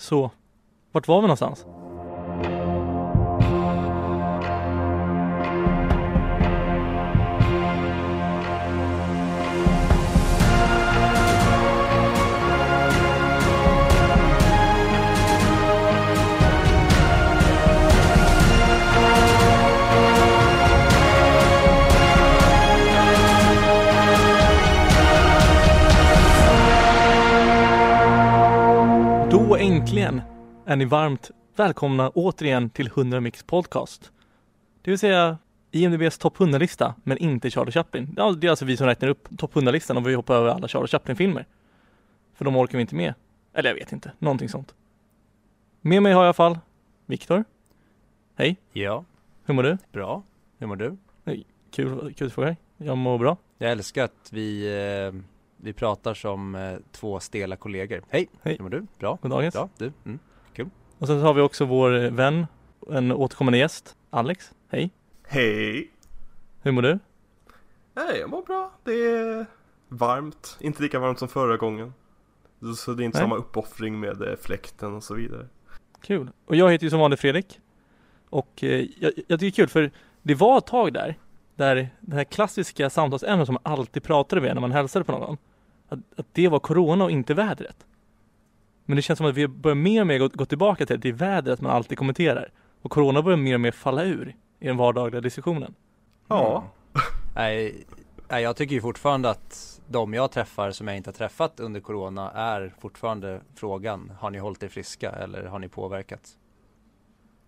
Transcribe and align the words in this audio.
Så, 0.00 0.30
vart 0.92 1.08
var 1.08 1.16
vi 1.16 1.22
någonstans? 1.22 1.66
Äntligen 29.60 30.22
är 30.66 30.76
ni 30.76 30.84
varmt 30.84 31.30
välkomna 31.56 32.10
återigen 32.10 32.70
till 32.70 32.86
100 32.86 33.20
Mix 33.20 33.42
Podcast. 33.42 34.12
Det 34.82 34.90
vill 34.90 34.98
säga 34.98 35.38
IMDBs 35.70 36.18
topp 36.18 36.36
100-lista, 36.38 36.94
men 37.04 37.18
inte 37.18 37.50
Charlie 37.50 37.72
Chaplin. 37.72 38.14
Ja, 38.16 38.32
det 38.32 38.46
är 38.46 38.50
alltså 38.50 38.64
vi 38.64 38.76
som 38.76 38.86
räknar 38.86 39.08
upp 39.08 39.28
topp 39.38 39.54
100-listan 39.54 39.96
och 39.96 40.08
vi 40.08 40.14
hoppar 40.14 40.34
över 40.34 40.48
alla 40.48 40.68
Charlie 40.68 40.86
Chaplin-filmer. 40.86 41.46
För 42.34 42.44
de 42.44 42.56
orkar 42.56 42.78
vi 42.78 42.82
inte 42.82 42.94
med. 42.94 43.14
Eller 43.54 43.68
jag 43.70 43.74
vet 43.74 43.92
inte, 43.92 44.12
någonting 44.18 44.48
sånt. 44.48 44.74
Med 45.80 46.02
mig 46.02 46.12
har 46.12 46.20
jag 46.20 46.24
i 46.24 46.28
alla 46.28 46.34
fall 46.34 46.58
Viktor. 47.06 47.44
Hej, 48.36 48.56
Ja, 48.72 49.04
hur 49.44 49.54
mår 49.54 49.62
du? 49.62 49.78
bra. 49.92 50.22
Hur 50.58 50.66
mår 50.66 50.76
du? 50.76 50.96
Kul, 51.70 52.14
kul 52.14 52.26
att 52.26 52.32
fråga. 52.32 52.56
Jag 52.76 52.98
mår 52.98 53.18
bra. 53.18 53.36
Jag 53.58 53.70
älskar 53.70 54.04
att 54.04 54.28
vi, 54.32 54.66
eh, 55.12 55.20
vi 55.62 55.72
pratar 55.72 56.14
som 56.14 56.54
eh, 56.54 56.76
två 56.92 57.20
stela 57.20 57.56
kollegor. 57.56 58.02
Hej, 58.08 58.28
Hej. 58.42 58.56
hur 58.56 58.62
mår 58.62 58.70
du? 58.70 58.86
Bra, 58.98 59.18
God 59.22 59.30
dagens. 59.30 59.54
bra, 59.54 59.68
du? 59.78 59.92
Mm. 60.04 60.18
Och 60.98 61.06
sen 61.06 61.20
så 61.20 61.26
har 61.26 61.34
vi 61.34 61.40
också 61.40 61.64
vår 61.64 62.10
vän, 62.10 62.46
en 62.90 63.12
återkommande 63.12 63.58
gäst, 63.58 63.96
Alex. 64.10 64.52
Hej, 64.68 64.90
Hej! 65.26 65.90
hur 66.62 66.72
mår 66.72 66.82
du? 66.82 66.98
Nej, 67.94 68.18
jag 68.20 68.30
mår 68.30 68.42
bra. 68.42 68.72
Det 68.84 68.92
är 68.92 69.46
varmt. 69.88 70.56
Inte 70.60 70.82
lika 70.82 70.98
varmt 70.98 71.18
som 71.18 71.28
förra 71.28 71.56
gången. 71.56 71.94
Så 72.76 72.92
det 72.92 73.02
är 73.02 73.04
inte 73.04 73.18
Nej. 73.18 73.24
samma 73.24 73.36
uppoffring 73.36 74.00
med 74.00 74.22
eh, 74.22 74.36
fläkten 74.36 74.94
och 74.94 75.04
så 75.04 75.14
vidare. 75.14 75.46
Kul. 76.02 76.30
Och 76.46 76.56
jag 76.56 76.70
heter 76.70 76.84
ju 76.84 76.90
som 76.90 77.00
vanligt 77.00 77.20
Fredrik. 77.20 77.60
Och 78.30 78.64
eh, 78.64 78.86
jag, 78.98 79.12
jag 79.16 79.16
tycker 79.16 79.36
det 79.38 79.46
är 79.46 79.50
kul 79.50 79.68
för 79.68 79.90
det 80.22 80.34
var 80.34 80.58
ett 80.58 80.66
tag 80.66 80.92
där, 80.92 81.18
där 81.60 81.90
det 82.00 82.16
här 82.16 82.24
klassiska 82.24 82.90
samtalsämnet 82.90 83.46
som 83.46 83.58
man 83.62 83.72
alltid 83.72 84.02
pratade 84.02 84.42
med 84.42 84.54
när 84.54 84.60
man 84.60 84.72
hälsade 84.72 85.04
på 85.04 85.12
någon, 85.12 85.36
att, 85.88 85.98
att 86.16 86.26
det 86.32 86.48
var 86.48 86.58
corona 86.58 87.04
och 87.04 87.10
inte 87.10 87.34
vädret. 87.34 87.86
Men 88.84 88.96
det 88.96 89.02
känns 89.02 89.16
som 89.16 89.26
att 89.26 89.34
vi 89.34 89.48
börjar 89.48 89.74
mer 89.74 90.00
och 90.00 90.06
mer 90.06 90.18
gå, 90.18 90.28
gå 90.28 90.44
tillbaka 90.44 90.86
till 90.86 90.96
att 90.96 91.02
det 91.02 91.08
är 91.08 91.12
vädret 91.12 91.60
man 91.60 91.72
alltid 91.72 91.98
kommenterar. 91.98 92.52
Och 92.82 92.90
corona 92.90 93.22
börjar 93.22 93.36
mer 93.36 93.54
och 93.54 93.60
mer 93.60 93.70
falla 93.70 94.04
ur 94.04 94.36
i 94.60 94.66
den 94.66 94.76
vardagliga 94.76 95.20
diskussionen. 95.20 95.74
Ja. 96.28 96.64
Nej, 97.34 97.84
nej, 98.28 98.42
jag 98.42 98.56
tycker 98.56 98.74
ju 98.74 98.80
fortfarande 98.80 99.30
att 99.30 99.80
de 99.88 100.14
jag 100.14 100.30
träffar 100.30 100.70
som 100.70 100.88
jag 100.88 100.96
inte 100.96 101.08
har 101.08 101.14
träffat 101.14 101.60
under 101.60 101.80
corona 101.80 102.30
är 102.30 102.74
fortfarande 102.78 103.40
frågan, 103.54 104.12
har 104.18 104.30
ni 104.30 104.38
hållit 104.38 104.62
er 104.62 104.68
friska 104.68 105.10
eller 105.10 105.44
har 105.44 105.58
ni 105.58 105.68
påverkats? 105.68 106.36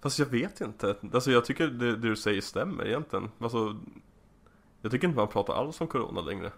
Fast 0.03 0.19
jag 0.19 0.27
vet 0.27 0.61
inte. 0.61 0.97
Alltså 1.12 1.31
jag 1.31 1.45
tycker 1.45 1.67
det, 1.67 1.97
det 1.97 2.08
du 2.08 2.17
säger 2.17 2.41
stämmer 2.41 2.86
egentligen. 2.86 3.31
Alltså, 3.39 3.77
jag 4.83 4.92
tycker 4.92 5.06
inte 5.06 5.19
man 5.19 5.28
pratar 5.28 5.55
alls 5.55 5.81
om 5.81 5.86
corona 5.86 6.20
längre. 6.20 6.53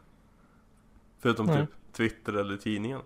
Förutom 1.18 1.46
Nej. 1.46 1.56
typ 1.56 1.70
Twitter 1.92 2.32
eller 2.32 2.56
tidningen. 2.56 3.00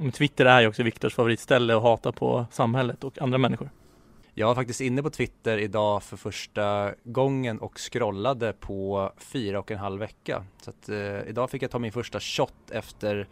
Men 0.00 0.12
Twitter 0.12 0.46
är 0.46 0.60
ju 0.60 0.68
också 0.68 0.82
Viktors 0.82 1.14
favoritställe 1.14 1.76
att 1.76 1.82
hata 1.82 2.12
på 2.12 2.46
samhället 2.50 3.04
och 3.04 3.22
andra 3.22 3.38
människor. 3.38 3.70
Jag 4.34 4.46
var 4.46 4.54
faktiskt 4.54 4.80
inne 4.80 5.02
på 5.02 5.10
Twitter 5.10 5.58
idag 5.58 6.02
för 6.02 6.16
första 6.16 6.94
gången 7.04 7.58
och 7.58 7.78
scrollade 7.78 8.52
på 8.52 9.12
fyra 9.16 9.58
och 9.58 9.70
en 9.70 9.78
halv 9.78 10.00
vecka. 10.00 10.44
Så 10.62 10.70
att 10.70 10.88
eh, 10.88 11.28
idag 11.28 11.50
fick 11.50 11.62
jag 11.62 11.70
ta 11.70 11.78
min 11.78 11.92
första 11.92 12.20
shot 12.20 12.70
efter 12.70 13.28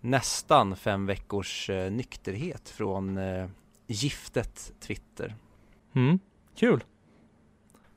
nästan 0.00 0.76
fem 0.76 1.06
veckors 1.06 1.70
eh, 1.70 1.90
nykterhet 1.90 2.68
från 2.68 3.18
eh, 3.18 3.48
giftet 3.86 4.72
Twitter. 4.80 5.34
Mm, 5.94 6.18
kul. 6.56 6.84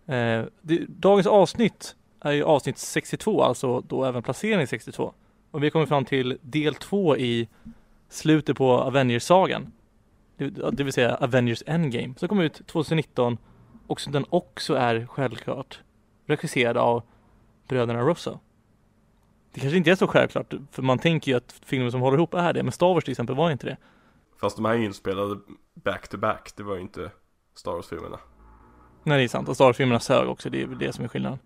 Eh, 0.05 0.45
det, 0.61 0.85
dagens 0.87 1.27
avsnitt 1.27 1.95
är 2.21 2.31
ju 2.31 2.43
avsnitt 2.43 2.77
62, 2.77 3.43
alltså 3.43 3.81
då 3.81 4.05
även 4.05 4.23
placering 4.23 4.67
62. 4.67 5.13
Och 5.51 5.63
vi 5.63 5.69
kommer 5.69 5.85
fram 5.85 6.05
till 6.05 6.37
del 6.41 6.75
två 6.75 7.17
i 7.17 7.47
slutet 8.09 8.57
på 8.57 8.71
Avengers-sagan. 8.71 9.71
Det, 10.37 10.49
det 10.49 10.83
vill 10.83 10.93
säga 10.93 11.15
Avengers 11.15 11.63
Endgame, 11.65 12.13
som 12.17 12.27
kom 12.27 12.39
ut 12.39 12.67
2019 12.67 13.37
och 13.87 14.01
som 14.01 14.13
den 14.13 14.25
också 14.29 14.73
är 14.73 15.05
självklart 15.05 15.79
regisserad 16.25 16.77
av 16.77 17.03
bröderna 17.67 18.01
Russo. 18.01 18.39
Det 19.53 19.59
kanske 19.59 19.77
inte 19.77 19.91
är 19.91 19.95
så 19.95 20.07
självklart, 20.07 20.53
för 20.71 20.81
man 20.81 20.99
tänker 20.99 21.31
ju 21.31 21.37
att 21.37 21.59
filmer 21.65 21.89
som 21.89 22.01
håller 22.01 22.17
ihop 22.17 22.33
är 22.33 22.53
det, 22.53 22.63
men 22.63 22.71
Star 22.71 22.93
Wars 22.93 23.03
till 23.03 23.11
exempel 23.11 23.35
var 23.35 23.51
inte 23.51 23.65
det. 23.67 23.77
Fast 24.41 24.55
de 24.55 24.65
här 24.65 24.73
är 24.73 24.77
ju 24.77 24.85
inspelade 24.85 25.39
back 25.83 26.07
to 26.07 26.17
back. 26.17 26.51
Det 26.55 26.63
var 26.63 26.75
ju 26.75 26.81
inte 26.81 27.11
Star 27.55 27.71
Wars-filmerna. 27.71 28.19
Nej, 29.03 29.17
det 29.17 29.23
är 29.23 29.27
sant. 29.27 29.49
Och 29.49 29.55
Star 29.55 29.65
Wars-filmerna 29.65 29.99
sög 29.99 30.29
också, 30.29 30.49
det 30.49 30.61
är 30.61 30.67
väl 30.67 30.77
det 30.77 30.93
som 30.93 31.03
är 31.03 31.07
skillnaden. 31.07 31.39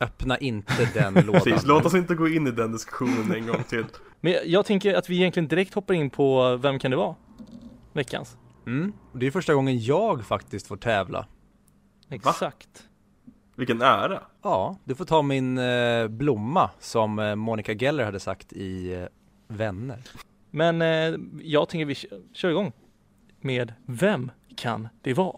Öppna 0.00 0.38
inte 0.38 0.90
den 0.94 1.14
lådan. 1.26 1.40
Precis, 1.40 1.66
låt 1.66 1.86
oss 1.86 1.94
inte 1.94 2.14
gå 2.14 2.28
in 2.28 2.46
i 2.46 2.50
den 2.50 2.72
diskussionen 2.72 3.32
en 3.34 3.46
gång 3.46 3.62
till. 3.62 3.84
Men 4.20 4.32
jag, 4.32 4.46
jag 4.46 4.66
tänker 4.66 4.94
att 4.94 5.10
vi 5.10 5.16
egentligen 5.16 5.48
direkt 5.48 5.74
hoppar 5.74 5.94
in 5.94 6.10
på 6.10 6.56
Vem 6.56 6.78
kan 6.78 6.90
det 6.90 6.96
vara? 6.96 7.14
Veckans. 7.92 8.36
Mm, 8.66 8.92
det 9.12 9.26
är 9.26 9.30
första 9.30 9.54
gången 9.54 9.80
jag 9.80 10.26
faktiskt 10.26 10.66
får 10.66 10.76
tävla. 10.76 11.26
Exakt. 12.10 12.88
Vilken 13.56 13.82
ära! 13.82 14.22
Ja, 14.42 14.78
du 14.84 14.94
får 14.94 15.04
ta 15.04 15.22
min 15.22 15.58
eh, 15.58 16.08
blomma 16.08 16.70
som 16.78 17.18
eh, 17.18 17.34
Monica 17.34 17.72
Geller 17.72 18.04
hade 18.04 18.20
sagt 18.20 18.52
i 18.52 18.94
eh, 18.94 19.06
Vänner. 19.48 19.98
Men 20.56 20.82
eh, 20.82 21.20
jag 21.42 21.68
tänker 21.68 21.84
vi 21.84 21.94
kö- 21.94 22.20
kör 22.32 22.50
igång 22.50 22.72
med 23.40 23.72
Vem 23.86 24.30
kan 24.56 24.88
det 25.02 25.14
vara? 25.14 25.36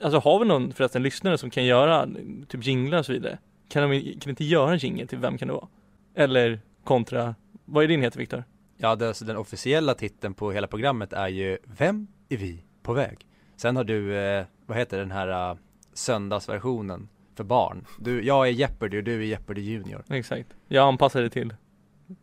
Alltså 0.00 0.18
har 0.18 0.38
vi 0.38 0.44
någon 0.44 0.72
förresten 0.72 1.02
lyssnare 1.02 1.38
som 1.38 1.50
kan 1.50 1.64
göra 1.64 2.08
typ 2.48 2.66
jinglar 2.66 2.98
och 2.98 3.06
så 3.06 3.12
vidare? 3.12 3.38
Kan 3.68 3.90
de 3.90 4.00
kan 4.20 4.30
inte 4.30 4.44
göra 4.44 4.72
en 4.72 4.78
jingle 4.78 5.06
till 5.06 5.18
Vem 5.18 5.38
kan 5.38 5.48
det 5.48 5.54
vara? 5.54 5.68
Eller 6.14 6.60
kontra, 6.84 7.34
vad 7.64 7.84
är 7.84 7.88
din 7.88 8.02
heter 8.02 8.18
Viktor? 8.18 8.44
Ja, 8.76 8.96
det, 8.96 9.08
alltså 9.08 9.24
den 9.24 9.36
officiella 9.36 9.94
titeln 9.94 10.34
på 10.34 10.52
hela 10.52 10.66
programmet 10.66 11.12
är 11.12 11.28
ju 11.28 11.58
Vem 11.64 12.06
är 12.28 12.36
vi 12.36 12.64
på 12.82 12.92
väg? 12.92 13.26
Sen 13.56 13.76
har 13.76 13.84
du, 13.84 14.16
eh, 14.16 14.44
vad 14.66 14.78
heter 14.78 14.98
den 14.98 15.10
här 15.10 15.50
uh, 15.52 15.58
söndagsversionen 15.92 17.08
för 17.34 17.44
barn? 17.44 17.86
Du, 17.98 18.24
jag 18.24 18.48
är 18.48 18.52
Jeopardy 18.52 18.98
och 18.98 19.04
du 19.04 19.14
är 19.14 19.26
Jeopardy 19.26 19.60
Junior. 19.60 20.04
Exakt. 20.08 20.48
Jag 20.68 20.88
anpassar 20.88 21.22
det 21.22 21.30
till, 21.30 21.54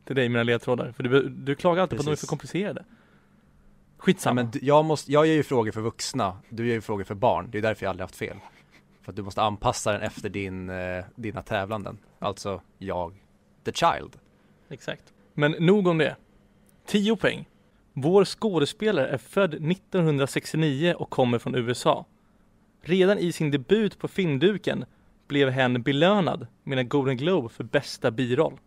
till 0.05 0.15
dig 0.15 0.29
mina 0.29 0.43
ledtrådar. 0.43 0.91
För 0.91 1.03
du, 1.03 1.29
du 1.29 1.55
klagar 1.55 1.81
alltid 1.81 1.97
på 1.97 2.01
att 2.01 2.05
de 2.05 2.11
är 2.11 2.13
Precis. 2.13 2.27
för 2.29 2.31
komplicerade. 2.31 2.85
Ja, 2.87 2.95
Skitsamma. 3.97 4.43
men 4.43 4.51
du, 4.51 4.59
jag, 4.61 4.85
måste, 4.85 5.11
jag 5.11 5.27
gör 5.27 5.33
ju 5.33 5.43
frågor 5.43 5.71
för 5.71 5.81
vuxna, 5.81 6.37
du 6.49 6.67
gör 6.67 6.73
ju 6.73 6.81
frågor 6.81 7.03
för 7.03 7.15
barn. 7.15 7.49
Det 7.51 7.57
är 7.57 7.61
därför 7.61 7.85
jag 7.85 7.89
aldrig 7.89 8.03
haft 8.03 8.15
fel. 8.15 8.37
För 9.01 9.11
att 9.11 9.15
du 9.15 9.21
måste 9.21 9.41
anpassa 9.41 9.91
den 9.91 10.01
efter 10.01 10.29
din, 10.29 10.69
eh, 10.69 11.05
dina 11.15 11.41
tävlanden. 11.41 11.97
Alltså 12.19 12.61
jag, 12.77 13.23
the 13.63 13.71
child. 13.71 14.17
Exakt. 14.69 15.13
Men 15.33 15.51
nog 15.51 15.87
om 15.87 15.97
det. 15.97 16.15
10 16.85 17.15
poäng. 17.15 17.47
Vår 17.93 18.25
skådespelare 18.25 19.07
är 19.07 19.17
född 19.17 19.53
1969 19.53 20.95
och 20.97 21.09
kommer 21.09 21.39
från 21.39 21.55
USA. 21.55 22.05
Redan 22.81 23.17
i 23.17 23.31
sin 23.31 23.51
debut 23.51 23.99
på 23.99 24.07
filmduken 24.07 24.85
blev 25.27 25.49
hen 25.49 25.81
belönad 25.81 26.47
med 26.63 26.79
en 26.79 26.89
Golden 26.89 27.17
Globe 27.17 27.49
för 27.49 27.63
bästa 27.63 28.11
biroll. 28.11 28.59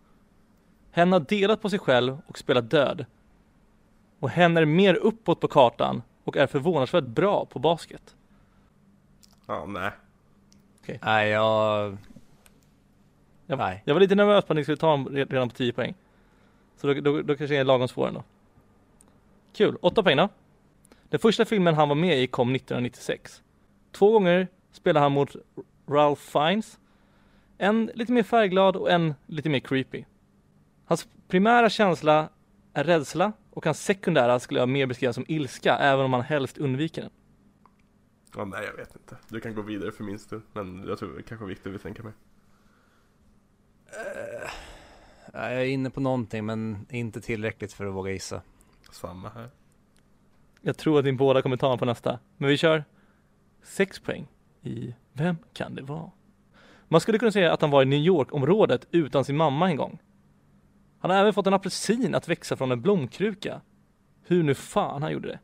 Hen 0.91 1.13
har 1.13 1.21
delat 1.21 1.63
på 1.63 1.71
sig 1.71 1.79
själv 1.79 2.19
och 2.27 2.39
spelat 2.39 2.71
död. 2.71 3.07
Och 4.21 4.31
hen 4.31 4.57
är 4.57 4.65
mer 4.65 4.95
uppåt 4.95 5.41
på 5.41 5.49
kartan 5.49 6.03
och 6.25 6.37
är 6.37 6.47
förvånansvärt 6.47 7.05
bra 7.05 7.45
på 7.45 7.59
basket. 7.59 8.17
Ja, 9.47 9.67
nej. 9.69 9.91
Nej, 11.03 11.29
jag, 11.31 11.97
Jag, 13.47 13.59
Nej. 13.59 13.83
jag 13.85 13.95
var 13.95 14.01
lite 14.01 14.15
nervös 14.15 14.45
på 14.45 14.53
att 14.53 14.57
ni 14.57 14.63
skulle 14.63 14.77
ta 14.77 14.97
re- 14.97 15.31
redan 15.31 15.49
på 15.49 15.55
10 15.57 15.73
poäng. 15.73 15.95
Så 16.77 16.87
då, 16.87 16.95
då, 17.01 17.23
då 17.23 17.37
kanske 17.37 17.55
jag 17.55 17.61
är 17.61 17.65
lagom 17.65 17.89
svår 17.89 18.09
ändå. 18.09 18.23
Kul, 19.53 19.77
8 19.81 20.03
poäng 20.03 20.17
då. 20.17 20.29
Den 21.09 21.21
första 21.21 21.45
filmen 21.45 21.75
han 21.75 21.89
var 21.89 21.97
med 21.97 22.19
i 22.23 22.27
kom 22.27 22.55
1996. 22.55 23.43
Två 23.93 24.13
gånger 24.13 24.49
spelade 24.73 25.03
han 25.05 25.13
mot 25.13 25.37
Ralph 25.89 26.23
Fiennes. 26.23 26.79
En 27.59 27.91
lite 27.95 28.13
mer 28.13 28.23
färgglad 28.23 28.77
och 28.77 28.91
en 28.91 29.15
lite 29.27 29.49
mer 29.49 29.61
creepy. 29.61 30.05
Hans 30.91 31.09
primära 31.29 31.71
känsla 31.71 32.29
är 32.73 32.85
rädsla 32.85 33.33
och 33.51 33.65
hans 33.65 33.85
sekundära 33.85 34.41
skulle 34.41 34.61
jag 34.61 34.69
mer 34.69 34.87
beskriva 34.87 35.13
som 35.13 35.25
ilska, 35.29 35.77
även 35.77 36.05
om 36.05 36.13
han 36.13 36.23
helst 36.23 36.59
undviker 36.59 37.03
den. 37.03 37.11
Ja, 38.37 38.45
nej, 38.45 38.65
jag 38.65 38.77
vet 38.77 38.97
inte. 38.97 39.17
Du 39.29 39.41
kan 39.41 39.55
gå 39.55 39.63
vidare 39.63 39.93
för 39.93 40.05
min 40.05 40.19
stund. 40.19 40.43
Men 40.53 40.85
jag 40.89 40.99
tror 40.99 41.17
det 41.17 41.23
kanske 41.23 41.47
Victor 41.47 41.71
vill 41.71 41.81
tänka 41.81 42.03
mig. 42.03 42.13
jag 45.33 45.53
är 45.53 45.65
inne 45.65 45.91
på 45.91 46.01
någonting 46.01 46.47
men 46.47 46.87
inte 46.91 47.21
tillräckligt 47.21 47.73
för 47.73 47.87
att 47.87 47.95
våga 47.95 48.11
gissa. 48.11 48.43
Samma 48.93 49.29
här. 49.29 49.51
Jag 50.61 50.77
tror 50.77 50.99
att 50.99 51.05
ni 51.05 51.13
båda 51.13 51.43
kommer 51.43 51.57
ta 51.57 51.79
på 51.79 51.85
nästa. 51.85 52.19
Men 52.37 52.49
vi 52.49 52.57
kör 52.57 52.85
sex 53.63 54.01
poäng 54.01 54.27
i 54.63 54.95
Vem 55.13 55.37
kan 55.53 55.75
det 55.75 55.83
vara? 55.83 56.11
Man 56.89 57.01
skulle 57.01 57.19
kunna 57.19 57.33
säga 57.33 57.53
att 57.53 57.61
han 57.61 57.71
var 57.71 57.83
i 57.83 57.87
New 57.87 58.01
York-området 58.01 58.87
utan 58.91 59.25
sin 59.25 59.37
mamma 59.37 59.71
en 59.71 59.77
gång. 59.77 59.99
Han 61.01 61.11
har 61.11 61.19
även 61.19 61.35
fått 61.35 61.47
en 61.47 61.55
apelsin 61.55 62.15
att 62.15 62.29
växa 62.29 62.57
från 62.57 62.73
en 62.73 62.83
blomkruka. 62.83 63.61
Hur 64.23 64.43
nu 64.43 64.55
fan 64.55 65.03
han 65.03 65.13
gjorde 65.13 65.29
det. 65.29 65.39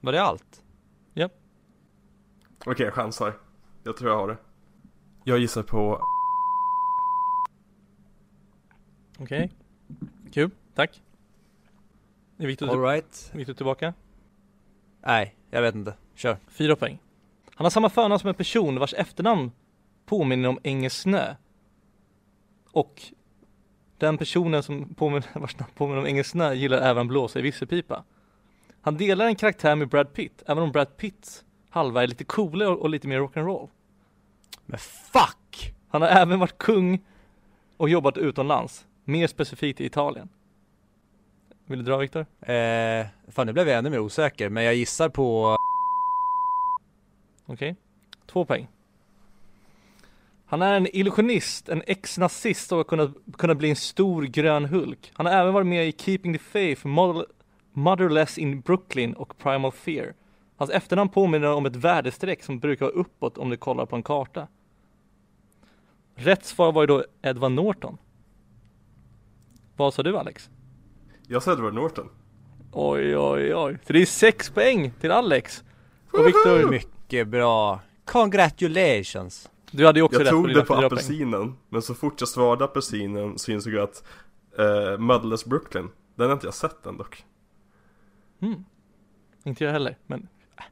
Var 0.00 0.12
det 0.12 0.22
allt? 0.22 0.62
Okej, 2.66 2.86
jag 2.86 2.94
chansar. 2.94 3.34
Jag 3.84 3.96
tror 3.96 4.10
jag 4.10 4.18
har 4.18 4.28
det. 4.28 4.36
Jag 5.24 5.38
gissar 5.38 5.62
på... 5.62 6.00
Okej. 9.18 9.50
Kul, 10.32 10.50
tack. 10.74 11.02
Är 12.38 12.46
Viktor, 12.46 12.70
Alright. 12.70 13.30
Viktor 13.34 13.54
tillbaka? 13.54 13.94
Nej, 15.00 15.36
jag 15.50 15.62
vet 15.62 15.74
inte. 15.74 15.94
Kör. 16.14 16.36
Fyra 16.48 16.76
poäng. 16.76 16.98
Han 17.54 17.64
har 17.64 17.70
samma 17.70 17.88
förnamn 17.88 18.18
som 18.18 18.28
en 18.28 18.34
person 18.34 18.78
vars 18.78 18.94
efternamn 18.94 19.52
påminner 20.06 20.48
om 20.48 20.58
engelsk 20.62 20.96
snö. 20.96 21.34
Och 22.72 23.02
den 23.98 24.18
personen 24.18 24.62
som 24.62 24.94
påminner, 24.94 25.28
vars 25.40 25.58
namn 25.58 25.72
påminner 25.74 26.00
om 26.00 26.06
engelsk 26.06 26.30
snö 26.30 26.54
gillar 26.54 26.78
även 26.78 27.08
blåsa 27.08 27.38
i 27.38 27.42
visselpipa. 27.42 28.04
Han 28.80 28.96
delar 28.96 29.26
en 29.26 29.36
karaktär 29.36 29.76
med 29.76 29.88
Brad 29.88 30.12
Pitt, 30.12 30.42
även 30.46 30.62
om 30.62 30.72
Brad 30.72 30.96
Pitts 30.96 31.44
halva 31.70 32.02
är 32.02 32.06
lite 32.06 32.24
coolare 32.24 32.68
och, 32.68 32.78
och 32.78 32.90
lite 32.90 33.08
mer 33.08 33.20
rock'n'roll. 33.20 33.68
Men 34.66 34.78
fuck! 34.78 35.74
Han 35.88 36.02
har 36.02 36.08
även 36.08 36.38
varit 36.38 36.58
kung 36.58 37.04
och 37.76 37.88
jobbat 37.88 38.16
utomlands, 38.16 38.86
mer 39.04 39.26
specifikt 39.26 39.80
i 39.80 39.86
Italien. 39.86 40.28
Vill 41.66 41.78
du 41.78 41.84
dra 41.84 41.96
Viktor? 41.96 42.26
Eh, 42.40 43.06
fan 43.28 43.46
nu 43.46 43.52
blev 43.52 43.68
jag 43.68 43.78
ännu 43.78 43.90
mer 43.90 43.98
osäker, 43.98 44.48
men 44.48 44.64
jag 44.64 44.74
gissar 44.74 45.08
på 45.08 45.56
Okej. 47.46 47.76
Två 48.26 48.44
poäng. 48.44 48.68
Han 50.48 50.62
är 50.62 50.74
en 50.74 50.96
illusionist, 50.96 51.68
en 51.68 51.82
ex-nazist 51.86 52.72
och 52.72 52.78
har 52.78 52.84
kunnat, 52.84 53.10
kunnat 53.38 53.56
bli 53.56 53.70
en 53.70 53.76
stor 53.76 54.22
grön 54.22 54.64
Hulk. 54.64 55.12
Han 55.14 55.26
har 55.26 55.32
även 55.32 55.54
varit 55.54 55.66
med 55.66 55.88
i 55.88 55.92
Keeping 55.92 56.32
the 56.32 56.38
Faith, 56.38 56.86
Model, 56.86 57.24
Motherless 57.72 58.38
in 58.38 58.60
Brooklyn 58.60 59.14
och 59.14 59.38
Primal 59.38 59.72
Fear. 59.72 60.14
Hans 60.56 60.70
efternamn 60.70 61.10
påminner 61.10 61.52
om 61.52 61.66
ett 61.66 61.76
väderstreck 61.76 62.42
som 62.42 62.58
brukar 62.58 62.86
vara 62.86 62.94
uppåt 62.94 63.38
om 63.38 63.50
du 63.50 63.56
kollar 63.56 63.86
på 63.86 63.96
en 63.96 64.02
karta. 64.02 64.48
Rätt 66.14 66.44
svar 66.44 66.72
var 66.72 66.82
ju 66.82 66.86
då 66.86 67.04
Edward 67.22 67.52
Norton. 67.52 67.98
Vad 69.76 69.94
sa 69.94 70.02
du 70.02 70.18
Alex? 70.18 70.50
Jag 71.26 71.42
sa 71.42 71.52
Edward 71.52 71.74
Norton. 71.74 72.08
Oj, 72.72 73.16
oj, 73.16 73.54
oj. 73.54 73.78
Så 73.86 73.92
det 73.92 74.02
är 74.02 74.06
sex 74.06 74.50
poäng 74.50 74.92
till 75.00 75.10
Alex. 75.10 75.64
Och 76.12 76.26
Viktor, 76.26 76.70
mycket 76.70 77.28
bra. 77.28 77.80
Congratulations! 78.04 79.48
Du 79.76 79.86
hade 79.86 79.98
ju 79.98 80.02
också 80.02 80.18
Jag 80.20 80.24
rätt 80.24 80.30
på 80.30 80.36
tog 80.36 80.48
dina 80.48 80.60
det 80.60 80.66
på 80.66 80.74
poäng. 80.74 80.84
apelsinen, 80.84 81.54
men 81.68 81.82
så 81.82 81.94
fort 81.94 82.20
jag 82.20 82.28
svarade 82.28 82.64
apelsinen 82.64 83.38
så 83.38 83.50
insåg 83.52 83.72
jag 83.72 83.82
att 83.82 84.04
uh, 84.58 84.98
Motherless 84.98 85.44
Brooklyn, 85.44 85.88
den 86.14 86.26
har 86.26 86.32
inte 86.34 86.46
jag 86.46 86.54
sett 86.54 86.86
än 86.86 86.96
dock. 86.96 87.24
Mm. 88.40 88.64
Inte 89.44 89.64
jag 89.64 89.72
heller, 89.72 89.96
men 90.06 90.28
äh. 90.58 90.64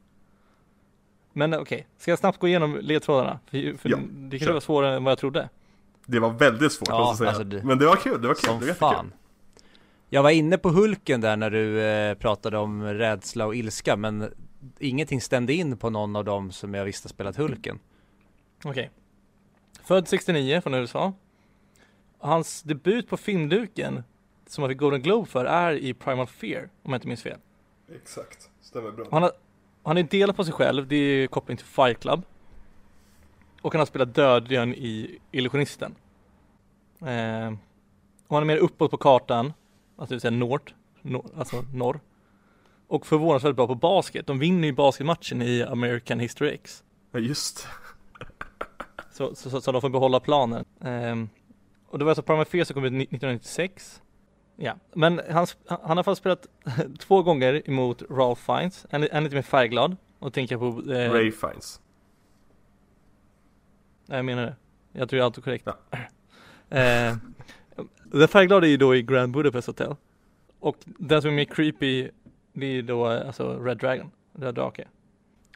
Men 1.33 1.55
okej, 1.55 1.87
ska 1.99 2.11
jag 2.11 2.19
snabbt 2.19 2.39
gå 2.39 2.49
igenom 2.49 2.79
ledtrådarna? 2.81 3.39
För, 3.51 3.79
för 3.79 3.89
Ja, 3.91 3.97
det 3.97 4.31
kanske 4.31 4.47
kör. 4.47 4.53
var 4.53 4.61
svårare 4.61 4.97
än 4.97 5.05
vad 5.05 5.11
jag 5.11 5.19
trodde. 5.19 5.49
Det 6.07 6.19
var 6.19 6.31
väldigt 6.31 6.73
svårt 6.73 6.89
Ja, 6.89 6.99
måste 6.99 7.25
jag 7.25 7.35
säga. 7.37 7.45
alltså 7.47 7.67
Men 7.67 7.79
det 7.79 7.87
var 7.87 7.97
kul, 7.97 8.23
det 8.23 8.29
var 8.29 8.35
kul, 8.35 8.45
Som 8.45 8.55
det 8.55 8.61
var 8.61 8.67
jättekul. 8.67 8.89
fan. 8.89 9.13
Jag 10.09 10.23
var 10.23 10.31
inne 10.31 10.59
på 10.59 10.69
Hulken 10.69 11.21
där 11.21 11.37
när 11.37 11.51
du 11.51 11.81
eh, 11.83 12.15
pratade 12.15 12.59
om 12.59 12.83
rädsla 12.85 13.47
och 13.47 13.57
ilska, 13.57 13.97
men 13.97 14.33
ingenting 14.79 15.21
stämde 15.21 15.53
in 15.53 15.77
på 15.77 15.91
någon 15.91 16.17
av 16.17 16.25
dem 16.25 16.53
som 16.53 16.75
jag 16.75 16.85
visste 16.85 17.09
spelat 17.09 17.37
Hulken. 17.37 17.79
Okej. 18.65 18.91
Född 19.83 20.09
69 20.09 20.61
från 20.61 20.75
USA. 20.75 21.13
Hans 22.19 22.63
debut 22.63 23.09
på 23.09 23.17
filmduken 23.17 24.03
som 24.47 24.63
han 24.63 24.71
fick 24.71 24.79
Golden 24.79 25.03
Globe 25.03 25.27
för 25.27 25.45
är 25.45 25.73
i 25.73 25.95
Primal 25.95 26.27
Fear, 26.27 26.69
om 26.83 26.93
jag 26.93 26.97
inte 26.97 27.09
minns 27.09 27.23
fel. 27.23 27.39
Exakt, 27.95 28.51
stämmer 28.61 28.91
bra. 28.91 29.07
Han 29.11 29.23
har, 29.23 29.33
han 29.83 29.99
är 29.99 30.03
delad 30.03 30.37
på 30.37 30.45
sig 30.45 30.53
själv, 30.53 30.89
det 30.89 30.97
är 30.97 31.27
koppling 31.27 31.57
till 31.57 31.67
Fight 31.67 32.01
Club. 32.01 32.23
Och 33.63 33.73
han 33.73 33.79
har 33.79 33.87
spelat 33.87 34.15
dödligen 34.15 34.75
i 34.75 35.19
Illusionisten. 35.33 35.95
Eh, 37.01 37.53
och 38.27 38.37
han 38.37 38.43
är 38.43 38.45
mer 38.45 38.57
uppåt 38.57 38.91
på 38.91 38.97
kartan, 38.97 39.53
alltså 39.97 40.13
det 40.13 40.15
vill 40.15 40.21
säga 40.21 40.31
nord, 40.31 40.73
nor, 41.03 41.27
alltså 41.37 41.65
norr. 41.73 42.01
Och 42.87 43.07
förvånansvärt 43.07 43.57
bra 43.57 43.67
på 43.67 43.75
basket. 43.75 44.27
De 44.27 44.39
vinner 44.39 44.69
ju 44.69 44.75
basketmatchen 44.75 45.43
i 45.43 45.63
American 45.63 46.21
History 46.21 46.51
X. 46.51 46.85
Ja 47.13 47.19
just 47.19 47.69
Så, 49.15 49.35
så, 49.35 49.61
så, 49.61 49.73
de 49.73 49.81
får 49.81 49.89
behålla 49.89 50.21
planen. 50.21 50.65
Ehm, 50.81 51.29
och 51.87 51.99
det 51.99 52.05
var 52.05 52.11
alltså 52.11 52.45
Fear 52.45 52.65
som 52.65 52.75
kom 52.75 52.85
ut 52.85 52.89
1996. 52.89 54.03
Ja, 54.57 54.75
men 54.93 55.21
han, 55.31 55.47
han 55.67 55.97
har 55.97 56.05
fall 56.05 56.17
spelat 56.17 56.47
två 56.99 57.23
gånger 57.23 57.63
emot 57.69 58.03
Ralph 58.11 58.43
Fiennes. 58.43 58.87
En, 58.91 59.09
en 59.13 59.25
lite 59.25 59.35
mer 59.35 59.43
färgglad. 59.43 59.97
Och 60.19 60.33
tänker 60.33 60.57
på... 60.57 60.93
Eh, 60.93 61.13
Ray 61.13 61.33
Fiennes. 61.33 61.81
Nej, 64.07 64.19
jag 64.19 64.25
menar 64.25 64.43
det. 64.43 64.57
Jag 64.93 65.09
tror 65.09 65.19
jag 65.19 65.25
är 65.25 65.27
autokorrekt. 65.27 65.67
Ja. 65.67 65.99
Eh, 66.69 67.17
den 68.05 68.29
färgglada 68.29 68.67
är 68.67 68.71
ju 68.71 68.77
då 68.77 68.95
i 68.95 69.03
Grand 69.03 69.33
Budapest 69.33 69.67
Hotel. 69.67 69.97
Och 70.61 70.77
den 70.85 71.23
som 71.23 71.31
är 71.31 71.35
mer 71.35 71.45
creepy, 71.45 72.11
det 72.53 72.67
är 72.67 72.83
då 72.83 73.11
eh, 73.11 73.27
alltså 73.27 73.59
Red 73.59 73.79
Dragon, 73.79 74.11
Röd 74.33 74.55
drake. 74.55 74.89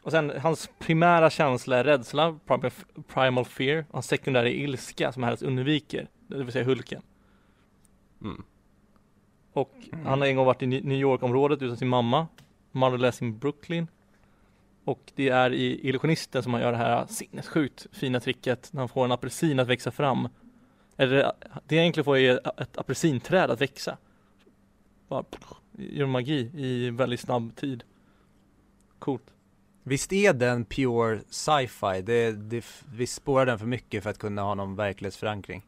Och 0.03 0.11
sen 0.11 0.31
hans 0.41 0.69
primära 0.79 1.29
känsla 1.29 1.77
är 1.77 1.83
rädsla, 1.83 2.39
primal, 2.45 2.71
primal 3.07 3.45
fear. 3.45 3.85
Och 3.87 3.93
hans 3.93 4.07
sekundära 4.07 4.49
är 4.49 4.53
ilska 4.53 5.11
som 5.11 5.23
helst 5.23 5.43
undviker, 5.43 6.07
det 6.27 6.43
vill 6.43 6.51
säga 6.51 6.65
Hulken. 6.65 7.01
Mm. 8.21 8.43
Och 9.53 9.73
Mm. 9.93 10.05
han 10.05 10.19
har 10.21 10.27
en 10.27 10.35
gång 10.35 10.45
varit 10.45 10.61
i 10.63 10.67
New 10.67 10.99
York-området 10.99 11.61
utan 11.61 11.77
sin 11.77 11.87
mamma, 11.87 12.27
Motherless 12.71 13.21
in 13.21 13.37
Brooklyn. 13.39 13.87
Och 14.83 15.11
det 15.15 15.29
är 15.29 15.53
i 15.53 15.87
Illusionisten 15.89 16.43
som 16.43 16.53
han 16.53 16.61
gör 16.61 16.71
det 16.71 16.77
här 16.77 17.05
sinnessjukt 17.07 17.87
fina 17.91 18.19
tricket 18.19 18.73
när 18.73 18.81
han 18.81 18.89
får 18.89 19.05
en 19.05 19.11
apelsin 19.11 19.59
att 19.59 19.67
växa 19.67 19.91
fram. 19.91 20.29
Eller 20.97 21.15
det 21.65 21.75
jag 21.75 21.81
egentligen 21.81 22.05
får 22.05 22.17
är 22.17 22.61
ett 22.61 22.77
apelsinträd 22.77 23.51
att 23.51 23.61
växa. 23.61 23.97
Bara 25.07 25.23
gör 25.77 26.05
magi 26.05 26.51
i 26.53 26.89
väldigt 26.89 27.19
snabb 27.19 27.55
tid. 27.55 27.83
Coolt. 28.99 29.23
Visst 29.83 30.13
är 30.13 30.33
den 30.33 30.65
pure 30.65 31.21
sci-fi? 31.29 32.01
Det, 32.01 32.31
det, 32.31 32.65
vi 32.93 33.07
spårar 33.07 33.45
den 33.45 33.59
för 33.59 33.65
mycket 33.65 34.03
för 34.03 34.09
att 34.09 34.17
kunna 34.17 34.41
ha 34.41 34.55
någon 34.55 34.75
verklighetsförankring. 34.75 35.65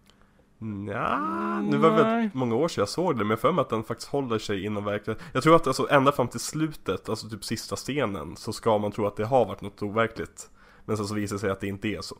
Nja, 0.57 1.61
nu 1.61 1.77
var 1.77 1.89
det 1.89 1.95
väldigt 2.03 2.33
många 2.33 2.55
år 2.55 2.67
sedan 2.67 2.81
jag 2.81 2.89
såg 2.89 3.17
det, 3.17 3.23
men 3.23 3.29
jag 3.29 3.39
för 3.39 3.51
mig 3.51 3.61
att 3.61 3.69
den 3.69 3.83
faktiskt 3.83 4.09
håller 4.09 4.39
sig 4.39 4.65
inom 4.65 4.85
verkligheten. 4.85 5.25
Jag 5.33 5.43
tror 5.43 5.55
att 5.55 5.67
alltså 5.67 5.87
ända 5.89 6.11
fram 6.11 6.27
till 6.27 6.39
slutet, 6.39 7.09
alltså 7.09 7.29
typ 7.29 7.43
sista 7.43 7.75
scenen, 7.75 8.35
så 8.35 8.53
ska 8.53 8.77
man 8.77 8.91
tro 8.91 9.05
att 9.05 9.15
det 9.15 9.25
har 9.25 9.45
varit 9.45 9.61
något 9.61 9.81
overkligt. 9.81 10.49
Men 10.85 10.97
sen 10.97 11.05
så 11.05 11.15
visar 11.15 11.35
det 11.35 11.39
sig 11.39 11.49
att 11.49 11.59
det 11.59 11.67
inte 11.67 11.87
är 11.87 12.01
så. 12.01 12.15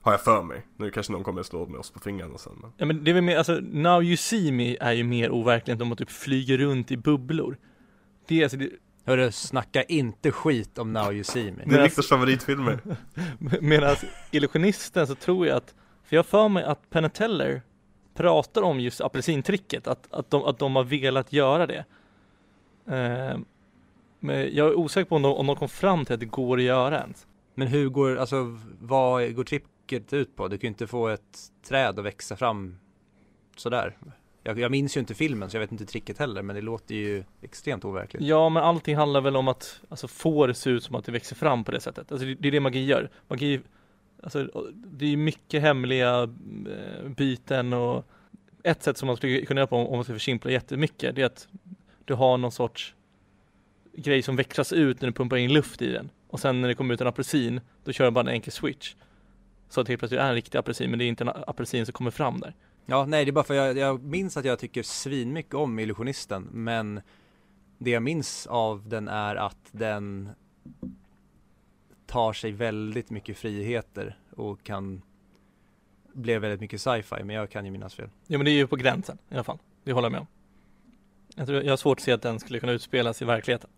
Har 0.00 0.12
jag 0.12 0.20
för 0.20 0.42
mig. 0.42 0.66
Nu 0.76 0.90
kanske 0.90 1.12
någon 1.12 1.24
kommer 1.24 1.40
att 1.40 1.46
slå 1.46 1.66
med 1.66 1.80
oss 1.80 1.90
på 1.90 2.00
fingrarna 2.00 2.38
sen 2.38 2.52
men. 2.60 2.72
Ja 2.76 2.86
men 2.86 3.04
det 3.04 3.10
är 3.10 3.14
väl 3.14 3.22
mer, 3.22 3.36
alltså 3.36 3.60
Now 3.62 4.02
You 4.02 4.16
See 4.16 4.52
Me 4.52 4.76
är 4.80 4.92
ju 4.92 5.04
mer 5.04 5.30
overkligt 5.30 5.80
om 5.80 5.88
man 5.88 5.96
typ 5.96 6.10
flyger 6.10 6.58
runt 6.58 6.90
i 6.90 6.96
bubblor. 6.96 7.56
Det 8.26 8.38
är 8.38 8.42
alltså, 8.42 8.56
det, 8.56 8.70
Hörru, 9.04 9.32
snacka 9.32 9.82
inte 9.82 10.30
skit 10.30 10.78
om 10.78 10.92
Now 10.92 11.12
You 11.12 11.24
See 11.24 11.52
Me. 11.52 11.62
Det 11.66 11.76
är 11.76 11.82
Viktors 11.82 12.08
favoritfilmer. 12.08 12.78
Medan 13.60 13.96
Illusionisten 14.30 15.06
så 15.06 15.14
tror 15.14 15.46
jag 15.46 15.56
att, 15.56 15.74
för 16.04 16.16
jag 16.16 16.26
för 16.26 16.48
mig 16.48 16.64
att 16.64 16.90
Penn 16.90 17.04
and 17.04 17.12
Teller 17.12 17.62
pratar 18.14 18.62
om 18.62 18.80
just 18.80 19.00
apelsintricket, 19.00 19.86
att, 19.86 20.12
att, 20.12 20.30
de, 20.30 20.44
att 20.44 20.58
de 20.58 20.76
har 20.76 20.84
velat 20.84 21.32
göra 21.32 21.66
det. 21.66 21.84
Eh, 22.86 23.38
men 24.20 24.54
jag 24.54 24.68
är 24.68 24.74
osäker 24.74 25.08
på 25.08 25.16
om 25.16 25.22
de, 25.22 25.34
om 25.34 25.46
de 25.46 25.56
kom 25.56 25.68
fram 25.68 26.04
till 26.04 26.14
att 26.14 26.20
det 26.20 26.26
går 26.26 26.56
att 26.56 26.62
göra 26.62 27.00
ens. 27.00 27.26
Men 27.54 27.68
hur 27.68 27.88
går, 27.88 28.16
alltså 28.16 28.58
vad 28.80 29.34
går 29.34 29.44
tricket 29.44 30.12
ut 30.12 30.36
på? 30.36 30.48
Du 30.48 30.58
kan 30.58 30.68
ju 30.68 30.68
inte 30.68 30.86
få 30.86 31.08
ett 31.08 31.38
träd 31.68 31.98
att 31.98 32.04
växa 32.04 32.36
fram 32.36 32.78
sådär. 33.56 33.96
Jag, 34.46 34.58
jag 34.58 34.70
minns 34.70 34.96
ju 34.96 35.00
inte 35.00 35.14
filmen 35.14 35.50
så 35.50 35.56
jag 35.56 35.60
vet 35.60 35.72
inte 35.72 35.86
tricket 35.86 36.18
heller 36.18 36.42
men 36.42 36.56
det 36.56 36.62
låter 36.62 36.94
ju 36.94 37.24
extremt 37.42 37.84
overkligt. 37.84 38.22
Ja, 38.22 38.48
men 38.48 38.62
allting 38.62 38.96
handlar 38.96 39.20
väl 39.20 39.36
om 39.36 39.48
att 39.48 39.80
alltså, 39.88 40.08
få 40.08 40.46
det 40.46 40.54
se 40.54 40.70
ut 40.70 40.84
som 40.84 40.94
att 40.94 41.04
det 41.04 41.12
växer 41.12 41.36
fram 41.36 41.64
på 41.64 41.72
det 41.72 41.80
sättet. 41.80 42.12
Alltså, 42.12 42.26
det, 42.26 42.34
det 42.34 42.48
är 42.48 42.52
det 42.52 42.60
magi 42.60 42.84
gör. 42.84 43.10
Magi, 43.28 43.60
alltså, 44.22 44.70
det 44.74 45.12
är 45.12 45.16
mycket 45.16 45.62
hemliga 45.62 46.22
eh, 46.22 47.08
byten 47.08 47.72
och 47.72 48.06
ett 48.62 48.82
sätt 48.82 48.98
som 48.98 49.06
man 49.06 49.16
skulle 49.16 49.44
kunna 49.44 49.60
göra 49.60 49.66
på 49.66 49.76
om 49.76 49.86
om 49.86 49.94
man 49.94 50.04
ska 50.04 50.12
försimpla 50.12 50.50
jättemycket, 50.50 51.14
det 51.14 51.22
är 51.22 51.26
att 51.26 51.48
du 52.04 52.14
har 52.14 52.38
någon 52.38 52.52
sorts 52.52 52.94
grej 53.92 54.22
som 54.22 54.36
växlas 54.36 54.72
ut 54.72 55.00
när 55.00 55.08
du 55.08 55.12
pumpar 55.12 55.36
in 55.36 55.52
luft 55.52 55.82
i 55.82 55.92
den. 55.92 56.10
Och 56.28 56.40
sen 56.40 56.60
när 56.60 56.68
det 56.68 56.74
kommer 56.74 56.94
ut 56.94 57.00
en 57.00 57.06
apelsin, 57.06 57.60
då 57.84 57.92
kör 57.92 58.04
du 58.04 58.10
bara 58.10 58.20
en 58.20 58.28
enkel 58.28 58.52
switch. 58.52 58.94
Så 59.68 59.80
att 59.80 59.86
det 59.86 59.90
helt 59.90 60.00
plötsligt 60.00 60.20
är 60.20 60.28
en 60.28 60.34
riktig 60.34 60.58
apelsin, 60.58 60.90
men 60.90 60.98
det 60.98 61.04
är 61.04 61.08
inte 61.08 61.24
en 61.24 61.30
apelsin 61.46 61.86
som 61.86 61.92
kommer 61.92 62.10
fram 62.10 62.40
där. 62.40 62.54
Ja, 62.86 63.04
nej 63.04 63.24
det 63.24 63.30
är 63.30 63.32
bara 63.32 63.44
för 63.44 63.54
jag, 63.54 63.78
jag 63.78 64.02
minns 64.02 64.36
att 64.36 64.44
jag 64.44 64.58
tycker 64.58 64.82
svinmycket 64.82 65.54
om 65.54 65.78
Illusionisten 65.78 66.48
men 66.52 67.00
det 67.78 67.90
jag 67.90 68.02
minns 68.02 68.46
av 68.46 68.88
den 68.88 69.08
är 69.08 69.36
att 69.36 69.68
den 69.70 70.30
tar 72.06 72.32
sig 72.32 72.52
väldigt 72.52 73.10
mycket 73.10 73.36
friheter 73.36 74.18
och 74.36 74.62
kan 74.62 75.02
bli 76.12 76.38
väldigt 76.38 76.60
mycket 76.60 76.80
sci-fi 76.80 77.24
men 77.24 77.36
jag 77.36 77.50
kan 77.50 77.64
ju 77.64 77.70
minnas 77.70 77.94
fel. 77.94 78.08
Ja 78.26 78.38
men 78.38 78.44
det 78.44 78.50
är 78.50 78.56
ju 78.56 78.66
på 78.66 78.76
gränsen 78.76 79.18
i 79.28 79.34
alla 79.34 79.44
fall. 79.44 79.58
Det 79.84 79.92
håller 79.92 80.06
jag 80.06 80.12
med 80.12 80.20
om. 80.20 80.26
Jag, 81.34 81.46
tror, 81.46 81.62
jag 81.62 81.72
har 81.72 81.76
svårt 81.76 81.98
att 81.98 82.04
se 82.04 82.12
att 82.12 82.22
den 82.22 82.40
skulle 82.40 82.60
kunna 82.60 82.72
utspelas 82.72 83.22
i 83.22 83.24
verkligheten. 83.24 83.70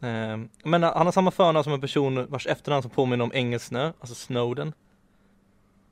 Eh, 0.00 0.38
men 0.64 0.82
han 0.82 1.06
har 1.06 1.12
samma 1.12 1.30
förnamn 1.30 1.64
som 1.64 1.72
en 1.72 1.80
person 1.80 2.26
vars 2.26 2.46
efternamn 2.46 2.82
som 2.82 2.90
påminner 2.90 3.24
om 3.24 3.32
engelsnö, 3.34 3.92
alltså 4.00 4.14
Snowden. 4.14 4.72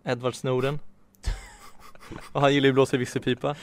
Edward 0.05 0.35
Snowden. 0.35 0.79
Och 2.33 2.41
han 2.41 2.55
gillar 2.55 2.67
ju 2.67 2.73
blåsa 2.73 2.97
i 2.97 2.99
visselpipa. 2.99 3.57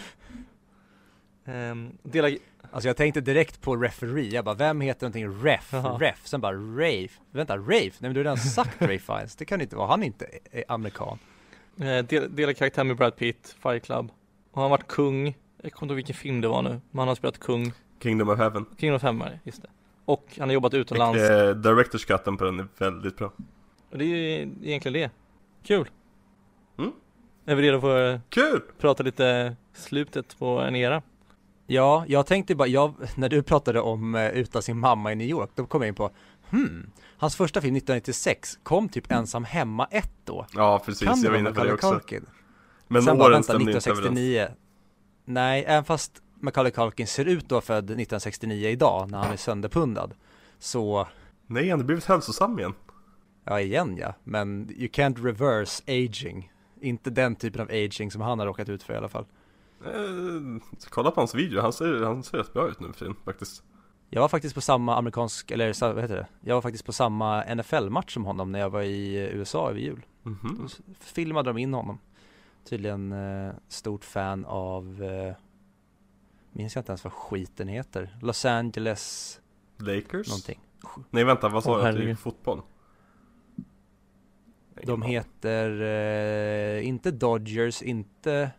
Um, 1.45 1.97
delar, 2.03 2.37
Alltså 2.71 2.89
jag 2.89 2.97
tänkte 2.97 3.21
direkt 3.21 3.61
på 3.61 3.75
referee, 3.75 4.29
jag 4.29 4.45
bara 4.45 4.55
vem 4.55 4.81
heter 4.81 5.03
någonting 5.03 5.45
ref, 5.45 5.69
Jaha. 5.73 5.97
ref, 5.99 6.27
sen 6.27 6.41
bara 6.41 6.55
Rafe, 6.55 7.21
vänta 7.31 7.57
Rafe, 7.57 7.69
nej 7.73 7.91
men 7.99 8.13
du 8.13 8.19
har 8.19 8.23
redan 8.23 8.37
sagt 8.37 8.81
Ray 8.81 8.99
Fiennes, 8.99 9.35
det 9.35 9.45
kan 9.45 9.61
inte 9.61 9.75
vara, 9.75 9.87
han 9.87 10.03
är 10.03 10.07
inte 10.07 10.27
är 10.51 10.63
amerikan 10.67 11.19
eh, 11.79 12.05
del, 12.05 12.35
delar 12.35 12.53
karaktär 12.53 12.83
med 12.83 12.97
Brad 12.97 13.15
Pitt, 13.15 13.55
Fight 13.59 13.83
Club. 13.83 14.11
Och 14.51 14.61
han 14.61 14.71
varit 14.71 14.87
kung, 14.87 15.25
jag 15.61 15.71
kommer 15.73 15.85
inte 15.85 15.91
ihåg 15.91 15.95
vilken 15.95 16.15
film 16.15 16.41
det 16.41 16.47
var 16.47 16.61
nu, 16.61 16.69
men 16.69 16.99
han 16.99 17.07
har 17.07 17.15
spelat 17.15 17.39
kung, 17.39 17.73
Kingdom 18.03 18.29
of 18.29 18.39
Heaven. 18.39 18.65
King 18.77 18.93
of 18.93 19.01
Femmare, 19.01 19.39
just 19.43 19.61
det. 19.61 19.69
Och 20.05 20.25
han 20.39 20.49
har 20.49 20.53
jobbat 20.53 20.73
utomlands. 20.73 21.19
Eh, 21.19 21.55
Directors 21.55 22.05
cutten 22.05 22.37
på 22.37 22.43
den 22.43 22.59
är 22.59 22.67
väldigt 22.77 23.17
bra. 23.17 23.31
Och 23.91 23.97
det 23.97 24.03
är 24.03 24.07
ju 24.07 24.41
egentligen 24.63 24.93
det. 24.93 25.11
Kul. 25.67 25.89
Är 27.49 27.55
vi 27.55 27.61
redo 27.61 27.81
för 27.81 28.13
att 28.15 28.21
Kul! 28.29 28.61
prata 28.79 29.03
lite 29.03 29.55
slutet 29.73 30.39
på 30.39 30.59
en 30.59 30.75
era? 30.75 31.01
Ja, 31.67 32.05
jag 32.07 32.25
tänkte 32.25 32.55
bara, 32.55 32.67
jag, 32.67 32.93
när 33.15 33.29
du 33.29 33.43
pratade 33.43 33.79
om 33.81 34.15
uh, 34.15 34.27
Utan 34.29 34.61
sin 34.61 34.79
mamma 34.79 35.11
i 35.11 35.15
New 35.15 35.27
York, 35.27 35.49
då 35.55 35.65
kom 35.65 35.81
jag 35.81 35.87
in 35.87 35.95
på 35.95 36.11
Hmm, 36.49 36.89
hans 37.17 37.35
första 37.35 37.61
film 37.61 37.75
1996 37.75 38.59
kom 38.63 38.89
typ 38.89 39.11
ensam 39.11 39.43
hemma 39.43 39.87
1 39.91 40.11
då 40.25 40.45
Ja 40.53 40.81
precis, 40.85 41.07
Kan 41.07 41.21
jag 41.21 41.31
var 41.31 41.37
inne 41.37 41.51
på 41.51 41.63
det 41.63 41.73
också. 41.73 41.91
Culkin? 41.91 42.25
Men 42.87 43.03
Sen 43.03 43.17
bara 43.17 43.29
vänta, 43.29 43.43
stämde 43.43 43.71
inte 43.71 43.89
överens. 43.89 44.09
1969 44.09 44.47
Nej, 45.25 45.63
även 45.67 45.83
fast 45.85 46.21
Macaulay 46.39 46.71
Culkin 46.71 47.07
ser 47.07 47.25
ut 47.25 47.43
att 47.45 47.51
vara 47.51 47.61
född 47.61 47.83
1969 47.85 48.69
idag 48.69 49.11
när 49.11 49.17
han 49.17 49.33
är 49.33 49.37
sönderpundad 49.37 50.13
Så, 50.59 51.07
Nej, 51.47 51.69
han 51.69 51.79
har 51.79 51.85
blivit 51.85 52.05
hälsosam 52.05 52.59
igen. 52.59 52.73
ja 53.43 53.61
igen 53.61 53.97
ja, 53.97 54.13
men 54.23 54.69
you 54.77 54.87
can't 54.87 55.23
reverse 55.23 55.83
aging 55.87 56.51
Inte 56.81 57.09
den 57.09 57.35
typen 57.35 57.61
av 57.61 57.67
aging 57.71 58.11
som 58.11 58.21
han 58.21 58.39
har 58.39 58.45
råkat 58.45 58.69
ut 58.69 58.83
för 58.83 58.93
i 58.93 58.97
alla 58.97 59.09
fall 59.09 59.25
Eh, 59.85 60.61
kolla 60.89 61.11
på 61.11 61.21
hans 61.21 61.35
video, 61.35 61.61
han 61.61 61.73
ser, 61.73 62.03
han 62.03 62.23
ser 62.23 62.37
rätt 62.37 62.53
bra 62.53 62.67
ut 62.69 62.79
nu 62.79 62.87
för 62.87 62.99
tiden 62.99 63.15
faktiskt. 63.25 63.63
Jag 64.09 64.21
var 64.21 64.27
faktiskt 64.29 64.55
på 64.55 64.61
samma 64.61 64.95
amerikansk, 64.97 65.51
eller 65.51 65.93
vad 65.93 66.01
heter 66.03 66.15
det? 66.15 66.27
Jag 66.41 66.55
var 66.55 66.61
faktiskt 66.61 66.85
på 66.85 66.93
samma 66.93 67.43
NFL-match 67.55 68.13
som 68.13 68.25
honom 68.25 68.51
när 68.51 68.59
jag 68.59 68.69
var 68.69 68.81
i 68.81 69.15
USA 69.33 69.69
över 69.69 69.79
jul 69.79 70.05
Mhm. 70.23 70.57
Då 70.59 70.65
s- 70.65 70.79
filmade 70.99 71.49
de 71.49 71.57
in 71.57 71.73
honom 71.73 71.99
Tydligen 72.69 73.11
eh, 73.11 73.53
stort 73.67 74.03
fan 74.05 74.45
av 74.45 75.03
eh, 75.03 75.33
Minns 76.51 76.75
jag 76.75 76.81
inte 76.81 76.91
ens 76.91 77.03
vad 77.03 77.13
skiten 77.13 77.67
heter 77.67 78.17
Los 78.21 78.45
Angeles 78.45 79.39
Lakers? 79.77 80.27
någonting 80.27 80.59
Nej 81.09 81.23
vänta, 81.23 81.49
vad 81.49 81.63
sa 81.63 81.79
Åh, 81.89 81.99
jag? 82.07 82.19
Fotboll? 82.19 82.61
De 84.83 85.01
heter 85.01 85.81
eh, 85.81 86.87
inte 86.87 87.11
Dodgers, 87.11 87.81
inte 87.81 88.51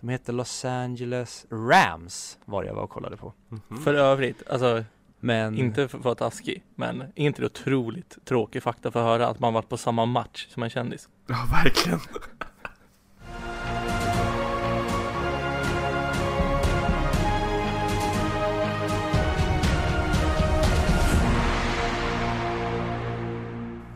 De 0.00 0.08
heter 0.08 0.32
Los 0.32 0.64
Angeles 0.64 1.46
Rams 1.50 2.38
var 2.44 2.62
det 2.62 2.68
jag 2.68 2.74
var 2.74 2.82
och 2.82 2.90
kollade 2.90 3.16
på 3.16 3.32
Mhm. 3.48 3.80
För 3.82 3.94
övrigt, 3.94 4.48
alltså 4.48 4.84
Men 5.20 5.58
inte 5.58 5.88
för 5.88 5.98
att 5.98 6.04
vara 6.04 6.14
taskig, 6.14 6.62
men 6.74 7.00
är 7.00 7.10
inte 7.14 7.42
det 7.42 7.46
otroligt 7.46 8.18
tråkig 8.24 8.62
fakta 8.62 8.90
för 8.90 9.00
att 9.00 9.06
höra 9.06 9.28
att 9.28 9.40
man 9.40 9.52
varit 9.54 9.68
på 9.68 9.76
samma 9.76 10.06
match 10.06 10.46
som 10.50 10.62
en 10.62 10.70
kändis? 10.70 11.08
Ja, 11.26 11.48
verkligen. 11.64 12.00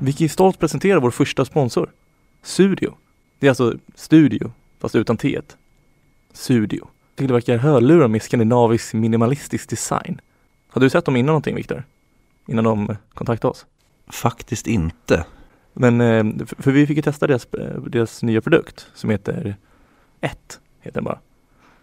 Vi 0.00 0.12
kan 0.12 0.24
ju 0.24 0.28
stolt 0.28 0.58
presentera 0.58 1.00
vår 1.00 1.10
första 1.10 1.44
sponsor, 1.44 1.90
Studio. 2.42 2.94
Det 3.38 3.46
är 3.46 3.50
alltså 3.50 3.74
studio, 3.94 4.52
fast 4.78 4.94
utan 4.94 5.16
T. 5.16 5.40
Studio. 6.32 6.88
Tillverkar 7.14 7.56
hörlurar 7.56 8.08
med 8.08 8.22
skandinavisk 8.22 8.94
minimalistisk 8.94 9.70
design. 9.70 10.20
Har 10.68 10.80
du 10.80 10.90
sett 10.90 11.04
dem 11.04 11.16
innan 11.16 11.26
någonting 11.26 11.56
Viktor? 11.56 11.84
Innan 12.46 12.64
de 12.64 12.96
kontaktade 13.14 13.50
oss? 13.50 13.66
Faktiskt 14.06 14.66
inte. 14.66 15.24
Men, 15.72 16.00
eh, 16.00 16.46
för 16.58 16.70
vi 16.70 16.86
fick 16.86 16.96
ju 16.96 17.02
testa 17.02 17.26
deras, 17.26 17.44
eh, 17.44 17.82
deras 17.82 18.22
nya 18.22 18.40
produkt 18.40 18.86
som 18.94 19.10
heter 19.10 19.56
1, 20.20 20.60
heter 20.80 20.94
den 20.94 21.04
bara. 21.04 21.18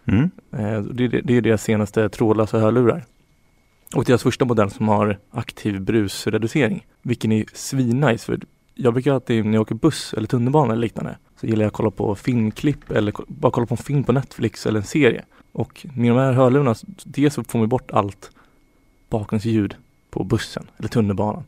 Mm. 0.04 0.30
Eh, 0.52 0.82
det 0.82 1.36
är 1.36 1.40
deras 1.40 1.62
senaste 1.62 2.08
trådlösa 2.08 2.58
hörlurar. 2.58 3.04
Och 3.94 4.04
deras 4.04 4.22
första 4.22 4.44
modell 4.44 4.70
som 4.70 4.88
har 4.88 5.18
aktiv 5.30 5.80
brusreducering. 5.80 6.86
Vilken 7.02 7.32
är 7.32 7.44
svinnice 7.52 8.24
för 8.24 8.40
jag 8.74 8.92
brukar 8.92 9.12
alltid 9.12 9.44
när 9.44 9.52
jag 9.52 9.62
åker 9.62 9.74
buss 9.74 10.14
eller 10.14 10.26
tunnelbana 10.26 10.72
eller 10.72 10.82
liknande 10.82 11.16
så 11.40 11.46
gillar 11.46 11.62
jag 11.62 11.66
att 11.66 11.74
kolla 11.74 11.90
på 11.90 12.14
filmklipp 12.14 12.90
eller 12.90 13.14
bara 13.28 13.52
kolla 13.52 13.66
på 13.66 13.74
en 13.74 13.82
film 13.82 14.04
på 14.04 14.12
Netflix 14.12 14.66
eller 14.66 14.80
en 14.80 14.86
serie. 14.86 15.24
Och 15.52 15.86
med 15.94 16.10
de 16.10 16.18
här 16.18 16.32
hörlurarna, 16.32 16.74
dels 17.04 17.34
så 17.34 17.44
får 17.44 17.58
man 17.58 17.68
bort 17.68 17.90
allt 17.90 18.30
bakgrundsljud 19.08 19.76
på 20.10 20.24
bussen 20.24 20.66
eller 20.78 20.88
tunnelbanan. 20.88 21.44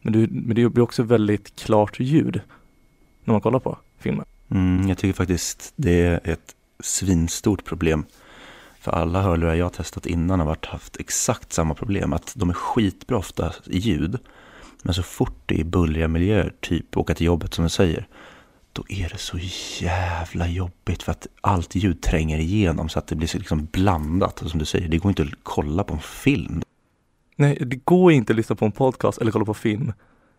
Men 0.00 0.12
det, 0.12 0.18
men 0.30 0.56
det 0.56 0.68
blir 0.68 0.84
också 0.84 1.02
väldigt 1.02 1.56
klart 1.56 2.00
ljud 2.00 2.40
när 3.24 3.32
man 3.32 3.40
kollar 3.40 3.58
på 3.58 3.78
filmen. 3.98 4.24
Mm, 4.48 4.88
jag 4.88 4.98
tycker 4.98 5.14
faktiskt 5.14 5.72
det 5.76 6.00
är 6.00 6.20
ett 6.24 6.54
svinstort 6.80 7.64
problem. 7.64 8.04
För 8.84 8.92
alla 8.92 9.22
hörlurar 9.22 9.54
jag 9.54 9.64
har 9.64 9.70
testat 9.70 10.06
innan 10.06 10.40
har 10.40 10.46
varit, 10.46 10.66
haft 10.66 10.96
exakt 10.96 11.52
samma 11.52 11.74
problem. 11.74 12.12
Att 12.12 12.32
de 12.36 12.50
är 12.50 12.54
skitbra 12.54 13.18
ofta 13.18 13.52
i 13.66 13.78
ljud. 13.78 14.18
Men 14.82 14.94
så 14.94 15.02
fort 15.02 15.42
det 15.46 15.60
är 15.60 15.64
bullriga 15.64 16.08
miljöer, 16.08 16.52
typ 16.60 16.96
åka 16.96 17.14
till 17.14 17.26
jobbet 17.26 17.54
som 17.54 17.64
du 17.64 17.70
säger. 17.70 18.06
Då 18.72 18.84
är 18.88 19.08
det 19.08 19.18
så 19.18 19.38
jävla 19.84 20.48
jobbigt 20.48 21.02
för 21.02 21.12
att 21.12 21.26
allt 21.40 21.74
ljud 21.74 22.02
tränger 22.02 22.38
igenom 22.38 22.88
så 22.88 22.98
att 22.98 23.06
det 23.06 23.16
blir 23.16 23.28
så 23.28 23.38
liksom 23.38 23.68
blandat. 23.72 24.42
Och 24.42 24.50
som 24.50 24.58
du 24.58 24.64
säger, 24.64 24.88
det 24.88 24.98
går 24.98 25.10
inte 25.10 25.22
att 25.22 25.28
kolla 25.42 25.84
på 25.84 25.94
en 25.94 26.00
film. 26.00 26.62
Nej, 27.36 27.58
det 27.60 27.76
går 27.76 28.12
inte 28.12 28.32
att 28.32 28.36
lyssna 28.36 28.56
på 28.56 28.64
en 28.64 28.72
podcast 28.72 29.18
eller 29.18 29.32
kolla 29.32 29.44
på 29.44 29.54
film 29.54 29.92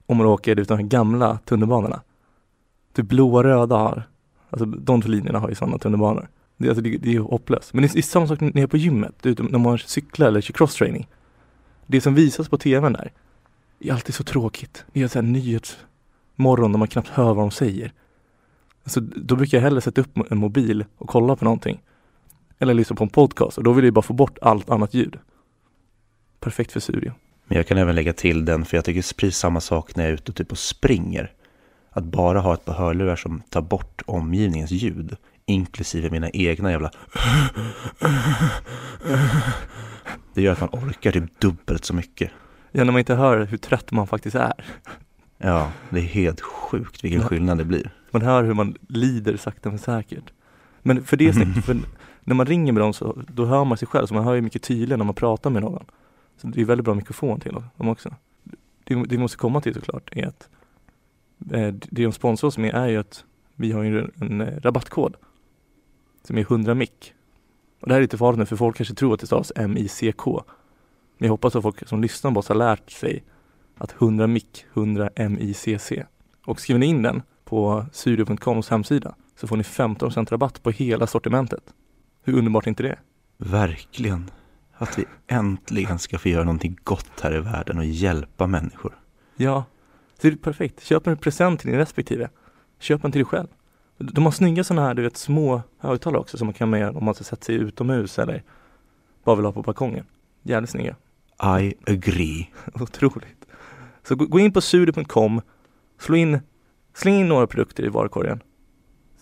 om 0.06 0.18
man 0.18 0.28
åker 0.28 0.60
utan 0.60 0.78
de 0.78 0.84
här 0.84 0.90
gamla 0.90 1.38
tunnelbanorna. 1.46 2.02
Typ 2.94 3.06
blåa 3.06 3.44
röda 3.44 3.76
har, 3.78 4.04
alltså 4.50 4.66
de 4.66 5.02
två 5.02 5.10
linjerna 5.10 5.40
har 5.40 5.50
ju 5.50 5.56
sådana 5.56 5.78
tunnelbanor. 5.78 6.28
Det, 6.58 6.68
alltså, 6.68 6.82
det, 6.82 6.98
det 6.98 7.16
är 7.16 7.20
hopplöst. 7.20 7.74
Men 7.74 7.82
det 7.82 7.88
är, 7.88 7.94
det 7.94 8.00
är 8.00 8.04
samma 8.04 8.28
sak 8.28 8.42
när 8.42 8.52
jag 8.54 8.64
är 8.64 8.68
på 8.68 8.78
gymmet, 8.78 9.16
du, 9.22 9.36
när 9.40 9.60
man 9.60 9.78
cyklar 9.78 10.28
eller 10.28 10.42
kör 10.42 10.54
crosstraining. 10.54 11.08
Det 11.88 12.02
som 12.02 12.16
visas 12.16 12.50
på 12.50 12.58
tvn 12.58 12.94
där 12.94 13.12
är 13.80 13.94
alltid 13.94 14.16
så 14.16 14.24
tråkigt. 14.24 14.86
Det 14.94 15.02
är 15.02 15.08
så 15.08 15.20
här 15.20 15.24
nyhetsmorgon 15.24 16.72
där 16.72 16.80
man 16.80 16.88
knappt 16.88 17.10
hör 17.10 17.34
vad 17.34 17.44
de 17.44 17.52
säger. 17.52 17.94
Alltså, 18.84 19.00
då 19.00 19.36
brukar 19.36 19.58
jag 19.58 19.64
hellre 19.64 19.82
sätta 19.82 20.02
upp 20.02 20.32
en 20.32 20.38
mobil 20.38 20.86
och 20.98 21.10
kolla 21.10 21.36
på 21.36 21.46
någonting. 21.46 21.82
Eller 22.60 22.74
lyssna 22.74 22.96
på 22.96 23.04
en 23.04 23.10
podcast 23.10 23.58
och 23.58 23.64
då 23.64 23.74
vill 23.74 23.86
jag 23.86 23.94
bara 23.94 24.02
få 24.02 24.14
bort 24.14 24.38
allt 24.42 24.70
annat 24.70 24.94
ljud. 24.94 25.20
Perfekt 26.40 26.72
för 26.72 26.80
studio. 26.80 27.14
Men 27.46 27.58
jag 27.58 27.68
kan 27.68 27.78
även 27.78 27.96
lägga 27.96 28.14
till 28.14 28.46
den, 28.46 28.66
för 28.66 28.78
jag 28.78 28.86
tycker 28.86 29.16
precis 29.16 29.38
samma 29.38 29.60
sak 29.60 29.96
när 29.96 30.04
jag 30.04 30.10
är 30.10 30.14
ute 30.14 30.32
och 30.32 30.36
typ 30.36 30.52
och 30.52 30.58
springer. 30.58 31.32
Att 31.90 32.04
bara 32.04 32.40
ha 32.40 32.54
ett 32.54 32.66
par 32.66 32.74
hörlurar 32.74 33.16
som 33.16 33.42
tar 33.50 33.62
bort 33.62 34.02
omgivningens 34.06 34.72
ljud, 34.72 35.18
inklusive 35.46 36.10
mina 36.10 36.30
egna 36.30 36.72
jävla 36.72 36.92
Det 40.34 40.42
gör 40.42 40.52
att 40.52 40.60
man 40.60 40.70
orkar 40.70 41.12
typ 41.12 41.40
dubbelt 41.40 41.86
så 41.86 41.94
mycket. 41.94 42.32
Ja, 42.72 42.84
när 42.84 42.92
man 42.92 43.00
inte 43.00 43.16
hör 43.16 43.46
hur 43.46 43.58
trött 43.58 43.92
man 43.92 44.08
faktiskt 44.08 44.36
är. 44.36 44.66
Ja, 45.38 45.72
det 45.90 46.00
är 46.00 46.04
helt 46.04 46.42
sjukt 46.42 47.04
vilken 47.04 47.22
Ja. 47.22 47.28
skillnad 47.28 47.58
det 47.58 47.66
blir. 47.66 47.92
Man 48.12 48.22
hör 48.22 48.44
hur 48.44 48.54
man 48.54 48.76
lider 48.88 49.38
sakta 49.38 49.70
men 49.70 49.80
säkert. 49.80 50.34
Men 50.82 51.04
för 51.04 51.18
det 51.18 51.34
sättet, 51.34 51.66
för 51.66 51.78
när 52.24 52.36
man 52.36 52.46
ringer 52.46 52.74
med 52.74 52.82
dem 52.82 52.94
så 52.94 53.22
då 53.28 53.46
hör 53.46 53.66
man 53.66 53.78
sig 53.78 53.88
själv, 53.88 54.08
så 54.08 54.14
man 54.14 54.24
hör 54.24 54.34
ju 54.34 54.42
mycket 54.42 54.64
tydligare 54.64 54.98
när 54.98 55.06
man 55.06 55.16
pratar 55.16 55.50
med 55.50 55.62
någon. 55.62 55.86
Så 56.38 56.48
det 56.48 56.62
är 56.62 56.66
väldigt 56.66 56.86
bra 56.86 56.94
mikrofon 56.94 57.40
till 57.40 57.54
dem 57.78 57.90
också. 57.90 58.16
Det, 58.84 58.96
det 58.96 59.18
måste 59.18 59.38
komma 59.38 59.62
till 59.62 59.74
såklart 59.74 60.10
är 60.12 60.28
att 60.28 60.50
eh, 61.52 61.68
det 61.90 62.04
de 62.04 62.12
sponsrar 62.12 62.48
oss 62.48 62.58
med 62.58 62.74
är 62.76 62.88
ju 62.88 62.98
att 62.98 63.24
vi 63.56 63.72
har 63.72 63.84
en, 63.84 64.12
en 64.16 64.60
rabattkod 64.62 65.16
som 66.26 66.38
är 66.38 66.42
100 66.42 66.76
mic. 66.76 66.90
Och 67.82 67.88
det 67.88 67.94
här 67.94 68.00
är 68.00 68.02
lite 68.02 68.18
farligt 68.18 68.40
nu 68.40 68.46
för 68.46 68.56
folk 68.56 68.78
kanske 68.78 68.96
tror 68.96 69.14
att 69.14 69.20
det 69.20 69.28
stavas 69.28 69.52
M-I-C-K. 69.56 70.44
Men 71.18 71.26
jag 71.28 71.32
hoppas 71.34 71.56
att 71.56 71.64
folk 71.64 71.88
som 71.88 72.02
lyssnar 72.02 72.32
på 72.32 72.40
oss 72.40 72.48
har 72.48 72.56
lärt 72.56 72.92
sig 72.92 73.24
att 73.78 74.02
100 74.02 74.28
mic, 74.28 74.66
100 74.74 75.10
M-I-C-C. 75.16 76.06
Och 76.46 76.60
skriver 76.60 76.80
ni 76.80 76.86
in 76.86 77.02
den 77.02 77.22
på 77.46 77.86
studio.coms 77.92 78.70
hemsida 78.70 79.16
så 79.36 79.48
får 79.48 79.58
ni 79.58 79.64
15% 79.64 80.30
rabatt 80.30 80.64
på 80.64 80.72
hela 80.72 81.08
sortimentet. 81.08 81.74
Hur 82.24 82.38
underbart 82.38 82.66
är 82.66 82.70
inte 82.70 82.84
det? 82.84 83.00
Verkligen. 83.38 84.32
Att 84.78 85.00
vi 85.00 85.06
äntligen 85.28 86.00
ska 86.00 86.20
få 86.20 86.30
göra 86.30 86.44
någonting 86.44 86.80
gott 86.84 87.20
här 87.22 87.36
i 87.36 87.40
världen 87.40 87.78
och 87.78 87.86
hjälpa 87.86 88.48
människor. 88.48 88.98
Ja, 89.36 89.64
så 90.22 90.28
det 90.28 90.34
är 90.34 90.36
perfekt. 90.36 90.84
Köp 90.84 91.08
en 91.08 91.18
present 91.18 91.60
till 91.60 91.70
din 91.70 91.80
respektive. 91.80 92.30
Köp 92.80 93.04
en 93.06 93.12
till 93.12 93.20
dig 93.20 93.26
själv. 93.26 93.48
De 93.98 94.26
har 94.26 94.32
snygga 94.32 94.64
sådana 94.64 94.88
här, 94.88 94.94
du 94.94 95.02
vet, 95.02 95.18
små 95.18 95.62
högtalare 95.78 96.22
också 96.22 96.38
som 96.38 96.48
man 96.48 96.54
kan 96.54 96.70
med 96.70 96.98
om 96.98 97.06
man 97.06 97.14
ska 97.14 97.24
sätta 97.24 97.46
sig 97.46 97.56
utomhus 97.56 98.20
eller 98.20 98.44
bara 99.24 99.36
vill 99.36 99.46
ha 99.46 99.52
på 99.52 99.62
balkongen. 99.62 100.06
Jävligt 100.44 100.70
snygga. 100.70 100.96
I 101.60 101.74
agree. 101.86 102.48
Otroligt. 102.74 103.46
Så 104.08 104.16
gå 104.16 104.40
in 104.40 104.54
på 104.54 104.62
sudo.com, 104.62 105.42
slå 106.00 106.16
in, 106.16 106.40
släng 106.94 107.16
in 107.16 107.28
några 107.28 107.48
produkter 107.48 107.86
i 107.86 107.90
varukorgen. 107.90 108.42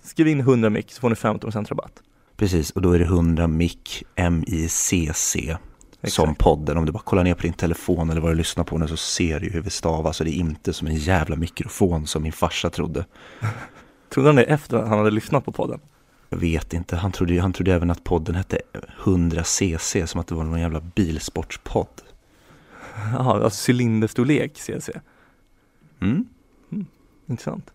Skriv 0.04 0.28
in 0.28 0.40
100 0.40 0.70
mic 0.70 0.86
så 0.92 1.02
får 1.02 1.10
ni 1.10 1.16
15% 1.16 1.68
rabatt. 1.70 2.04
Precis, 2.36 2.72
och 2.72 2.82
då 2.82 2.92
är 2.92 3.00
det 3.00 3.06
100 3.06 3.48
mic 3.48 4.04
M-I-C-C 4.16 5.58
som 6.04 6.36
podden. 6.36 6.78
Om 6.78 6.86
du 6.86 6.92
bara 6.92 7.04
kollar 7.04 7.24
ner 7.24 7.34
på 7.34 7.42
din 7.42 7.54
telefon 7.54 8.10
eller 8.10 8.22
vad 8.22 8.32
du 8.32 8.36
lyssnar 8.36 8.64
på 8.64 8.78
nu 8.78 8.88
så 8.88 8.98
ser 8.98 9.40
du 9.40 9.50
hur 9.50 9.62
vi 9.62 9.70
stavar. 9.70 10.12
Så 10.12 10.24
det 10.24 10.30
är 10.30 10.40
inte 10.40 10.74
som 10.74 10.88
en 10.88 10.96
jävla 10.96 11.36
mikrofon 11.36 12.08
som 12.08 12.24
min 12.24 12.32
farsa 12.32 12.70
trodde. 12.70 13.06
Trodde 14.14 14.30
han 14.30 14.36
det 14.36 14.44
efter 14.44 14.78
att 14.78 14.88
han 14.88 14.98
hade 14.98 15.12
lyssnat 15.12 15.46
på 15.46 15.52
podden? 15.52 15.80
Jag 16.30 16.38
vet 16.38 16.74
inte, 16.74 16.96
han 16.96 17.12
trodde, 17.12 17.42
han 17.42 17.54
trodde 17.54 17.74
även 17.74 17.90
att 17.92 18.04
podden 18.04 18.36
hette 18.36 18.60
100cc, 19.04 20.06
som 20.06 20.22
att 20.22 20.28
det 20.28 20.36
var 20.36 20.44
någon 20.44 20.60
jävla 20.60 20.80
bilsportspodd. 20.80 22.02
Jaha, 22.96 23.44
alltså 23.44 23.72
cylinderstorlek 23.72 24.58
CC. 24.58 24.90
Mm? 26.02 26.26
Intressant. 27.26 27.74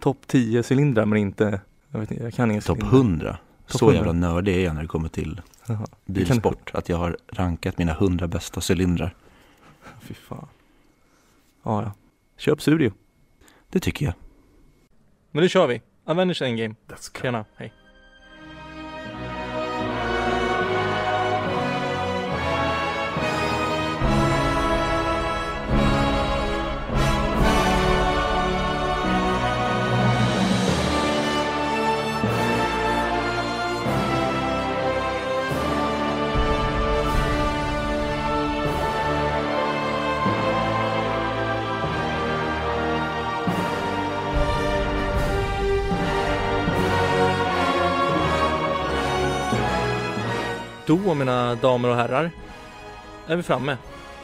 Topp 0.00 0.18
10 0.26 0.62
cylindrar 0.72 1.06
men 1.06 1.18
inte, 1.18 1.60
jag 1.90 2.00
vet 2.00 2.10
inte, 2.10 2.24
jag 2.24 2.34
kan 2.34 2.50
ingen 2.50 2.62
Topp 2.62 2.78
cylinder. 2.78 2.96
100. 2.98 3.38
Topp 3.66 3.78
Så 3.78 3.84
100. 3.86 3.96
jävla 3.96 4.12
nördig 4.12 4.56
är 4.56 4.60
jag 4.64 4.74
när 4.74 4.82
det 4.82 4.88
kommer 4.88 5.08
till 5.08 5.40
Jaha, 5.66 5.86
det 6.04 6.24
kan- 6.24 6.36
bilsport. 6.36 6.70
Att 6.74 6.88
jag 6.88 6.96
har 6.96 7.16
rankat 7.32 7.78
mina 7.78 7.92
100 7.92 8.28
bästa 8.28 8.60
cylindrar. 8.72 9.14
Fy 10.00 10.14
fan. 10.14 10.46
Ja, 11.62 11.82
ja. 11.82 11.92
Köp 12.36 12.62
Studio. 12.62 12.92
Det 13.70 13.80
tycker 13.80 14.06
jag. 14.06 14.14
Men 15.36 15.42
nu 15.42 15.48
kör 15.48 15.66
vi. 15.66 15.82
Avengers 16.04 16.42
Endgame. 16.42 16.74
Let's 16.88 17.12
go. 17.12 17.22
Tjena, 17.22 17.44
hej. 17.56 17.72
Då 51.04 51.14
mina 51.14 51.54
damer 51.54 51.88
och 51.88 51.96
herrar 51.96 52.30
är 53.26 53.36
vi 53.36 53.42
framme. 53.42 53.76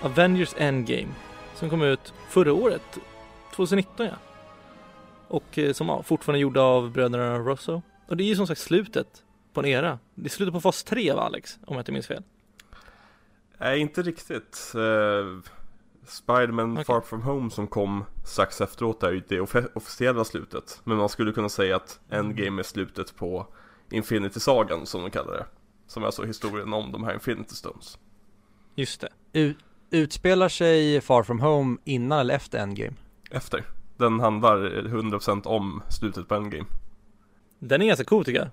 Avengers 0.03 0.55
Endgame 0.57 1.09
som 1.55 1.71
kom 1.71 1.83
ut 1.83 2.15
förra 2.29 2.53
året, 2.53 2.99
2019 3.55 4.07
ja. 4.07 4.13
Och 5.29 5.59
eh, 5.59 5.73
som 5.73 5.89
ja, 5.89 6.03
fortfarande 6.03 6.39
gjorda 6.39 6.61
av 6.61 6.91
bröderna 6.91 7.39
Russo. 7.39 7.83
Och 8.09 8.17
det 8.17 8.25
är 8.25 8.27
ju 8.27 8.37
som 8.37 8.47
sagt 8.47 8.61
slutet 8.61 9.07
på 9.53 9.61
en 9.61 9.67
era. 9.67 9.99
Det 10.15 10.25
är 10.27 10.31
slutet 10.31 10.55
på 10.55 10.61
fas 10.61 10.85
3 10.85 11.13
va 11.13 11.23
Alex? 11.23 11.59
Om 11.67 11.75
jag 11.77 11.81
inte 11.81 11.93
minns 11.93 12.07
fel. 12.07 12.23
Nej, 13.59 13.81
inte 13.81 14.03
riktigt. 14.03 14.73
Uh, 14.75 15.41
Spiderman 16.07 16.73
Okej. 16.73 16.85
Far 16.85 17.01
From 17.01 17.23
Home 17.23 17.51
som 17.51 17.67
kom 17.67 18.05
strax 18.25 18.61
efteråt 18.61 19.03
är 19.03 19.13
ju 19.13 19.23
det 19.29 19.41
offe- 19.41 19.69
officiella 19.75 20.25
slutet. 20.25 20.81
Men 20.85 20.97
man 20.97 21.09
skulle 21.09 21.33
kunna 21.33 21.49
säga 21.49 21.77
att 21.77 22.01
Endgame 22.11 22.63
är 22.63 22.65
slutet 22.65 23.17
på 23.17 23.47
Infinity-sagan 23.91 24.87
som 24.87 25.03
de 25.03 25.11
kallar 25.11 25.33
det. 25.33 25.47
Som 25.93 26.03
är 26.03 26.07
alltså 26.07 26.25
historien 26.25 26.73
om 26.73 26.93
de 26.93 27.05
här 27.05 27.15
Infinity 27.15 27.55
Stones. 27.55 27.99
Just 28.75 29.01
det. 29.01 29.09
U- 29.33 29.55
utspelar 29.91 30.49
sig 30.49 31.01
Far 31.01 31.23
From 31.23 31.41
Home 31.41 31.77
innan 31.85 32.19
eller 32.19 32.35
efter 32.35 32.59
Endgame? 32.59 32.97
Efter. 33.31 33.65
Den 33.97 34.21
handlar 34.21 34.59
100% 34.59 35.47
om 35.47 35.83
slutet 35.89 36.29
på 36.29 36.35
Endgame. 36.35 36.65
Den 37.59 37.83
är 37.83 37.87
ganska 37.87 38.05
cool 38.05 38.25
tycker 38.25 38.39
jag. 38.41 38.49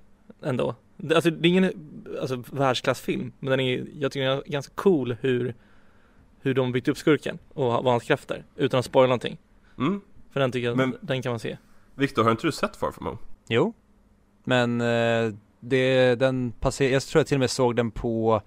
Ändå. 0.49 0.75
Det, 0.97 1.15
alltså 1.15 1.29
det 1.31 1.47
är 1.47 1.49
ingen 1.49 1.71
alltså, 2.21 2.43
världsklassfilm. 2.51 3.31
Men 3.39 3.49
den 3.51 3.59
är, 3.59 3.87
jag 3.93 4.11
tycker 4.11 4.27
den 4.29 4.37
är 4.37 4.43
ganska 4.45 4.73
cool 4.75 5.15
hur, 5.21 5.55
hur 6.41 6.53
de 6.53 6.71
byggt 6.71 6.87
upp 6.87 6.97
skurken 6.97 7.39
och 7.53 7.65
vad 7.65 7.85
hans 7.85 8.03
krafter. 8.03 8.45
Utan 8.55 8.79
att 8.79 8.85
spoila 8.85 9.07
någonting. 9.07 9.37
Mm. 9.77 10.01
För 10.33 10.39
den 10.39 10.51
tycker 10.51 10.67
jag, 10.67 10.77
Men- 10.77 10.97
den 11.01 11.21
kan 11.21 11.31
man 11.31 11.39
se. 11.39 11.57
Viktor, 11.95 12.23
har 12.23 12.31
inte 12.31 12.47
du 12.47 12.51
sett 12.51 12.75
Far 12.75 12.91
From 12.91 13.05
Home? 13.05 13.17
Jo 13.47 13.73
Men 14.43 14.81
eh, 14.81 15.33
det, 15.59 16.15
den 16.15 16.51
passer, 16.59 16.89
jag 16.89 17.01
tror 17.01 17.19
jag 17.19 17.27
till 17.27 17.35
och 17.35 17.39
med 17.39 17.49
såg 17.49 17.75
den 17.75 17.91
på 17.91 18.41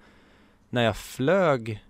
när 0.69 0.83
jag 0.83 0.97
flög 0.97 1.83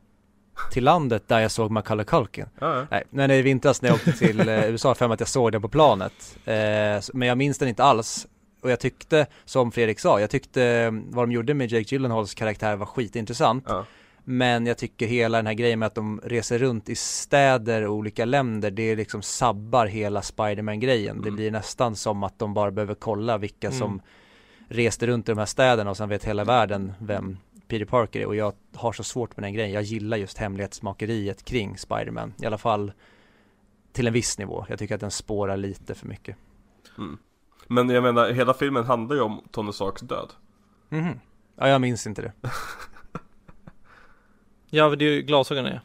till 0.71 0.83
landet 0.83 1.23
där 1.27 1.39
jag 1.39 1.51
såg 1.51 1.71
Macaulay 1.71 2.05
Culkin 2.05 2.45
ja. 2.59 2.86
Nej, 2.91 3.03
men 3.09 3.31
i 3.31 3.41
vintras 3.41 3.81
när 3.81 3.89
jag 3.89 3.95
åkte 3.95 4.12
till 4.12 4.49
eh, 4.49 4.65
USA 4.69 4.95
för 4.95 5.09
att 5.13 5.19
jag 5.19 5.29
såg 5.29 5.51
den 5.51 5.62
på 5.62 5.69
planet 5.69 6.38
eh, 6.45 7.01
Men 7.13 7.27
jag 7.27 7.38
minns 7.38 7.57
den 7.57 7.69
inte 7.69 7.83
alls 7.83 8.27
Och 8.62 8.71
jag 8.71 8.79
tyckte, 8.79 9.25
som 9.45 9.71
Fredrik 9.71 9.99
sa, 9.99 10.19
jag 10.19 10.29
tyckte 10.29 10.63
eh, 10.63 10.91
vad 10.91 11.23
de 11.27 11.31
gjorde 11.31 11.53
med 11.53 11.71
Jake 11.71 11.95
Gyllenhaals 11.95 12.33
karaktär 12.33 12.75
var 12.75 12.86
skitintressant 12.86 13.63
ja. 13.67 13.86
Men 14.25 14.65
jag 14.65 14.77
tycker 14.77 15.07
hela 15.07 15.38
den 15.38 15.47
här 15.47 15.53
grejen 15.53 15.79
med 15.79 15.88
att 15.88 15.95
de 15.95 16.21
reser 16.23 16.59
runt 16.59 16.89
i 16.89 16.95
städer 16.95 17.81
och 17.88 17.93
olika 17.95 18.25
länder 18.25 18.71
Det 18.71 18.95
liksom 18.95 19.21
sabbar 19.21 19.86
hela 19.86 20.21
Spiderman-grejen 20.21 21.21
Det 21.21 21.27
Mm. 21.29 21.36
blir 21.36 21.51
nästan 21.51 21.95
som 21.95 22.23
att 22.23 22.39
de 22.39 22.53
bara 22.53 22.71
behöver 22.71 22.95
kolla 22.95 23.38
vilka 23.38 23.67
Mm. 23.67 23.79
som 23.79 24.01
reste 24.73 25.07
runt 25.07 25.29
i 25.29 25.31
de 25.31 25.38
här 25.38 25.45
städerna 25.45 25.89
och 25.89 25.97
sen 25.97 26.09
vet 26.09 26.23
hela 26.23 26.43
världen 26.43 26.93
vem 26.99 27.38
Peter 27.67 27.86
Parker 27.86 28.19
är 28.19 28.25
och 28.25 28.36
jag 28.36 28.53
har 28.75 28.93
så 28.93 29.03
svårt 29.03 29.38
med 29.38 29.43
den 29.43 29.53
grejen 29.53 29.71
Jag 29.71 29.83
gillar 29.83 30.17
just 30.17 30.38
hemlighetsmakeriet 30.38 31.43
kring 31.45 31.77
Spiderman 31.77 32.33
I 32.41 32.45
alla 32.45 32.57
fall 32.57 32.91
till 33.91 34.07
en 34.07 34.13
viss 34.13 34.38
nivå 34.39 34.65
Jag 34.69 34.79
tycker 34.79 34.95
att 34.95 35.01
den 35.01 35.12
spårar 35.12 35.57
lite 35.57 35.95
för 35.95 36.07
mycket 36.07 36.36
Mm. 36.97 37.17
Men 37.67 37.89
jag 37.89 38.03
menar, 38.03 38.31
hela 38.31 38.53
filmen 38.53 38.83
handlar 38.83 39.15
ju 39.15 39.21
om 39.21 39.41
Tony 39.51 39.71
Starks 39.71 40.01
död. 40.01 40.31
Mhm. 40.89 41.19
Ja, 41.55 41.67
jag 41.69 41.81
minns 41.81 42.07
inte 42.07 42.21
det 42.21 42.31
Ja, 44.69 44.95
det 44.95 45.05
är 45.05 45.12
ju 45.12 45.21
glasögonen 45.21 45.73
ja. 45.73 45.79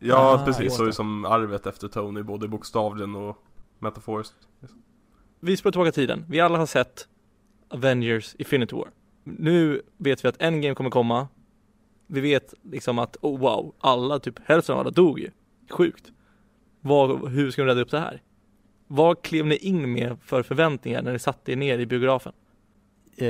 Ja, 0.00 0.34
Ah, 0.40 0.44
precis. 0.44 0.76
Så 0.76 0.84
det. 0.84 0.92
som 0.92 1.24
arvet 1.24 1.66
efter 1.66 1.88
Tony, 1.88 2.22
både 2.22 2.48
bokstavligen 2.48 3.14
och 3.14 3.36
metaforiskt. 3.78 4.34
Vi 5.40 5.56
spelar 5.56 5.72
tillbaka 5.72 5.92
tiden. 5.92 6.24
Vi 6.28 6.40
alla 6.40 6.58
har 6.58 6.66
sett 6.66 7.08
Avengers 7.74 8.34
Infinity 8.38 8.76
War. 8.76 8.88
Nu 9.24 9.82
vet 9.98 10.24
vi 10.24 10.28
att 10.28 10.42
Endgame 10.42 10.74
kommer 10.74 10.90
komma. 10.90 11.28
Vi 12.06 12.20
vet 12.20 12.54
liksom 12.62 12.98
att, 12.98 13.16
oh 13.20 13.40
wow, 13.40 13.74
alla, 13.78 14.18
typ 14.18 14.38
hälften 14.44 14.74
av 14.74 14.80
alla 14.80 14.90
dog 14.90 15.20
ju. 15.20 15.30
Sjukt. 15.70 16.12
Vad, 16.80 17.28
hur 17.30 17.50
ska 17.50 17.62
de 17.62 17.68
rädda 17.68 17.80
upp 17.80 17.90
det 17.90 18.00
här? 18.00 18.22
Vad 18.86 19.22
klev 19.22 19.46
ni 19.46 19.56
in 19.56 19.92
med 19.92 20.16
för 20.22 20.42
förväntningar 20.42 21.02
när 21.02 21.12
ni 21.12 21.18
satte 21.18 21.52
er 21.52 21.56
ner 21.56 21.78
i 21.78 21.86
biografen? 21.86 22.32
eh, 23.16 23.26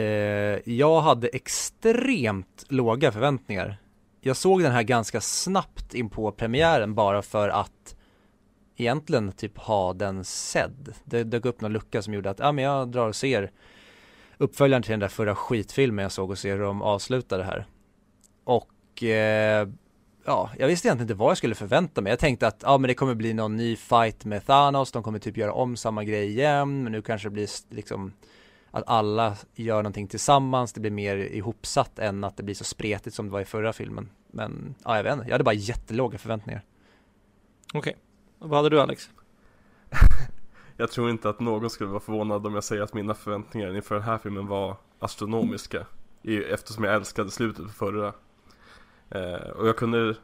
Jag 0.71 1.01
hade 1.01 1.29
extremt 1.29 2.65
låga 2.69 3.13
förväntningar 3.13 3.77
Jag 4.21 4.37
såg 4.37 4.63
den 4.63 4.73
här 4.73 4.83
ganska 4.83 5.21
snabbt 5.21 5.95
in 5.95 6.11
på 6.11 6.33
premiären 6.33 6.95
bara 6.95 7.23
för 7.23 7.49
att 7.49 7.97
Egentligen 8.77 9.33
typ 9.33 9.59
ha 9.59 9.93
den 9.93 10.25
sedd 10.25 10.95
Det 11.05 11.25
dök 11.25 11.45
upp 11.45 11.61
någon 11.61 11.73
lucka 11.73 12.03
som 12.03 12.15
gjorde 12.15 12.31
att, 12.31 12.39
ja 12.39 12.53
men 12.53 12.65
jag 12.65 12.89
drar 12.89 13.09
och 13.09 13.17
ser 13.17 13.51
Uppföljaren 14.39 14.83
till 14.83 14.91
den 14.91 15.01
där 15.01 15.09
förra 15.09 15.35
skitfilmen 15.35 16.03
jag 16.03 16.13
såg 16.13 16.31
och 16.31 16.39
ser 16.39 16.57
hur 16.57 16.63
de 16.63 16.83
avslutade 16.83 17.43
det 17.43 17.47
här 17.47 17.67
Och 18.45 19.03
eh, 19.03 19.69
Ja, 20.27 20.51
jag 20.59 20.67
visste 20.67 20.89
egentligen 20.89 21.11
inte 21.11 21.19
vad 21.19 21.31
jag 21.31 21.39
skulle 21.39 21.55
förvänta 21.55 22.01
mig 22.01 22.11
Jag 22.11 22.19
tänkte 22.19 22.47
att, 22.47 22.63
ja 22.63 22.79
men 22.79 22.89
det 22.89 22.95
kommer 22.95 23.15
bli 23.15 23.35
någon 23.35 23.57
ny 23.57 23.77
fight 23.77 24.25
med 24.25 24.47
Thanos 24.47 24.93
De 24.93 25.03
kommer 25.03 25.19
typ 25.19 25.37
göra 25.37 25.53
om 25.53 25.77
samma 25.77 26.05
grej 26.05 26.29
igen 26.29 26.83
Men 26.83 26.93
nu 26.93 27.03
kanske 27.03 27.29
det 27.29 27.33
blir 27.33 27.49
liksom 27.75 28.13
att 28.75 28.85
alla 28.87 29.37
gör 29.55 29.77
någonting 29.77 30.09
tillsammans, 30.09 30.73
det 30.73 30.81
blir 30.81 30.91
mer 30.91 31.17
ihopsatt 31.17 31.99
än 31.99 32.25
att 32.25 32.37
det 32.37 32.43
blir 32.43 32.55
så 32.55 32.65
spretigt 32.65 33.17
som 33.17 33.27
det 33.27 33.33
var 33.33 33.41
i 33.41 33.45
förra 33.45 33.73
filmen. 33.73 34.11
Men, 34.31 34.75
ja 34.85 34.97
jag 34.97 35.05
vet 35.05 35.13
inte, 35.13 35.25
jag 35.25 35.33
hade 35.33 35.45
bara 35.45 35.55
jättelåga 35.55 36.19
förväntningar. 36.19 36.63
Okej. 37.75 37.97
Vad 38.39 38.57
hade 38.59 38.69
du 38.69 38.81
Alex? 38.81 39.11
Jag 40.77 40.91
tror 40.91 41.11
inte 41.11 41.29
att 41.29 41.41
någon 41.41 41.71
skulle 41.71 41.91
vara 41.91 42.01
förvånad 42.01 42.47
om 42.47 42.55
jag 42.55 42.65
säger 42.65 42.83
att 42.83 42.95
mina 42.95 43.15
förväntningar 43.15 43.77
inför 43.77 43.95
den 43.95 44.05
här 44.05 44.19
filmen 44.19 44.47
var 44.47 44.77
astronomiska. 44.99 45.87
Eftersom 46.23 46.85
jag 46.85 46.95
älskade 46.95 47.31
slutet 47.31 47.67
på 47.67 47.73
förra. 47.73 48.13
Eh, 49.11 49.51
och 49.51 49.69
jag 49.69 49.77
kunde, 49.77 50.17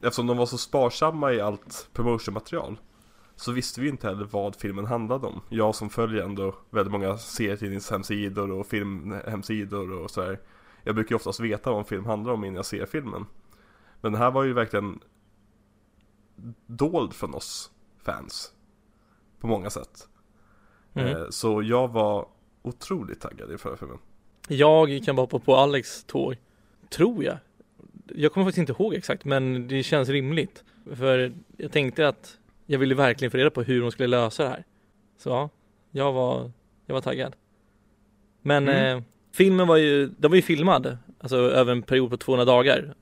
eftersom 0.00 0.26
de 0.26 0.36
var 0.36 0.46
så 0.46 0.58
sparsamma 0.58 1.32
i 1.32 1.40
allt 1.40 1.88
promotionmaterial. 1.92 2.76
Så 3.36 3.52
visste 3.52 3.80
vi 3.80 3.88
inte 3.88 4.08
heller 4.08 4.24
vad 4.24 4.56
filmen 4.56 4.86
handlade 4.86 5.26
om. 5.26 5.40
Jag 5.48 5.74
som 5.74 5.90
följer 5.90 6.24
ändå 6.24 6.54
väldigt 6.70 6.92
många 6.92 7.18
serietidningshemsidor 7.18 8.50
och 8.50 8.66
filmhemsidor 8.66 9.92
och 9.92 10.10
sådär. 10.10 10.40
Jag 10.82 10.94
brukar 10.94 11.12
ju 11.12 11.16
oftast 11.16 11.40
veta 11.40 11.70
vad 11.70 11.78
en 11.78 11.84
film 11.84 12.04
handlar 12.04 12.32
om 12.32 12.44
innan 12.44 12.56
jag 12.56 12.66
ser 12.66 12.86
filmen. 12.86 13.26
Men 14.00 14.12
den 14.12 14.20
här 14.20 14.30
var 14.30 14.44
ju 14.44 14.52
verkligen 14.52 15.00
dold 16.66 17.14
från 17.14 17.34
oss 17.34 17.70
fans. 18.04 18.52
På 19.44 19.48
många 19.48 19.70
sätt. 19.70 20.08
Mm. 20.94 21.08
Eh, 21.16 21.22
Så 21.30 21.62
jag 21.62 21.88
var 21.92 22.26
otroligt 22.62 23.20
taggad 23.20 23.52
i 23.52 23.58
förra 23.58 23.76
filmen. 23.76 23.98
Jag 24.48 25.02
kan 25.04 25.16
bara 25.16 25.22
hoppa 25.22 25.38
på 25.38 25.56
Alex 25.56 26.04
tåg, 26.04 26.36
tror 26.90 27.24
jag. 27.24 27.36
Jag 28.14 28.32
kommer 28.32 28.44
faktiskt 28.46 28.70
inte 28.70 28.82
ihåg 28.82 28.94
exakt, 28.94 29.24
men 29.24 29.68
det 29.68 29.82
känns 29.82 30.08
rimligt. 30.08 30.64
För 30.94 31.32
jag 31.56 31.72
tänkte 31.72 32.08
att 32.08 32.38
jag 32.66 32.78
ville 32.78 32.94
verkligen 32.94 33.30
få 33.30 33.36
reda 33.36 33.50
på 33.50 33.62
hur 33.62 33.80
de 33.82 33.90
skulle 33.90 34.06
lösa 34.06 34.42
det 34.42 34.48
här. 34.48 34.64
Så 35.18 35.28
ja, 35.30 35.48
jag 35.90 36.12
var, 36.12 36.50
jag 36.86 36.94
var 36.94 37.00
taggad. 37.02 37.36
Men 38.42 38.68
Mm. 38.68 38.96
eh, 38.98 39.02
filmen 39.32 39.66
var 39.68 39.76
ju, 39.76 40.06
den 40.18 40.30
var 40.30 40.36
ju 40.36 40.42
filmad, 40.42 40.98
alltså 41.20 41.36
över 41.36 41.72
en 41.72 41.82
period 41.82 42.10
på 42.10 42.16
200 42.16 42.44
dagar. 42.44 42.94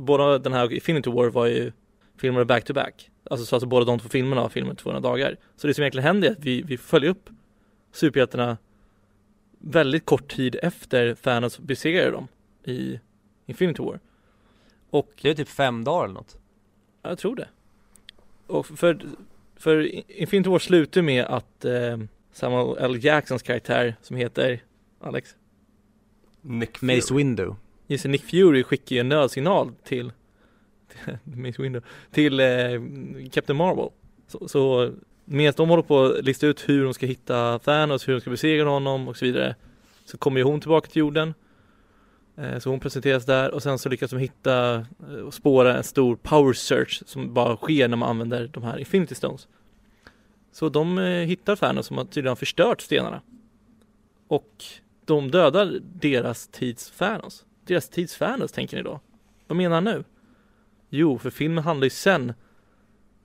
Båda 0.00 0.38
den 0.38 0.52
här 0.52 0.64
och 0.64 0.72
Infinity 0.72 1.10
War 1.10 1.26
var 1.30 1.46
ju 1.46 1.72
filmade 2.16 2.44
back 2.44 2.64
to 2.64 2.72
back. 2.72 3.10
Alltså 3.30 3.46
så 3.46 3.56
alltså 3.56 3.66
båda 3.66 3.84
de 3.84 3.98
två 3.98 4.08
filmerna 4.08 4.42
var 4.42 4.48
filmade 4.48 4.76
200 4.76 5.00
dagar. 5.00 5.36
Så 5.56 5.66
det 5.66 5.74
som 5.74 5.82
egentligen 5.82 6.06
händer 6.06 6.28
är 6.28 6.32
att 6.32 6.44
vi, 6.44 6.62
vi 6.62 6.78
följer 6.78 7.10
upp 7.10 7.30
superhjältarna 7.92 8.56
väldigt 9.58 10.04
kort 10.04 10.28
tid 10.28 10.56
efter 10.62 11.14
Thanos 11.14 11.58
besegrade 11.58 12.10
dem 12.10 12.28
i 12.64 13.00
Infinity 13.46 13.82
War. 13.82 14.00
Och 14.90 15.12
Det 15.22 15.30
är 15.30 15.34
typ 15.34 15.48
fem 15.48 15.84
dagar 15.84 16.04
eller 16.04 16.14
något. 16.14 16.36
Ja, 17.02 17.08
jag 17.08 17.18
tror 17.18 17.36
det. 17.36 17.48
Och 18.46 18.66
för, 18.66 19.00
för 19.56 20.10
Infinity 20.20 20.50
War 20.50 20.58
slutar 20.58 21.02
med 21.02 21.24
att 21.24 21.64
eh, 21.64 21.98
Samuel 22.32 22.76
L. 22.78 23.04
Jacksons 23.04 23.42
karaktär 23.42 23.96
som 24.02 24.16
heter 24.16 24.62
Alex, 25.00 25.36
Nick 26.40 26.78
Fury. 26.78 26.96
Mace 26.96 27.14
Window. 27.14 27.56
just 27.86 28.04
Nick 28.04 28.22
Fury 28.22 28.62
skickar 28.62 28.96
ju 28.96 29.00
en 29.00 29.08
nödsignal 29.08 29.72
till, 29.84 30.12
Mace 31.24 31.62
Window, 31.62 31.82
till 32.10 32.40
eh, 32.40 32.46
Captain 33.32 33.56
Marvel. 33.56 33.88
Så, 34.26 34.48
så 34.48 34.92
medan 35.24 35.54
de 35.56 35.68
håller 35.68 35.82
på 35.82 36.04
att 36.04 36.24
lista 36.24 36.46
ut 36.46 36.68
hur 36.68 36.84
de 36.84 36.94
ska 36.94 37.06
hitta 37.06 37.58
Thanos, 37.58 38.08
hur 38.08 38.12
de 38.12 38.20
ska 38.20 38.30
besegra 38.30 38.68
honom 38.68 39.08
och 39.08 39.16
så 39.16 39.24
vidare 39.24 39.54
så 40.04 40.18
kommer 40.18 40.38
ju 40.40 40.44
hon 40.44 40.60
tillbaka 40.60 40.88
till 40.90 41.00
jorden. 41.00 41.34
Eh, 42.36 42.58
Så 42.58 42.70
hon 42.70 42.80
presenteras 42.80 43.24
där 43.26 43.50
och 43.50 43.62
sen 43.62 43.78
så 43.78 43.88
lyckas 43.88 44.10
de 44.10 44.18
hitta 44.18 44.74
eh, 45.08 45.14
och 45.26 45.34
spåra 45.34 45.76
en 45.76 45.84
stor 45.84 46.16
power 46.16 46.52
search 46.52 47.02
som 47.06 47.34
bara 47.34 47.56
sker 47.56 47.88
när 47.88 47.96
man 47.96 48.08
använder 48.08 48.46
de 48.52 48.62
här 48.62 48.78
Infinity 48.78 49.14
Stones. 49.14 49.48
Så 50.52 50.68
de 50.68 50.98
eh, 50.98 51.04
hittar 51.04 51.56
Thanos 51.56 51.86
som 51.86 51.98
har 51.98 52.04
tydligen 52.04 52.36
förstört 52.36 52.80
stenarna. 52.80 53.22
Och 54.28 54.64
de 55.04 55.30
dödar 55.30 55.80
deras 55.82 56.48
tids 56.48 56.90
Thanos. 56.90 57.44
Deras 57.66 57.88
tids 57.88 58.18
Thanos 58.18 58.52
tänker 58.52 58.76
ni 58.76 58.82
då? 58.82 59.00
Vad 59.46 59.56
menar 59.56 59.74
han 59.74 59.84
nu? 59.84 60.04
Jo, 60.96 61.18
för 61.18 61.30
filmen 61.30 61.64
handlar 61.64 61.84
ju 61.84 61.90
sen 61.90 62.32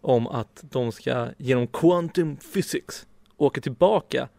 om 0.01 0.27
att 0.27 0.63
de 0.71 0.91
ska 0.91 1.27
genom 1.37 1.67
quantum 1.67 2.37
physics 2.53 3.07
åka 3.37 3.61
tillbaka 3.61 4.29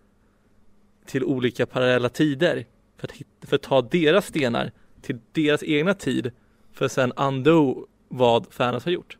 till 1.06 1.24
olika 1.24 1.66
parallella 1.66 2.08
tider 2.08 2.66
för 2.96 3.08
att, 3.08 3.12
hitta, 3.12 3.46
för 3.46 3.56
att 3.56 3.62
ta 3.62 3.82
deras 3.82 4.26
stenar 4.26 4.72
till 5.02 5.18
deras 5.32 5.62
egna 5.62 5.94
tid 5.94 6.32
för 6.72 6.84
att 6.84 6.92
sen 6.92 7.12
undo 7.16 7.86
vad 8.08 8.50
Thanos 8.50 8.84
har 8.84 8.92
gjort. 8.92 9.18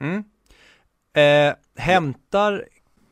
Mm. 0.00 0.24
Eh, 1.14 1.54
hämtar, 1.76 2.68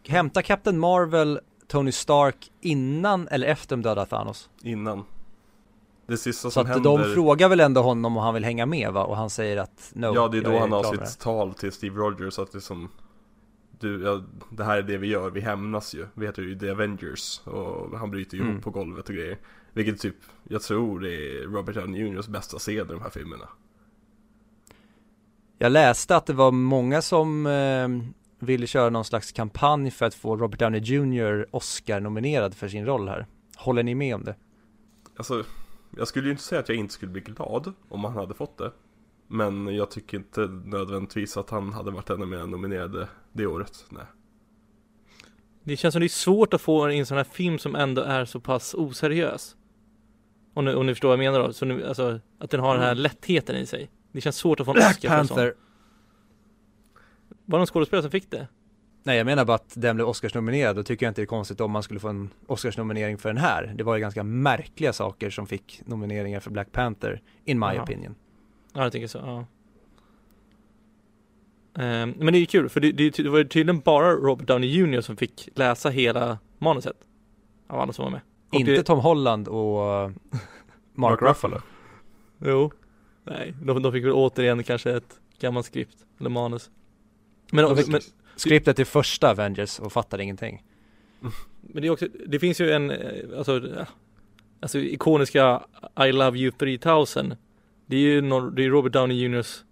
hämtar 0.09 0.42
Captain 0.42 0.79
Marvel 0.79 1.40
Tony 1.66 1.92
Stark 1.92 2.51
innan 2.61 3.29
eller 3.29 3.46
efter 3.46 3.77
de 3.77 3.83
dödar 3.83 4.07
Thanos? 4.07 4.51
Innan. 4.62 5.05
Det 6.11 6.16
sista 6.16 6.42
Så 6.42 6.51
som 6.51 6.62
att 6.62 6.68
händer... 6.68 6.99
de 6.99 7.14
frågar 7.14 7.49
väl 7.49 7.61
ändå 7.61 7.83
honom 7.83 8.16
om 8.16 8.23
han 8.23 8.35
vill 8.35 8.44
hänga 8.44 8.66
med 8.66 8.92
va? 8.92 9.05
Och 9.05 9.16
han 9.16 9.31
säger 9.31 9.57
att 9.57 9.90
no, 9.94 10.14
ja, 10.14 10.29
det 10.29 10.38
är 10.38 10.42
då 10.42 10.59
han 10.59 10.73
har 10.73 11.07
sitt 11.07 11.18
tal 11.20 11.55
till 11.55 11.73
Steve 11.73 11.96
Rogers 11.96 12.38
att 12.38 12.55
liksom 12.55 12.88
du, 13.79 14.03
ja, 14.05 14.23
det 14.51 14.64
här 14.64 14.79
är 14.79 14.83
det 14.83 14.96
vi 14.96 15.07
gör, 15.07 15.31
vi 15.31 15.40
hämnas 15.40 15.94
ju. 15.94 16.07
Vi 16.14 16.27
heter 16.27 16.42
ju 16.42 16.59
The 16.59 16.70
Avengers 16.70 17.40
och 17.44 17.99
han 17.99 18.11
bryter 18.11 18.37
ju 18.37 18.40
Mm. 18.42 18.53
ihop 18.53 18.64
på 18.64 18.70
golvet 18.70 19.09
och 19.09 19.14
grejer. 19.14 19.38
Vilket 19.73 20.01
typ, 20.01 20.16
jag 20.49 20.62
tror 20.62 21.01
det 21.01 21.14
är 21.14 21.42
Robert 21.42 21.75
Downey 21.75 22.01
Jr.s 22.01 22.29
bästa 22.29 22.59
scen 22.59 22.75
i 22.75 22.85
de 22.85 23.03
här 23.03 23.11
filmerna. 23.11 23.49
Jag 25.59 25.73
läste 25.73 26.16
att 26.16 26.27
det 26.27 26.33
var 26.33 26.51
många 26.53 27.03
som 27.03 27.46
eh, 27.46 27.88
ville 28.46 28.66
köra 28.66 28.90
någon 28.90 29.05
slags 29.05 29.33
kampanj 29.33 29.90
för 29.90 30.07
att 30.07 30.14
få 30.14 30.37
Robert 30.37 30.59
Downey 30.59 30.81
Jr. 30.81 31.46
Oscar-nominerad 31.51 32.55
för 32.55 32.68
sin 32.68 32.87
roll 32.87 33.09
här. 33.09 33.27
Håller 33.57 33.83
ni 33.83 33.94
med 33.94 34.14
om 34.14 34.25
det? 34.25 34.35
Alltså, 35.16 35.44
jag 35.90 36.09
skulle 36.09 36.26
ju 36.26 36.31
inte 36.31 36.42
säga 36.42 36.61
att 36.61 36.68
jag 36.68 36.79
inte 36.79 36.94
skulle 36.94 37.12
bli 37.12 37.20
glad 37.20 37.72
om 37.88 38.05
han 38.05 38.12
hade 38.12 38.35
fått 38.35 38.59
det. 38.59 38.72
Men 39.26 39.74
jag 39.74 39.90
tycker 39.90 40.16
inte 40.16 40.40
nödvändigtvis 40.46 41.37
att 41.37 41.50
han 41.50 41.72
hade 41.72 41.90
varit 41.90 42.11
ännu 42.11 42.26
mer 42.26 42.46
nominerad 42.46 43.07
det 43.33 43.46
året. 43.46 43.87
Nej. 43.88 44.05
Det 45.62 45.76
känns 45.76 45.92
som 45.92 46.00
det 46.00 46.07
är 46.07 46.09
svårt 46.09 46.55
att 46.55 46.61
få 46.61 46.87
en 46.87 47.07
sån 47.07 47.16
här 47.16 47.24
film 47.24 47.59
som 47.59 47.74
ändå 47.76 48.03
är 48.03 48.24
så 48.24 48.40
pass 48.40 48.74
oseriös. 48.74 49.57
Och 50.55 50.64
nu, 50.64 50.74
och 50.74 50.87
nu 50.87 50.94
förstår 50.94 51.09
vad 51.09 51.18
jag 51.18 51.33
menar 51.33 51.46
då, 51.46 51.53
så 51.53 51.64
nu, 51.64 51.87
alltså 51.87 52.20
att 52.38 52.50
den 52.50 52.61
har 52.61 52.74
den 52.74 52.83
här 52.83 52.94
lättheten 52.94 53.57
i 53.57 53.66
sig. 53.66 53.90
Det 54.12 54.20
känns 54.20 54.37
svårt 54.37 54.61
att 54.61 54.66
få 54.66 54.70
en 54.70 54.74
Black 54.74 54.96
Oscar 54.96 55.09
för 55.09 55.18
en 55.18 55.26
sån. 55.26 55.37
Panther. 55.37 55.55
Var 57.44 57.59
det 57.59 57.61
någon 57.61 57.66
skådespelare 57.66 58.03
som 58.03 58.11
fick 58.11 58.31
det? 58.31 58.48
Nej 59.03 59.17
jag 59.17 59.25
menar 59.27 59.45
bara 59.45 59.55
att 59.55 59.73
den 59.77 59.97
blev 59.97 60.09
Oscarsnominerad, 60.09 60.77
då 60.77 60.83
tycker 60.83 61.07
jag 61.07 61.11
inte 61.11 61.21
det 61.21 61.25
är 61.25 61.27
konstigt 61.27 61.61
om 61.61 61.71
man 61.71 61.83
skulle 61.83 62.01
få 62.01 62.09
en 62.09 62.31
Oscarsnominering 62.47 63.19
för 63.19 63.29
den 63.29 63.39
här. 63.39 63.73
Det 63.77 63.85
var 63.85 63.95
ju 63.97 64.01
ganska 64.01 64.23
märkliga 64.25 64.93
saker 64.93 65.31
som 65.31 65.47
fick 65.47 65.83
nomineringar 65.85 66.41
för 66.41 66.51
Black 66.51 66.73
Panther, 66.73 67.23
in 67.45 67.59
my 67.59 67.67
Jaha. 67.67 67.83
opinion. 67.83 68.15
Ja, 68.73 68.83
jag 68.83 68.93
tänker 68.93 69.09
så, 69.09 69.19
ja. 69.19 69.47
Ehm, 71.83 72.15
men 72.19 72.33
det 72.33 72.39
är 72.39 72.41
ju 72.41 72.47
kul, 72.47 72.69
för 72.69 72.81
det, 72.81 72.93
det, 72.93 73.11
det 73.17 73.29
var 73.29 73.39
ju 73.39 73.45
tydligen 73.45 73.81
bara 73.81 74.13
Robert 74.13 74.47
Downey 74.49 74.69
Jr 74.71 75.01
som 75.01 75.17
fick 75.17 75.49
läsa 75.55 75.89
hela 75.91 76.39
manuset. 76.59 76.97
Av 77.69 77.81
alla 77.81 77.93
som 77.93 78.03
var 78.05 78.11
med. 78.13 78.21
Och 78.49 78.55
Inte 78.61 78.73
det, 78.73 78.83
Tom 78.83 78.99
Holland 78.99 79.49
och 79.49 80.05
uh, 80.09 80.11
Mark. 80.95 81.23
Ruffalo. 81.23 81.61
Jo. 82.39 82.71
Nej, 83.25 83.55
de, 83.63 83.83
de 83.83 83.93
fick 83.93 84.05
väl 84.05 84.13
återigen 84.13 84.63
kanske 84.63 84.91
ett 84.93 85.21
gammalt 85.41 85.67
skript, 85.67 85.97
eller 86.21 86.31
manus. 86.31 86.71
Men, 87.53 87.65
De 87.65 87.77
fick- 87.77 87.89
men, 87.89 88.01
Skriptet 88.40 88.76
till 88.76 88.87
första 88.87 89.31
Avengers 89.31 89.81
och 89.81 89.92
fattade 89.92 90.22
ingenting. 90.22 90.64
men 91.61 91.83
det 91.83 91.88
är 91.88 91.90
också, 91.92 92.07
det 92.26 92.38
finns 92.38 92.61
ju 92.61 92.70
en, 92.72 92.90
eh, 92.90 93.38
alltså, 93.38 93.61
ja, 93.76 93.87
alltså 94.61 94.79
ikoniska 94.79 95.62
I 96.09 96.12
Love 96.12 96.38
You 96.38 96.50
3000. 96.53 97.35
Det 97.87 97.96
är 97.96 98.00
ju 98.00 98.20
nor- 98.20 98.50
det 98.50 98.64
är 98.64 98.68
Robert 98.70 98.92
Downey 98.92 99.16
Jr.s, 99.16 99.64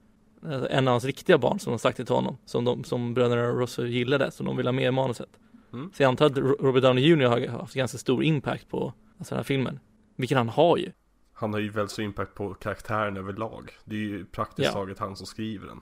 alltså, 0.45 0.69
en 0.71 0.89
av 0.89 0.93
hans 0.93 1.05
riktiga 1.05 1.39
barn 1.39 1.59
som 1.59 1.71
de 1.73 1.79
sagt 1.79 1.97
till 1.97 2.09
honom, 2.09 2.37
som, 2.45 2.65
de, 2.65 2.85
som 2.85 3.15
bröderna 3.15 3.43
Russo 3.49 3.85
gillade, 3.85 4.31
som 4.31 4.47
de 4.47 4.57
vill 4.57 4.67
ha 4.67 4.73
med 4.73 4.85
i 4.89 4.91
manuset. 4.91 5.29
Mm. 5.73 5.91
Så 5.95 6.03
jag 6.03 6.09
antar 6.09 6.27
att 6.27 6.39
Ro- 6.39 6.57
Robert 6.61 6.83
Downey 6.83 7.05
Jr. 7.05 7.25
har 7.27 7.47
haft 7.49 7.75
ganska 7.75 7.99
stor 7.99 8.25
impact 8.25 8.69
på 8.69 8.93
alltså, 9.19 9.35
den 9.35 9.39
här 9.39 9.45
filmen. 9.45 9.81
Vilket 10.17 10.39
han 10.39 10.49
har 10.49 10.77
ju. 10.77 10.93
Han 11.33 11.53
har 11.53 11.61
ju 11.61 11.69
väldigt 11.71 11.91
stor 11.91 12.05
impact 12.05 12.35
på 12.35 12.55
karaktären 12.55 13.17
överlag. 13.17 13.71
Det 13.85 13.95
är 13.97 14.01
ju 14.01 14.25
praktiskt 14.25 14.67
Ja. 14.67 14.73
taget 14.73 14.99
han 14.99 15.17
som 15.17 15.27
skriver 15.27 15.67
den. 15.67 15.81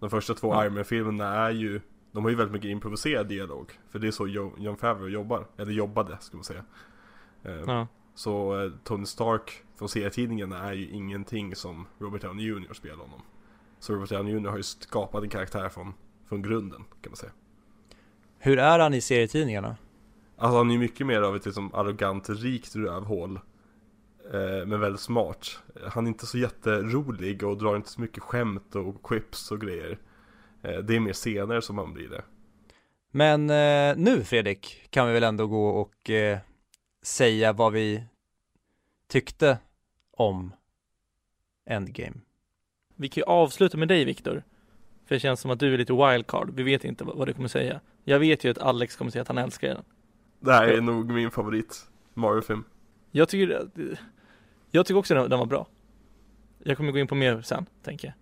De 0.00 0.10
första 0.10 0.34
två 0.34 0.48
Ja. 0.54 0.64
Iron 0.64 0.74
Man-filmerna 0.74 1.34
är 1.34 1.50
ju 1.50 1.80
De 2.12 2.22
har 2.24 2.30
ju 2.30 2.36
väldigt 2.36 2.52
mycket 2.52 2.68
improviserad 2.68 3.28
dialog. 3.28 3.72
För 3.90 3.98
det 3.98 4.06
är 4.06 4.10
så 4.10 4.26
Jo- 4.28 4.54
Jon 4.58 4.76
Favreau 4.76 5.08
jobbar. 5.08 5.46
Eller 5.56 5.72
jobbade, 5.72 6.16
ska 6.20 6.36
man 6.36 6.44
säga. 6.44 6.64
Eh, 7.42 7.52
Ja. 7.66 7.86
Så 8.14 8.62
eh, 8.64 8.70
Tony 8.84 9.06
Stark 9.06 9.62
från 9.78 9.88
serietidningarna 9.88 10.58
är 10.68 10.72
ju 10.72 10.88
ingenting 10.90 11.54
som 11.56 11.86
Robert 11.98 12.22
Downey 12.22 12.46
Jr. 12.46 12.72
spelar 12.74 12.96
honom. 12.96 13.20
Så 13.78 13.94
Robert 13.94 14.10
Downey 14.10 14.34
Jr. 14.34 14.48
har 14.48 14.56
ju 14.56 14.62
skapat 14.62 15.22
en 15.22 15.28
karaktär 15.28 15.68
från, 15.68 15.94
från 16.28 16.42
grunden, 16.42 16.84
kan 17.02 17.10
man 17.10 17.16
säga. 17.16 17.32
Hur 18.38 18.58
är 18.58 18.78
han 18.78 18.94
i 18.94 19.00
serietidningarna? 19.00 19.76
Alltså 20.36 20.56
han 20.58 20.68
är 20.70 20.74
ju 20.74 20.78
mycket 20.80 21.06
mer 21.06 21.22
av 21.22 21.36
ett 21.36 21.44
liksom 21.44 21.74
arrogant, 21.74 22.28
rikt 22.28 22.76
rövhål. 22.76 23.40
Eh, 24.32 24.66
men 24.66 24.80
väldigt 24.80 25.00
smart. 25.00 25.62
Han 25.88 26.04
är 26.04 26.08
inte 26.08 26.26
så 26.26 26.38
jätterolig 26.38 27.42
och 27.44 27.58
drar 27.58 27.76
inte 27.76 27.88
så 27.88 28.00
mycket 28.00 28.22
skämt 28.22 28.74
och 28.76 29.02
quips 29.02 29.50
och 29.50 29.60
grejer. 29.60 29.98
Eh, 30.62 30.78
det 30.78 30.96
är 30.96 31.00
mer 31.00 31.12
senare 31.12 31.62
som 31.62 31.78
han 31.78 31.92
blir 31.92 32.08
det. 32.08 32.24
Men 33.10 33.50
eh, 33.50 33.96
nu 33.96 34.24
Fredrik 34.24 34.88
kan 34.90 35.06
vi 35.06 35.12
väl 35.12 35.22
ändå 35.22 35.46
gå 35.46 35.68
och 35.68 36.10
eh, 36.10 36.38
säga 37.02 37.52
vad 37.52 37.72
vi 37.72 38.04
tyckte 39.08 39.58
om 40.10 40.52
Endgame. 41.66 42.16
Vi 42.96 43.08
kan 43.08 43.20
ju 43.20 43.24
avsluta 43.24 43.76
med 43.76 43.88
dig 43.88 44.04
Viktor. 44.04 44.42
För 45.06 45.14
det 45.14 45.20
känns 45.20 45.40
som 45.40 45.50
att 45.50 45.60
du 45.60 45.74
är 45.74 45.78
lite 45.78 45.92
wildcard. 45.92 46.50
Vi 46.54 46.62
vet 46.62 46.84
inte 46.84 47.04
vad, 47.04 47.28
du 47.28 47.32
kommer 47.32 47.48
säga. 47.48 47.80
Jag 48.04 48.18
vet 48.18 48.44
ju 48.44 48.50
att 48.50 48.58
Alex 48.58 48.96
kommer 48.96 49.10
säga 49.10 49.22
att 49.22 49.28
han 49.28 49.38
älskar 49.38 49.68
den. 49.68 49.84
Det 50.40 50.52
här 50.52 50.68
är 50.68 50.80
nog 50.80 51.10
min 51.10 51.30
favorit 51.30 51.86
Mario-film. 52.14 52.64
Jag 53.10 53.28
tycker, 53.28 53.70
jag 54.70 54.86
tycker 54.86 54.98
också 54.98 55.14
den 55.14 55.38
var 55.38 55.46
bra. 55.46 55.66
Jag 56.58 56.76
kommer 56.76 56.92
gå 56.92 56.98
in 56.98 57.06
på 57.06 57.14
mer 57.14 57.42
sen, 57.42 57.66
tänker 57.82 58.08
jag. 58.08 58.14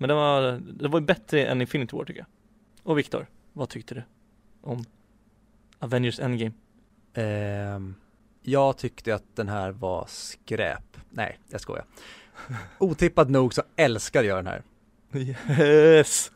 Men 0.00 0.08
den 0.08 0.16
var, 0.18 0.42
den 0.60 0.90
var 0.90 1.00
bättre 1.00 1.46
än 1.46 1.60
Infinity 1.60 1.96
War 1.96 2.04
tycker 2.04 2.20
jag. 2.20 2.26
Och 2.82 2.98
Viktor, 2.98 3.26
vad 3.52 3.68
tyckte 3.68 3.94
du 3.94 4.02
om 4.60 4.84
Avengers 5.78 6.20
Endgame? 6.20 6.52
Ehm, 7.14 7.94
Jag 8.42 8.76
tyckte 8.78 9.14
att 9.14 9.36
den 9.36 9.48
här 9.48 9.70
var 9.70 10.04
skräp. 10.08 10.96
Nej, 11.10 11.38
jag 11.48 11.60
skojar. 11.60 11.84
Otippat 12.78 13.30
nog 13.30 13.54
så 13.54 13.62
älskar 13.76 14.22
jag 14.22 14.38
den 14.44 14.46
här. 14.46 14.62
Yes! 15.60 16.30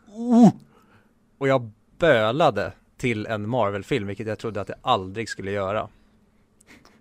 Och 1.38 1.48
jag 1.48 1.70
bölade 1.98 2.72
till 2.96 3.26
en 3.26 3.48
Marvel-film, 3.48 4.06
vilket 4.06 4.26
jag 4.26 4.38
trodde 4.38 4.60
att 4.60 4.68
jag 4.68 4.78
aldrig 4.82 5.28
skulle 5.28 5.50
göra. 5.50 5.88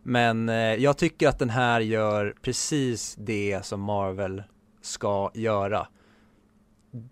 Men 0.03 0.49
eh, 0.49 0.55
jag 0.55 0.97
tycker 0.97 1.27
att 1.27 1.39
den 1.39 1.49
här 1.49 1.79
gör 1.79 2.35
precis 2.41 3.15
det 3.19 3.65
som 3.65 3.81
Marvel 3.81 4.43
ska 4.81 5.31
göra. 5.33 5.87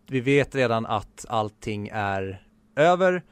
Vi 0.07 0.19
vet 0.19 0.55
redan 0.55 0.85
att 0.85 1.25
allting 1.29 1.89
är 1.93 2.43
över 2.75 3.23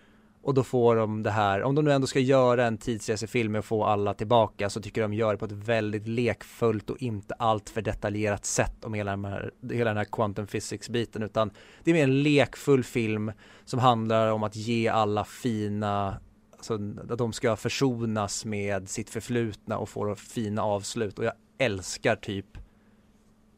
och 0.42 0.54
då 0.54 0.64
får 0.64 0.96
de 0.96 1.24
det 1.24 1.32
här, 1.32 1.64
om 1.64 1.76
de 1.76 1.86
nu 1.86 1.92
ändå 1.92 2.08
ska 2.08 2.20
göra 2.20 2.66
en 2.66 2.78
tidsresefilm 2.78 3.56
och 3.56 3.66
få 3.66 3.84
alla 3.84 4.14
tillbaka 4.14 4.70
så 4.70 4.82
tycker 4.82 5.02
jag 5.02 5.10
de 5.10 5.16
gör 5.16 5.32
det 5.32 5.38
på 5.38 5.46
ett 5.46 5.52
väldigt 5.52 6.08
lekfullt 6.08 6.90
och 6.90 7.02
inte 7.02 7.34
allt 7.34 7.70
för 7.70 7.82
detaljerat 7.82 8.46
sätt 8.46 8.86
om 8.86 8.94
hela 8.94 9.12
den 9.12 9.26
här, 9.26 9.52
hela 9.72 9.90
den 9.90 9.98
här 9.98 10.06
quantum 10.06 10.48
physics 10.48 10.90
biten 10.90 11.24
utan 11.24 11.52
det 11.84 11.92
är 11.92 11.96
mer 11.96 12.04
en 12.04 12.24
lekfull 12.24 12.84
film 12.84 13.32
som 13.66 13.80
handlar 13.80 14.32
om 14.32 14.44
att 14.44 14.56
ge 14.56 14.88
alla 14.88 15.24
fina 15.24 16.20
alltså 16.52 16.74
att 17.10 17.18
de 17.18 17.34
ska 17.34 17.56
försonas 17.56 18.46
med 18.46 18.90
sitt 18.90 19.10
förflutna 19.10 19.78
och 19.78 19.90
få 19.90 20.16
fina 20.16 20.64
avslut 20.64 21.20
och 21.20 21.26
jag 21.26 21.34
älskar 21.58 22.16
typ 22.16 22.58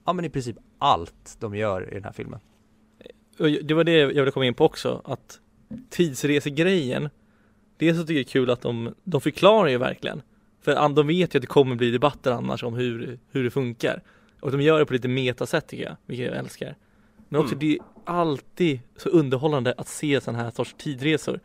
ja 0.05 0.13
men 0.13 0.25
i 0.25 0.29
princip 0.29 0.57
allt 0.77 1.37
de 1.39 1.55
gör 1.55 1.91
i 1.91 1.93
den 1.93 2.03
här 2.03 2.11
filmen. 2.11 2.39
Det 3.61 3.73
var 3.73 3.83
det 3.83 3.91
jag 3.91 4.07
ville 4.07 4.31
komma 4.31 4.45
in 4.45 4.53
på 4.53 4.65
också, 4.65 5.01
att 5.05 5.39
tidsresegrejen 5.89 7.09
Dels 7.81 7.97
så 7.97 8.03
tycker 8.03 8.13
jag 8.13 8.25
det 8.25 8.29
är 8.29 8.31
kul 8.31 8.49
att 8.49 8.61
de, 8.61 8.95
de 9.03 9.21
förklarar 9.21 9.69
ju 9.69 9.77
verkligen. 9.77 10.21
För 10.61 10.89
de 10.89 11.07
vet 11.07 11.35
ju 11.35 11.37
att 11.37 11.41
det 11.41 11.47
kommer 11.47 11.75
bli 11.75 11.91
debatter 11.91 12.31
annars 12.31 12.63
om 12.63 12.73
hur, 12.73 13.19
hur 13.31 13.43
det 13.43 13.51
funkar. 13.51 14.03
Och 14.39 14.51
de 14.51 14.61
gör 14.61 14.79
det 14.79 14.85
på 14.85 14.93
lite 14.93 15.07
metasätt 15.07 15.67
tycker 15.67 15.83
jag, 15.83 15.95
vilket 16.05 16.27
jag 16.27 16.37
älskar. 16.37 16.75
Men 17.29 17.41
också 17.41 17.55
Mm. 17.55 17.59
det 17.59 17.75
är 17.75 17.79
alltid 18.05 18.79
så 18.97 19.09
underhållande 19.09 19.73
att 19.77 19.87
se 19.87 20.21
sådana 20.21 20.43
här 20.43 20.51
sorts 20.51 20.75
tidresor 20.77 21.39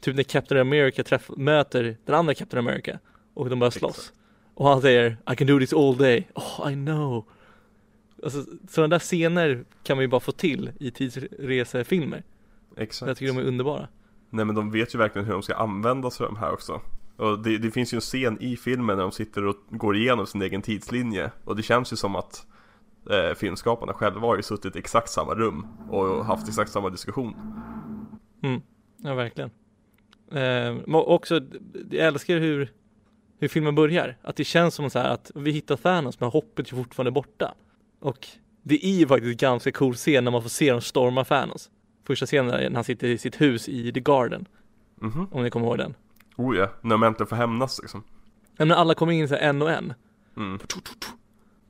Typ 0.00 0.16
när 0.16 0.22
Captain 0.22 0.60
America 0.60 1.04
träff, 1.04 1.30
möter 1.36 1.96
den 2.04 2.14
andra 2.14 2.34
Captain 2.34 2.66
America 2.66 2.98
och 3.34 3.50
de 3.50 3.58
börjar 3.58 3.70
slåss. 3.70 3.98
Exakt. 3.98 4.14
Och 4.54 4.68
han 4.68 4.80
säger 4.82 5.16
I 5.32 5.36
can 5.36 5.46
do 5.46 5.58
this 5.58 5.72
all 5.72 5.96
day, 5.96 6.28
oh 6.34 6.72
I 6.72 6.74
know 6.74 7.24
Alltså 8.22 8.44
sådana 8.68 8.88
där 8.88 8.98
scener 8.98 9.64
kan 9.82 9.96
man 9.96 10.02
ju 10.02 10.08
bara 10.08 10.20
få 10.20 10.32
till 10.32 10.70
i 10.80 10.90
tidsresefilmer 10.90 12.22
Exakt. 12.76 13.08
Jag 13.08 13.16
tycker 13.16 13.32
de 13.32 13.40
är 13.40 13.46
underbara 13.46 13.88
Nej 14.30 14.44
men 14.44 14.54
de 14.54 14.70
vet 14.70 14.94
ju 14.94 14.98
verkligen 14.98 15.26
hur 15.26 15.32
de 15.32 15.42
ska 15.42 15.54
använda 15.54 16.10
sig 16.10 16.26
av 16.26 16.32
de 16.32 16.40
här 16.40 16.52
också 16.52 16.80
Och 17.16 17.42
det, 17.42 17.58
det 17.58 17.70
finns 17.70 17.94
ju 17.94 17.96
en 17.96 18.00
scen 18.00 18.38
i 18.40 18.56
filmen 18.56 18.96
när 18.96 19.02
de 19.02 19.12
sitter 19.12 19.46
och 19.46 19.56
går 19.70 19.96
igenom 19.96 20.26
sin 20.26 20.42
egen 20.42 20.62
tidslinje 20.62 21.30
Och 21.44 21.56
det 21.56 21.62
känns 21.62 21.92
ju 21.92 21.96
som 21.96 22.16
att 22.16 22.46
eh, 23.10 23.34
filmskaparna 23.34 23.92
själva 23.92 24.20
har 24.20 24.36
ju 24.36 24.42
suttit 24.42 24.76
i 24.76 24.78
exakt 24.78 25.10
samma 25.10 25.34
rum 25.34 25.66
och 25.90 26.24
haft 26.24 26.48
exakt 26.48 26.70
samma 26.70 26.90
diskussion 26.90 27.34
Mm, 28.42 28.60
ja 28.96 29.14
verkligen. 29.14 29.50
Eh, 30.32 30.94
också, 30.94 31.40
jag 31.90 32.06
älskar 32.06 32.38
hur, 32.38 32.72
hur 33.38 33.48
filmen 33.48 33.74
börjar. 33.74 34.16
Att 34.22 34.36
det 34.36 34.44
känns 34.44 34.74
som 34.74 34.90
så 34.90 34.98
här 34.98 35.08
att 35.08 35.30
vi 35.34 35.50
hittar 35.50 35.76
Thanos 35.76 36.20
men 36.20 36.30
hoppet 36.30 36.72
är 36.72 36.76
fortfarande 36.76 37.10
borta. 37.10 37.54
Och 38.02 38.26
det 38.62 38.86
är 38.86 38.98
ju 38.98 39.06
faktiskt 39.06 39.40
ganska 39.40 39.72
cool 39.72 39.94
scen 39.94 40.24
när 40.24 40.30
man 40.30 40.42
får 40.42 40.48
se 40.48 40.70
dem 40.72 40.80
storma 40.80 41.24
Thanos. 41.24 41.70
Första 42.06 42.26
scenen 42.26 42.46
där 42.50 42.68
när 42.68 42.74
han 42.74 42.84
sitter 42.84 43.06
i 43.08 43.18
sitt 43.18 43.40
hus 43.40 43.68
i 43.68 43.92
The 43.92 44.00
Garden, 44.00 44.48
Mhm, 45.00 45.28
om 45.32 45.42
ni 45.42 45.50
kommer 45.50 45.66
ihåg 45.66 45.78
den. 45.78 45.94
oh 46.36 46.56
ja, 46.56 46.70
när 46.80 46.90
de 46.90 47.02
äntligen 47.02 47.26
får 47.26 47.36
hämnas 47.36 47.78
liksom 47.82 48.04
Men 48.56 48.68
när 48.68 48.74
alla 48.74 48.94
kommer 48.94 49.12
in 49.12 49.28
så 49.28 49.34
här 49.34 49.42
en 49.42 49.62
och 49.62 49.70
en. 49.70 49.94
mm. 50.36 50.58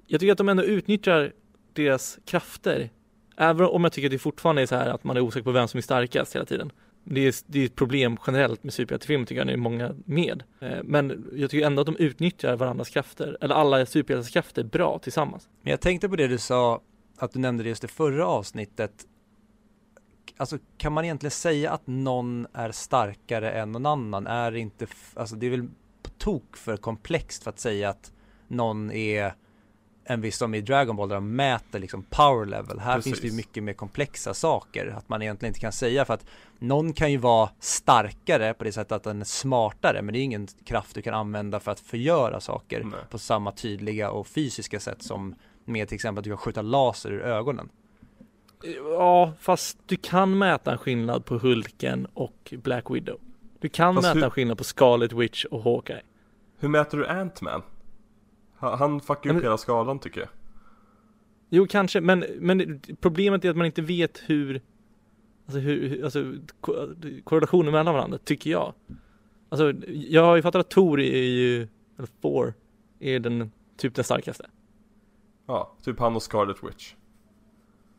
Jag 0.07 0.21
tycker 0.21 0.33
att 0.33 0.39
de 0.39 0.49
ändå 0.49 0.63
utnyttjar 0.65 1.33
deras 1.73 2.19
krafter. 2.25 2.91
Även 3.37 3.67
om 3.67 3.85
jag 3.85 3.93
tycker 3.93 4.09
att 4.09 4.13
det 4.13 4.19
fortfarande 4.19 4.63
är 4.63 4.67
så 4.67 4.75
här 4.77 4.91
att 4.91 5.05
man 5.05 5.17
är 5.17 5.21
osäker 5.21 5.45
på 5.45 5.51
vem 5.53 5.69
som 5.69 5.79
är 5.79 5.83
starkast 5.83 6.35
hela 6.35 6.45
tiden. 6.45 6.73
Det 7.05 7.21
är, 7.21 7.35
det 7.47 7.61
är 7.61 7.67
ett 7.67 7.75
problem 7.75 8.17
generellt 8.27 8.65
med 8.65 8.75
superhjältefilmer 8.75 9.27
tycker 9.27 9.41
jag, 9.41 9.47
det 9.47 9.53
är 9.53 9.57
många 9.57 9.95
med. 10.05 10.43
Eh, 10.61 10.79
men 10.85 11.31
jag 11.33 11.51
tycker 11.51 11.67
ändå 11.67 11.81
att 11.81 11.87
de 11.87 11.97
utnyttjar 11.97 12.57
varandras 12.57 12.89
krafter, 12.91 13.39
eller 13.41 13.55
alla 13.55 13.87
superhjältars 13.87 14.33
krafter 14.33 14.65
bra 14.65 14.99
tillsammans. 14.99 15.49
Men 15.63 15.71
jag 15.71 15.81
tänkte 15.81 16.09
på 16.09 16.17
det 16.17 16.29
du 16.29 16.39
sa, 16.39 16.81
att 17.17 17.33
du 17.33 17.39
nämnde 17.39 17.63
det 17.63 17.69
just 17.69 17.85
i 17.85 17.89
förra 17.89 18.27
avsnittet. 18.27 19.07
Alltså 20.37 20.59
kan 20.77 20.93
man 20.93 21.05
egentligen 21.05 21.31
säga 21.31 21.71
att 21.71 21.87
någon 21.87 22.47
är 22.53 22.73
starkare 22.73 23.51
än 23.53 23.73
någon 23.73 23.87
annan? 23.87 24.27
Är 24.27 24.51
det 24.51 24.59
inte, 24.59 24.87
alltså 25.15 25.37
det 25.37 25.47
är 25.47 25.51
väl 25.51 25.69
på 26.03 26.11
tok 26.19 26.57
för 26.57 26.77
komplext 26.77 27.43
för 27.45 27.51
att 27.51 27.59
säga 27.59 27.89
att 27.91 28.13
någon 28.49 28.91
är 28.91 29.35
en 30.05 30.21
viss 30.21 30.37
som 30.37 30.55
i 30.55 30.61
Dragon 30.61 30.97
Ball 30.97 31.09
där 31.09 31.15
de 31.17 31.37
mäter 31.37 31.79
liksom 31.79 32.03
power 32.03 32.47
level. 32.47 32.79
Här 32.81 32.95
Precis. 32.97 33.13
finns 33.13 33.21
det 33.21 33.29
ju 33.29 33.35
mycket 33.35 33.63
mer 33.63 33.73
komplexa 33.73 34.35
saker 34.35 34.95
att 34.97 35.09
man 35.09 35.23
egentligen 35.23 35.51
inte 35.51 35.61
kan 35.61 35.73
säga 35.73 36.05
för 36.05 36.15
att 36.15 36.27
någon 36.59 36.93
kan 36.93 37.13
ju 37.13 37.17
vara 37.19 37.51
starkare 37.61 38.55
på 38.55 38.65
det 38.65 38.73
sättet 38.73 38.93
att 38.93 39.03
den 39.03 39.21
är 39.21 39.25
smartare 39.25 40.03
men 40.03 40.13
det 40.13 40.19
är 40.19 40.23
ingen 40.23 40.47
kraft 40.65 40.95
du 40.95 41.03
kan 41.03 41.15
använda 41.15 41.61
för 41.61 41.71
att 41.73 41.81
förgöra 41.81 42.41
saker 42.41 42.85
Nej. 42.85 43.01
på 43.11 43.19
samma 43.19 43.53
tydliga 43.53 44.11
och 44.11 44.27
fysiska 44.27 44.81
sätt 44.81 45.03
som 45.03 45.35
med 45.65 45.89
till 45.89 45.95
exempel 45.95 46.21
att 46.21 46.25
du 46.25 46.31
kan 46.31 46.37
skjuta 46.39 46.63
laser 46.63 47.11
ur 47.13 47.23
ögonen. 47.23 47.69
Ja, 48.97 49.33
fast 49.41 49.79
du 49.87 49.97
kan 49.97 50.39
mäta 50.39 50.73
en 50.73 50.79
skillnad 50.79 51.25
på 51.25 51.39
Hulken 51.39 52.07
och 52.15 52.55
Black 52.63 52.91
Widow. 52.91 53.19
Du 53.61 53.69
kan 53.69 53.95
Fast 53.95 54.07
mäta 54.07 54.15
hur- 54.19 54.25
en 54.25 54.31
skillnad 54.31 54.59
på 54.59 54.65
Scarlet 54.65 55.13
Witch 55.13 55.45
och 55.45 55.63
Hawkeye. 55.65 56.01
Hur 56.59 56.69
mäter 56.69 56.99
du 56.99 57.07
Ant-Man? 57.07 57.63
Han, 58.63 58.79
han 58.79 59.01
fuckar 59.01 59.31
upp 59.31 59.35
Men- 59.37 59.43
hela 59.43 59.59
skalan 59.59 59.99
tycker 59.99 60.21
jag. 60.21 60.29
Jo, 61.51 61.67
kanske, 61.71 62.01
men, 62.01 62.25
men 62.39 62.81
problemet 63.01 63.45
är 63.45 63.51
att 63.51 63.57
man 63.57 63.67
inte 63.67 63.83
vet 63.83 64.19
hur 64.27 64.61
Alltså 65.47 65.59
hur, 65.59 66.05
alltså 66.05 66.35
ko- 66.61 66.95
korrelationen 67.25 67.73
mellan 67.73 67.95
varandra, 67.95 68.19
tycker 68.19 68.51
jag. 68.51 68.73
Alltså, 69.49 69.73
jag 69.87 70.23
har 70.25 70.37
ju 70.37 70.43
fattat 70.43 70.61
att 70.61 70.71
Tor 70.71 71.01
är 71.01 71.25
ju, 71.29 71.69
eller 71.99 72.09
Thor, 72.23 72.55
är 73.01 73.21
den, 73.21 73.53
typ 73.77 73.95
den 73.95 74.05
starkaste. 74.05 74.51
Ja, 75.47 75.73
typ 75.85 75.99
han 75.99 76.17
och 76.17 76.23
Scarlet 76.23 76.57
Witch. 76.65 76.95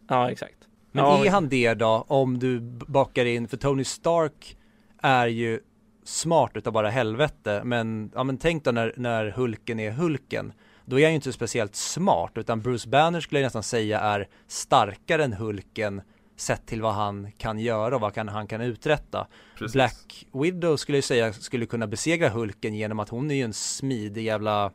Ja, 0.07 0.31
exakt. 0.31 0.67
Men 0.91 1.03
ja, 1.05 1.25
är 1.25 1.29
han 1.31 1.49
det 1.49 1.73
då 1.73 2.05
om 2.07 2.39
du 2.39 2.59
bakar 2.87 3.25
in, 3.25 3.47
för 3.47 3.57
Tony 3.57 3.83
Stark 3.83 4.57
är 4.97 5.27
ju 5.27 5.59
smart 6.03 6.51
utav 6.53 6.73
bara 6.73 6.89
helvete 6.89 7.61
men, 7.63 8.11
ja 8.15 8.23
men 8.23 8.37
tänk 8.37 8.63
då 8.63 8.71
när, 8.71 8.93
när 8.97 9.29
Hulken 9.29 9.79
är 9.79 9.91
Hulken 9.91 10.53
då 10.85 10.99
är 10.99 11.03
han 11.03 11.11
ju 11.11 11.15
inte 11.15 11.33
speciellt 11.33 11.75
smart 11.75 12.31
utan 12.35 12.61
Bruce 12.61 12.89
Banner 12.89 13.19
skulle 13.19 13.39
jag 13.41 13.45
nästan 13.45 13.63
säga 13.63 13.99
är 13.99 14.27
starkare 14.47 15.23
än 15.23 15.33
Hulken 15.33 16.01
sett 16.35 16.65
till 16.65 16.81
vad 16.81 16.93
han 16.93 17.31
kan 17.31 17.59
göra 17.59 17.95
och 17.95 18.01
vad 18.01 18.13
kan, 18.13 18.27
han 18.27 18.47
kan 18.47 18.61
uträtta. 18.61 19.27
Precis 19.57 19.73
Black 19.73 20.25
Widow 20.33 20.75
skulle 20.75 20.97
jag 20.97 21.05
säga 21.05 21.33
skulle 21.33 21.65
kunna 21.65 21.87
besegra 21.87 22.29
Hulken 22.29 22.75
genom 22.75 22.99
att 22.99 23.09
hon 23.09 23.31
är 23.31 23.35
ju 23.35 23.41
en 23.41 23.53
smidig 23.53 24.25
jävla 24.25 24.71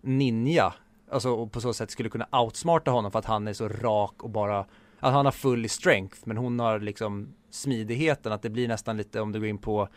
ninja. 0.00 0.74
Alltså 1.10 1.30
och 1.30 1.52
på 1.52 1.60
så 1.60 1.74
sätt 1.74 1.90
skulle 1.90 2.08
kunna 2.08 2.28
outsmarta 2.32 2.90
honom 2.90 3.12
för 3.12 3.18
att 3.18 3.24
han 3.24 3.48
är 3.48 3.52
så 3.52 3.68
rak 3.68 4.22
och 4.22 4.30
bara 4.30 4.60
att 5.00 5.12
han 5.12 5.24
har 5.24 5.32
full 5.32 5.68
strength 5.68 6.18
men 6.24 6.36
hon 6.36 6.60
har 6.60 6.80
liksom 6.80 7.34
smidigheten 7.50 8.32
att 8.32 8.42
det 8.42 8.50
blir 8.50 8.68
nästan 8.68 8.96
lite 8.96 9.20
om 9.20 9.32
du 9.32 9.38
går 9.38 9.48
in 9.48 9.58
på 9.58 9.88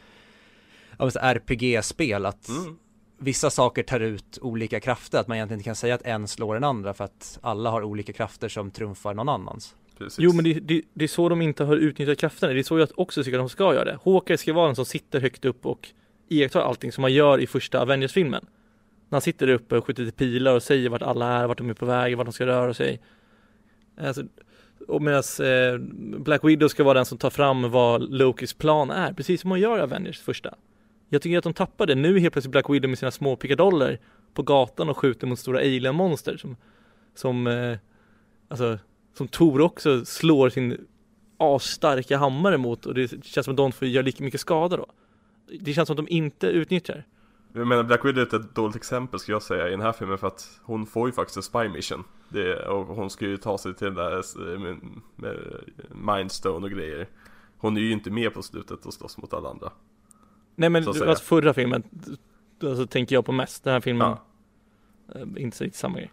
RPG-spel 0.99 2.25
att 2.25 2.49
mm. 2.49 2.77
vissa 3.17 3.49
saker 3.49 3.84
tar 3.84 3.99
ut 3.99 4.39
olika 4.41 4.79
krafter 4.79 5.19
att 5.19 5.27
man 5.27 5.38
egentligen 5.38 5.60
inte 5.60 5.67
kan 5.67 5.75
säga 5.75 5.95
att 5.95 6.01
en 6.01 6.27
slår 6.27 6.53
den 6.53 6.63
andra 6.63 6.93
för 6.93 7.03
att 7.03 7.39
alla 7.41 7.69
har 7.69 7.84
olika 7.84 8.13
krafter 8.13 8.49
som 8.49 8.71
trumfar 8.71 9.13
någon 9.13 9.29
annans. 9.29 9.75
Precis. 9.97 10.19
Jo 10.19 10.34
men 10.34 10.43
det, 10.43 10.53
det, 10.53 10.81
det 10.93 11.03
är 11.03 11.08
så 11.08 11.29
de 11.29 11.41
inte 11.41 11.63
har 11.63 11.75
utnyttjat 11.75 12.17
krafterna, 12.17 12.53
det 12.53 12.60
är 12.60 12.63
så 12.63 12.79
jag 12.79 12.89
också 12.95 13.23
tycker 13.23 13.38
att 13.38 13.41
de 13.41 13.49
ska 13.49 13.73
göra 13.73 13.86
det. 13.86 13.99
Hawkeye 14.05 14.38
ska 14.38 14.53
vara 14.53 14.65
den 14.65 14.75
som 14.75 14.86
sitter 14.86 15.21
högt 15.21 15.45
upp 15.45 15.65
och 15.65 15.89
iakttar 16.29 16.62
allting 16.62 16.91
som 16.91 17.01
man 17.01 17.13
gör 17.13 17.39
i 17.39 17.47
första 17.47 17.81
Avengers-filmen. 17.81 18.45
När 19.10 19.15
han 19.15 19.21
sitter 19.21 19.47
där 19.47 19.53
uppe 19.53 19.77
och 19.77 19.86
skjuter 19.86 20.03
till 20.03 20.13
pilar 20.13 20.55
och 20.55 20.63
säger 20.63 20.89
vart 20.89 21.01
alla 21.01 21.27
är, 21.27 21.47
vart 21.47 21.58
de 21.58 21.69
är 21.69 21.73
på 21.73 21.86
väg, 21.86 22.17
vart 22.17 22.25
de 22.25 22.34
ska 22.34 22.45
röra 22.45 22.73
sig. 22.73 23.01
Alltså, 24.01 24.23
Och 24.88 25.01
medan 25.01 25.23
eh, 25.39 25.77
Black 26.19 26.43
Widow 26.43 26.67
ska 26.67 26.84
vara 26.84 26.93
den 26.93 27.05
som 27.05 27.17
tar 27.17 27.29
fram 27.29 27.71
vad 27.71 28.13
Lokis 28.13 28.53
plan 28.53 28.91
är, 28.91 29.13
precis 29.13 29.41
som 29.41 29.49
man 29.49 29.60
gör 29.60 29.77
i 29.77 29.81
Avengers 29.81 30.19
första 30.19 30.55
jag 31.10 31.22
tycker 31.22 31.38
att 31.38 31.44
de 31.44 31.54
tappar 31.54 31.86
det, 31.86 31.96
nu 31.96 32.20
helt 32.20 32.34
plötsligt 32.34 32.52
Black 32.52 32.70
Widow 32.70 32.89
med 32.89 33.00
sina 33.00 33.12
små 33.12 33.36
pickadoller 33.36 34.00
på 34.34 34.44
gatan 34.44 34.89
och 34.89 34.98
skjuter 34.98 35.28
mot 35.28 35.39
stora 35.39 35.60
alien-monster 35.60 36.38
som, 36.38 36.56
som 37.15 37.48
eh, 37.48 37.78
Alltså 38.48 38.78
som 39.13 39.28
Tor 39.28 39.62
också 39.62 40.06
slår 40.06 40.50
sin 40.50 40.88
asstarka 41.38 42.18
hammare 42.18 42.58
mot 42.58 42.86
och 42.86 42.94
det 42.94 43.26
känns 43.26 43.46
som 43.46 43.52
att 43.52 43.58
de 43.58 43.72
får 43.72 43.88
göra 43.88 44.06
lika 44.06 44.24
mycket 44.24 44.41
skada 44.41 44.78
då. 44.78 44.86
Det 45.60 45.74
känns 45.74 45.88
som 45.88 45.94
att 45.94 46.06
de 46.06 46.13
inte 46.13 46.48
utnyttjar. 46.48 47.04
Jag 47.54 47.68
menar 47.68 47.84
Black 47.84 48.06
Widow 48.06 48.22
är 48.34 48.39
ett 48.39 48.56
dåligt 48.56 48.76
exempel 48.76 49.20
skulle 49.20 49.36
jag 49.36 49.44
säga 49.44 49.68
i 49.68 49.72
den 49.72 49.82
här 49.82 49.91
filmen 49.91 50.18
för 50.18 50.28
att 50.28 50.60
hon 50.63 50.86
får 50.86 51.08
ju 51.08 51.13
faktiskt 51.13 51.38
en 51.38 51.44
spy 51.44 51.70
mission 51.70 52.04
det, 52.30 52.65
Och 52.65 52.86
hon 52.86 53.10
ska 53.10 53.26
ju 53.26 53.38
ta 53.38 53.58
sig 53.58 53.74
till 53.74 53.86
den 53.86 53.96
där 53.96 54.18
eh, 54.18 54.60
med, 54.60 54.78
med 55.15 55.38
Mindstone 55.91 56.65
och 56.65 56.72
grejer 56.72 57.08
Hon 57.58 57.78
är 57.78 57.82
ju 57.82 57.91
inte 57.91 58.12
med 58.12 58.34
på 58.34 58.41
slutet 58.41 58.86
och 58.86 58.94
slåss 58.94 59.18
mot 59.18 59.34
alla 59.34 59.50
andra 59.50 59.72
Nej 60.56 60.70
men 60.70 60.88
alltså 60.88 61.15
förra 61.15 61.54
filmen, 61.54 61.84
då 62.60 62.70
alltså, 62.70 62.88
tänker 62.88 63.15
jag 63.15 63.26
på 63.26 63.32
mest. 63.32 63.63
Den 63.63 63.74
här 63.74 63.82
filmen, 63.82 64.15
Ja. 65.13 65.20
eh, 65.20 65.44
inte 65.44 65.58
så 65.58 65.65
samma 65.74 65.98
grej. 65.98 66.12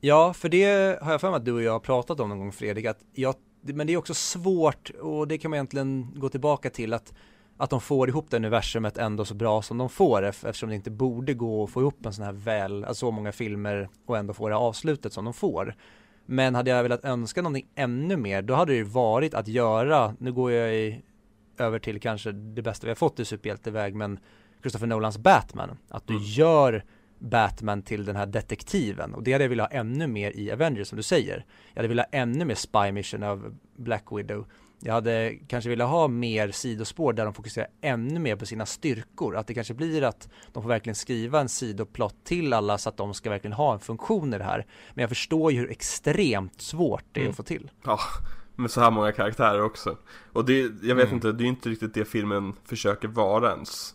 Ja, 0.00 0.32
för 0.32 0.48
det 0.48 0.98
har 1.02 1.12
jag 1.12 1.20
för 1.20 1.30
mig 1.30 1.36
att 1.36 1.44
du 1.44 1.52
och 1.52 1.62
jag 1.62 1.72
har 1.72 1.80
pratat 1.80 2.20
om 2.20 2.28
någon 2.28 2.38
gång 2.38 2.52
Fredrik, 2.52 2.86
att 2.86 3.04
jag, 3.12 3.34
men 3.60 3.86
det 3.86 3.92
är 3.92 3.96
också 3.96 4.14
svårt 4.14 4.90
och 5.00 5.28
det 5.28 5.38
kan 5.38 5.50
man 5.50 5.56
egentligen 5.56 6.12
gå 6.16 6.28
tillbaka 6.28 6.70
till 6.70 6.92
att 6.92 7.12
att 7.60 7.70
de 7.70 7.80
får 7.80 8.08
ihop 8.08 8.30
det 8.30 8.36
universumet 8.36 8.98
ändå 8.98 9.24
så 9.24 9.34
bra 9.34 9.62
som 9.62 9.78
de 9.78 9.88
får 9.88 10.22
eftersom 10.22 10.68
det 10.68 10.74
inte 10.74 10.90
borde 10.90 11.34
gå 11.34 11.64
att 11.64 11.70
få 11.70 11.80
ihop 11.80 12.06
en 12.06 12.12
sån 12.12 12.24
här 12.24 12.32
väl, 12.32 12.84
alltså 12.84 13.06
så 13.06 13.10
många 13.10 13.32
filmer 13.32 13.88
och 14.06 14.18
ändå 14.18 14.34
få 14.34 14.48
det 14.48 14.56
avslutet 14.56 15.12
som 15.12 15.24
de 15.24 15.34
får. 15.34 15.74
Men 16.26 16.54
hade 16.54 16.70
jag 16.70 16.82
velat 16.82 17.04
önska 17.04 17.42
någonting 17.42 17.66
ännu 17.74 18.16
mer, 18.16 18.42
då 18.42 18.54
hade 18.54 18.72
det 18.72 18.76
ju 18.76 18.84
varit 18.84 19.34
att 19.34 19.48
göra, 19.48 20.14
nu 20.18 20.32
går 20.32 20.52
jag 20.52 20.74
i, 20.74 21.02
över 21.60 21.78
till 21.78 22.00
kanske 22.00 22.32
det 22.32 22.62
bästa 22.62 22.86
vi 22.86 22.90
har 22.90 22.94
fått 22.96 23.20
i 23.20 23.24
superhjälteväg, 23.24 23.94
men 23.94 24.18
Christopher 24.60 24.86
Nolans 24.86 25.18
Batman. 25.18 25.78
Att 25.88 26.06
du 26.06 26.14
Mm. 26.14 26.24
gör 26.26 26.84
Batman 27.18 27.82
till 27.82 28.04
den 28.04 28.16
här 28.16 28.26
detektiven 28.26 29.14
och 29.14 29.22
det 29.22 29.32
hade 29.32 29.44
jag 29.44 29.48
velat 29.48 29.72
ha 29.72 29.78
ännu 29.78 30.06
mer 30.06 30.30
i 30.36 30.52
Avengers 30.52 30.88
som 30.88 30.96
du 30.96 31.02
säger. 31.02 31.44
Jag 31.74 31.78
hade 31.78 31.88
velat 31.88 32.06
ha 32.12 32.18
ännu 32.18 32.44
mer 32.44 32.54
Spy 32.54 32.92
Mission 32.92 33.22
av 33.22 33.56
Black 33.76 34.04
Widow. 34.10 34.46
Jag 34.80 34.92
hade 34.92 35.34
kanske 35.48 35.70
velat 35.70 35.88
ha 35.90 36.08
mer 36.08 36.50
sidospår 36.50 37.12
där 37.12 37.24
de 37.24 37.34
fokuserar 37.34 37.68
ännu 37.80 38.20
mer 38.20 38.36
på 38.36 38.46
sina 38.46 38.66
styrkor. 38.66 39.36
Att 39.36 39.46
det 39.46 39.54
kanske 39.54 39.74
blir 39.74 40.02
att 40.02 40.28
de 40.52 40.62
får 40.62 40.68
verkligen 40.68 40.94
skriva 40.94 41.40
en 41.40 41.48
sidoplott 41.48 42.14
till 42.24 42.52
alla 42.52 42.78
så 42.78 42.88
att 42.88 42.96
de 42.96 43.14
ska 43.14 43.30
verkligen 43.30 43.52
ha 43.52 43.72
en 43.74 43.80
funktion 43.80 44.34
i 44.34 44.38
det 44.38 44.44
här. 44.44 44.66
Men 44.94 45.02
jag 45.02 45.08
förstår 45.08 45.52
ju 45.52 45.58
hur 45.58 45.70
extremt 45.70 46.60
svårt 46.60 47.04
det 47.12 47.20
är 47.20 47.22
Mm. 47.22 47.30
att 47.30 47.36
få 47.36 47.42
till. 47.42 47.70
Ja, 47.84 47.98
med 48.58 48.70
så 48.70 48.80
här 48.80 48.90
många 48.90 49.12
karaktärer 49.12 49.62
också. 49.62 49.96
Och 50.32 50.44
det, 50.44 50.58
jag 50.82 50.94
vet 50.94 51.04
Mm. 51.04 51.14
inte, 51.14 51.32
det 51.32 51.44
är 51.44 51.48
inte 51.48 51.68
riktigt 51.68 51.94
det 51.94 52.04
filmen 52.04 52.52
försöker 52.64 53.08
vara 53.08 53.50
ens. 53.50 53.94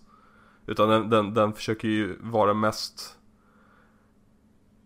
Utan 0.67 0.89
den, 0.89 1.09
den, 1.09 1.33
den 1.33 1.53
försöker 1.53 1.87
ju 1.87 2.15
vara 2.21 2.53
mest 2.53 3.17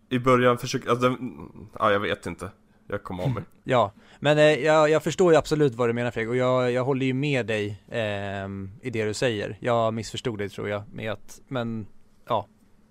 I 0.08 0.18
början 0.18 0.58
försöker, 0.58 0.90
alltså 0.90 1.08
den, 1.08 1.40
ja 1.78 1.92
jag 1.92 2.00
vet 2.00 2.26
inte 2.26 2.50
Jag 2.86 3.02
kommer 3.02 3.24
av 3.24 3.30
mig 3.30 3.42
Ja, 3.64 3.92
men 4.20 4.38
eh, 4.38 4.44
jag, 4.44 4.90
jag 4.90 5.02
förstår 5.02 5.32
ju 5.32 5.38
absolut 5.38 5.74
vad 5.74 5.88
du 5.88 5.92
menar 5.92 6.10
Fredrik 6.10 6.30
och 6.30 6.36
jag, 6.36 6.72
jag 6.72 6.84
håller 6.84 7.06
ju 7.06 7.14
med 7.14 7.46
dig 7.46 7.82
ehm, 7.90 8.70
i 8.82 8.90
det 8.90 9.04
du 9.04 9.14
säger. 9.14 9.56
Jag 9.60 9.94
missförstod 9.94 10.38
dig 10.38 10.48
tror 10.48 10.68
jag 10.68 10.82
med 10.92 11.12
att, 11.12 11.40
men 11.48 11.86
ja, 12.26 12.46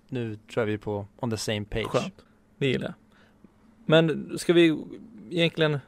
nu 0.08 0.36
tror 0.36 0.62
jag 0.62 0.66
vi 0.66 0.74
är 0.74 0.78
på 0.78 1.06
on 1.16 1.30
the 1.30 1.36
same 1.36 1.64
page. 1.64 1.86
Skönt. 1.86 2.24
Det 2.58 2.66
gillar 2.66 2.86
jag. 2.86 2.94
Men 3.86 4.38
ska 4.38 4.52
vi 4.52 4.84
egentligen, 5.30 5.78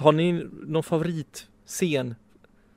har 0.00 0.12
ni 0.12 0.48
någon 0.66 0.82
favoritscen? 0.82 2.14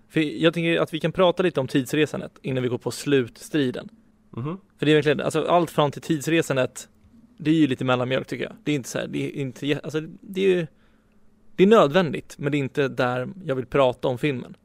För 0.10 0.20
jag 0.20 0.54
tänker 0.54 0.80
att 0.80 0.94
vi 0.94 1.00
kan 1.00 1.12
prata 1.12 1.44
lite 1.44 1.60
om 1.60 1.68
tidsresandet 1.68 2.32
innan 2.42 2.64
vi 2.64 2.70
går 2.70 2.78
på 2.78 2.92
slutstriden. 2.92 3.90
Mhm. 4.30 4.58
För 4.78 4.86
det 4.86 4.92
är 4.92 4.96
verkligen, 4.96 5.22
alltså 5.22 5.46
allt 5.46 5.72
fram 5.72 5.92
till 5.92 6.02
tidsresandet, 6.02 6.90
det 7.38 7.52
är 7.52 7.56
ju 7.56 7.68
lite 7.68 7.86
mellanmjölk 7.86 8.28
tycker 8.28 8.44
jag. 8.44 8.54
Det 8.64 8.72
är 8.72 8.76
inte 8.76 8.90
så 8.90 9.00
här, 9.00 9.08
det 9.08 9.26
är 9.26 9.42
inte, 9.42 9.80
alltså 9.84 10.02
det 10.22 10.42
är 10.42 10.56
ju, 10.56 10.68
det 11.56 11.64
är 11.64 11.68
nödvändigt, 11.68 12.36
men 12.38 12.52
det 12.52 12.58
är 12.58 12.60
inte 12.60 12.88
där 12.88 13.30
jag 13.46 13.56
vill 13.56 13.66
prata 13.66 14.08
om 14.08 14.18
filmen. 14.18 14.56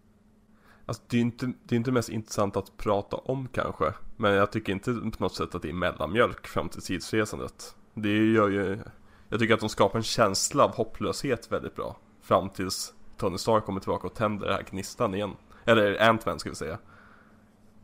Alltså 0.86 1.02
det 1.06 1.16
är 1.16 1.20
inte, 1.20 1.52
det 1.62 1.74
är 1.74 1.76
inte 1.76 1.92
mest 1.92 2.08
intressant 2.08 2.56
att 2.56 2.76
prata 2.76 3.16
om 3.16 3.48
kanske 3.52 3.92
Men 4.16 4.32
jag 4.32 4.52
tycker 4.52 4.72
inte 4.72 4.92
på 4.92 5.22
något 5.24 5.34
sätt 5.34 5.54
att 5.54 5.62
det 5.62 5.68
är 5.68 5.72
mellanmjölk 5.72 6.46
fram 6.46 6.68
till 6.68 6.82
tidsresandet 6.82 7.74
Det 7.94 8.32
gör 8.32 8.48
ju 8.48 8.78
Jag 9.28 9.40
tycker 9.40 9.54
att 9.54 9.60
de 9.60 9.68
skapar 9.68 9.98
en 9.98 10.02
känsla 10.02 10.64
av 10.64 10.74
hopplöshet 10.74 11.52
väldigt 11.52 11.74
bra 11.74 11.96
Fram 12.28 12.50
tills 12.50 12.94
Tony 13.16 13.38
Stark 13.38 13.64
kommer 13.64 13.80
tillbaka 13.80 14.06
och 14.06 14.14
tänder 14.14 14.46
den 14.46 14.54
här 14.54 14.62
gnistan 14.70 15.14
igen 15.14 15.36
Eller 15.64 16.08
Ant-Man 16.08 16.38
ska 16.38 16.50
vi 16.50 16.56
säga 16.56 16.78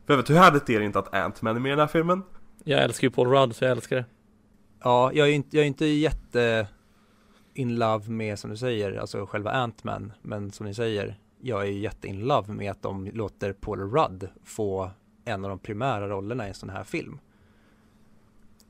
För 0.05 0.13
jag 0.13 0.17
vet, 0.17 0.29
hur 0.29 0.35
härligt 0.35 0.69
är 0.69 0.79
det 0.79 0.85
inte 0.85 0.99
att 0.99 1.13
Ant-Man 1.13 1.55
är 1.55 1.59
med 1.59 1.69
i 1.69 1.71
den 1.71 1.79
här 1.79 1.87
filmen? 1.87 2.23
Jag 2.63 2.83
älskar 2.83 3.07
ju 3.07 3.11
Paul 3.11 3.27
Rudd, 3.27 3.55
så 3.55 3.63
jag 3.63 3.71
älskar 3.71 3.95
det. 3.95 4.05
Ja, 4.83 5.11
jag 5.13 5.29
är 5.29 5.31
inte, 5.31 5.57
jag 5.57 5.63
är 5.63 5.67
inte 5.67 5.85
jätte 5.85 6.67
in 7.53 7.75
love 7.75 8.09
med 8.09 8.39
som 8.39 8.49
du 8.49 8.57
säger, 8.57 8.97
alltså 8.97 9.25
själva 9.25 9.51
Ant-Man, 9.51 10.13
men 10.21 10.51
som 10.51 10.65
ni 10.65 10.73
säger, 10.73 11.19
jag 11.41 11.61
är 11.61 11.71
jätte 11.71 12.07
in 12.07 12.19
love 12.19 12.53
med 12.53 12.71
att 12.71 12.81
de 12.81 13.05
låter 13.05 13.53
Paul 13.53 13.79
Rudd 13.79 14.29
få 14.43 14.91
en 15.25 15.45
av 15.45 15.49
de 15.49 15.59
primära 15.59 16.09
rollerna 16.09 16.45
i 16.45 16.47
en 16.47 16.53
sån 16.53 16.69
här 16.69 16.83
film. 16.83 17.19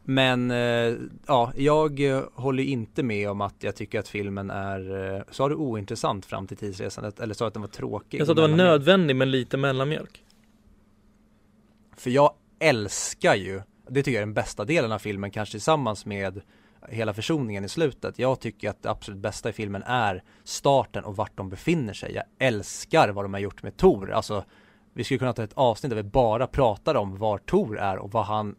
Men 0.08 0.52
eh, 0.52 0.94
ja, 1.28 1.52
jag 1.56 2.24
håller 2.34 2.64
inte 2.64 3.04
med 3.04 3.30
om 3.30 3.42
att 3.42 3.56
jag 3.60 3.76
tycker 3.76 4.00
att 4.00 4.08
filmen 4.08 4.50
är, 4.50 5.14
eh, 5.16 5.22
sa 5.32 5.50
du 5.50 5.56
ointressant 5.56 6.26
fram 6.26 6.48
till 6.48 6.58
tidsresandet 6.58 7.20
eller 7.20 7.34
sa 7.34 7.48
att 7.48 7.54
den 7.54 7.62
var 7.62 7.70
tråkig? 7.70 8.20
Jag 8.20 8.28
sa 8.28 8.32
att 8.32 8.36
det 8.36 8.42
var 8.42 8.50
nödvändig 8.50 9.16
men 9.16 9.32
lite 9.32 9.58
mellanmjölk. 9.58 10.24
För 11.98 12.10
jag 12.10 12.34
älskar 12.60 13.36
ju, 13.36 13.62
det 13.90 14.04
tycker 14.04 14.12
jag 14.12 14.22
är 14.22 14.26
den 14.26 14.34
bästa 14.34 14.66
delen 14.66 14.92
av 14.92 15.00
filmen, 15.00 15.32
kanske 15.32 15.52
tillsammans 15.52 16.06
med 16.06 16.42
hela 16.90 17.14
försoningen 17.14 17.66
i 17.66 17.70
slutet. 17.70 18.20
Jag 18.20 18.40
tycker 18.40 18.70
att 18.70 18.84
det 18.84 18.90
absolut 18.90 19.20
bästa 19.20 19.50
i 19.50 19.54
filmen 19.54 19.84
är 19.84 20.24
starten 20.44 21.04
och 21.04 21.16
vart 21.16 21.38
de 21.38 21.50
befinner 21.50 21.94
sig. 21.94 22.14
Jag 22.14 22.24
älskar 22.40 23.10
vad 23.10 23.26
de 23.26 23.34
har 23.34 23.42
gjort 23.42 23.64
med 23.64 23.78
Tor. 23.78 24.12
Alltså, 24.12 24.44
vi 24.94 25.04
skulle 25.04 25.18
kunna 25.18 25.34
ta 25.34 25.44
ett 25.44 25.54
avsnitt 25.54 25.90
där 25.90 25.96
vi 25.96 26.04
bara 26.04 26.48
pratar 26.48 26.96
om 26.96 27.18
var 27.18 27.38
Tor 27.38 27.80
är 27.80 27.98
och 27.98 28.12
vad 28.12 28.26
han 28.26 28.56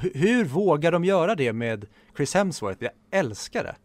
hur, 0.00 0.12
hur 0.14 0.44
vågar 0.44 0.92
de 0.92 1.04
göra 1.04 1.34
det 1.34 1.52
med 1.52 1.86
Chris 2.16 2.34
Hemsworth? 2.34 2.82
Jag 2.84 2.92
älskar 3.10 3.64
det. 3.64 3.76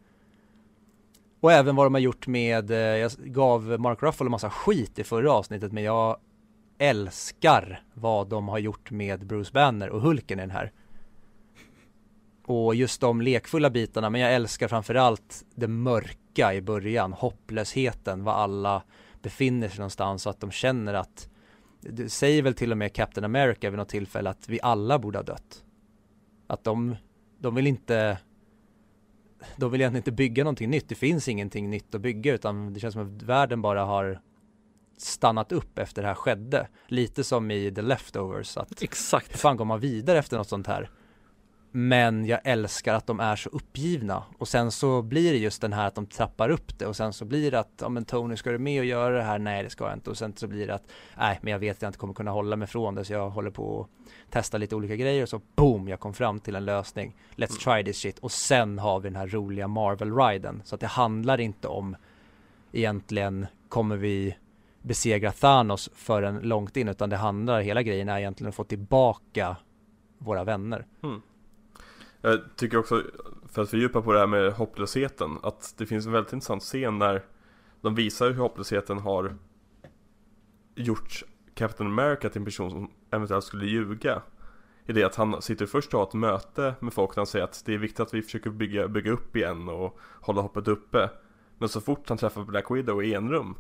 Och 1.40 1.52
även 1.52 1.76
vad 1.76 1.86
de 1.86 1.94
har 1.94 2.02
gjort 2.02 2.28
med, 2.28 2.72
eh, 2.72 2.78
jag 2.78 3.12
gav 3.12 3.80
Mark 3.80 4.04
Ruffalo 4.04 4.28
en 4.28 4.32
massa 4.32 4.50
skit 4.50 5.00
i 5.00 5.04
förra 5.04 5.32
avsnittet 5.32 5.72
men 5.72 5.84
jag 5.84 6.18
älskar 6.78 7.84
vad 7.94 8.28
de 8.28 8.48
har 8.48 8.60
gjort 8.60 8.92
med 8.92 9.26
Bruce 9.26 9.52
Banner 9.54 9.90
och 9.90 10.02
Hulken 10.02 10.40
i 10.40 10.42
den 10.42 10.52
här. 10.52 10.72
Och 12.46 12.76
just 12.76 13.02
de 13.02 13.22
lekfulla 13.22 13.70
bitarna, 13.70 14.10
men 14.10 14.22
jag 14.22 14.34
älskar 14.34 14.68
framförallt 14.68 15.46
det 15.56 15.68
mörka 15.68 16.54
i 16.54 16.62
början, 16.62 17.14
hopplösheten, 17.14 18.24
var 18.24 18.34
alla 18.34 18.84
befinner 19.22 19.70
sig 19.70 19.78
någonstans 19.78 20.26
och 20.26 20.30
att 20.30 20.40
de 20.40 20.52
känner 20.52 20.94
att 20.94 21.30
det 21.82 22.10
säger 22.10 22.42
väl 22.42 22.54
till 22.54 22.72
och 22.72 22.78
med 22.78 22.94
Captain 22.94 23.26
America 23.26 23.70
vid 23.70 23.78
något 23.78 23.90
tillfälle 23.90 24.30
att 24.30 24.50
vi 24.50 24.60
alla 24.62 25.00
borde 25.00 25.18
ha 25.18 25.24
dött. 25.24 25.64
Att 26.52 26.64
de, 26.64 26.96
de 27.40 27.56
vill 27.56 27.68
inte 27.68 28.18
de 29.58 29.72
vill 29.72 29.82
egentligen 29.82 30.00
inte 30.02 30.12
bygga 30.12 30.44
någonting 30.44 30.70
nytt. 30.70 30.90
Det 30.90 30.96
finns 30.96 31.28
ingenting 31.28 31.70
nytt 31.70 31.96
att 31.96 32.02
bygga 32.02 32.34
utan 32.34 32.74
det 32.74 32.80
känns 32.80 32.94
som 32.94 33.16
att 33.16 33.22
världen 33.22 33.62
bara 33.62 33.86
har 33.86 34.22
stannat 34.98 35.52
upp 35.52 35.80
efter 35.80 36.02
det 36.02 36.08
här 36.08 36.16
skedde. 36.16 36.68
Lite 36.88 37.24
som 37.24 37.52
i 37.52 37.72
The 37.76 37.82
Leftovers 37.82 38.58
att 38.58 38.70
hur 38.70 38.84
Exakt. 38.84 39.40
fan 39.40 39.58
går 39.58 39.66
man 39.66 39.80
vidare 39.80 40.20
efter 40.20 40.38
något 40.38 40.50
sånt 40.50 40.68
här? 40.68 40.90
Men 41.72 42.26
jag 42.26 42.40
älskar 42.44 42.94
att 42.94 43.08
de 43.08 43.20
är 43.20 43.36
så 43.36 43.50
uppgivna. 43.50 44.24
Och 44.38 44.48
sen 44.48 44.72
så 44.72 45.02
blir 45.02 45.32
det 45.32 45.38
just 45.38 45.62
den 45.62 45.74
här 45.74 45.88
att 45.88 45.96
de 45.96 46.06
trappar 46.06 46.50
upp 46.50 46.80
det. 46.80 46.86
Och 46.86 46.96
sen 46.96 47.14
så 47.14 47.26
blir 47.26 47.52
det 47.52 47.60
att, 47.60 47.72
ja 47.82 47.90
men 47.90 48.06
Tony 48.06 48.38
ska 48.38 48.52
du 48.52 48.58
med 48.58 48.80
och 48.80 48.86
göra 48.86 49.18
det 49.18 49.24
här? 49.24 49.40
Nej 49.40 49.64
det 49.64 49.70
ska 49.70 49.84
jag 49.84 49.94
inte. 49.94 50.10
Och 50.10 50.18
sen 50.18 50.34
så 50.36 50.48
blir 50.48 50.68
det 50.68 50.74
att, 50.74 50.84
nej 51.18 51.40
men 51.42 51.52
jag 51.52 51.60
vet 51.60 51.78
att 51.78 51.82
jag 51.82 51.90
inte 51.90 52.00
kommer 52.00 52.14
kunna 52.14 52.32
hålla 52.32 52.56
mig 52.56 52.68
från 52.68 52.96
det. 52.96 53.06
Så 53.06 53.14
jag 53.14 53.30
håller 53.30 53.52
på 53.52 53.88
att 54.26 54.32
testa 54.32 54.58
lite 54.58 54.76
olika 54.76 54.96
grejer. 54.96 55.24
Och 55.24 55.30
så 55.30 55.42
boom 55.56 55.88
jag 55.88 56.00
kom 56.00 56.14
fram 56.14 56.40
till 56.40 56.56
en 56.56 56.66
lösning. 56.66 57.16
Let's 57.36 57.60
try 57.64 57.84
this 57.84 57.98
shit. 57.98 58.20
Och 58.20 58.32
sen 58.32 58.80
har 58.80 59.00
vi 59.00 59.10
den 59.10 59.16
här 59.16 59.28
roliga 59.28 59.68
Marvel-riden. 59.68 60.62
Så 60.66 60.76
att 60.76 60.82
det 60.82 60.88
handlar 60.88 61.40
inte 61.40 61.68
om 61.68 61.96
egentligen 62.72 63.48
kommer 63.70 63.98
vi 63.98 64.38
besegra 64.82 65.32
Thanos 65.32 65.90
förrän 65.96 66.40
långt 66.40 66.78
in? 66.78 66.88
Utan 66.88 67.10
det 67.10 67.18
handlar, 67.18 67.62
hela 67.62 67.84
grejen 67.84 68.10
är 68.10 68.20
egentligen 68.20 68.50
att 68.50 68.56
få 68.56 68.64
tillbaka 68.64 69.58
våra 70.18 70.44
vänner. 70.44 70.86
Jag 72.22 72.40
tycker 72.56 72.78
också, 72.78 73.04
för 73.52 73.62
att 73.62 73.70
fördjupa 73.70 74.02
på 74.02 74.14
det 74.14 74.20
här 74.20 74.28
med 74.28 74.54
hopplösheten, 74.54 75.38
att 75.44 75.74
det 75.78 75.86
finns 75.86 76.06
en 76.06 76.12
väldigt 76.12 76.34
intressant 76.34 76.64
scen 76.64 77.00
när 77.00 77.26
de 77.82 77.96
visar 77.96 78.30
hur 78.30 78.42
hopplösheten 78.42 79.00
har 79.00 79.36
gjort 80.76 81.24
Captain 81.54 81.91
America 81.91 82.30
till 82.30 82.41
en 82.41 82.45
person 82.45 82.72
som 82.72 82.91
eventuellt 83.12 83.45
skulle 83.45 83.66
ljuga. 83.66 84.22
I 84.86 84.93
det 84.93 85.04
att 85.04 85.16
han 85.16 85.41
sitter 85.41 85.66
först 85.66 85.93
och 85.93 86.00
har 86.00 86.08
ett 86.08 86.14
möte 86.14 86.76
med 86.80 86.93
folk 86.93 87.10
där 87.12 87.20
han 87.20 87.26
säger 87.26 87.45
att 87.45 87.64
det 87.66 87.74
är 87.74 87.78
viktigt 87.78 88.00
att 88.00 88.14
vi 88.14 88.22
försöker 88.22 88.50
bygga, 88.50 88.88
bygga 88.88 89.12
upp 89.12 89.36
igen 89.36 89.70
och 89.70 90.00
hålla 90.22 90.41
hoppet 90.41 90.68
uppe. 90.68 91.10
Men 91.58 91.70
så 91.70 91.82
fort 91.82 92.10
han 92.10 92.18
träffar 92.18 92.43
Black 92.43 92.72
Widow 92.72 93.04
i 93.04 93.14
enrum 93.14 93.56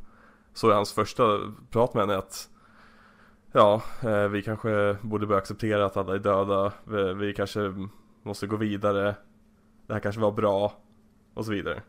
så 0.53 0.69
är 0.69 0.73
hans 0.73 0.93
första 0.93 1.53
prat 1.69 1.93
med 1.93 2.01
henne 2.03 2.17
att 2.17 2.49
Ja, 3.53 3.81
eh, 4.03 4.27
vi 4.27 4.41
kanske 4.41 4.97
borde 5.01 5.27
börja 5.27 5.41
acceptera 5.41 5.85
att 5.85 5.97
alla 5.97 6.15
är 6.15 6.19
döda. 6.19 6.71
Vi, 6.83 7.13
vi 7.13 7.33
kanske 7.33 7.73
måste 8.23 8.47
gå 8.47 8.55
vidare. 8.55 9.15
Det 9.87 9.93
här 9.93 9.99
kanske 9.99 10.21
var 10.21 10.31
bra. 10.31 10.73
Och 11.33 11.45
så 11.45 11.51
vidare. 11.51 11.81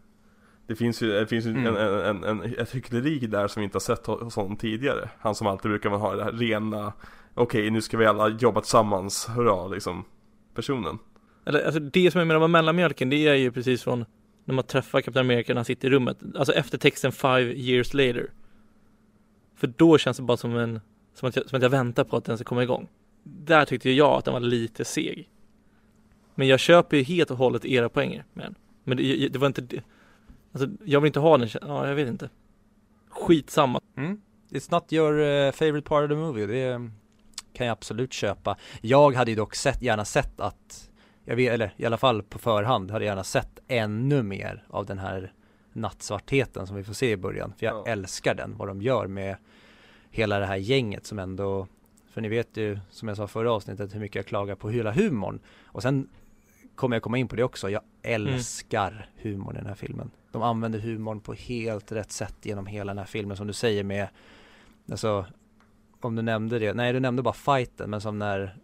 Det 0.66 0.74
finns 0.76 1.03
ju, 1.03 1.12
det 1.12 1.26
finns 1.26 1.47
ju 1.47 1.51
Mm. 1.51 1.76
en, 1.76 2.05
en, 2.05 2.24
en, 2.24 2.55
ett 2.59 2.74
hyckleri 2.74 3.18
där 3.18 3.49
som 3.49 3.61
vi 3.61 3.64
inte 3.64 3.74
har 3.76 3.80
sett 3.80 4.07
hos 4.07 4.37
honom 4.37 4.57
tidigare. 4.57 5.11
Han 5.20 5.35
som 5.35 5.47
alltid 5.47 5.70
brukar 5.70 5.91
ha 5.91 6.16
det 6.16 6.24
här 6.24 6.33
rena 6.33 6.93
Okej, 7.35 7.70
nu 7.70 7.83
ska 7.83 7.97
vi 7.97 8.07
alla 8.07 8.28
jobba 8.28 8.61
tillsammans, 8.61 9.28
hurra 9.28 9.68
liksom 9.68 10.05
Personen 10.55 10.99
Eller, 11.45 11.64
alltså 11.64 11.80
det 11.80 12.11
som 12.11 12.18
jag 12.18 12.28
menar 12.28 12.41
med 12.41 12.51
mellanmjölken, 12.51 13.11
det 13.11 13.28
är 13.28 13.35
ju 13.35 13.53
precis 13.53 13.83
från 13.83 14.05
när 14.45 14.55
man 14.55 14.64
träffar 14.64 15.01
Captain 15.01 15.26
America 15.26 15.53
när 15.53 15.57
han 15.59 15.64
sitter 15.64 15.89
i 15.89 15.91
rummet. 15.91 16.18
Alltså 16.35 16.53
efter 16.53 16.78
texten 16.78 17.12
five 17.12 17.53
years 17.55 17.95
later. 17.95 18.30
För 19.57 19.66
då 19.66 19.99
känns 19.99 20.16
det 20.16 20.22
bara 20.22 20.37
som 20.37 20.57
en, 20.57 20.80
som 21.14 21.28
att 21.28 21.37
jag, 21.37 21.49
som 21.49 21.57
att 21.57 21.62
jag 21.62 21.70
väntar 21.70 22.05
på 22.05 22.16
att 22.16 22.24
den 22.24 22.37
ska 22.39 22.45
komma 22.45 22.62
igång. 22.62 22.89
där 23.22 23.64
tyckte 23.64 23.91
jag 23.91 24.12
att 24.12 24.24
den 24.24 24.35
var 24.35 24.41
lite 24.41 24.85
seg. 24.85 25.28
Men 26.35 26.49
jag 26.49 26.61
köper 26.61 26.97
ju 26.97 27.03
helt 27.03 27.30
och 27.30 27.37
hållet 27.37 27.64
era 27.64 27.89
poänger 27.89 28.24
med 28.33 28.45
den. 28.47 28.55
Men 28.85 28.97
det, 28.97 29.28
det 29.28 29.39
var 29.39 29.47
inte 29.47 29.61
det. 29.61 29.83
Alltså 30.53 30.68
jag 30.85 31.01
vill 31.01 31.07
inte 31.07 31.20
ha 31.20 31.39
den, 31.39 31.49
ja 31.62 31.89
jag 31.89 31.95
vet 31.95 32.09
inte. 32.09 32.30
Skitsamma. 33.09 33.80
Mm. 33.97 34.20
It's 34.51 34.68
not 34.70 34.93
your 34.93 35.12
uh, 35.18 35.53
favorite 35.53 35.89
part 35.89 36.05
of 36.05 36.09
the 36.11 36.14
movie, 36.16 36.47
det 36.47 36.91
kan 37.53 37.66
jag 37.66 37.72
absolut 37.72 38.12
köpa. 38.12 38.57
Jag 38.80 39.14
hade 39.14 39.30
ju 39.30 39.37
dock 39.37 39.55
sett, 39.55 39.83
gärna 39.83 40.05
sett 40.05 40.41
att, 40.41 40.91
jag 41.24 41.37
vet, 41.37 41.53
eller 41.53 41.74
i 41.76 41.87
alla 41.87 41.97
fall 41.99 42.22
på 42.22 42.39
förhand, 42.39 42.91
hade 42.91 43.05
jag 43.05 43.11
gärna 43.11 43.24
sett 43.24 43.59
ännu 43.68 44.22
mer 44.22 44.64
av 44.68 44.87
den 44.87 44.99
här 44.99 45.33
nattsvartheten 45.72 46.66
som 46.66 46.76
vi 46.76 46.85
får 46.85 46.93
se 46.95 47.11
i 47.11 47.16
början. 47.16 47.53
För 47.59 47.66
jag 47.66 47.74
Ja. 47.76 47.93
älskar 47.93 48.35
den, 48.35 48.57
vad 48.57 48.68
de 48.68 48.83
gör 48.83 49.07
med 49.07 49.37
hela 50.11 50.39
det 50.39 50.47
här 50.47 50.57
gänget 50.57 51.07
som 51.07 51.18
ändå, 51.18 51.66
för 52.11 52.20
ni 52.20 52.28
vet 52.28 52.57
ju 52.57 52.78
som 52.91 53.09
jag 53.09 53.16
sa 53.16 53.26
förra 53.26 53.53
avsnittet 53.53 53.95
hur 53.95 54.01
mycket 54.01 54.16
jag 54.16 54.26
klagar 54.26 54.55
på 54.55 54.70
hela 54.70 54.93
humorn. 54.93 55.41
Och 55.64 55.83
sen 55.83 56.09
kommer 56.74 56.96
jag 56.96 57.02
komma 57.02 57.18
in 57.18 57.28
på 57.28 57.36
det 57.36 57.44
också, 57.44 57.70
jag 57.70 57.82
älskar 58.02 59.10
humorn 59.16 59.56
i 59.56 59.58
den 59.58 59.66
här 59.66 59.74
filmen. 59.74 60.10
De 60.32 60.42
använder 60.42 60.78
humorn 60.78 61.20
på 61.20 61.32
helt 61.32 61.92
rätt 61.92 62.12
sätt 62.12 62.36
genom 62.42 62.66
hela 62.66 62.90
den 62.90 62.98
här 62.98 63.04
filmen 63.04 63.36
som 63.36 63.46
du 63.46 63.52
säger 63.52 63.84
med, 63.84 64.08
alltså 64.90 65.26
om 66.00 66.16
du 66.16 66.22
nämnde 66.22 66.58
det, 66.58 66.74
nej 66.74 66.92
du 66.92 67.00
nämnde 67.00 67.22
bara 67.22 67.34
fighten 67.34 67.90
men 67.90 68.00
som 68.00 68.18
när 68.18 68.56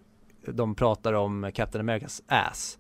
de 0.47 0.75
pratar 0.75 1.13
om 1.13 1.51
Captain 1.55 1.81
Americas 1.81 2.23
ass. 2.27 2.79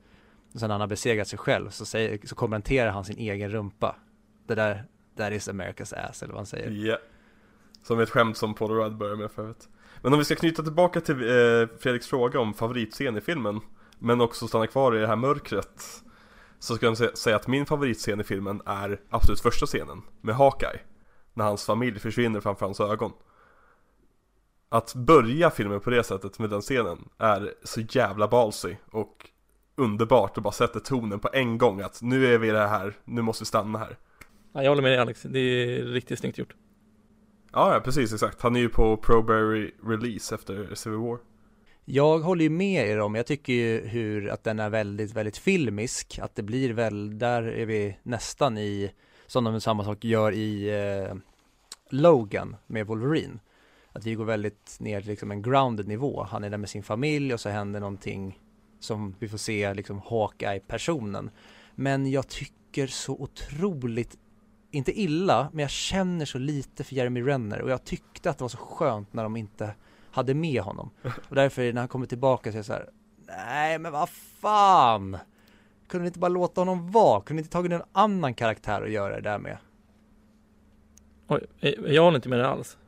Och 0.52 0.60
sen 0.60 0.68
när 0.68 0.74
han 0.74 0.80
har 0.80 0.88
besegrat 0.88 1.28
sig 1.28 1.38
själv 1.38 1.70
så, 1.70 1.84
säger, 1.84 2.18
så 2.24 2.34
kommenterar 2.34 2.90
han 2.90 3.04
sin 3.04 3.18
egen 3.18 3.50
rumpa. 3.50 3.96
Det 4.46 4.54
där, 4.54 4.84
that 5.16 5.32
is 5.32 5.48
America's 5.48 6.08
ass 6.08 6.22
eller 6.22 6.32
vad 6.32 6.38
han 6.38 6.46
säger. 6.46 6.70
Ja. 6.70 6.98
Som 7.82 8.00
ett 8.00 8.10
skämt 8.10 8.36
som 8.36 8.54
Paul 8.54 8.70
Rudd 8.70 8.96
började 8.96 9.16
med 9.16 9.30
förut. 9.30 9.68
Men 10.02 10.12
om 10.12 10.18
vi 10.18 10.24
ska 10.24 10.34
knyta 10.34 10.62
tillbaka 10.62 11.00
till 11.00 11.14
eh, 11.14 11.68
Fredriks 11.78 12.06
fråga 12.06 12.40
om 12.40 12.54
favoritscen 12.54 13.16
i 13.16 13.20
filmen, 13.20 13.60
men 13.98 14.20
också 14.20 14.48
stanna 14.48 14.66
kvar 14.66 14.96
i 14.96 15.00
det 15.00 15.06
här 15.06 15.16
mörkret. 15.16 16.02
Så 16.58 16.76
ska 16.76 16.86
jag 16.86 16.94
sä- 16.94 17.14
säga 17.14 17.36
att 17.36 17.46
min 17.46 17.66
favoritscen 17.66 18.20
i 18.20 18.24
filmen 18.24 18.62
är 18.66 19.00
absolut 19.10 19.40
första 19.40 19.66
scenen, 19.66 20.02
med 20.20 20.34
Hawkeye. 20.34 20.80
När 21.34 21.44
hans 21.44 21.64
familj 21.64 21.98
försvinner 21.98 22.40
framför 22.40 22.66
hans 22.66 22.80
ögon. 22.80 23.12
Att 24.68 24.94
börja 24.94 25.50
filmen 25.50 25.80
på 25.80 25.90
det 25.90 26.02
sättet 26.04 26.38
med 26.38 26.50
den 26.50 26.60
scenen 26.60 27.08
är 27.18 27.54
så 27.64 27.80
jävla 27.80 28.28
ballsy 28.28 28.76
och 28.90 29.30
underbart 29.76 30.36
och 30.36 30.42
bara 30.42 30.52
sätter 30.52 30.80
tonen 30.80 31.20
på 31.20 31.28
en 31.32 31.58
gång 31.58 31.80
att 31.80 32.02
nu 32.02 32.34
är 32.34 32.38
vi 32.38 32.48
i 32.48 32.50
det 32.50 32.68
här, 32.68 32.96
nu 33.04 33.22
måste 33.22 33.42
vi 33.42 33.46
stanna 33.46 33.78
här. 33.78 33.98
Ja, 34.52 34.62
jag 34.62 34.70
håller 34.70 34.82
med 34.82 34.90
dig 34.90 34.98
Alex, 34.98 35.22
det 35.22 35.38
är 35.38 35.82
riktigt 35.84 36.18
snyggt 36.18 36.38
gjort. 36.38 36.54
Ja, 37.52 37.74
ja 37.74 37.80
precis 37.80 38.12
exakt. 38.12 38.42
Han 38.42 38.56
är 38.56 38.60
ju 38.60 38.68
på 38.68 38.96
Proberry 38.96 39.70
release 39.84 40.34
efter 40.34 40.74
Civil 40.74 40.98
War. 40.98 41.18
Jag 41.90 42.18
håller 42.18 42.42
ju 42.42 42.50
med 42.50 42.88
er 42.88 42.98
om, 43.00 43.14
jag 43.14 43.26
tycker 43.26 43.52
ju 43.52 43.86
hur 43.86 44.28
att 44.28 44.44
den 44.44 44.58
är 44.58 44.70
väldigt, 44.70 45.12
väldigt 45.14 45.36
filmisk, 45.36 46.18
att 46.22 46.34
det 46.34 46.42
blir 46.42 46.72
väl, 46.72 47.18
där 47.18 47.42
är 47.42 47.66
vi 47.66 47.96
nästan 48.02 48.58
i, 48.58 48.90
som 49.26 49.44
de 49.44 49.60
samma 49.60 49.84
sak 49.84 50.04
gör 50.04 50.32
i 50.32 50.68
eh, 50.68 51.14
Logan 51.90 52.56
med 52.66 52.86
Wolverine. 52.86 53.38
Att 53.92 54.04
vi 54.04 54.14
går 54.14 54.24
väldigt 54.24 54.76
ner 54.80 55.00
till 55.00 55.10
liksom 55.10 55.30
en 55.30 55.42
grounded 55.42 55.88
nivå, 55.88 56.22
han 56.30 56.44
är 56.44 56.50
där 56.50 56.58
med 56.58 56.70
sin 56.70 56.82
familj 56.82 57.34
och 57.34 57.40
så 57.40 57.48
händer 57.48 57.80
någonting 57.80 58.38
som 58.80 59.14
vi 59.18 59.28
får 59.28 59.38
se 59.38 59.74
liksom 59.74 60.00
Hawkeye-personen. 60.04 61.30
Men 61.74 62.10
jag 62.10 62.28
tycker 62.28 62.86
så 62.86 63.12
otroligt, 63.12 64.18
inte 64.70 65.00
illa, 65.00 65.48
men 65.52 65.62
jag 65.62 65.70
känner 65.70 66.24
så 66.24 66.38
lite 66.38 66.84
för 66.84 66.94
Jeremy 66.94 67.22
Renner 67.22 67.62
och 67.62 67.70
jag 67.70 67.84
tyckte 67.84 68.30
att 68.30 68.38
det 68.38 68.44
var 68.44 68.48
så 68.48 68.58
skönt 68.58 69.12
när 69.12 69.22
de 69.22 69.36
inte 69.36 69.74
hade 70.10 70.34
med 70.34 70.62
honom. 70.62 70.90
Och 71.28 71.34
därför 71.34 71.72
när 71.72 71.80
han 71.80 71.88
kommer 71.88 72.06
tillbaka 72.06 72.52
så 72.52 72.56
är 72.56 72.58
jag 72.58 72.66
så 72.66 72.72
här, 72.72 72.90
nej 73.26 73.78
men 73.78 73.92
vad 73.92 74.08
fan! 74.40 75.18
Kunde 75.88 76.02
ni 76.02 76.06
inte 76.06 76.18
bara 76.18 76.28
låta 76.28 76.60
honom 76.60 76.90
vara? 76.90 77.20
Kunde 77.20 77.40
ni 77.40 77.44
inte 77.44 77.52
tagit 77.52 77.72
en 77.72 77.82
annan 77.92 78.34
karaktär 78.34 78.80
och 78.82 78.88
göra 78.88 79.14
det 79.14 79.20
där 79.20 79.38
med? 79.38 79.58
Oj, 81.28 81.46
jag 81.86 82.02
håller 82.02 82.16
inte 82.16 82.28
med 82.28 82.38
dig 82.38 82.46
alls. 82.46 82.78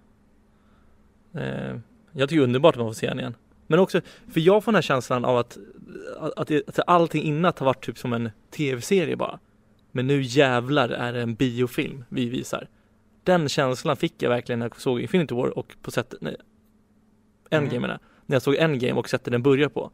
Eh, 1.35 1.77
jag 2.13 2.29
tycker 2.29 2.41
det 2.41 2.43
är 2.43 2.45
underbart 2.45 2.75
att 2.75 2.81
man 2.81 2.89
får 2.89 2.95
se 2.95 3.07
den 3.07 3.21
igen. 3.21 3.35
Men 3.67 3.79
också, 3.79 4.01
för 4.29 4.41
jag 4.41 4.65
får 4.65 4.73
den 4.73 4.77
här 4.77 4.83
känslan 4.83 5.25
av 5.25 5.39
att, 5.39 5.59
att, 6.37 6.51
att, 6.69 6.81
allting 6.87 7.23
innan 7.23 7.53
har 7.57 7.67
varit 7.67 7.85
typ 7.85 7.99
som 7.99 8.13
en 8.13 8.31
tv-serie 8.51 9.17
bara. 9.17 9.39
Men 9.93 10.07
nu 10.07 10.23
jävlar 10.23 10.89
är 10.89 11.13
det 11.13 11.23
en 11.23 11.35
biofilm 11.35 12.05
vi 12.09 12.29
visar. 12.29 12.69
Den 13.25 13.49
känslan 13.49 13.97
fick 13.97 14.23
jag 14.23 14.31
verkligen 14.31 14.59
när 14.59 14.67
jag 14.67 14.81
såg 14.81 15.01
Infinity 15.01 15.35
War 15.35 15.59
och 15.59 15.77
på 15.83 15.91
sätt, 15.91 16.15
nej, 16.21 16.37
Endgame 17.51 17.87
Mm. 17.87 17.99
När 18.27 18.35
jag 18.35 18.43
såg 18.43 18.55
Endgame 18.55 18.93
och 19.01 19.09
sättet 19.09 19.33
den 19.33 19.43
börjar 19.43 19.69
på. 19.69 19.91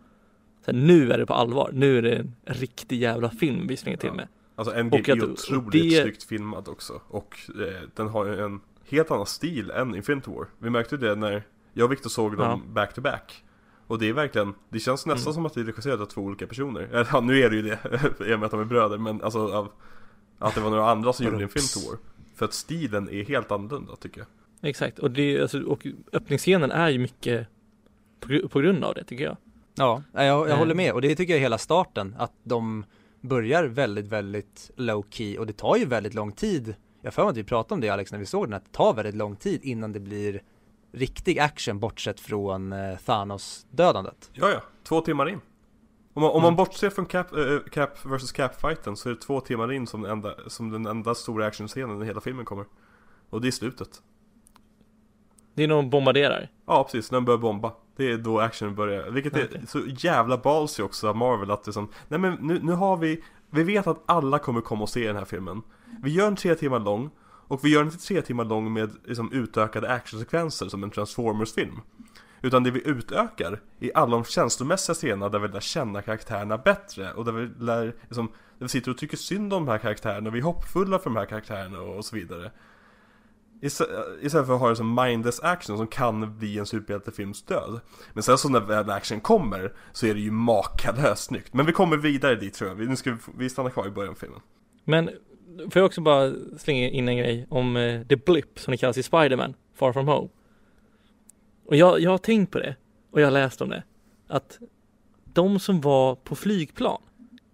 Så 0.65 0.73
här, 0.73 0.79
nu 0.79 1.13
är 1.13 1.19
det 1.19 1.27
på 1.27 1.35
allvar, 1.35 1.71
nu 1.73 1.99
är 1.99 2.03
det 2.03 2.17
en 2.17 2.55
riktig 2.55 3.01
jävla 3.01 3.31
film 3.31 3.67
vi 3.67 3.77
slänger 3.77 3.99
till 3.99 4.09
Ja. 4.09 4.15
med. 4.15 4.29
Alltså 4.55 4.75
Endgame 4.75 5.03
Och 5.03 5.09
är 5.09 5.17
att- 5.17 5.23
otroligt 5.31 5.73
det- 5.91 6.03
snyggt 6.03 6.23
filmad 6.25 6.69
också. 6.69 7.01
Och 7.09 7.37
eh, 7.49 7.83
den 7.95 8.09
har 8.09 8.27
ju 8.27 8.41
en 8.41 8.61
helt 8.89 9.11
annan 9.11 9.27
stil 9.27 9.71
än 9.71 9.95
Infinity 9.95 10.31
War. 10.31 10.47
Vi 10.59 10.71
märkte 10.71 10.97
det 10.97 11.15
när 11.15 11.43
jag 11.73 11.85
och 11.85 11.93
Victor 11.93 12.11
såg 12.11 12.37
dem 12.37 12.63
back 12.73 12.95
to 12.95 13.01
back. 13.01 13.45
Och 13.87 13.99
det 13.99 14.09
är 14.09 14.13
verkligen, 14.13 14.55
det 14.69 14.79
känns 14.81 15.07
nästan 15.07 15.31
Mm. 15.31 15.35
som 15.35 15.47
att 15.47 15.55
det 15.55 15.61
är 15.61 15.65
regisserat 15.65 16.01
av 16.01 16.07
två 16.07 16.21
olika 16.21 16.47
personer. 16.47 17.07
Ja, 17.13 17.21
nu 17.21 17.41
är 17.43 17.51
det 17.51 17.57
ju 17.57 17.63
det, 17.63 17.79
i 18.31 18.35
och 18.35 18.39
med 18.39 18.45
att 18.45 18.51
de 18.51 18.61
är 18.61 18.65
bröder, 18.65 18.99
men 18.99 19.23
alltså 19.23 19.39
av, 19.53 19.69
att 20.39 20.55
det 20.55 20.61
var 20.61 20.71
några 20.71 20.91
andra 20.91 21.13
som 21.13 21.27
gjorde 21.27 21.43
Infinity 21.43 21.89
War. 21.89 21.99
För 22.37 22.45
att 22.45 22.53
stilen 22.53 23.09
är 23.11 23.25
helt 23.25 23.51
annorlunda 23.53 23.97
tycker 23.97 24.19
jag. 24.21 24.27
Exakt, 24.67 24.99
och, 24.99 25.11
det, 25.11 25.41
alltså, 25.41 25.62
och 25.62 25.87
öppningsscenen 26.12 26.71
är 26.71 26.89
ju 26.89 26.99
mycket 26.99 27.47
på, 28.21 28.49
på 28.49 28.61
grund 28.61 28.85
av 28.85 28.95
det 28.95 29.05
tycker 29.05 29.25
jag. 29.25 29.37
Ja, 29.75 30.03
jag, 30.12 30.25
jag 30.25 30.49
Eh. 30.51 30.57
håller 30.59 30.75
med 30.75 30.93
och 30.93 31.01
det 31.03 31.14
tycker 31.17 31.33
jag 31.33 31.39
är 31.39 31.43
hela 31.43 31.59
starten, 31.59 32.14
att 32.19 32.33
de 32.43 32.85
börjar 33.21 33.64
väldigt, 33.64 34.07
väldigt 34.07 34.71
low 34.77 35.07
key 35.11 35.39
och 35.39 35.47
det 35.47 35.53
tar 35.53 35.77
ju 35.77 35.85
väldigt 35.85 36.14
lång 36.14 36.33
tid. 36.33 36.75
Jag 37.03 37.14
för 37.14 37.23
mig 37.23 37.31
att 37.31 37.37
vi 37.37 37.45
pratade 37.45 37.75
om 37.75 37.81
det 37.81 37.89
Alex 37.89 38.12
när 38.12 38.19
vi 38.19 38.27
såg 38.27 38.47
den, 38.47 38.55
att 38.55 38.64
det 38.64 38.73
tar 38.73 38.95
väldigt 38.95 39.14
lång 39.14 39.37
tid 39.37 39.61
innan 39.64 39.93
det 39.93 40.01
blir 40.01 40.43
riktig 40.93 41.39
action 41.39 41.79
bortsett 41.81 42.21
från 42.21 42.73
eh, 42.73 42.97
Thanos-dödandet. 43.05 44.31
Ja, 44.33 44.51
ja, 44.51 44.62
två 44.85 45.01
timmar 45.01 45.29
in. 45.29 45.41
Om 46.14 46.23
man, 46.23 46.31
om 46.31 46.43
man 46.43 46.49
Mm. 46.49 46.57
bortser 46.57 46.91
från 46.91 47.07
Cap, 47.07 47.33
eh, 47.37 47.59
Cap 47.73 48.05
vs 48.07 48.33
Cap-fighten 48.33 48.97
så 48.97 49.09
är 49.09 49.14
det 49.14 49.21
två 49.21 49.41
timmar 49.41 49.73
in 49.73 49.87
som 49.87 50.03
den 50.03 50.11
enda, 50.12 50.35
som 50.47 50.71
den 50.71 50.87
enda 50.87 51.14
stora 51.14 51.47
actionscenen 51.47 52.03
i 52.03 52.07
hela 52.07 52.21
filmen 52.21 52.45
kommer. 52.45 52.64
Och 53.31 53.41
det 53.41 53.49
är 53.49 53.53
slutet. 53.53 54.03
Det 55.57 55.65
är 55.65 55.69
när 55.69 55.75
de 55.75 55.91
bombarderar. 55.91 56.49
Ja 56.67 56.85
precis, 56.85 57.11
när 57.11 57.17
den 57.17 57.25
börjar 57.25 57.39
bomba. 57.39 57.73
Det 57.97 58.13
är 58.13 58.19
då 58.19 58.41
actionen 58.41 58.75
börjar. 58.75 59.11
Vilket 59.11 59.37
är 59.37 59.45
Okej. 59.45 59.63
så 59.67 59.81
jävla 59.87 60.37
ballsy 60.39 60.83
också 60.83 61.09
av 61.09 61.17
Marvel 61.17 61.51
att 61.51 61.65
det 61.65 61.73
som 61.73 61.89
Nej 62.09 62.21
men 62.21 62.33
nu, 62.41 62.61
nu 62.63 62.73
har 62.73 62.97
vi 62.97 63.23
Vi 63.51 63.63
vet 63.63 63.87
att 63.87 64.03
alla 64.07 64.39
kommer 64.39 64.61
komma 64.61 64.83
och 64.83 64.89
se 64.89 65.07
den 65.07 65.17
här 65.17 65.25
filmen. 65.25 65.63
Vi 66.03 66.11
gör 66.11 66.25
den 66.25 66.37
tre 66.37 66.55
timmar 66.55 66.79
lång. 66.79 67.11
Och 67.49 67.65
vi 67.65 67.69
gör 67.69 67.79
den 67.79 67.93
inte 67.93 68.07
tre 68.07 68.23
timmar 68.23 68.45
lång 68.45 68.73
med 68.73 68.91
liksom, 69.05 69.33
utökade 69.33 69.89
actionsekvenser 69.89 70.69
som 70.69 70.85
en 70.85 70.91
Transformers-film. 70.91 71.81
Utan 72.43 72.63
det 72.63 72.71
vi 72.71 72.89
utökar 72.89 73.61
är 73.81 73.97
alla 73.97 74.11
de 74.11 74.25
känslomässiga 74.25 74.95
scenerna 74.95 75.29
där 75.29 75.39
vi 75.39 75.49
lär 75.49 75.61
känna 75.61 76.03
karaktärerna 76.03 76.59
bättre 76.59 77.13
och 77.13 77.25
där 77.25 77.33
vi 77.33 77.65
lär, 77.65 77.95
liksom, 78.03 78.27
där 78.27 78.65
vi 78.65 78.69
sitter 78.69 78.91
och 78.91 78.99
tycker 78.99 79.17
synd 79.17 79.53
om 79.53 79.65
de 79.65 79.71
här 79.71 79.79
karaktärerna 79.79 80.29
och 80.29 80.35
vi 80.35 80.39
är 80.39 80.45
hoppfulla 80.45 80.99
för 80.99 81.11
de 81.11 81.17
här 81.17 81.27
karaktärerna 81.27 81.81
och 81.81 82.05
så 82.05 82.17
vidare. 82.17 82.51
Istä- 83.63 84.19
Istället 84.23 84.47
för 84.47 84.55
att 84.55 84.61
ha 84.61 84.69
det 84.69 84.77
som 84.77 84.95
mindless 84.95 85.41
action 85.41 85.77
som 85.77 85.87
kan 85.87 86.39
bli 86.39 86.59
en 86.59 86.67
superhjältefilms 86.67 87.43
död. 87.43 87.81
Men 88.13 88.23
sen 88.23 88.39
så 88.39 88.49
när 88.49 88.61
väl 88.61 88.91
action 88.91 89.21
kommer 89.21 89.73
så 89.93 90.07
är 90.07 90.15
det 90.15 90.21
ju 90.21 90.31
makalöst 90.31 91.25
snyggt. 91.25 91.55
Men 91.55 91.67
vi 91.67 91.73
kommer 91.73 91.97
vidare 91.97 92.35
dit 92.35 92.55
tror 92.55 92.71
jag. 92.71 92.77
Vi, 92.77 92.87
nu 92.87 92.97
ska 92.97 93.11
vi, 93.13 93.19
vi 93.39 93.51
stannar 93.51 93.71
kvar 93.71 93.87
i 93.87 93.91
början 93.91 94.11
av 94.11 94.15
filmen. 94.17 94.41
Men 94.85 95.11
får 95.57 95.81
jag 95.81 95.87
också 95.87 96.01
bara 96.01 96.33
slänga 96.59 96.89
in 96.89 97.09
en 97.09 97.17
grej 97.17 97.47
om 97.51 97.77
eh, 97.77 98.03
The 98.07 98.17
Blip 98.17 98.59
som 98.59 98.71
det 98.71 98.77
kallas 98.77 98.99
i 98.99 99.03
Spider-Man, 99.03 99.55
Far 99.75 99.93
From 99.93 100.09
Home. 100.09 100.29
Och 101.67 101.77
jag, 101.77 102.01
jag 102.01 102.11
har 102.11 102.19
tänkt 102.19 102.53
på 102.53 102.59
det 102.59 102.77
och 103.11 103.21
jag 103.21 103.27
har 103.27 103.31
läst 103.33 103.61
om 103.61 103.69
det. 103.69 103.83
Att 104.29 104.59
de 105.25 105.59
som 105.59 105.81
var 105.81 106.15
på 106.15 106.35
flygplan, 106.35 107.03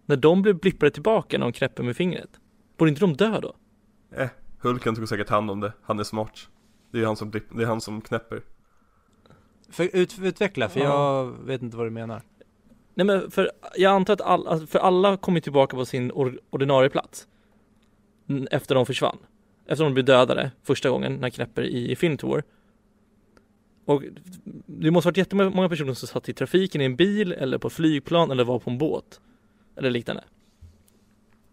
när 0.07 0.17
de 0.17 0.43
blev 0.43 0.59
blippade 0.59 0.91
tillbaka 0.91 1.39
när 1.39 1.47
de 1.47 1.53
knäpper 1.53 1.83
med 1.83 1.97
fingret, 1.97 2.31
borde 2.77 2.89
inte 2.89 3.01
de 3.01 3.15
dö 3.17 3.41
då? 3.41 3.57
Eh, 4.17 4.29
Hulken 4.63 4.95
tog 4.95 5.09
säkert 5.09 5.29
hand 5.29 5.51
om 5.51 5.61
det. 5.61 5.73
Han 5.83 5.99
är 5.99 6.05
smart. 6.05 6.49
Det 6.91 7.01
är 7.01 7.07
han 7.07 7.17
som, 7.17 7.31
det 7.31 7.63
är 7.63 7.67
han 7.67 7.81
som 7.81 8.01
knäpper. 8.01 8.43
För 9.71 9.97
ut, 9.97 10.19
utveckla, 10.23 10.69
för 10.69 10.81
Ja. 10.81 11.17
jag 11.19 11.47
vet 11.47 11.63
inte 11.63 11.77
vad 11.77 11.87
du 11.87 11.91
menar. 11.91 12.23
Nej 12.95 13.07
men 13.07 13.31
för 13.31 13.51
jag 13.77 13.93
antar 13.93 14.15
att 14.15 14.21
all, 14.21 14.47
alltså, 14.47 14.67
för 14.67 14.79
alla 14.79 15.17
kommer 15.17 15.41
tillbaka 15.41 15.77
på 15.77 15.85
sin 15.85 16.13
or, 16.13 16.41
ordinarie 16.51 16.91
plats. 16.91 17.29
Efter 18.51 18.75
de 18.75 18.87
försvann. 18.87 19.19
Efter 19.67 19.85
de 19.85 19.95
blev 19.95 20.05
dödade 20.07 20.51
första 20.63 20.91
gången 20.91 21.15
när 21.15 21.31
Knäpper 21.31 21.63
i 21.63 21.91
Infinity 21.91 22.27
War. 22.27 22.43
Och 23.85 24.03
det 24.67 24.91
måste 24.91 25.09
varit 25.09 25.17
jättemånga 25.17 25.69
personer 25.69 25.95
som 25.95 26.09
satt 26.09 26.29
i 26.29 26.33
trafiken 26.35 26.81
i 26.81 26.85
en 26.85 26.97
bil 26.97 27.33
eller 27.33 27.59
på 27.59 27.71
flygplan 27.71 28.31
eller 28.31 28.45
var 28.45 28.59
på 28.59 28.71
en 28.71 28.79
båt. 28.79 29.21
Eller 29.77 29.91
liknande. 29.91 30.25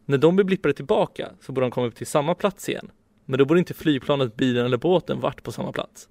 När 0.05 0.18
de 0.18 0.36
blir 0.36 0.45
blippade 0.45 0.74
tillbaka 0.74 1.32
så 1.41 1.51
borde 1.51 1.66
de 1.66 1.72
komma 1.72 1.88
upp 1.88 1.95
till 1.95 2.07
samma 2.07 2.36
plats 2.36 2.70
igen. 2.70 2.91
Men 3.30 3.39
då 3.39 3.45
borde 3.45 3.59
inte 3.59 3.73
flygplanet, 3.73 4.36
bilen 4.36 4.65
eller 4.65 4.77
båten 4.77 5.19
varit 5.19 5.43
på 5.43 5.51
samma 5.51 5.71
plats. 5.71 6.09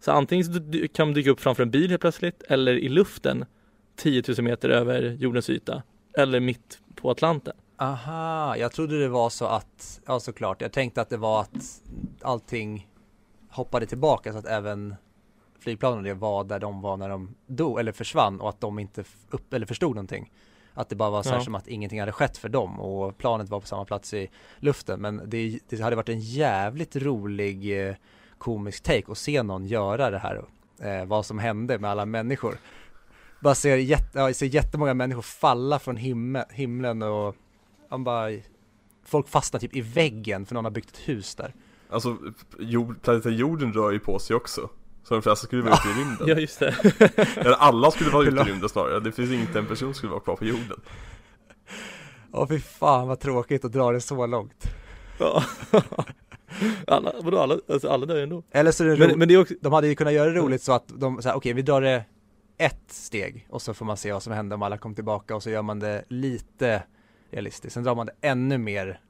Så 0.00 0.12
antingen 0.12 0.44
så 0.44 0.52
kan 0.92 1.08
de 1.08 1.14
dyka 1.14 1.30
upp 1.30 1.40
framför 1.40 1.62
en 1.62 1.70
bil 1.70 1.90
helt 1.90 2.00
plötsligt 2.00 2.42
eller 2.42 2.72
i 2.72 2.88
luften 2.88 3.44
10 3.96 4.22
000 4.28 4.44
meter 4.44 4.68
över 4.68 5.02
jordens 5.02 5.50
yta 5.50 5.82
eller 6.18 6.40
mitt 6.40 6.80
på 6.94 7.10
Atlanten. 7.10 7.52
Aha, 7.76 8.56
jag 8.56 8.72
trodde 8.72 9.00
det 9.00 9.08
var 9.08 9.30
så 9.30 9.44
att, 9.44 10.00
ja 10.06 10.20
såklart, 10.20 10.60
jag 10.60 10.72
tänkte 10.72 11.00
att 11.00 11.10
det 11.10 11.16
var 11.16 11.40
att 11.40 11.82
allting 12.22 12.88
hoppade 13.50 13.86
tillbaka 13.86 14.32
så 14.32 14.38
att 14.38 14.46
även 14.46 14.94
flygplanen 15.58 16.04
det 16.04 16.14
var 16.14 16.44
där 16.44 16.58
de 16.58 16.80
var 16.80 16.96
när 16.96 17.08
de 17.08 17.34
dog 17.46 17.80
eller 17.80 17.92
försvann 17.92 18.40
och 18.40 18.48
att 18.48 18.60
de 18.60 18.78
inte 18.78 19.04
upp 19.30 19.54
eller 19.54 19.66
förstod 19.66 19.94
någonting. 19.94 20.32
Att 20.74 20.88
det 20.88 20.96
bara 20.96 21.10
var 21.10 21.22
så 21.22 21.28
här 21.28 21.36
Ja. 21.36 21.44
som 21.44 21.54
att 21.54 21.68
ingenting 21.68 22.00
hade 22.00 22.12
skett 22.12 22.38
för 22.38 22.48
dem 22.48 22.80
och 22.80 23.18
planet 23.18 23.48
var 23.48 23.60
på 23.60 23.66
samma 23.66 23.84
plats 23.84 24.14
i 24.14 24.30
luften. 24.58 25.00
Men 25.00 25.22
det, 25.26 25.58
det 25.68 25.80
hade 25.80 25.96
varit 25.96 26.08
en 26.08 26.20
jävligt 26.20 26.96
rolig 26.96 27.88
eh, 27.88 27.94
komisk 28.38 28.82
take 28.82 29.04
att 29.08 29.18
se 29.18 29.42
någon 29.42 29.64
göra 29.64 30.10
det 30.10 30.18
här. 30.18 30.44
Eh, 30.80 31.04
vad 31.04 31.26
som 31.26 31.38
hände 31.38 31.78
med 31.78 31.90
alla 31.90 32.06
människor. 32.06 32.54
Bara 33.40 33.54
ser, 33.54 33.76
jätte, 33.76 34.18
ja, 34.18 34.34
ser 34.34 34.46
jättemånga 34.46 34.94
människor 34.94 35.22
falla 35.22 35.78
från 35.78 35.96
himmel, 35.96 36.44
himlen 36.50 37.02
och 37.02 37.36
han 37.88 38.04
bara 38.04 38.30
Folk 39.04 39.28
fastnar 39.28 39.60
typ 39.60 39.76
i 39.76 39.80
väggen 39.80 40.46
för 40.46 40.54
någon 40.54 40.64
har 40.64 40.70
byggt 40.70 40.90
ett 40.90 41.08
hus 41.08 41.34
där. 41.34 41.54
Alltså, 41.90 42.16
jord, 42.58 43.02
planeten 43.02 43.36
jorden 43.36 43.72
rör 43.72 43.92
ju 43.92 43.98
på 43.98 44.18
sig 44.18 44.36
också. 44.36 44.70
Så 45.02 45.14
de 45.14 45.22
flesta 45.22 45.46
skulle 45.46 45.62
vara 45.62 45.74
ute 45.74 45.88
i 45.88 46.02
rymden. 46.02 46.28
Ja 46.28 46.34
just 46.34 46.58
det. 46.58 46.74
Eller 47.36 47.52
alla 47.52 47.90
skulle 47.90 48.10
vara 48.10 48.24
ute 48.24 48.36
i 48.40 48.44
rymden 48.44 48.68
snarare. 48.68 49.00
Det 49.00 49.12
finns 49.12 49.30
inte 49.30 49.58
en 49.58 49.66
person 49.66 49.86
som 49.88 49.94
skulle 49.94 50.10
vara 50.10 50.20
kvar 50.20 50.36
på 50.36 50.44
jorden. 50.44 50.80
Åh 52.32 52.48
fy 52.48 52.58
fan 52.60 53.08
vad 53.08 53.20
tråkigt 53.20 53.64
att 53.64 53.72
dra 53.72 53.92
det 53.92 54.00
så 54.00 54.26
långt. 54.26 54.64
Ja. 55.18 55.44
alla, 56.86 57.12
vadå 57.22 57.38
alla, 57.38 57.58
alltså 57.68 57.88
alla 57.88 58.06
dör 58.06 58.16
ju 58.16 58.22
ändå. 58.22 58.42
Eller 58.50 58.72
så 58.72 58.84
är 58.84 58.88
det 58.88 58.96
Men, 58.98 59.10
ro- 59.10 59.16
men 59.16 59.28
det 59.28 59.34
är 59.34 59.40
också, 59.40 59.54
de 59.60 59.72
hade 59.72 59.88
ju 59.88 59.94
kunnat 59.94 60.12
göra 60.12 60.30
det 60.30 60.38
roligt 60.40 60.62
så 60.62 60.72
att 60.72 60.84
de 60.88 61.22
säger 61.22 61.36
okej 61.36 61.52
vi 61.52 61.62
drar 61.62 61.80
det 61.80 62.04
ett 62.58 62.82
steg 62.92 63.46
och 63.50 63.62
så 63.62 63.74
får 63.74 63.84
man 63.84 63.96
se 63.96 64.12
vad 64.12 64.22
som 64.22 64.32
händer 64.32 64.54
om 64.56 64.62
alla 64.62 64.78
kommer 64.78 64.94
tillbaka 64.94 65.36
och 65.36 65.42
så 65.42 65.50
gör 65.50 65.62
man 65.62 65.78
det 65.78 66.04
lite 66.08 66.82
realistiskt. 67.30 67.74
Sen 67.74 67.84
drar 67.84 67.94
man 67.94 68.06
det 68.06 68.12
ännu 68.20 68.58
mer 68.58 69.00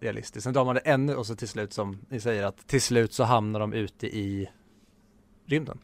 realistiskt. 0.00 0.44
Sen 0.44 0.52
drar 0.52 0.64
man 0.64 0.74
det 0.74 0.80
ännu 0.80 1.14
och 1.14 1.26
så 1.26 1.36
till 1.36 1.48
slut 1.48 1.72
som 1.72 1.98
ni 2.08 2.20
säger 2.20 2.44
att 2.44 2.66
till 2.68 2.82
slut 2.82 3.12
så 3.12 3.24
hamnar 3.24 3.60
de 3.60 3.72
ute 3.72 4.06
i 4.06 4.50
rymden. 5.50 5.78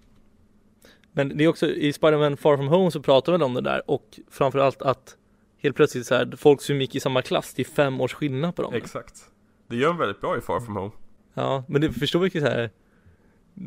men 1.12 1.36
det 1.36 1.44
är 1.44 1.48
också 1.48 1.66
i 1.66 1.92
Spider-Man 1.92 2.36
Far 2.36 2.56
From 2.56 2.68
Home 2.68 2.90
så 2.90 3.02
pratar 3.02 3.32
man 3.32 3.42
om 3.42 3.54
det 3.54 3.60
där 3.60 3.90
och 3.90 4.20
framförallt 4.30 4.82
att 4.82 5.16
helt 5.58 5.76
plötsligt 5.76 6.06
så 6.06 6.14
här, 6.14 6.34
folk 6.36 6.62
som 6.62 6.80
gick 6.80 6.94
i 6.94 7.00
samma 7.00 7.22
klass, 7.22 7.54
det 7.54 7.62
är 7.62 7.64
fem 7.64 8.00
års 8.00 8.14
skillnad 8.14 8.56
på 8.56 8.62
dem. 8.62 8.74
Exakt. 8.74 9.30
Det 9.68 9.76
gör 9.76 9.88
de 9.88 9.98
väldigt 9.98 10.20
bra 10.20 10.38
i 10.38 10.40
Far 10.40 10.60
From 10.60 10.76
Home. 10.76 10.90
Ja, 11.34 11.64
men 11.68 11.80
det 11.80 11.92
förstår 11.92 12.20
vilket 12.20 12.42
så 12.42 12.48
här 12.48 12.70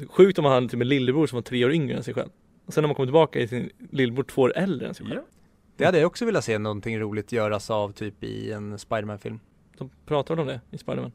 sjukt 0.09 0.39
om 0.39 0.43
man 0.43 0.51
hade 0.51 0.67
typ 0.67 0.81
en 0.81 0.87
lillebror 0.87 1.27
som 1.27 1.35
var 1.35 1.41
tre 1.41 1.65
år 1.65 1.71
yngre 1.71 1.97
än 1.97 2.03
sig 2.03 2.13
själv. 2.13 2.29
Och 2.65 2.73
sen 2.73 2.81
när 2.81 2.87
man 2.87 2.95
kommer 2.95 3.07
tillbaka 3.07 3.39
i 3.39 3.47
sin 3.47 3.69
lillebror 3.91 4.23
två 4.23 4.41
år 4.41 4.53
äldre 4.55 4.87
än 4.87 4.93
sig 4.93 5.05
själv. 5.05 5.19
Ja. 5.19 5.35
Det 5.77 5.85
hade 5.85 5.99
jag 5.99 6.07
också 6.07 6.25
velat 6.25 6.43
se 6.43 6.57
någonting 6.57 6.99
roligt 6.99 7.31
göras 7.31 7.69
av 7.69 7.91
typ 7.91 8.23
i 8.23 8.51
en 8.51 8.79
Spiderman-film. 8.79 9.39
De 9.77 9.89
pratar 10.05 10.39
om 10.39 10.47
det 10.47 10.61
i 10.71 10.77
Spider-Man. 10.77 11.11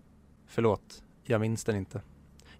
Förlåt, 0.47 1.03
jag 1.24 1.41
minns 1.41 1.64
den 1.64 1.76
inte. 1.76 2.01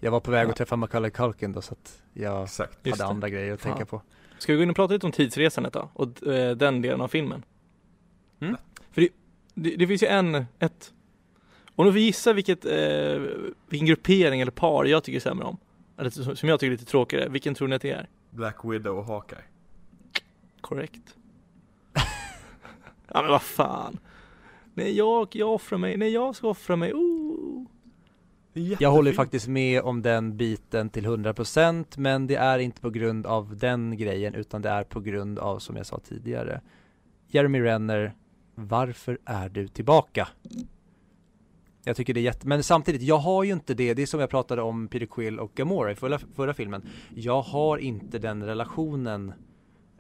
Jag 0.05 0.11
var 0.11 0.21
på 0.21 0.31
väg 0.31 0.47
Ja. 0.47 0.51
att 0.51 0.57
träffa 0.57 0.77
Macaulay 0.77 1.11
Culkin 1.11 1.53
då 1.53 1.63
så 1.63 1.73
att 1.73 2.03
jag 2.13 2.43
Exakt. 2.43 2.79
Just 2.87 3.01
hade 3.01 3.09
det. 3.11 3.15
andra 3.15 3.29
grejer 3.29 3.53
att 3.55 3.61
Fan. 3.61 3.73
tänka 3.73 3.87
på. 3.87 4.03
Ska 4.39 4.53
vi 4.53 4.57
gå 4.57 4.63
in 4.63 4.71
och 4.71 4.77
prata 4.77 4.93
lite 4.95 5.07
om 5.07 5.13
tidsresandet 5.13 5.73
då? 5.73 5.91
Och 5.93 6.27
eh, 6.27 6.57
den 6.57 6.83
delen 6.83 7.01
av 7.01 7.09
filmen? 7.09 7.45
Mm. 8.41 8.57
För 8.91 9.01
det, 9.01 9.09
det, 9.55 9.77
det 9.77 9.87
finns 9.87 10.03
ju 10.03 10.07
en, 10.07 10.35
ett 10.59 10.93
Om 11.75 11.87
du 11.87 11.93
får 11.93 12.01
gissa 12.01 12.33
vilket, 12.33 12.65
eh, 12.65 13.23
vilken 13.69 13.87
gruppering 13.87 14.41
eller 14.41 14.53
par 14.53 14.85
jag 14.85 15.05
tycker 15.05 15.21
sämre 15.21 15.45
om 15.47 15.57
Eller 15.99 16.11
som 16.11 16.37
som 16.37 16.49
jag 16.49 16.61
tycker 16.61 16.69
är 16.69 16.77
lite 16.79 16.91
tråkigare, 16.91 17.29
vilken 17.29 17.55
tror 17.55 17.69
ni 17.69 17.77
att 17.77 17.83
det 17.83 17.91
är? 17.91 18.09
Black 18.31 18.57
Widow 18.65 18.99
och 18.99 19.05
Hawkeye. 19.05 19.43
Korrekt 20.61 21.17
Ja 23.09 23.23
men 23.23 23.31
vad 23.31 23.43
fan 23.43 23.99
Nej 24.75 24.97
jag, 24.97 25.29
jag 25.33 25.55
offrar 25.55 25.79
mig, 25.79 25.97
nej 25.97 26.11
jag 26.11 26.37
ska 26.37 26.49
offra 26.49 26.77
mig, 26.77 26.93
oh. 26.93 27.14
Jag 28.55 28.91
håller 28.91 29.13
faktiskt 29.13 29.49
med 29.49 29.83
om 29.83 30.03
den 30.03 30.37
biten 30.37 30.91
till 30.91 31.07
100% 31.07 31.85
men 31.97 32.27
det 32.27 32.35
är 32.35 32.59
inte 32.59 32.81
på 32.81 32.91
grund 32.91 33.27
av 33.27 33.57
den 33.57 33.97
grejen 33.97 34.35
utan 34.35 34.63
det 34.63 34.69
är 34.69 34.85
på 34.85 35.01
grund 35.01 35.39
av 35.39 35.59
som 35.59 35.77
jag 35.77 35.87
sa 35.87 35.99
tidigare 35.99 36.61
Jeremy 37.29 37.61
Renner, 37.61 38.15
varför 38.55 39.19
är 39.25 39.49
du 39.49 39.69
tillbaka? 39.69 40.29
Jag 41.85 41.97
tycker 41.97 42.15
det 42.15 42.21
är 42.21 42.23
jätte, 42.23 42.47
men 42.47 42.63
samtidigt, 42.63 43.03
jag 43.03 43.19
har 43.19 43.45
ju 43.45 43.53
inte 43.53 43.75
det, 43.75 43.95
det 43.95 44.03
är 44.03 44.07
som 44.07 44.21
jag 44.21 44.31
pratade 44.31 44.63
om 44.63 44.89
Peter 44.89 45.07
Quill 45.07 45.41
och 45.41 45.53
Gamora 45.55 45.93
i 45.93 45.95
förra, 45.95 46.19
förra 46.19 46.55
filmen. 46.55 46.83
Jag 47.15 47.43
har 47.43 47.79
inte 47.79 48.19
den 48.19 48.45
relationen 48.45 49.33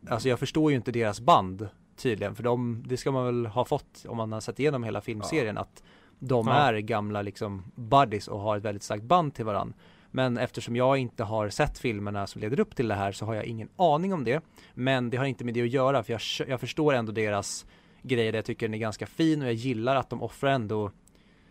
Alltså 0.08 0.28
jag 0.28 0.38
förstår 0.38 0.70
ju 0.70 0.76
inte 0.76 0.92
deras 0.92 1.20
band 1.20 1.68
tydligen, 1.96 2.34
för 2.34 2.42
de, 2.42 2.84
det 2.86 2.96
ska 2.96 3.10
man 3.10 3.24
väl 3.24 3.46
ha 3.46 3.64
fått 3.64 4.04
om 4.08 4.16
man 4.16 4.32
har 4.32 4.40
sett 4.40 4.60
igenom 4.60 4.84
hela 4.84 5.00
filmserien 5.00 5.58
att 5.58 5.82
de 6.28 6.46
Ja. 6.46 6.54
är 6.54 6.78
gamla 6.78 7.22
liksom 7.22 7.62
buddies 7.74 8.28
och 8.28 8.40
har 8.40 8.56
ett 8.56 8.62
väldigt 8.62 8.82
starkt 8.82 9.04
band 9.04 9.34
till 9.34 9.44
varandra. 9.44 9.74
Men 10.10 10.38
eftersom 10.38 10.76
jag 10.76 10.98
inte 10.98 11.24
har 11.24 11.48
sett 11.48 11.78
filmerna 11.78 12.26
som 12.26 12.40
leder 12.40 12.60
upp 12.60 12.76
till 12.76 12.88
det 12.88 12.94
här 12.94 13.12
så 13.12 13.26
har 13.26 13.34
jag 13.34 13.44
ingen 13.44 13.68
aning 13.76 14.12
om 14.14 14.24
det. 14.24 14.44
Men 14.74 15.10
det 15.10 15.16
har 15.16 15.24
inte 15.24 15.44
med 15.44 15.54
det 15.54 15.62
att 15.62 15.68
göra 15.68 16.02
för 16.02 16.12
jag, 16.12 16.48
jag 16.48 16.60
förstår 16.60 16.94
ändå 16.94 17.12
deras 17.12 17.66
grejer 18.02 18.32
där 18.32 18.38
jag 18.38 18.44
tycker 18.44 18.68
den 18.68 18.74
är 18.74 18.78
ganska 18.78 19.06
fin 19.06 19.42
och 19.42 19.46
jag 19.48 19.54
gillar 19.54 19.96
att 19.96 20.10
de 20.10 20.22
offrar 20.22 20.50
ändå 20.50 20.90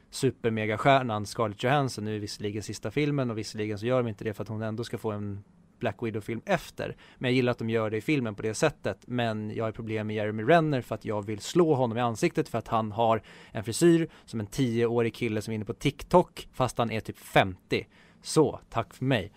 supermegastjärnan 0.10 1.26
Scarlett 1.26 1.64
Johansson 1.64 2.06
nu 2.06 2.20
visserligen 2.20 2.64
sista 2.64 2.92
filmen 2.92 3.32
och 3.32 3.38
visserligen 3.38 3.80
så 3.80 3.86
gör 3.86 3.98
de 3.98 4.08
inte 4.08 4.24
det 4.24 4.34
för 4.34 4.44
att 4.44 4.50
hon 4.50 4.62
ändå 4.62 4.84
ska 4.84 4.98
få 4.98 5.12
en 5.12 5.44
Black 5.84 6.04
Widow-film 6.04 6.42
efter. 6.46 6.96
Men 7.18 7.30
jag 7.32 7.36
gillar 7.36 7.52
att 7.52 7.58
de 7.58 7.70
gör 7.70 7.90
det 7.90 7.98
i 7.98 8.02
filmen 8.02 8.36
på 8.36 8.42
det 8.42 8.54
sättet. 8.54 8.98
Men 9.08 9.56
jag 9.56 9.64
har 9.64 9.72
problem 9.72 10.08
med 10.08 10.16
Jeremy 10.16 10.44
Renner 10.44 10.82
för 10.82 10.96
att 10.96 11.06
jag 11.06 11.26
vill 11.26 11.40
slå 11.40 11.74
honom 11.74 11.98
i 11.98 12.02
ansiktet 12.02 12.50
för 12.50 12.58
att 12.58 12.68
han 12.68 12.92
har 12.92 13.22
en 13.52 13.64
frisyr 13.64 14.10
som 14.26 14.40
en 14.40 14.48
10-årig 14.48 15.14
kille 15.14 15.42
som 15.42 15.52
är 15.52 15.56
inne 15.56 15.66
på 15.66 15.74
TikTok 15.74 16.48
fast 16.54 16.78
han 16.78 16.92
är 16.92 17.00
typ 17.00 17.18
50. 17.20 17.88
Så, 18.22 18.60
tack 18.70 18.94
för 18.94 19.06
mig. 19.06 19.32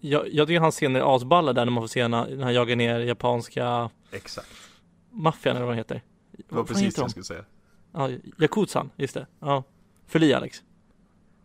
jag, 0.00 0.28
jag 0.32 0.48
tycker 0.48 0.60
hans 0.60 0.74
scener 0.74 1.00
är 1.00 1.16
asballa 1.16 1.52
där 1.52 1.64
när 1.64 1.72
man 1.72 1.82
får 1.82 1.88
se 1.88 2.08
när, 2.08 2.42
han 2.42 2.54
jagar 2.54 2.76
ner 2.76 3.00
japanska 3.00 3.90
Exakt. 4.12 4.48
maffian 5.10 5.56
eller 5.56 5.66
vad 5.66 5.74
det 5.74 5.78
heter 5.78 6.02
Det 6.32 6.44
var 6.48 6.58
Vad 6.58 6.68
precis 6.68 6.94
det 6.94 7.00
jag 7.00 7.10
skulle 7.10 7.24
säga. 7.24 7.44
Ja, 7.92 8.10
Yakuzan, 8.38 8.90
just 8.96 9.14
det, 9.14 9.26
ja 9.40 9.64
i 10.12 10.34
Alex 10.34 10.62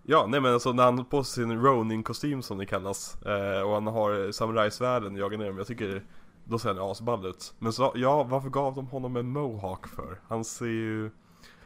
Ja, 0.04 0.26
nej 0.28 0.42
men 0.42 0.54
alltså 0.54 0.72
när 0.72 0.84
han 0.84 0.98
har 0.98 1.06
på 1.06 1.24
sig 1.24 1.44
sin 1.44 1.62
Ronin-kostym 1.62 2.42
som 2.42 2.58
det 2.58 2.66
kallas 2.66 3.22
eh, 3.22 3.62
Och 3.62 3.74
han 3.74 3.88
har 3.88 4.32
samurajsvärden 4.32 5.14
och 5.14 5.20
jagar 5.20 5.38
ner 5.38 5.46
dem, 5.46 5.58
jag 5.58 5.68
tycker 5.68 6.04
Då 6.44 6.60
ser 6.60 6.70
han 6.70 6.92
asball 6.92 7.26
ut 7.26 7.54
Men 7.60 7.74
så, 7.74 7.92
ja, 7.96 8.24
varför 8.24 8.50
gav 8.50 8.76
de 8.76 8.88
honom 8.88 9.16
en 9.16 9.28
mohawk 9.28 9.88
för? 9.88 10.20
Han 10.28 10.46
ser 10.46 10.66
ju 10.66 11.12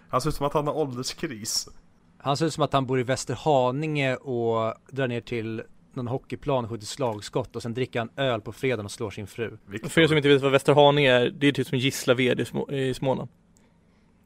Han 0.10 0.22
ser 0.22 0.30
ut 0.30 0.36
som 0.36 0.46
att 0.46 0.54
han 0.54 0.68
har 0.68 0.74
ålderskris 0.74 1.70
Han 2.18 2.38
ser 2.38 2.46
ut 2.46 2.54
som 2.54 2.64
att 2.64 2.74
han 2.74 2.86
bor 2.86 3.00
i 3.00 3.04
Västerhaninge 3.04 4.16
och 4.16 4.74
drar 4.92 5.08
ner 5.08 5.22
till 5.22 5.64
någon 5.96 6.08
hockeyplan 6.08 6.64
och 6.64 6.70
skjuter 6.70 6.86
slagskott 6.86 7.56
och 7.56 7.62
sen 7.62 7.74
dricker 7.74 8.00
han 8.00 8.10
öl 8.16 8.42
på 8.42 8.52
fredagen 8.52 8.86
och 8.86 8.92
slår 8.92 9.12
sin 9.12 9.28
fru. 9.28 9.58
Victor. 9.66 9.90
För 9.90 10.02
er 10.02 10.08
som 10.08 10.18
inte 10.18 10.30
vet 10.30 10.42
vad 10.42 10.52
Västerhaninge 10.52 11.12
är, 11.12 11.30
det 11.30 11.48
är 11.48 11.52
typ 11.52 11.68
som 11.68 11.78
Gislaved 11.78 12.40
i, 12.40 12.46
Små, 12.46 12.72
i 12.72 12.94
Småland 12.94 13.30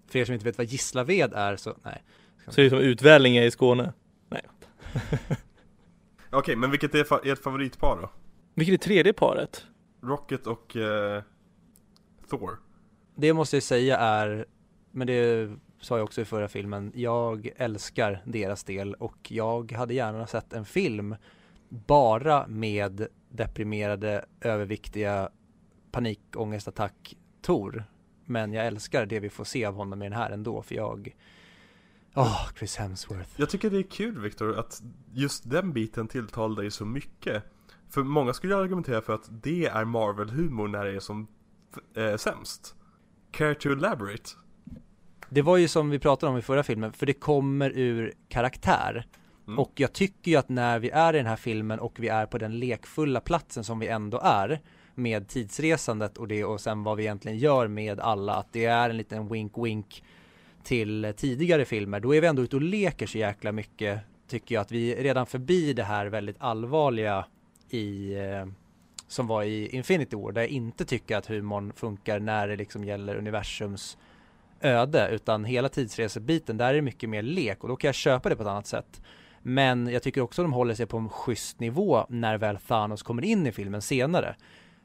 För 0.07 0.19
er 0.19 0.25
som 0.25 0.33
inte 0.33 0.45
vet 0.45 0.57
vad 0.57 0.67
Gislaved 0.67 1.33
är 1.33 1.55
så, 1.55 1.75
nej. 1.83 2.03
Så 2.49 2.61
det 2.61 2.67
är 2.67 2.69
som 2.69 2.79
Utvälinge 2.79 3.45
i 3.45 3.51
Skåne 3.51 3.93
Okej, 6.31 6.55
men 6.55 6.71
vilket 6.71 6.95
är 6.95 7.03
fa- 7.03 7.31
ert 7.31 7.39
favoritpar 7.43 7.97
då? 8.01 8.09
Vilket 8.53 8.73
är 8.73 8.77
tredje 8.85 9.13
paret? 9.13 9.65
Rocket 10.01 10.47
och 10.47 10.75
eh, 10.75 11.23
Thor 12.29 12.59
Det 13.15 13.33
måste 13.33 13.55
jag 13.55 13.63
säga 13.63 13.97
är, 13.97 14.45
men 14.91 15.07
det 15.07 15.49
sa 15.81 15.97
jag 15.97 16.03
också 16.03 16.21
i 16.21 16.25
förra 16.25 16.47
filmen, 16.47 16.91
jag 16.95 17.49
älskar 17.55 18.21
deras 18.25 18.63
del 18.63 18.93
och 18.93 19.31
jag 19.31 19.71
hade 19.71 19.93
gärna 19.93 20.27
sett 20.27 20.53
en 20.53 20.65
film 20.65 21.15
bara 21.69 22.47
med 22.47 23.07
deprimerade, 23.29 24.25
överviktiga 24.41 25.29
panikångestattack 25.91 27.17
Tor. 27.41 27.83
Men 28.25 28.53
jag 28.53 28.65
älskar 28.67 29.05
det 29.05 29.19
vi 29.19 29.29
får 29.29 29.43
se 29.43 29.65
av 29.65 29.75
honom 29.75 30.01
i 30.01 30.05
den 30.05 30.13
här 30.17 30.31
ändå 30.31 30.61
för 30.61 30.75
jag 30.75 31.15
Åh, 32.19 32.49
Chris 32.57 32.75
Hemsworth. 32.75 33.29
Jag 33.35 33.49
tycker 33.49 33.69
det 33.69 33.77
är 33.77 33.83
kul 33.83 34.19
Victor 34.19 34.59
att 34.59 34.81
just 35.13 35.49
den 35.49 35.73
biten 35.73 36.07
tilltalar 36.07 36.61
dig 36.61 36.71
så 36.71 36.85
mycket 36.85 37.43
För 37.89 38.03
många 38.03 38.33
skulle 38.33 38.55
argumentera 38.55 39.01
för 39.01 39.13
att 39.13 39.29
det 39.43 39.65
är 39.65 39.85
Marvel-humor 39.85 40.67
när 40.67 40.85
det 40.85 40.95
är 40.95 40.99
som 40.99 41.27
eh, 41.95 42.15
sämst 42.15 42.75
Care 43.31 43.55
to 43.55 43.69
elaborate? 43.69 44.29
Det 45.29 45.41
var 45.41 45.57
ju 45.57 45.67
som 45.67 45.89
vi 45.89 45.99
pratade 45.99 46.31
om 46.31 46.37
i 46.37 46.41
förra 46.41 46.63
filmen, 46.63 46.93
för 46.93 47.05
det 47.05 47.13
kommer 47.13 47.69
ur 47.69 48.13
karaktär. 48.27 49.07
Mm. 49.47 49.59
Och 49.59 49.71
jag 49.75 49.93
tycker 49.93 50.31
ju 50.31 50.37
att 50.37 50.49
när 50.49 50.79
vi 50.79 50.89
är 50.89 51.13
i 51.13 51.17
den 51.17 51.25
här 51.25 51.35
filmen 51.35 51.79
och 51.79 51.99
vi 51.99 52.07
är 52.07 52.25
på 52.25 52.37
den 52.37 52.59
lekfulla 52.59 53.19
platsen 53.19 53.63
som 53.63 53.79
vi 53.79 53.87
ändå 53.87 54.19
är 54.23 54.61
med 54.95 55.27
tidsresandet 55.27 56.17
och 56.17 56.27
det 56.27 56.43
och 56.43 56.61
sen 56.61 56.83
vad 56.83 56.97
vi 56.97 57.03
egentligen 57.03 57.37
gör 57.37 57.67
med 57.67 57.99
alla, 57.99 58.35
att 58.35 58.53
det 58.53 58.65
är 58.65 58.89
en 58.89 58.97
liten 58.97 59.29
wink-wink 59.29 60.01
till 60.63 61.13
tidigare 61.17 61.65
filmer, 61.65 61.99
då 61.99 62.15
är 62.15 62.21
vi 62.21 62.27
ändå 62.27 62.41
ute 62.41 62.55
och 62.55 62.61
leker 62.61 63.07
så 63.07 63.17
jäkla 63.17 63.51
mycket 63.51 63.99
tycker 64.27 64.55
jag 64.55 64.61
att 64.61 64.71
vi 64.71 64.93
är 64.93 65.03
redan 65.03 65.25
förbi 65.25 65.73
det 65.73 65.83
här 65.83 66.05
väldigt 66.05 66.35
allvarliga 66.39 67.25
i 67.69 68.13
eh, 68.13 68.45
som 69.07 69.27
var 69.27 69.43
i 69.43 69.75
Infinity 69.75 70.15
War 70.15 70.31
där 70.31 70.41
jag 70.41 70.49
inte 70.49 70.85
tycker 70.85 71.17
att 71.17 71.25
humorn 71.25 71.73
funkar 71.73 72.19
när 72.19 72.47
det 72.47 72.55
liksom 72.55 72.83
gäller 72.83 73.15
universums 73.15 73.97
öde 74.61 75.09
utan 75.11 75.45
hela 75.45 75.69
tidsresebiten 75.69 76.57
där 76.57 76.69
är 76.69 76.73
det 76.73 76.81
mycket 76.81 77.09
mer 77.09 77.21
lek 77.21 77.63
och 77.63 77.69
då 77.69 77.75
kan 77.75 77.87
jag 77.87 77.95
köpa 77.95 78.29
det 78.29 78.35
på 78.35 78.43
ett 78.43 78.49
annat 78.49 78.67
sätt. 78.67 79.01
Men 79.41 79.87
jag 79.87 80.03
tycker 80.03 80.21
också 80.21 80.41
att 80.41 80.45
de 80.45 80.53
håller 80.53 80.73
sig 80.73 80.85
på 80.85 80.97
en 80.97 81.09
schysst 81.09 81.59
nivå 81.59 82.05
när 82.09 82.37
väl 82.37 82.57
Thanos 82.57 83.03
kommer 83.03 83.25
in 83.25 83.47
i 83.47 83.51
filmen 83.51 83.81
senare. 83.81 84.35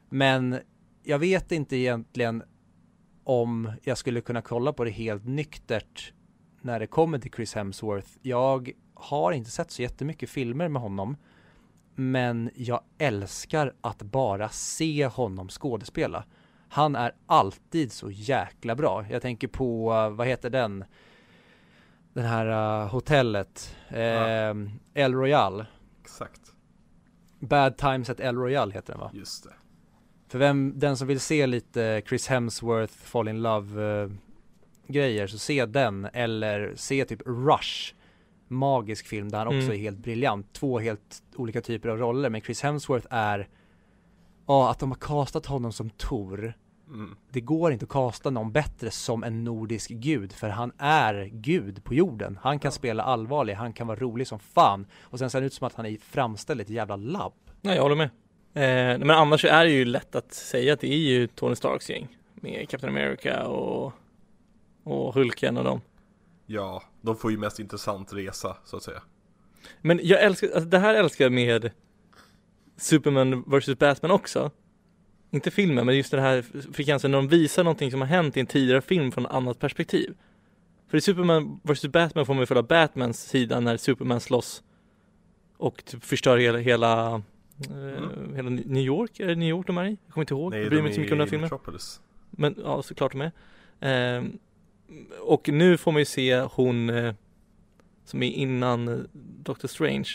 Men 0.09 0.59
jag 1.03 1.19
vet 1.19 1.51
inte 1.51 1.77
egentligen 1.77 2.43
om 3.25 3.71
jag 3.83 3.97
skulle 3.97 4.21
kunna 4.21 4.41
kolla 4.41 4.73
på 4.73 4.83
det 4.83 4.91
helt 4.91 5.25
nyktert 5.25 6.13
när 6.61 6.79
det 6.79 6.87
kommer 6.87 7.19
till 7.19 7.31
Chris 7.31 7.55
Hemsworth. 7.55 8.09
Jag 8.21 8.71
har 8.93 9.31
inte 9.31 9.49
sett 9.49 9.71
så 9.71 9.81
jättemycket 9.81 10.29
filmer 10.29 10.67
med 10.67 10.81
honom. 10.81 11.17
Men 11.95 12.49
jag 12.55 12.81
älskar 12.97 13.73
att 13.81 14.01
bara 14.01 14.49
se 14.49 15.05
honom 15.05 15.49
skådespela. 15.49 16.25
Han 16.69 16.95
är 16.95 17.11
alltid 17.25 17.91
så 17.91 18.11
jäkla 18.11 18.75
bra. 18.75 19.05
Jag 19.09 19.21
tänker 19.21 19.47
på, 19.47 19.93
uh, 19.93 20.09
vad 20.09 20.27
heter 20.27 20.49
den? 20.49 20.83
Den 22.13 22.25
här 22.25 22.81
uh, 22.81 22.89
hotellet, 22.89 23.75
uh, 23.91 24.71
El 24.93 25.13
Royal. 25.13 25.65
Exakt. 26.01 26.41
Bad 27.39 27.77
Times 27.77 28.09
at 28.09 28.19
El 28.19 28.35
Royal 28.35 28.71
heter 28.71 28.93
den 28.93 28.99
va? 28.99 29.11
Just 29.13 29.43
det. 29.43 29.53
För 30.35 30.39
vem, 30.39 30.79
den 30.79 30.97
som 30.97 31.07
vill 31.07 31.19
se 31.19 31.47
lite 31.47 32.01
Chris 32.07 32.27
Hemsworth 32.27 32.93
Fall 32.93 33.27
in 33.27 33.41
Love 33.41 34.03
uh, 34.03 34.11
grejer 34.87 35.27
så 35.27 35.37
se 35.37 35.65
den 35.65 36.07
eller 36.13 36.73
se 36.75 37.05
typ 37.05 37.21
Rush 37.25 37.93
magisk 38.47 39.07
film 39.07 39.29
där 39.29 39.37
han 39.37 39.47
också 39.47 39.59
Mm. 39.59 39.71
är 39.71 39.75
helt 39.77 39.97
briljant. 39.97 40.53
Två 40.53 40.79
helt 40.79 41.23
olika 41.35 41.61
typer 41.61 41.89
av 41.89 41.97
roller 41.97 42.29
men 42.29 42.41
Chris 42.41 42.61
Hemsworth 42.61 43.07
är 43.09 43.47
Ja, 44.47 44.71
att 44.71 44.79
de 44.79 44.91
har 44.91 44.97
castat 44.97 45.45
honom 45.45 45.71
som 45.71 45.89
Tor 45.89 46.53
Mm. 46.87 47.15
Det 47.31 47.41
går 47.41 47.71
inte 47.71 47.85
att 47.85 47.89
casta 47.89 48.29
någon 48.29 48.51
bättre 48.51 48.91
som 48.91 49.23
en 49.23 49.43
nordisk 49.43 49.89
gud 49.89 50.33
för 50.33 50.49
han 50.49 50.71
är 50.77 51.25
gud 51.33 51.83
på 51.83 51.93
jorden. 51.93 52.39
Han 52.41 52.59
kan 52.59 52.71
spela 52.71 53.03
allvarlig, 53.03 53.53
han 53.53 53.73
kan 53.73 53.87
vara 53.87 53.99
rolig 53.99 54.27
som 54.27 54.39
fan 54.39 54.87
och 55.01 55.19
sen 55.19 55.29
ser 55.29 55.41
det 55.41 55.47
ut 55.47 55.53
som 55.53 55.67
att 55.67 55.73
han 55.73 55.85
är 55.85 55.97
framställd 55.97 56.59
i 56.59 56.63
ett 56.63 56.69
jävla 56.69 56.95
labb. 56.95 57.33
Nej, 57.61 57.75
jag 57.75 57.83
håller 57.83 57.95
med. 57.95 58.09
Eh, 58.55 58.97
men 58.97 59.09
annars 59.09 59.41
så 59.41 59.47
är 59.47 59.65
det 59.65 59.71
ju 59.71 59.85
lätt 59.85 60.15
att 60.15 60.33
säga 60.33 60.73
att 60.73 60.79
det 60.79 60.93
är 60.93 60.97
ju 60.97 61.27
Tony 61.27 61.55
Starks 61.55 61.89
gäng 61.89 62.17
med 62.35 62.69
Captain 62.69 62.93
America 62.93 63.47
och, 63.47 63.93
och 64.83 65.13
Hulken 65.13 65.57
och 65.57 65.63
dem. 65.63 65.81
Ja, 66.45 66.83
de 67.01 67.17
får 67.17 67.31
ju 67.31 67.37
mest 67.37 67.59
intressant 67.59 68.13
resa 68.13 68.57
så 68.65 68.77
att 68.77 68.83
säga. 68.83 69.01
Men 69.81 69.99
jag 70.03 70.23
älskar, 70.23 70.47
alltså 70.47 70.69
det 70.69 70.79
här 70.79 70.93
älskar 70.95 71.25
jag 71.25 71.31
med 71.31 71.71
Superman 72.77 73.43
vs 73.47 73.79
Batman 73.79 74.11
också. 74.11 74.51
Inte 75.31 75.51
filmen, 75.51 75.85
men 75.85 75.97
just 75.97 76.11
den 76.11 76.19
här 76.19 76.45
frekvensen 76.73 77.11
när 77.11 77.17
de 77.17 77.27
visar 77.27 77.63
någonting 77.63 77.91
som 77.91 78.01
har 78.01 78.07
hänt 78.07 78.37
i 78.37 78.39
en 78.39 78.45
tidigare 78.45 78.81
film 78.81 79.11
från 79.11 79.25
ett 79.25 79.31
annat 79.31 79.59
perspektiv. 79.59 80.15
För 80.87 80.97
i 80.97 81.01
Superman 81.01 81.59
vs 81.63 81.85
Batman 81.85 82.25
får 82.25 82.33
man 82.33 82.41
ju 82.41 82.45
följa 82.45 82.63
Batmans 82.63 83.21
sida 83.21 83.59
när 83.59 83.77
Superman 83.77 84.19
slåss 84.19 84.63
och 85.57 85.85
typ 85.85 86.03
förstör 86.03 86.37
hela, 86.37 86.57
hela, 86.57 87.21
eh, 87.69 88.35
hela 88.35 88.49
New 88.49 88.83
York, 88.83 89.19
är 89.19 89.27
det 89.27 89.35
New 89.35 89.49
York 89.49 89.67
de 89.67 89.77
är 89.77 89.85
i? 89.85 89.97
Jag 90.05 90.13
kommer 90.13 90.23
inte 90.23 90.33
ihåg, 90.33 90.51
Nej, 90.51 90.61
jag 90.61 90.69
bryr 90.69 90.77
de 90.77 90.83
mig 90.83 90.89
inte 90.89 90.95
så 90.95 91.01
mycket 91.01 91.11
om 91.13 91.17
den 91.19 91.27
filmen. 91.27 91.41
Metropolis. 91.43 92.01
Men 92.31 92.55
ja, 92.63 92.81
såklart 92.83 93.11
de 93.11 93.21
är. 93.21 93.31
Ehm, 93.79 94.39
och 95.21 95.49
nu 95.49 95.77
får 95.77 95.91
man 95.91 96.01
ju 96.01 96.05
se 96.05 96.39
hon 96.41 96.89
eh, 96.89 97.13
som 98.05 98.23
är 98.23 98.29
innan 98.31 98.87
eh, 98.87 98.97
Doctor 99.43 99.67
Strange. 99.67 100.09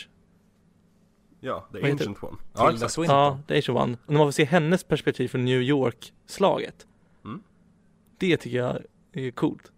Ja, 1.39 1.67
The 1.71 1.91
Ancient 1.91 2.23
One. 2.23 2.37
Ja, 2.53 2.59
Tilda 2.59 2.73
exakt. 2.73 2.93
Swinton. 2.93 3.15
Ja, 3.17 3.39
The 3.47 3.59
of 3.59 3.69
One. 3.69 3.97
Och 4.05 4.11
när 4.13 4.17
man 4.17 4.27
får 4.27 4.31
se 4.31 4.43
hennes 4.45 4.83
perspektiv 4.83 5.27
från 5.27 5.45
New 5.45 5.61
York-slaget. 5.61 6.87
Mm. 7.25 7.43
Det 8.17 8.37
tycker 8.37 8.57
jag 8.57 8.77
är 9.13 9.31
coolt. 9.31 9.71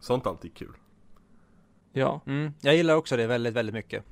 Sånt 0.00 0.26
är 0.26 0.30
alltid 0.30 0.54
kul. 0.54 0.72
Ja, 1.92 2.20
Mm, 2.26 2.52
jag 2.60 2.76
gillar 2.76 2.94
också 2.94 3.16
det 3.16 3.26
väldigt, 3.26 3.54
väldigt 3.54 3.74
mycket. 3.74 4.04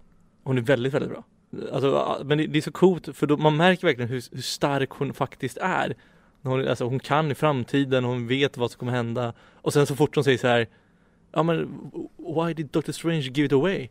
hon 0.42 0.58
är 0.58 0.62
väldigt, 0.62 0.94
väldigt 0.94 1.10
bra. 1.10 1.24
Alltså, 1.72 2.20
men 2.24 2.38
det, 2.38 2.46
det 2.46 2.58
är 2.58 2.62
så 2.62 2.72
coolt 2.72 3.16
för 3.16 3.26
då, 3.26 3.36
man 3.36 3.56
märker 3.56 3.86
verkligen 3.86 4.10
hur, 4.10 4.22
hur 4.32 4.42
stark 4.42 4.90
hon 4.90 5.14
faktiskt 5.14 5.56
är. 5.56 5.94
Hon, 6.42 6.68
alltså, 6.68 6.84
hon 6.84 7.00
kan 7.00 7.30
i 7.30 7.34
framtiden, 7.34 8.04
hon 8.04 8.26
vet 8.26 8.56
vad 8.56 8.70
som 8.70 8.78
kommer 8.78 8.92
hända. 8.92 9.32
Och 9.54 9.72
sen 9.72 9.86
så 9.86 9.96
fort 9.96 10.14
hon 10.14 10.24
säger 10.24 10.38
så 10.38 10.46
här, 10.48 10.68
ja 11.32 11.42
men 11.42 11.90
why 12.18 12.54
did 12.54 12.66
Doctor 12.66 12.92
Strange 12.92 13.20
give 13.20 13.46
it 13.46 13.52
away? 13.52 13.88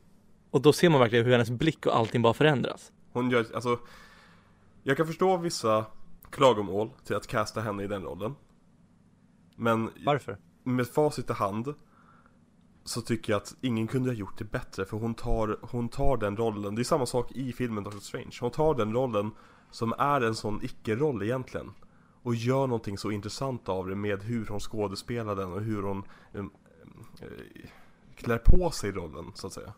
Och 0.51 0.61
då 0.61 0.74
ser 0.74 0.89
man 0.89 0.99
verkligen 0.99 1.26
hur 1.26 1.32
hennes 1.32 1.49
blick 1.49 1.86
och 1.86 1.97
allting 1.97 2.22
bara 2.22 2.34
förändras. 2.34 2.91
Hon 3.11 3.30
gör, 3.32 3.45
alltså 3.55 3.80
Jag 4.84 4.97
kan 4.97 5.07
förstå 5.07 5.38
vissa 5.38 5.86
klagomål 6.30 6.89
till 7.05 7.16
att 7.16 7.28
casta 7.28 7.61
henne 7.61 7.84
i 7.84 7.88
den 7.88 8.03
rollen 8.03 8.36
Men 9.55 9.89
Varför? 10.05 10.38
med 10.64 10.88
facit 10.88 11.30
i 11.30 11.34
hand 11.34 11.74
Så 12.86 13.02
tycker 13.02 13.34
jag 13.34 13.38
att 13.38 13.56
ingen 13.62 13.88
kunde 13.88 14.10
ha 14.10 14.16
gjort 14.16 14.38
det 14.38 14.44
bättre 14.44 14.86
för 14.86 14.98
hon 14.98 15.14
tar, 15.14 15.58
hon 15.62 15.90
tar 15.90 16.18
den 16.18 16.38
rollen. 16.38 16.76
Det 16.76 16.82
är 16.82 16.84
samma 16.84 17.06
sak 17.06 17.32
i 17.32 17.54
filmen 17.54 17.84
Doctor 17.84 18.00
Strange. 18.00 18.38
Hon 18.42 18.52
tar 18.52 18.76
den 18.76 18.94
rollen 18.94 19.32
som 19.72 19.94
är 19.98 20.22
en 20.22 20.36
sån 20.36 20.60
icke-roll 20.64 21.24
egentligen 21.24 21.72
Och 22.24 22.36
gör 22.36 22.68
någonting 22.68 22.98
så 22.98 23.12
intressant 23.12 23.70
av 23.70 23.88
det 23.88 23.96
med 23.96 24.24
hur 24.24 24.46
hon 24.46 24.60
skådespelar 24.60 25.36
den 25.36 25.54
och 25.54 25.62
hur 25.62 25.82
hon 25.84 26.04
um, 26.34 26.52
eh, 27.22 27.28
klär 28.16 28.38
på 28.38 28.72
sig 28.72 28.92
rollen 28.92 29.32
så 29.36 29.48
att 29.48 29.54
säga. 29.54 29.74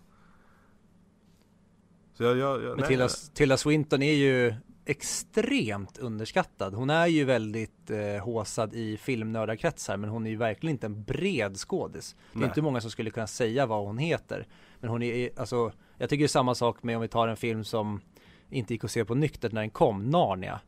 Så 2.14 2.24
jag, 2.24 2.38
jag, 2.38 2.64
jag 2.64 2.88
Tilda. 2.88 3.08
Tilda 3.34 3.58
Swinton 3.58 4.02
är 4.02 4.14
ju 4.14 4.54
extremt 4.86 5.98
underskattad. 5.98 6.74
Hon 6.74 6.90
är 6.90 7.08
ju 7.08 7.24
väldigt 7.24 7.92
eh, 7.92 8.24
håsad 8.24 8.74
i 8.74 8.98
filmnördarkretsar 8.98 9.98
men 9.98 10.10
hon 10.10 10.26
är 10.26 10.30
ju 10.30 10.36
verkligen 10.36 10.76
inte 10.76 10.86
en 10.86 11.04
bred 11.04 11.58
skådis. 11.58 12.16
Det 12.32 12.38
är 12.38 12.40
Nej. 12.40 12.48
inte 12.48 12.62
många 12.62 12.82
som 12.82 12.92
skulle 12.92 13.10
kunna 13.10 13.28
säga 13.28 13.66
vad 13.66 13.86
hon 13.86 13.98
heter. 13.98 14.48
Men 14.80 14.90
hon 14.90 15.04
är, 15.04 15.30
alltså, 15.40 15.72
jag 15.98 16.10
tycker 16.10 16.24
det 16.24 16.26
är 16.26 16.28
samma 16.28 16.56
sak 16.56 16.84
med 16.84 16.96
om 16.96 17.02
vi 17.02 17.08
tar 17.08 17.28
en 17.28 17.38
film 17.38 17.64
som 17.64 18.02
inte 18.50 18.74
gick 18.74 18.84
att 18.84 18.92
se 18.92 19.06
på 19.06 19.16
nyktert 19.16 19.52
när 19.52 19.62
den 19.62 19.70
kom, 19.70 20.10
Narnia. 20.10 20.60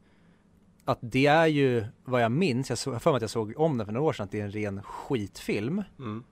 Att 0.86 1.00
det 1.02 1.26
är 1.26 1.48
ju 1.48 1.86
vad 2.06 2.24
jag 2.24 2.32
minns, 2.32 2.70
jag 2.70 2.94
har 2.94 3.00
för 3.00 3.12
mig 3.12 3.16
att 3.16 3.22
jag 3.22 3.30
såg 3.30 3.54
om 3.58 3.78
den 3.78 3.86
för 3.86 3.94
några 3.94 4.08
år 4.08 4.14
sedan, 4.14 4.24
att 4.24 4.32
det 4.32 4.40
är 4.40 4.46
en 4.46 4.52
ren 4.52 4.84
skitfilm. 4.84 5.84
Mm. 6.00 6.24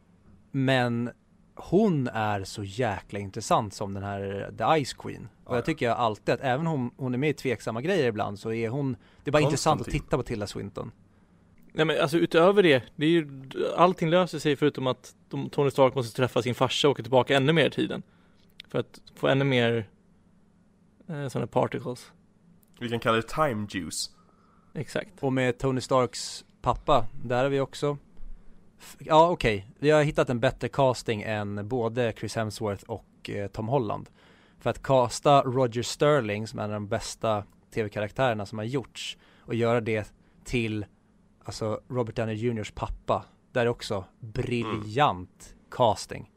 Men 0.51 1.09
hon 1.56 2.08
är 2.08 2.43
så 2.43 2.64
jäkla 2.64 3.20
intressant 3.20 3.74
som 3.74 3.93
den 3.93 4.03
här 4.03 4.51
The 4.58 4.86
Ice 4.86 4.93
Queen. 4.93 5.28
Och 5.43 5.51
Ja, 5.51 5.56
jag 5.56 5.58
ja. 5.58 5.66
tycker 5.66 5.89
alltid 5.89 6.34
att 6.34 6.41
även 6.41 6.68
om 6.68 6.91
hon 6.97 7.14
är 7.14 7.18
med 7.18 7.30
i 7.30 7.34
tveksamma 7.34 7.82
grejer 7.82 8.08
ibland 8.08 8.39
så 8.39 8.53
är 8.53 8.70
hon, 8.70 8.97
det 9.24 9.30
är 9.30 9.32
bara 9.32 9.41
intressant 9.41 9.82
att 9.82 9.88
titta 9.88 10.18
på 10.18 10.24
Tilda 10.24 10.47
Swinton. 10.47 10.91
Nej 11.74 11.86
men 11.86 12.01
alltså 12.01 12.18
utöver 12.18 12.64
det, 12.64 12.84
det 12.95 13.06
är 13.06 13.10
ju, 13.10 13.43
allting 13.78 14.10
löser 14.10 14.39
sig 14.39 14.56
förutom 14.56 14.88
att 14.88 15.16
de, 15.30 15.49
Tony 15.49 15.72
Stark 15.72 15.95
måste 15.95 16.16
träffa 16.16 16.41
sin 16.41 16.56
farsa 16.56 16.88
och 16.88 16.91
åka 16.91 17.03
tillbaka 17.03 17.38
ännu 17.38 17.53
mer 17.53 17.68
i 17.68 17.72
tiden. 17.72 18.03
För 18.68 18.80
att 18.80 19.01
få 19.16 19.28
ännu 19.28 19.45
mer 19.45 19.89
eh, 21.08 21.28
sådana 21.28 21.47
particles. 21.47 22.12
Vi 22.80 22.89
kan 22.89 22.99
kalla 22.99 23.16
det 23.16 23.28
time 23.28 23.68
juice 23.70 24.12
Exakt. 24.74 25.10
Och 25.20 25.34
med 25.34 25.58
Tony 25.58 25.82
Starks 25.82 26.45
pappa, 26.62 27.06
där 27.24 27.43
har 27.43 27.49
vi 27.49 27.60
också 27.60 27.97
Ja 28.99 29.30
okej, 29.30 29.67
vi 29.80 29.91
har 29.91 30.03
hittat 30.03 30.30
en 30.30 30.39
bättre 30.39 30.67
casting 30.67 31.21
än 31.21 31.67
både 31.67 32.13
Chris 32.17 32.36
Hemsworth 32.36 32.84
och 32.84 33.30
eh, 33.30 33.47
Tom 33.47 33.67
Holland. 33.67 34.09
För 34.59 34.69
att 34.69 34.84
casta 34.84 35.41
Roger 35.41 35.84
Sterling 35.84 36.47
som 36.47 36.59
är 36.59 36.63
en 36.63 36.69
av 36.69 36.73
de 36.73 36.88
bästa 36.88 37.43
tv-karaktärerna 37.73 38.45
som 38.45 38.57
har 38.57 38.65
gjorts 38.65 39.17
och 39.39 39.55
göra 39.55 39.82
det 39.82 40.13
till 40.43 40.86
alltså 41.43 41.82
Robert 41.88 42.15
Downey 42.15 42.36
Jr.s 42.36 42.71
pappa. 42.76 43.26
Där 43.51 43.61
är 43.61 43.67
också 43.69 44.05
briljant 44.19 45.55
casting. 45.71 46.32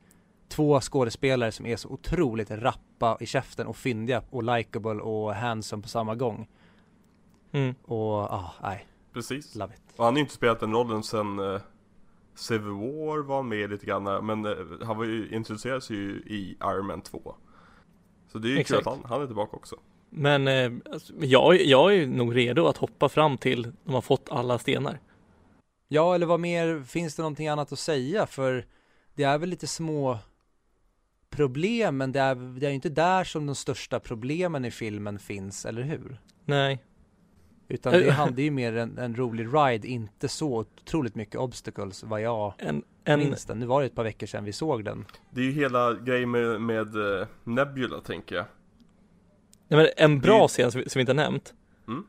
Två 0.48 0.80
skådespelare 0.80 1.52
som 1.52 1.66
är 1.66 1.76
så 1.76 1.88
otroligt 1.88 2.50
rappa 2.50 3.16
i 3.20 3.26
käften 3.26 3.66
och 3.66 3.76
fyndiga 3.76 4.22
och 4.30 4.42
likable 4.42 5.00
och 5.02 5.34
handsome 5.34 5.82
på 5.82 5.88
samma 5.88 6.14
gång. 6.14 6.48
Mm. 7.52 7.74
Och 7.82 8.14
ah, 8.14 8.54
nej, 8.62 8.86
Precis 9.12 9.54
love 9.54 9.74
it. 9.74 9.82
Och 9.96 10.04
han 10.04 10.14
har 10.14 10.18
ju 10.18 10.20
inte 10.20 10.34
spelat 10.34 10.60
den 10.60 10.72
rollen 10.72 11.02
sen 11.02 11.38
uh, 11.38 11.60
Civil 12.38 12.72
War 12.72 13.22
var 13.22 13.42
med 13.42 13.70
lite 13.70 13.86
grann 13.86 14.26
Men 14.26 14.44
eh, 14.44 14.52
han 14.82 14.96
var 14.96 15.04
ju, 15.04 15.28
introducerades 15.32 15.90
ju 15.90 16.10
i 16.26 16.56
Iron 16.64 16.86
Man 16.86 17.00
2 17.00 17.34
Så 18.32 18.38
det 18.38 18.48
är 18.48 18.50
ju 18.50 18.58
Exakt. 18.58 18.84
kul 18.84 18.92
att 18.92 18.98
han, 18.98 19.10
han 19.10 19.22
är 19.22 19.26
tillbaka 19.26 19.56
också 19.56 19.76
Men 20.10 20.48
eh, 20.48 20.72
alltså, 20.92 21.12
jag, 21.20 21.60
jag 21.62 21.94
är 21.94 22.06
nog 22.06 22.36
redo 22.36 22.66
att 22.66 22.76
hoppa 22.76 23.08
fram 23.08 23.38
till 23.38 23.72
de 23.84 23.94
har 23.94 24.00
fått 24.00 24.28
alla 24.30 24.58
stenar. 24.58 25.00
Ja, 25.88 26.14
eller 26.14 26.26
vad 26.26 26.40
mer, 26.40 26.82
finns 26.82 27.14
det 27.14 27.22
någonting 27.22 27.48
annat 27.48 27.72
att 27.72 27.78
säga? 27.78 28.26
För 28.26 28.66
det 29.14 29.22
är 29.22 29.38
väl 29.38 29.48
lite 29.48 29.66
små 29.66 30.18
problem, 31.30 31.96
men 31.96 32.12
det 32.12 32.20
är, 32.20 32.34
det 32.34 32.66
är 32.66 32.70
ju 32.70 32.74
inte 32.74 32.88
där 32.88 33.24
som 33.24 33.46
de 33.46 33.54
största 33.54 34.00
problemen 34.00 34.64
i 34.64 34.70
filmen 34.70 35.18
finns, 35.18 35.66
eller 35.66 35.82
hur? 35.82 36.20
Nej. 36.44 36.82
Utan 37.68 37.92
det, 37.92 38.10
han- 38.10 38.34
det 38.34 38.42
är 38.42 38.44
ju 38.44 38.50
mer 38.50 38.76
en, 38.76 38.98
en 38.98 39.16
rolig 39.16 39.46
ride, 39.52 39.88
inte 39.88 40.28
så 40.28 40.58
otroligt 40.58 41.14
mycket 41.14 41.36
obstacles 41.36 42.02
vad 42.02 42.20
jag 42.20 42.52
En, 42.58 42.82
en, 43.04 43.18
minns 43.18 43.44
den. 43.44 43.58
Nu 43.58 43.66
var 43.66 43.80
det 43.80 43.86
ett 43.86 43.94
par 43.94 44.04
veckor 44.04 44.26
sedan 44.26 44.44
vi 44.44 44.52
såg 44.52 44.84
den. 44.84 45.04
Det 45.30 45.40
är 45.40 45.44
ju 45.44 45.52
hela 45.52 45.94
grejen 45.94 46.30
med, 46.30 46.60
med 46.60 47.20
eh, 47.20 47.26
Nebula 47.44 48.00
tänker 48.00 48.36
jag 48.36 48.44
Nej, 49.68 49.80
men 49.80 49.88
en 49.96 50.20
bra 50.20 50.42
Det- 50.42 50.48
scen 50.48 50.72
som 50.72 50.80
vi, 50.80 50.88
som 50.90 50.98
vi 50.98 51.00
inte 51.00 51.12
har 51.12 51.16
nämnt. 51.30 51.54
Mm. 51.88 52.04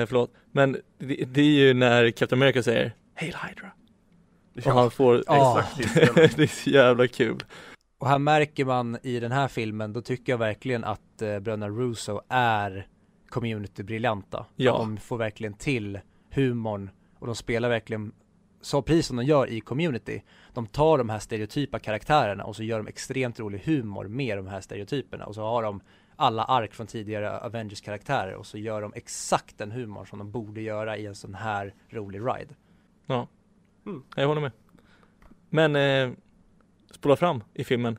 Eh, 0.00 0.06
förlåt. 0.06 0.32
Men 0.52 0.72
det, 0.98 1.14
det 1.28 1.40
är 1.40 1.44
ju 1.66 1.74
när 1.74 2.10
Captain 2.10 2.42
America 2.42 2.62
säger 2.62 2.94
Hail 3.14 3.36
Hydra. 3.48 3.70
Och 4.72 4.78
han 4.80 4.90
får, 4.90 5.22
Ja. 5.26 5.60
exakt 5.60 5.94
det. 5.94 6.36
det 6.36 6.42
är 6.42 6.46
så 6.46 6.70
jävla 6.70 7.06
kul. 7.08 7.44
Och 7.98 8.08
här 8.08 8.18
märker 8.18 8.64
man 8.64 8.98
i 9.02 9.20
den 9.20 9.32
här 9.32 9.48
filmen, 9.48 9.92
då 9.92 10.00
tycker 10.02 10.32
jag 10.32 10.38
verkligen 10.38 10.84
att 10.84 11.22
eh, 11.22 11.38
bröderna 11.38 11.68
Russo 11.68 12.20
är 12.28 12.86
community-briljanta. 13.32 14.46
Ja. 14.56 14.72
Att 14.72 14.78
de 14.78 14.96
får 14.96 15.18
verkligen 15.18 15.54
till 15.54 16.00
humorn 16.30 16.90
och 17.18 17.26
de 17.26 17.36
spelar 17.36 17.68
verkligen 17.68 18.12
så 18.60 18.82
precis 18.82 19.06
som 19.06 19.16
de 19.16 19.24
gör 19.24 19.46
i 19.46 19.60
community. 19.60 20.22
De 20.54 20.66
tar 20.66 20.98
de 20.98 21.08
här 21.08 21.18
stereotypa 21.18 21.78
karaktärerna 21.78 22.44
och 22.44 22.56
så 22.56 22.62
gör 22.62 22.78
de 22.78 22.86
extremt 22.86 23.40
rolig 23.40 23.62
humor 23.64 24.08
med 24.08 24.38
de 24.38 24.46
här 24.46 24.60
stereotyperna 24.60 25.26
och 25.26 25.34
så 25.34 25.42
har 25.42 25.62
de 25.62 25.80
alla 26.16 26.44
ark 26.44 26.74
från 26.74 26.86
tidigare 26.86 27.40
Avengers 27.40 27.80
karaktärer 27.80 28.34
och 28.34 28.46
så 28.46 28.58
gör 28.58 28.82
de 28.82 28.92
exakt 28.94 29.58
den 29.58 29.70
humor 29.70 30.04
som 30.04 30.18
de 30.18 30.30
borde 30.30 30.60
göra 30.60 30.96
i 30.96 31.06
en 31.06 31.14
sån 31.14 31.34
här 31.34 31.74
rolig 31.88 32.20
ride. 32.20 32.54
Jag 34.16 34.28
håller 34.28 34.40
med. 34.40 34.52
Men 35.50 35.76
eh, 35.76 36.16
spola 36.90 37.16
fram 37.16 37.44
i 37.54 37.64
filmen. 37.64 37.98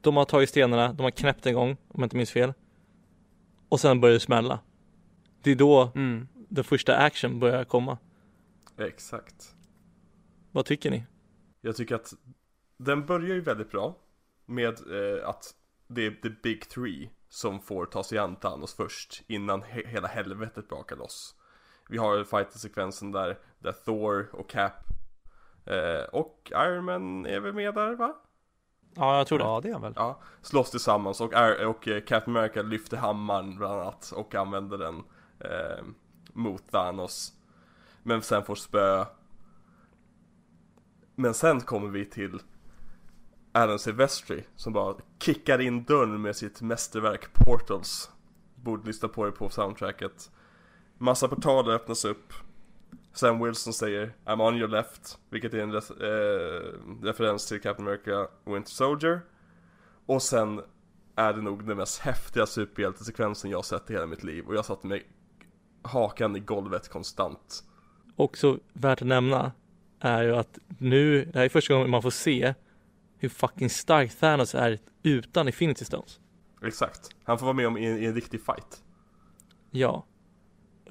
De 0.00 0.16
har 0.16 0.24
tagit 0.24 0.48
stenarna, 0.48 0.92
de 0.92 1.02
har 1.02 1.10
knäppt 1.10 1.46
en 1.46 1.54
gång, 1.54 1.70
om 1.70 2.00
jag 2.00 2.04
inte 2.04 2.16
minns 2.16 2.30
fel. 2.30 2.52
Och 3.70 3.80
sen 3.80 4.00
börjar 4.00 4.14
det 4.14 4.20
smälla. 4.20 4.58
Det 5.42 5.50
är 5.50 5.54
då 5.56 5.92
Mm. 5.94 6.28
den 6.48 6.64
första 6.64 6.96
action 6.96 7.40
börjar 7.40 7.64
komma. 7.64 7.98
Exakt. 8.78 9.54
Vad 10.52 10.64
tycker 10.64 10.90
ni? 10.90 11.04
Jag 11.60 11.76
tycker 11.76 11.94
att 11.94 12.12
den 12.76 13.06
börjar 13.06 13.34
ju 13.34 13.40
väldigt 13.40 13.70
bra 13.70 13.96
med 14.46 14.68
eh, 14.68 15.28
att 15.28 15.54
det 15.88 16.06
är 16.06 16.10
the 16.10 16.28
big 16.42 16.68
three 16.68 17.10
som 17.28 17.60
får 17.60 17.86
ta 17.86 18.04
sig 18.04 18.18
an 18.18 18.36
Thanos 18.36 18.74
först 18.74 19.22
innan 19.26 19.62
he- 19.62 19.86
hela 19.86 20.08
helvetet 20.08 20.68
brakar 20.68 20.96
loss. 20.96 21.34
Vi 21.88 21.98
har 21.98 22.24
fighter-sekvensen 22.24 23.12
där, 23.12 23.38
där 23.58 23.72
Thor 23.72 24.28
och 24.32 24.48
Cap 24.50 24.72
eh, 25.66 26.04
och 26.12 26.52
Iron 26.54 26.84
Man 26.84 27.26
är 27.26 27.40
väl 27.40 27.52
med 27.54 27.74
där 27.74 27.94
va? 27.94 28.16
Ja, 28.94 29.16
jag 29.16 29.26
tror 29.26 29.38
det. 29.38 29.44
Ja, 29.44 29.60
det 29.60 29.68
är 29.68 29.72
han 29.72 29.82
väl. 29.82 29.92
Ja, 29.96 30.20
slåss 30.42 30.70
tillsammans 30.70 31.20
och, 31.20 31.32
och 31.66 31.88
eh, 31.88 32.00
Captain 32.00 32.36
America 32.36 32.62
lyfter 32.62 32.96
hammaren 32.96 33.56
bland 33.56 33.80
annat 33.80 34.12
och 34.16 34.34
använder 34.34 34.78
den 34.78 35.02
eh, 35.40 35.84
mot 36.32 36.70
Thanos. 36.70 37.32
Men 38.02 38.22
sen 38.22 38.44
får 38.44 38.54
spö. 38.54 39.04
Men 41.14 41.34
sen 41.34 41.60
kommer 41.60 41.88
vi 41.88 42.04
till 42.04 42.38
Alan 43.52 43.78
Silvestri 43.78 44.44
som 44.56 44.72
bara 44.72 44.94
kickar 45.18 45.60
in 45.60 45.84
dörren 45.84 46.22
med 46.22 46.36
sitt 46.36 46.60
mästerverk 46.60 47.32
Portals. 47.32 48.10
Borde 48.54 48.86
lyssna 48.86 49.08
på 49.08 49.24
det 49.24 49.32
på 49.32 49.48
soundtracket. 49.50 50.30
Massa 50.98 51.28
portaler 51.28 51.72
öppnas 51.72 52.04
upp. 52.04 52.32
Sam 53.12 53.44
Wilson 53.44 53.72
säger 53.72 54.12
I'm 54.24 54.48
on 54.48 54.56
your 54.56 54.68
left, 54.68 55.18
vilket 55.30 55.54
är 55.54 55.58
en 55.58 55.74
eh, 55.74 57.02
referens 57.02 57.46
till 57.46 57.60
Captain 57.60 57.88
America 57.88 58.28
Winter 58.44 58.70
Soldier. 58.70 59.20
Och 60.06 60.22
sen 60.22 60.60
är 61.16 61.32
det 61.32 61.42
nog 61.42 61.66
den 61.66 61.76
mest 61.76 62.00
häftiga 62.00 62.46
superhjältesekvensen 62.46 63.50
jag 63.50 63.64
sett 63.64 63.90
i 63.90 63.92
hela 63.92 64.06
mitt 64.06 64.24
liv 64.24 64.44
och 64.46 64.54
jag 64.54 64.64
satte 64.64 64.86
mig 64.86 65.06
hakan 65.82 66.36
i 66.36 66.40
golvet 66.40 66.88
konstant. 66.88 67.64
Också 68.16 68.58
värt 68.72 69.02
att 69.02 69.08
nämna 69.08 69.52
är 70.00 70.22
ju 70.22 70.36
att 70.36 70.58
nu, 70.78 71.24
det 71.24 71.38
här 71.38 71.44
är 71.44 71.48
första 71.48 71.74
gången 71.74 71.90
man 71.90 72.02
får 72.02 72.10
se 72.10 72.54
hur 73.18 73.28
fucking 73.28 73.70
stark 73.70 74.18
Thanos 74.18 74.54
är 74.54 74.78
utan 75.02 75.46
Infinity 75.46 75.84
Stones. 75.84 76.20
Exakt. 76.62 77.10
Han 77.24 77.38
får 77.38 77.46
vara 77.46 77.56
med 77.56 77.66
om 77.66 77.76
i 77.76 77.88
i 77.88 78.06
en 78.06 78.14
riktig 78.14 78.40
fight. 78.40 78.82
Ja. 79.70 80.06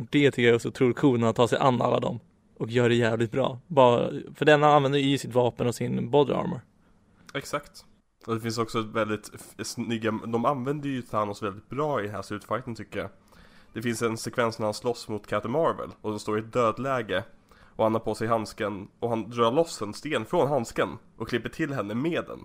Det 0.10 0.32
tycker 0.32 0.48
jag 0.48 0.56
är 0.56 0.60
så 0.60 0.68
otroligt 0.68 0.98
coolt 0.98 1.20
när 1.20 1.28
han 1.28 1.34
tar 1.34 1.48
sig 1.48 1.58
an 1.60 1.82
alla 1.82 2.00
dem. 2.00 2.20
Och 2.58 2.70
gör 2.70 2.90
det 2.90 2.96
jävligt 2.96 3.32
bra. 3.32 3.60
Bara, 3.68 4.10
för 4.36 4.46
den 4.46 4.64
använder 4.64 5.00
ju 5.00 5.18
sitt 5.18 5.34
vapen 5.34 5.68
och 5.68 5.76
sin 5.76 6.10
body 6.12 6.34
armor. 6.34 6.62
Exakt. 7.34 7.86
Och 8.28 8.36
det 8.36 8.42
finns 8.42 8.58
också 8.58 8.80
ett 8.80 8.86
väldigt 8.86 9.32
snygga, 9.64 10.12
de 10.12 10.46
använder 10.46 10.90
ju 10.90 11.02
Thanos 11.02 11.44
väldigt 11.44 11.70
bra 11.70 12.00
i 12.02 12.06
den 12.06 12.16
här 12.16 12.22
slutfighten 12.22 12.76
tycker 12.76 13.00
jag. 13.00 13.10
Det 13.74 13.82
finns 13.82 14.02
en 14.02 14.18
sekvens 14.18 14.60
när 14.60 14.66
han 14.66 14.74
slåss 14.74 15.08
mot 15.08 15.28
Captain 15.28 15.52
Marvel 15.52 15.90
och 16.02 16.10
de 16.10 16.20
står 16.20 16.38
i 16.38 16.42
ett 16.42 16.54
dödläge. 16.54 17.24
Och 17.76 17.84
han 17.84 17.94
har 17.94 18.00
på 18.00 18.16
sig 18.16 18.28
handsken 18.28 18.88
och 19.00 19.10
han 19.10 19.30
drar 19.30 19.52
loss 19.52 19.82
en 19.82 19.94
sten 19.94 20.26
från 20.26 20.48
handsken 20.48 20.90
och 21.18 21.30
klipper 21.30 21.50
till 21.50 21.74
henne 21.74 21.94
med 21.94 22.24
den. 22.28 22.40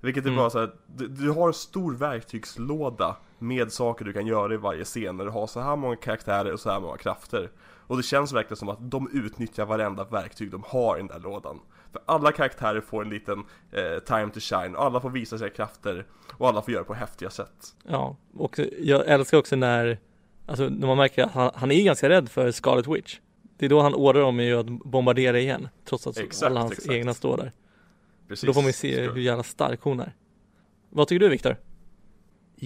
Vilket 0.00 0.24
är 0.24 0.28
Mm. 0.28 0.38
bara 0.38 0.50
så 0.50 0.58
här, 0.58 0.70
du, 0.86 1.08
du 1.08 1.30
har 1.30 1.48
en 1.48 1.54
stor 1.54 1.94
verktygslåda 1.94 3.16
med 3.38 3.72
saker 3.72 4.04
du 4.04 4.12
kan 4.12 4.26
göra 4.26 4.54
i 4.54 4.56
varje 4.56 4.84
scen 4.84 5.16
när 5.16 5.24
du 5.24 5.30
har 5.30 5.46
så 5.46 5.60
här 5.60 5.76
många 5.76 5.96
karaktärer 5.96 6.52
och 6.52 6.60
så 6.60 6.70
här 6.70 6.80
många 6.80 6.96
krafter. 6.96 7.50
Och 7.86 7.96
det 7.96 8.02
känns 8.02 8.32
verkligen 8.32 8.56
som 8.56 8.68
att 8.68 8.90
de 8.90 9.10
utnyttjar 9.12 9.66
varenda 9.66 10.04
verktyg 10.04 10.50
de 10.50 10.62
har 10.66 10.96
i 10.96 10.98
den 10.98 11.06
där 11.06 11.20
lådan. 11.20 11.60
För 11.92 12.02
alla 12.06 12.32
karaktärer 12.32 12.80
får 12.80 13.02
en 13.02 13.10
liten 13.10 13.44
eh, 13.72 13.98
time 14.06 14.30
to 14.30 14.40
shine, 14.40 14.76
och 14.76 14.84
alla 14.84 15.00
får 15.00 15.10
visa 15.10 15.38
sina 15.38 15.50
krafter 15.50 16.06
och 16.32 16.48
alla 16.48 16.62
får 16.62 16.72
göra 16.72 16.82
det 16.82 16.86
på 16.86 16.94
häftiga 16.94 17.30
sätt. 17.30 17.76
Ja, 17.88 18.16
och 18.34 18.60
jag 18.78 19.08
älskar 19.08 19.38
också 19.38 19.56
när, 19.56 19.98
alltså 20.46 20.68
när 20.68 20.86
man 20.86 20.96
märker 20.96 21.24
att 21.24 21.32
han, 21.32 21.50
han 21.54 21.70
är 21.70 21.84
ganska 21.84 22.08
rädd 22.08 22.28
för 22.28 22.50
Scarlet 22.50 22.86
Witch. 22.86 23.18
Det 23.58 23.64
är 23.66 23.70
då 23.70 23.80
han 23.80 23.94
ordrar 23.94 24.20
dem 24.20 24.40
ju 24.40 24.58
att 24.58 24.66
bombardera 24.66 25.38
igen, 25.38 25.68
trots 25.84 26.06
att 26.06 26.18
Exakt, 26.18 26.50
alla 26.50 26.60
hans 26.60 26.72
exakt. 26.72 26.90
egna 26.90 27.14
står 27.14 27.36
där. 27.36 27.52
Precis. 28.28 28.46
Då 28.46 28.52
får 28.52 28.60
man 28.60 28.66
ju 28.66 28.72
se 28.72 29.00
hur 29.00 29.20
jävla 29.20 29.42
stark 29.42 29.80
hon 29.82 30.00
är. 30.00 30.14
Vad 30.90 31.08
tycker 31.08 31.20
du 31.20 31.28
Viktor? 31.28 31.56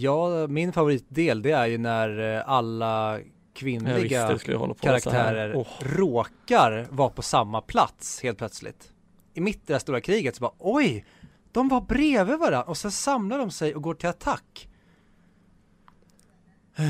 Ja, 0.01 0.47
min 0.47 0.73
favoritdel 0.73 1.43
det 1.43 1.51
är 1.51 1.67
ju 1.67 1.79
när 1.79 2.37
eh, 2.37 2.49
alla 2.49 3.17
visste 3.17 3.33
kvinnliga 3.53 4.27
här. 4.27 4.75
karaktärer 4.75 5.57
Åh, 5.57 5.67
råkar 5.81 6.87
vara 6.91 7.09
på 7.09 7.23
samma 7.23 7.61
plats 7.61 8.23
helt 8.23 8.39
plötsligt. 8.39 8.93
I 9.35 9.41
mitt 9.41 9.57
i 9.57 9.61
det 9.67 9.75
här 9.75 9.81
stora 9.81 10.01
kriget 10.01 10.37
så 10.37 10.41
bara 10.41 10.53
oj, 10.59 11.05
de 11.53 11.69
var 11.69 11.81
bredvid 11.81 12.39
varandra 12.39 12.63
och 12.63 12.77
sen 12.77 12.91
samlar 12.91 13.39
de 13.39 13.51
sig 13.51 13.75
och 13.75 13.83
går 13.83 13.95
till 13.95 14.09
attack. 14.09 14.69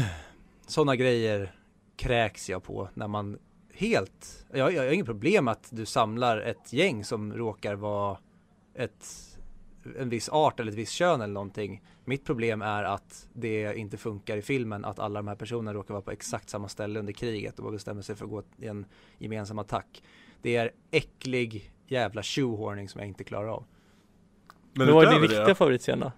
Sådana 0.66 0.96
grejer 0.96 1.54
kräks 1.96 2.50
jag 2.50 2.62
på 2.62 2.88
när 2.94 3.08
man 3.08 3.38
helt, 3.74 4.46
jag, 4.52 4.72
jag 4.72 4.82
har 4.82 4.92
inget 4.92 5.06
problem 5.06 5.48
att 5.48 5.68
du 5.70 5.86
samlar 5.86 6.40
ett 6.40 6.72
gäng 6.72 7.04
som 7.04 7.32
råkar 7.32 7.74
vara 7.74 8.18
ett, 8.74 9.06
en 9.98 10.08
viss 10.08 10.28
art 10.28 10.60
eller 10.60 10.72
ett 10.72 10.78
visst 10.78 10.92
kön 10.92 11.20
eller 11.20 11.34
någonting. 11.34 11.82
Mitt 12.04 12.24
problem 12.24 12.62
är 12.62 12.84
att 12.84 13.28
det 13.32 13.74
inte 13.76 13.96
funkar 13.96 14.36
i 14.36 14.42
filmen 14.42 14.84
att 14.84 14.98
alla 14.98 15.18
de 15.18 15.28
här 15.28 15.34
personerna 15.36 15.74
råkar 15.74 15.94
vara 15.94 16.02
på 16.02 16.10
exakt 16.10 16.50
samma 16.50 16.68
ställe 16.68 16.98
under 16.98 17.12
kriget 17.12 17.58
och 17.58 17.64
bara 17.64 17.72
bestämmer 17.72 18.02
sig 18.02 18.16
för 18.16 18.24
att 18.24 18.30
gå 18.30 18.42
i 18.58 18.66
en 18.66 18.86
gemensam 19.18 19.58
attack. 19.58 20.02
Det 20.42 20.56
är 20.56 20.70
äcklig 20.90 21.72
jävla 21.86 22.22
shoehorning 22.22 22.88
som 22.88 22.98
jag 22.98 23.08
inte 23.08 23.24
klarar 23.24 23.48
av. 23.48 23.64
Men 24.72 24.86
det 24.86 24.92
var 24.92 25.04
ju 25.04 25.10
din 25.10 25.20
det- 25.20 25.26
riktiga 25.28 25.54
favoritscen 25.54 26.00
då? 26.00 26.12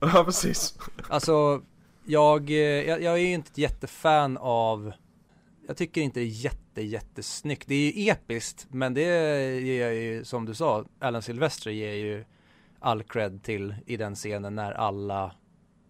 Ja, 0.00 0.24
precis. 0.24 0.78
Alltså, 1.08 1.62
jag, 2.06 2.50
eh, 2.50 2.56
jag, 2.56 3.02
jag 3.02 3.14
är 3.14 3.18
ju 3.18 3.32
inte 3.32 3.50
ett 3.50 3.58
jättefan 3.58 4.36
av 4.40 4.92
Jag 5.66 5.76
tycker 5.76 6.00
inte 6.00 6.20
det 6.20 6.24
är 6.26 6.44
jätte, 6.44 6.82
jättesnyggt. 6.82 7.68
Det 7.68 7.74
är 7.74 7.92
ju 7.92 8.08
episkt, 8.10 8.66
men 8.70 8.94
det 8.94 9.00
ger 9.60 9.82
jag 9.86 9.94
ju, 9.94 10.24
som 10.24 10.44
du 10.44 10.54
sa, 10.54 10.84
Alan 10.98 11.22
Silvestri 11.22 11.74
ger 11.74 11.92
ju 11.94 12.24
all 12.84 13.02
cred 13.02 13.42
till 13.42 13.74
i 13.86 13.96
den 13.96 14.14
scenen 14.14 14.54
när 14.54 14.72
alla 14.72 15.34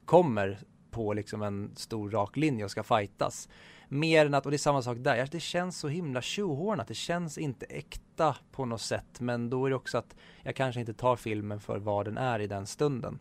kommer 0.04 0.58
på 0.90 1.12
liksom 1.12 1.42
en 1.42 1.76
stor 1.76 2.10
rak 2.10 2.36
linje 2.36 2.64
och 2.64 2.70
ska 2.70 2.82
fightas. 2.82 3.48
Mer 3.88 4.26
än 4.26 4.34
att, 4.34 4.44
och 4.44 4.50
det 4.50 4.56
är 4.56 4.58
samma 4.58 4.82
sak 4.82 4.98
där, 5.00 5.28
det 5.30 5.40
känns 5.40 5.78
så 5.78 5.88
himla 5.88 6.22
tjohornat, 6.22 6.88
det 6.88 6.94
känns 6.94 7.38
inte 7.38 7.66
äkta 7.66 8.36
på 8.52 8.64
något 8.64 8.80
sätt, 8.80 9.20
men 9.20 9.50
då 9.50 9.66
är 9.66 9.70
det 9.70 9.76
också 9.76 9.98
att 9.98 10.16
jag 10.42 10.56
kanske 10.56 10.80
inte 10.80 10.94
tar 10.94 11.16
filmen 11.16 11.60
för 11.60 11.78
vad 11.78 12.04
den 12.04 12.18
är 12.18 12.40
i 12.40 12.46
den 12.46 12.66
stunden. 12.66 13.18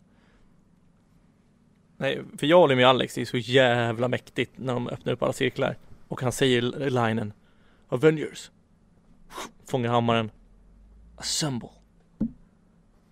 Nej, 1.96 2.22
för 2.38 2.46
jag 2.46 2.58
håller 2.58 2.76
med 2.76 2.86
Alex, 2.86 3.14
det 3.14 3.20
är 3.20 3.24
så 3.24 3.36
jävla 3.36 4.08
mäktigt 4.08 4.52
när 4.56 4.74
de 4.74 4.88
öppnar 4.88 5.12
upp 5.12 5.22
alla 5.22 5.32
cirklar. 5.32 5.76
Och 6.08 6.22
han 6.22 6.32
säger 6.32 6.62
linen 6.90 7.32
Avengers 7.88 8.50
Fångar 9.64 9.90
hammaren 9.90 10.30
Assemble 11.16 11.70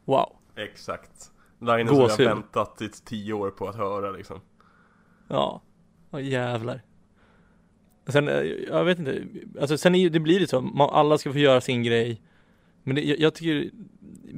Wow 0.04 0.41
Exakt. 0.62 1.30
Linen 1.60 1.88
som 1.88 2.00
jag 2.00 2.16
väntat 2.18 2.82
i 2.82 2.88
tio 2.88 3.32
år 3.32 3.50
på 3.50 3.68
att 3.68 3.76
höra 3.76 4.10
liksom. 4.10 4.40
Ja, 5.28 5.62
ja 6.10 6.20
jävlar. 6.20 6.82
Sen, 8.06 8.28
eh, 8.28 8.34
jag 8.68 8.84
vet 8.84 8.98
inte, 8.98 9.26
alltså 9.60 9.78
sen 9.78 9.94
är, 9.94 9.98
ju- 9.98 10.08
det 10.08 10.20
blir 10.20 10.40
det 10.40 10.46
så, 10.46 10.60
man, 10.60 10.90
alla 10.90 11.18
ska 11.18 11.32
få 11.32 11.38
göra 11.38 11.60
sin 11.60 11.82
grej. 11.82 12.22
Men 12.82 12.94
det, 12.94 13.02
jag, 13.02 13.18
jag 13.18 13.34
tycker 13.34 13.70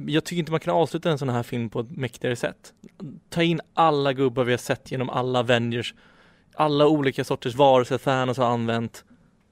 Jag 0.07 0.23
tycker 0.25 0.39
inte 0.39 0.51
man 0.51 0.59
kan 0.59 0.75
avsluta 0.75 1.11
en 1.11 1.17
sån 1.17 1.29
här 1.29 1.43
film 1.43 1.69
på 1.69 1.79
ett 1.79 1.91
mäktigare 1.91 2.35
sätt. 2.35 2.73
Ta 3.29 3.43
in 3.43 3.61
alla 3.73 4.13
gubbar 4.13 4.43
vi 4.43 4.51
har 4.51 4.57
sett 4.57 4.91
genom 4.91 5.09
alla 5.09 5.39
Avengers. 5.39 5.93
Alla 6.55 6.87
olika 6.87 7.23
sorters 7.23 7.55
varelser 7.55 7.97
Thanos 7.97 8.37
har 8.37 8.45
använt. 8.45 9.05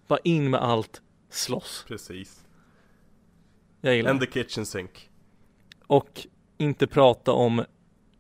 Bara 0.07 0.19
in 0.24 0.49
med 0.49 0.61
allt, 0.61 1.01
slåss. 1.30 1.86
Precis. 1.88 2.45
Jag 3.82 3.95
gillar 3.95 4.11
And 4.11 4.19
the 4.21 4.28
kitchen 4.28 4.65
sink. 4.65 5.09
Och 5.88 6.28
inte 6.58 6.88
prata 6.88 7.32
om 7.32 7.66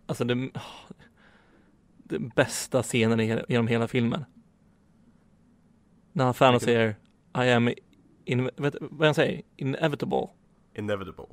Alltså 0.05 0.23
det 0.23 0.49
den 1.97 2.29
bästa 2.35 2.83
scenen 2.83 3.19
i 3.19 3.41
genom 3.49 3.67
hela 3.67 3.87
filmen. 3.87 4.25
När 6.11 6.25
han 6.25 6.33
Thanos 6.33 6.63
säger 6.63 6.95
I 7.37 7.51
am, 7.51 7.69
in, 8.25 8.49
vet, 8.57 8.75
vad 8.81 9.07
han 9.07 9.15
säger? 9.15 9.41
Inevitable. 9.55 10.27
Inevitable. 10.75 11.25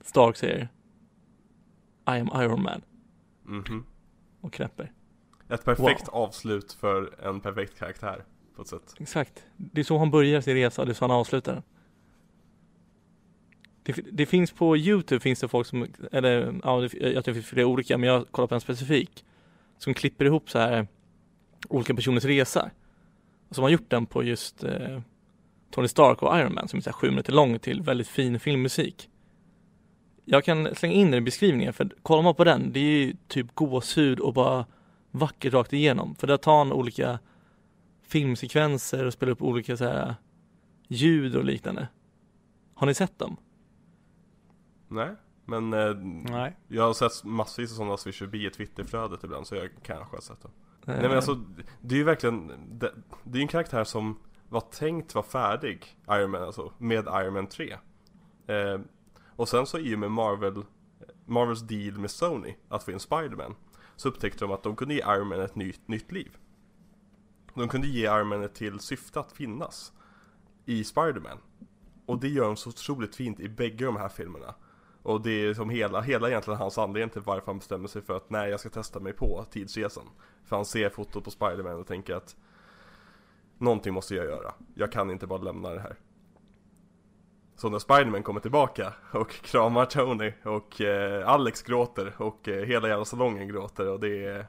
Stark 0.00 0.36
säger 0.36 0.68
I 2.06 2.20
am 2.20 2.30
Iron 2.34 2.62
Man 2.62 2.82
Mhm. 3.44 3.84
och 4.40 4.52
knäpper. 4.52 4.92
Ett 5.48 5.64
perfekt 5.64 6.08
avslut 6.08 6.72
för 6.72 7.24
en 7.24 7.40
perfekt 7.40 7.78
karaktär 7.78 8.24
på 8.56 8.62
ett 8.62 8.68
sätt. 8.68 8.94
Exakt. 9.00 9.46
Det 9.56 9.80
är 9.80 9.84
så 9.84 9.98
han 9.98 10.10
börjar 10.10 10.40
sin 10.40 10.54
resa, 10.54 10.84
det 10.84 10.92
är 10.92 10.94
så 10.94 11.04
han 11.04 11.10
avslutar 11.10 11.52
den. 11.54 11.62
Det, 13.86 13.92
det 14.12 14.26
finns 14.26 14.52
på 14.52 14.76
Youtube 14.76 15.20
finns 15.20 15.40
det 15.40 15.48
folk 15.48 15.66
som, 15.66 15.86
eller 16.12 16.60
ja, 16.64 16.80
det, 16.80 17.10
jag 17.12 17.24
tror 17.24 17.34
det 17.34 17.34
finns 17.34 17.46
flera 17.46 17.66
olika, 17.66 17.98
men 17.98 18.08
jag 18.08 18.26
kollar 18.30 18.46
på 18.46 18.54
en 18.54 18.60
specifik. 18.60 19.24
Som 19.78 19.94
klipper 19.94 20.24
ihop 20.24 20.50
så 20.50 20.58
här 20.58 20.86
olika 21.68 21.94
personers 21.94 22.24
resa. 22.24 22.70
Som 23.50 23.62
har 23.62 23.70
gjort 23.70 23.90
den 23.90 24.06
på 24.06 24.22
just 24.22 24.64
eh, 24.64 25.00
Tony 25.70 25.88
Stark 25.88 26.22
och 26.22 26.38
Iron 26.38 26.54
Man 26.54 26.68
som 26.68 26.76
är 26.76 26.82
så 26.82 26.90
här 26.90 26.94
sju 26.94 27.10
minuter 27.10 27.32
lång 27.32 27.58
till 27.58 27.82
väldigt 27.82 28.08
fin 28.08 28.40
filmmusik. 28.40 29.08
Jag 30.24 30.44
kan 30.44 30.74
slänga 30.74 30.94
in 30.94 31.10
den 31.10 31.18
i 31.18 31.24
beskrivningen 31.24 31.72
för 31.72 31.90
kollar 32.02 32.22
man 32.22 32.34
på 32.34 32.44
den, 32.44 32.72
det 32.72 32.80
är 32.80 32.82
ju 32.82 33.16
typ 33.28 33.54
gåshud 33.54 34.20
och 34.20 34.34
bara 34.34 34.66
vackert 35.10 35.52
rakt 35.52 35.72
igenom. 35.72 36.14
För 36.14 36.26
där 36.26 36.36
tar 36.36 36.58
han 36.58 36.72
olika 36.72 37.18
filmsekvenser 38.02 39.04
och 39.04 39.12
spelar 39.12 39.32
upp 39.32 39.42
olika 39.42 39.76
så 39.76 39.84
här 39.84 40.14
ljud 40.88 41.36
och 41.36 41.44
liknande. 41.44 41.88
Har 42.74 42.86
ni 42.86 42.94
sett 42.94 43.18
dem? 43.18 43.36
Nej, 44.88 45.14
men 45.44 45.72
eh, 45.72 45.94
Nej. 46.30 46.56
jag 46.68 46.82
har 46.82 46.94
sett 46.94 47.24
massvis 47.24 47.72
av 47.72 47.76
sådana 47.76 47.96
swish 47.96 48.18
förbi 48.18 48.46
i 48.46 48.50
Twitterflödet 48.50 49.24
ibland 49.24 49.46
så 49.46 49.54
jag 49.54 49.70
kanske 49.82 50.16
har 50.16 50.20
sett 50.20 50.42
dem. 50.42 50.50
Eh, 50.86 50.94
Nej 50.94 51.02
men 51.02 51.16
alltså, 51.16 51.34
det 51.80 51.94
är 51.94 51.98
ju 51.98 52.04
verkligen, 52.04 52.52
det, 52.78 52.94
det 53.24 53.38
är 53.38 53.42
en 53.42 53.48
karaktär 53.48 53.84
som 53.84 54.18
var 54.48 54.60
tänkt 54.60 55.14
vara 55.14 55.24
färdig, 55.24 55.96
Iron 56.10 56.30
Man 56.30 56.42
alltså, 56.42 56.72
med 56.78 57.04
Iron 57.06 57.34
Man 57.34 57.46
3. 57.46 57.76
Eh, 58.46 58.80
och 59.36 59.48
sen 59.48 59.66
så 59.66 59.78
i 59.78 59.94
och 59.94 59.98
med 59.98 60.10
Marvel, 60.10 60.64
Marvels 61.24 61.60
deal 61.60 61.98
med 61.98 62.10
Sony 62.10 62.54
att 62.68 62.84
få 62.84 62.90
in 62.90 63.00
Spider-Man 63.00 63.54
så 63.96 64.08
upptäckte 64.08 64.44
de 64.44 64.52
att 64.52 64.62
de 64.62 64.76
kunde 64.76 64.94
ge 64.94 65.00
Iron 65.00 65.28
Man 65.28 65.40
ett 65.40 65.54
nytt, 65.54 65.88
nytt 65.88 66.12
liv. 66.12 66.36
De 67.54 67.68
kunde 67.68 67.86
ge 67.86 68.04
Iron 68.04 68.28
Man 68.28 68.42
ett 68.42 68.54
till 68.54 68.80
syfte 68.80 69.20
att 69.20 69.32
finnas 69.32 69.92
i 70.64 70.84
Spider-Man. 70.84 71.38
Och 72.06 72.20
det 72.20 72.28
gör 72.28 72.44
de 72.44 72.56
så 72.56 72.68
otroligt 72.68 73.16
fint 73.16 73.40
i 73.40 73.48
bägge 73.48 73.84
de 73.84 73.96
här 73.96 74.08
filmerna. 74.08 74.54
Och 75.06 75.20
det 75.20 75.30
är 75.30 75.54
som 75.54 75.70
hela, 75.70 76.00
hela 76.00 76.28
egentligen 76.28 76.58
hans 76.58 76.78
anledning 76.78 77.10
till 77.10 77.22
varför 77.22 77.46
han 77.46 77.58
bestämmer 77.58 77.88
sig 77.88 78.02
för 78.02 78.16
att 78.16 78.30
nej 78.30 78.50
jag 78.50 78.60
ska 78.60 78.68
testa 78.68 79.00
mig 79.00 79.12
på 79.12 79.44
tidsresan. 79.50 80.04
För 80.44 80.56
han 80.56 80.64
ser 80.64 80.88
fotot 80.88 81.24
på 81.24 81.30
Spiderman 81.30 81.80
och 81.80 81.86
tänker 81.86 82.14
att 82.14 82.36
Någonting 83.58 83.94
måste 83.94 84.14
jag 84.14 84.24
göra. 84.24 84.54
Jag 84.74 84.92
kan 84.92 85.10
inte 85.10 85.26
bara 85.26 85.42
lämna 85.42 85.70
det 85.70 85.80
här. 85.80 85.96
Så 87.56 87.68
när 87.68 87.78
Spiderman 87.78 88.22
kommer 88.22 88.40
tillbaka 88.40 88.92
och 89.12 89.30
kramar 89.42 89.84
Tony 89.84 90.32
och 90.42 90.80
eh, 90.80 91.28
Alex 91.28 91.62
gråter 91.62 92.12
och 92.18 92.48
eh, 92.48 92.66
hela 92.66 92.88
jävla 92.88 93.04
salongen 93.04 93.48
gråter 93.48 93.88
och 93.88 94.00
det 94.00 94.24
är 94.24 94.46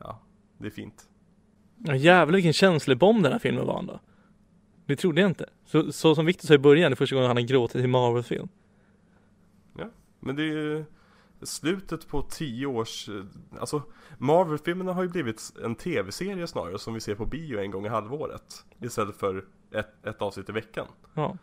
Ja, 0.00 0.20
det 0.58 0.66
är 0.66 0.70
fint. 0.70 1.08
Ja, 1.78 1.94
jävlar 1.94 2.34
vilken 2.34 2.52
känslobomb 2.52 3.22
den 3.22 3.32
här 3.32 3.38
filmen 3.38 3.66
var 3.66 3.78
ändå. 3.78 4.00
Det 4.86 4.96
trodde 4.96 5.20
jag 5.20 5.30
inte. 5.30 5.48
Så, 5.64 5.92
så 5.92 6.14
som 6.14 6.26
Victor 6.26 6.46
sa 6.46 6.54
i 6.54 6.58
början, 6.58 6.90
det 6.90 6.94
är 6.94 6.96
första 6.96 7.16
gången 7.16 7.28
han 7.28 7.36
har 7.36 7.44
gråtit 7.44 7.84
i 7.84 7.86
Marvel-film. 7.86 8.48
Men 10.20 10.36
det 10.36 10.42
är 10.42 10.46
ju 10.46 10.84
slutet 11.42 12.08
på 12.08 12.22
tio 12.22 12.66
års, 12.66 13.08
eh, 13.08 13.24
alltså 13.60 13.82
Marvel-filmerna 14.18 14.92
har 14.92 15.02
ju 15.02 15.08
blivit 15.08 15.52
en 15.64 15.74
tv-serie 15.74 16.46
snarare 16.46 16.78
som 16.78 16.94
vi 16.94 17.00
ser 17.00 17.14
på 17.14 17.26
bio 17.26 17.60
en 17.60 17.70
gång 17.70 17.86
i 17.86 17.88
halvåret. 17.88 18.64
Istället 18.80 19.16
för 19.16 19.44
ett, 19.70 20.06
ett 20.06 20.22
avsnitt 20.22 20.48
i 20.48 20.52
veckan. 20.52 20.86
Ja. 21.14 21.36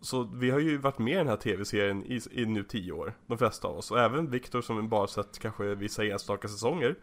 Så 0.00 0.22
vi 0.22 0.50
har 0.50 0.58
ju 0.58 0.76
varit 0.76 0.98
med 0.98 1.14
i 1.14 1.16
den 1.16 1.28
här 1.28 1.36
tv-serien 1.36 2.04
i, 2.04 2.20
i 2.30 2.46
nu 2.46 2.62
tio 2.62 2.92
år, 2.92 3.14
de 3.26 3.38
flesta 3.38 3.68
av 3.68 3.78
oss. 3.78 3.90
Och 3.90 4.00
även 4.00 4.30
Viktor 4.30 4.60
som 4.60 4.88
bara 4.88 5.06
sett 5.06 5.38
kanske 5.38 5.74
vissa 5.74 6.04
enstaka 6.04 6.48
säsonger. 6.48 6.96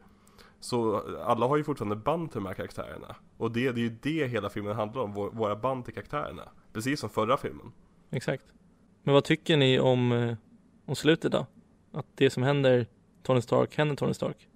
Så 0.59 1.03
alla 1.23 1.47
har 1.47 1.57
ju 1.57 1.63
fortfarande 1.63 1.95
band 1.95 2.31
till 2.31 2.39
de 2.39 2.45
här 2.45 2.53
karaktärerna. 2.53 3.15
Och 3.37 3.51
det, 3.51 3.71
det 3.71 3.81
är 3.81 3.83
ju 3.83 3.97
det 4.01 4.27
hela 4.27 4.49
filmen 4.49 4.75
handlar 4.75 5.01
om, 5.01 5.13
vår, 5.13 5.31
våra 5.31 5.55
band 5.55 5.85
till 5.85 5.93
karaktärerna. 5.93 6.49
Precis 6.73 6.99
som 6.99 7.09
förra 7.09 7.37
filmen. 7.37 7.71
Exakt. 8.09 8.45
Men 9.03 9.13
vad 9.13 9.23
tycker 9.23 9.57
ni 9.57 9.79
om, 9.79 10.11
eh, 10.11 10.35
om 10.91 10.95
slutet 10.95 11.31
då? 11.31 11.45
Att 11.91 12.05
det 12.15 12.29
som 12.29 12.43
händer 12.43 12.85
Tony 13.23 13.41
Stark 13.41 13.77
händer 13.77 13.95
Tony 13.95 14.13
Stark? 14.13 14.47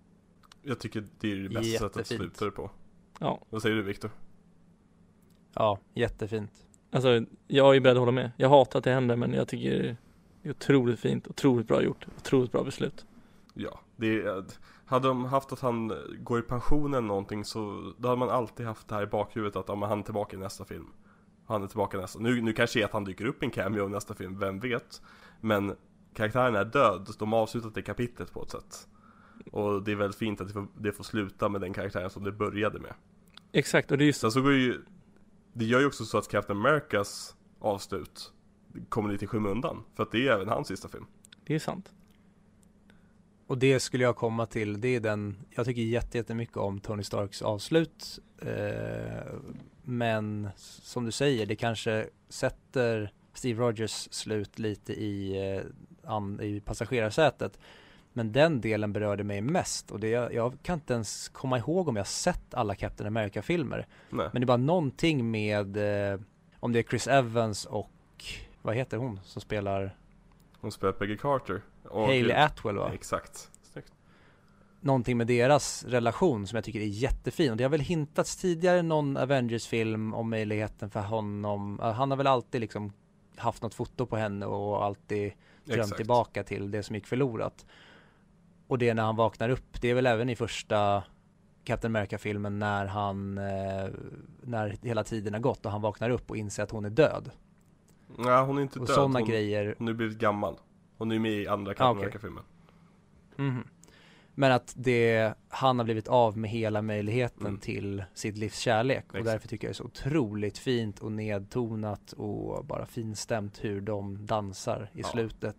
Jag 0.61 0.79
tycker 0.79 1.03
det 1.19 1.31
är 1.31 1.35
det 1.35 1.49
bästa 1.49 1.63
sättet 1.63 1.83
att 1.83 1.95
Jättefint. 1.97 2.19
sluta 2.21 2.45
det 2.45 2.51
på. 2.51 2.71
Ja, 3.19 3.41
Vad 3.49 3.61
säger 3.61 3.75
du 3.75 3.81
Viktor? 3.81 4.11
Ja, 5.53 5.79
jättefint. 5.93 6.51
alltså 6.91 7.25
jag 7.47 7.75
är 7.75 7.79
beredd 7.79 7.95
att 7.97 7.99
hålla 7.99 8.11
med. 8.11 8.31
Jag 8.37 8.49
hatar 8.49 8.79
att 8.79 8.83
det 8.83 8.91
händer 8.91 9.15
men 9.15 9.33
jag 9.33 9.47
tycker 9.47 9.97
det 10.41 10.49
är 10.49 10.51
otroligt 10.51 10.99
fint, 10.99 11.27
otroligt 11.27 11.67
bra 11.67 11.81
gjort, 11.83 12.07
otroligt 12.17 12.51
bra 12.51 12.63
beslut. 12.63 13.05
Ja, 13.53 13.79
det 13.95 14.21
är, 14.21 14.45
hade 14.85 15.07
de 15.07 15.25
haft 15.25 15.51
att 15.53 15.59
han 15.59 15.93
går 16.23 16.39
i 16.39 16.41
pension 16.41 16.93
eller 16.93 17.07
någonting 17.07 17.45
så 17.45 17.93
då 17.97 18.07
hade 18.07 18.19
man 18.19 18.29
alltid 18.29 18.65
haft 18.65 18.87
det 18.87 18.95
här 18.95 19.03
i 19.03 19.07
bakhuvudet 19.07 19.55
att 19.55 19.65
ja, 19.67 19.75
men 19.75 19.89
han 19.89 19.99
är 19.99 20.03
tillbaka 20.03 20.37
i 20.37 20.39
nästa 20.39 20.65
film. 20.65 20.87
Han 21.45 21.63
är 21.63 21.67
tillbaka 21.67 21.97
i 21.97 22.01
nästa. 22.01 22.19
Nu, 22.19 22.41
nu 22.41 22.53
kanske 22.53 22.79
det 22.79 22.83
är 22.83 22.85
att 22.85 22.93
han 22.93 23.03
dyker 23.03 23.25
upp 23.25 23.43
i 23.43 23.45
en 23.45 23.51
cameo 23.51 23.85
i 23.85 23.89
nästa 23.89 24.13
film, 24.13 24.39
vem 24.39 24.59
vet? 24.59 25.01
Men 25.41 25.75
karaktären 26.15 26.55
är 26.55 26.65
död, 26.65 27.09
de 27.19 27.33
har 27.33 27.39
avslutat 27.39 27.73
det 27.75 27.81
kapitlet 27.81 28.33
på 28.33 28.43
ett 28.43 28.51
sätt. 28.51 28.87
Och 29.51 29.83
det 29.83 29.91
är 29.91 29.95
väldigt 29.95 30.19
fint 30.19 30.41
att 30.41 30.47
det 30.47 30.53
får, 30.53 30.67
det 30.77 30.91
får 30.91 31.03
sluta 31.03 31.49
med 31.49 31.61
den 31.61 31.73
karaktären 31.73 32.09
som 32.09 32.23
det 32.23 32.31
började 32.31 32.79
med. 32.79 32.93
Exakt, 33.51 33.91
och 33.91 33.97
det 33.97 34.03
är 34.03 34.05
just 34.05 34.21
Sen 34.21 34.31
så 34.31 34.41
går 34.41 34.53
ju, 34.53 34.81
det 35.53 35.65
gör 35.65 35.79
ju 35.79 35.85
också 35.85 36.05
så 36.05 36.17
att 36.17 36.27
Captain 36.29 36.59
Americas 36.59 37.35
avslut 37.59 38.33
kommer 38.89 39.09
lite 39.11 39.25
i 39.25 39.27
skymundan. 39.27 39.83
För 39.95 40.03
att 40.03 40.11
det 40.11 40.27
är 40.27 40.31
även 40.33 40.47
hans 40.49 40.67
sista 40.67 40.87
film. 40.87 41.05
det 41.45 41.55
är 41.55 41.59
sant. 41.59 41.93
Och 43.47 43.57
det 43.57 43.79
skulle 43.79 44.03
jag 44.03 44.15
komma 44.15 44.45
till, 44.45 44.81
det 44.81 44.87
är 44.95 44.99
den, 44.99 45.37
jag 45.49 45.65
tycker 45.65 45.81
jätte- 45.81 46.17
jättemycket 46.17 46.57
om 46.57 46.79
Tony 46.79 47.03
Starks 47.03 47.41
avslut. 47.41 48.19
Eh, 48.41 49.33
men 49.83 50.49
som 50.57 51.05
du 51.05 51.11
säger, 51.11 51.45
det 51.45 51.55
kanske 51.55 52.09
sätter 52.29 53.11
Steve 53.33 53.61
Rogers 53.61 54.07
slut 54.11 54.59
lite 54.59 54.93
i, 54.93 55.37
eh, 55.55 55.63
an, 56.07 56.39
i 56.41 56.59
passagerarsätet. 56.59 57.59
Men 58.13 58.31
den 58.31 58.61
delen 58.61 58.93
berörde 58.93 59.23
mig 59.23 59.41
mest 59.41 59.91
och 59.91 59.99
det, 59.99 60.09
jag, 60.09 60.33
jag 60.33 60.53
kan 60.63 60.73
inte 60.73 60.93
ens 60.93 61.29
komma 61.29 61.57
ihåg 61.57 61.87
om 61.87 61.95
jag 61.95 62.07
sett 62.07 62.53
alla 62.53 62.75
Captain 62.75 63.07
America-filmer. 63.07 63.87
Nej. 64.09 64.29
Men 64.33 64.39
det 64.39 64.45
bara 64.45 64.57
någonting 64.57 65.31
med, 65.31 65.77
eh, 65.77 66.19
om 66.59 66.71
det 66.71 66.79
är 66.79 66.83
Chris 66.83 67.07
Evans 67.07 67.65
och, 67.65 67.91
vad 68.61 68.75
heter 68.75 68.97
hon 68.97 69.19
som 69.23 69.41
spelar 69.41 69.95
Hon 70.61 70.71
spelar 70.71 70.93
Peggy 70.93 71.17
Carter. 71.17 71.61
Och, 71.83 72.05
Hailey 72.05 72.35
Atwell 72.35 72.77
va? 72.77 72.91
Exakt. 72.93 73.51
Snyggt. 73.63 73.93
någonting 74.79 75.17
med 75.17 75.27
deras 75.27 75.83
relation 75.83 76.47
som 76.47 76.55
jag 76.55 76.63
tycker 76.63 76.79
är 76.79 76.85
jättefin. 76.85 77.51
Och 77.51 77.57
det 77.57 77.63
har 77.63 77.71
väl 77.71 77.79
hintats 77.79 78.37
tidigare 78.37 78.81
någon 78.81 79.17
Avengers-film 79.17 80.13
om 80.13 80.29
möjligheten 80.29 80.89
för 80.89 80.99
honom. 80.99 81.79
Han 81.79 82.11
har 82.11 82.17
väl 82.17 82.27
alltid 82.27 82.61
liksom 82.61 82.93
haft 83.35 83.61
något 83.61 83.73
foto 83.73 84.05
på 84.05 84.15
henne 84.15 84.45
och 84.45 84.85
alltid 84.85 85.33
drömt 85.65 85.79
Exakt. 85.79 85.97
tillbaka 85.97 86.43
till 86.43 86.71
det 86.71 86.83
som 86.83 86.95
gick 86.95 87.07
förlorat. 87.07 87.65
Och 88.67 88.77
det 88.77 88.89
är 88.89 88.93
när 88.93 89.03
han 89.03 89.15
vaknar 89.15 89.49
upp. 89.49 89.81
Det 89.81 89.89
är 89.89 89.93
väl 89.95 90.05
även 90.05 90.29
i 90.29 90.35
första 90.35 91.03
Captain 91.63 91.95
America-filmen 91.95 92.59
när 92.59 92.85
han, 92.85 93.37
eh, 93.37 93.87
när 94.41 94.77
hela 94.81 95.03
tiden 95.03 95.33
har 95.33 95.41
gått 95.41 95.65
och 95.65 95.71
han 95.71 95.81
vaknar 95.81 96.09
upp 96.09 96.29
och 96.29 96.37
inser 96.37 96.63
att 96.63 96.71
hon 96.71 96.85
är 96.85 96.89
död. 96.89 97.31
Nej 98.17 98.43
hon 98.45 98.57
är 98.57 98.61
inte 98.61 98.79
Och 98.79 98.85
död. 98.87 98.95
sådana 98.95 99.19
hon, 99.19 99.29
grejer. 99.29 99.75
hon 99.77 99.87
är 99.87 99.93
blivit 99.93 100.17
gammal. 100.17 100.55
Hon 100.97 101.11
är 101.11 101.19
med 101.19 101.31
i 101.31 101.47
andra 101.47 101.71
Ah, 101.71 101.73
Captain 101.73 101.89
okej. 101.91 102.01
America-filmen. 102.03 102.43
Mhm. 103.35 103.63
Men 104.37 104.51
att 104.51 104.73
det, 104.77 105.33
han 105.49 105.77
har 105.79 105.83
blivit 105.85 106.07
av 106.07 106.37
med 106.37 106.49
hela 106.49 106.81
möjligheten 106.81 107.47
Mm. 107.47 107.59
till 107.59 108.03
sitt 108.13 108.37
livs 108.37 108.59
kärlek 108.59 109.05
och 109.09 109.15
Exakt. 109.15 109.25
därför 109.25 109.47
tycker 109.47 109.67
jag 109.67 109.69
det 109.69 109.73
är 109.73 109.75
så 109.75 109.83
otroligt 109.83 110.57
fint 110.57 110.99
och 110.99 111.11
nedtonat 111.11 112.11
och 112.13 112.65
bara 112.65 112.85
finstämt 112.85 113.63
hur 113.63 113.81
de 113.81 114.25
dansar 114.25 114.89
i 114.93 115.01
Ja. 115.01 115.07
slutet. 115.07 115.55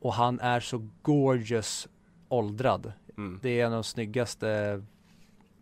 Och 0.00 0.14
han 0.14 0.40
är 0.40 0.60
så 0.60 0.88
gorgeous 1.02 1.88
åldrad. 2.28 2.92
Mm. 3.16 3.38
Det 3.42 3.60
är 3.60 3.66
en 3.66 3.72
av 3.72 3.76
de 3.76 3.84
snyggaste, 3.84 4.82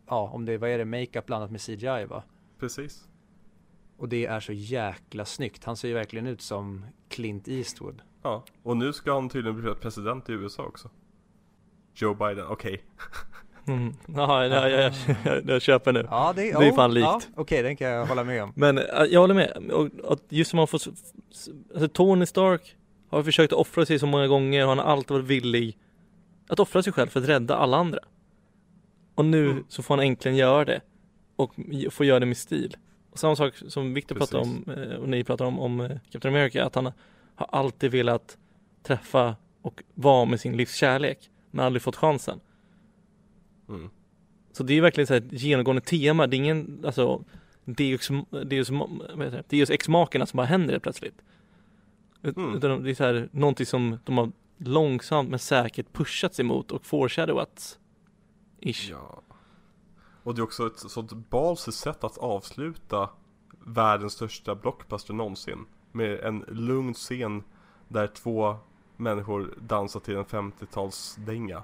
ja 0.06 0.30
om 0.34 0.44
det, 0.44 0.58
vad 0.58 0.70
är 0.70 0.78
det, 0.78 0.84
makeup 0.84 1.26
blandat 1.26 1.50
med 1.50 1.60
CGI 1.60 2.04
va? 2.08 2.22
Precis. 2.58 3.08
Och 3.96 4.08
det 4.08 4.26
är 4.26 4.40
så 4.40 4.52
jäkla 4.52 5.24
snyggt. 5.24 5.64
Han 5.64 5.76
ser 5.76 5.88
ju 5.88 5.94
verkligen 5.94 6.26
ut 6.26 6.40
som 6.42 6.84
Clint 7.08 7.48
Eastwood. 7.48 8.02
Ja. 8.22 8.44
Och 8.62 8.76
nu 8.76 8.92
ska 8.92 9.14
han 9.14 9.28
tydligen 9.28 9.60
bli 9.60 9.74
president 9.74 10.28
i 10.28 10.32
USA 10.32 10.62
också. 10.62 10.90
Joe 12.00 12.14
Biden, 12.14 12.46
okej. 12.46 12.82
Mm. 13.66 13.94
Ja, 14.16 14.46
ja, 14.46 14.68
ja, 14.68 14.92
jag, 15.24 15.42
jag 15.46 15.62
köper 15.62 15.92
nu. 15.92 16.06
Ja 16.10 16.32
det, 16.36 16.42
Det 16.42 16.66
är 16.66 16.72
fan 16.72 16.94
likt. 16.94 17.04
Ja, 17.04 17.20
Okej, 17.36 17.62
den 17.62 17.76
kan 17.76 17.88
jag 17.88 18.06
hålla 18.06 18.24
med 18.24 18.42
om. 18.42 18.52
Men 18.56 18.80
jag 19.10 19.20
håller 19.20 19.34
med. 19.34 19.70
Och, 20.04 20.18
just 20.28 20.50
som 20.50 20.56
man 20.56 20.66
får, 20.66 20.80
alltså 21.74 21.88
Tony 21.88 22.26
Stark 22.26 22.76
har 23.10 23.22
försökt 23.22 23.52
offra 23.52 23.86
sig 23.86 23.98
så 23.98 24.06
många 24.06 24.26
gånger 24.26 24.62
och 24.62 24.68
han 24.68 24.78
har 24.78 24.84
alltid 24.84 25.10
varit 25.10 25.26
villig 25.26 25.78
att 26.48 26.60
offra 26.60 26.82
sig 26.82 26.92
själv 26.92 27.08
för 27.08 27.20
att 27.20 27.28
rädda 27.28 27.56
alla 27.56 27.76
andra. 27.76 27.98
Och 29.14 29.24
nu 29.24 29.50
Mm. 29.50 29.64
så 29.68 29.82
får 29.82 29.96
han 29.96 30.04
äntligen 30.06 30.36
göra 30.36 30.64
det. 30.64 30.80
Och 31.36 31.54
får 31.90 32.06
göra 32.06 32.20
det 32.20 32.26
med 32.26 32.36
stil. 32.36 32.76
Och 33.10 33.18
samma 33.18 33.36
sak 33.36 33.54
som 33.68 33.94
Victor 33.94 34.14
pratar 34.16 34.38
om, 34.38 34.62
Precis. 34.66 34.92
eh, 34.92 34.98
och 34.98 35.08
ni 35.08 35.24
pratar 35.24 35.44
om, 35.44 35.60
om 35.60 35.80
eh, 35.80 35.90
Captain 36.12 36.34
America, 36.34 36.64
att 36.64 36.74
han 36.74 36.92
har 37.34 37.46
alltid 37.52 37.90
velat 37.90 38.38
träffa 38.82 39.36
och 39.62 39.82
vara 39.94 40.24
med 40.24 40.40
sin 40.40 40.56
livs 40.56 40.74
kärlek, 40.74 41.18
men 41.50 41.64
aldrig 41.64 41.82
fått 41.82 41.96
chansen. 41.96 42.40
Mm. 43.68 43.90
Så 44.52 44.62
det 44.62 44.74
är 44.74 44.82
verkligen 44.82 45.06
så 45.06 45.14
här 45.14 45.20
ett 45.20 45.42
genomgående 45.42 45.82
tema, 45.82 46.26
det 46.26 46.36
är 46.36 46.38
ingen, 46.38 46.82
alltså 46.86 47.24
Deus, 47.64 48.08
Deus, 48.46 48.68
det? 49.16 49.42
Deus 49.48 49.70
ex-makerna 49.70 50.26
som 50.26 50.36
bara 50.36 50.46
händer 50.46 50.72
helt 50.72 50.82
plötsligt. 50.82 51.22
Mm. 52.22 52.54
Utan 52.54 52.82
det 52.82 52.90
är 52.90 52.94
så 52.94 53.04
här, 53.04 53.28
någonting 53.32 53.66
som 53.66 53.98
de 54.04 54.18
har 54.18 54.32
långsamt 54.56 55.30
men 55.30 55.38
säkert 55.38 55.92
pushats 55.92 56.40
emot 56.40 56.72
och 56.72 56.86
foreshadowats. 56.86 57.78
Ish. 58.60 58.90
Ja. 58.90 59.22
Och 60.22 60.34
det 60.34 60.40
är 60.40 60.42
också 60.42 60.66
ett 60.66 60.78
sånt 60.78 61.12
balsigt 61.30 61.76
sätt 61.76 62.04
att 62.04 62.18
avsluta 62.18 63.10
världens 63.66 64.12
största 64.12 64.54
blockbuster 64.54 65.14
någonsin. 65.14 65.66
Med 65.92 66.20
en 66.20 66.44
lugn 66.48 66.94
scen 66.94 67.42
där 67.88 68.06
två 68.06 68.56
människor 68.98 69.54
dansar 69.60 70.00
till 70.00 70.16
en 70.16 70.24
50-talsdänga. 70.24 71.62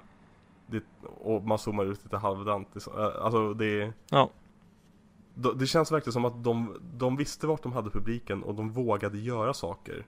Det, 0.67 0.83
och 1.21 1.43
man 1.43 1.57
zoomar 1.57 1.85
ut 1.85 2.03
lite 2.03 2.17
halvdant. 2.17 2.87
Äh, 2.87 2.93
Alltså 2.95 3.53
det 3.53 3.93
Ja. 4.09 4.29
Det 5.55 5.67
känns 5.67 5.91
verkligen 5.91 6.13
som 6.13 6.25
att 6.25 6.43
de, 6.43 6.77
de 6.97 7.17
visste 7.17 7.47
vart 7.47 7.63
de 7.63 7.73
hade 7.73 7.89
publiken 7.89 8.43
och 8.43 8.55
de 8.55 8.71
vågade 8.71 9.17
göra 9.17 9.53
saker. 9.53 10.05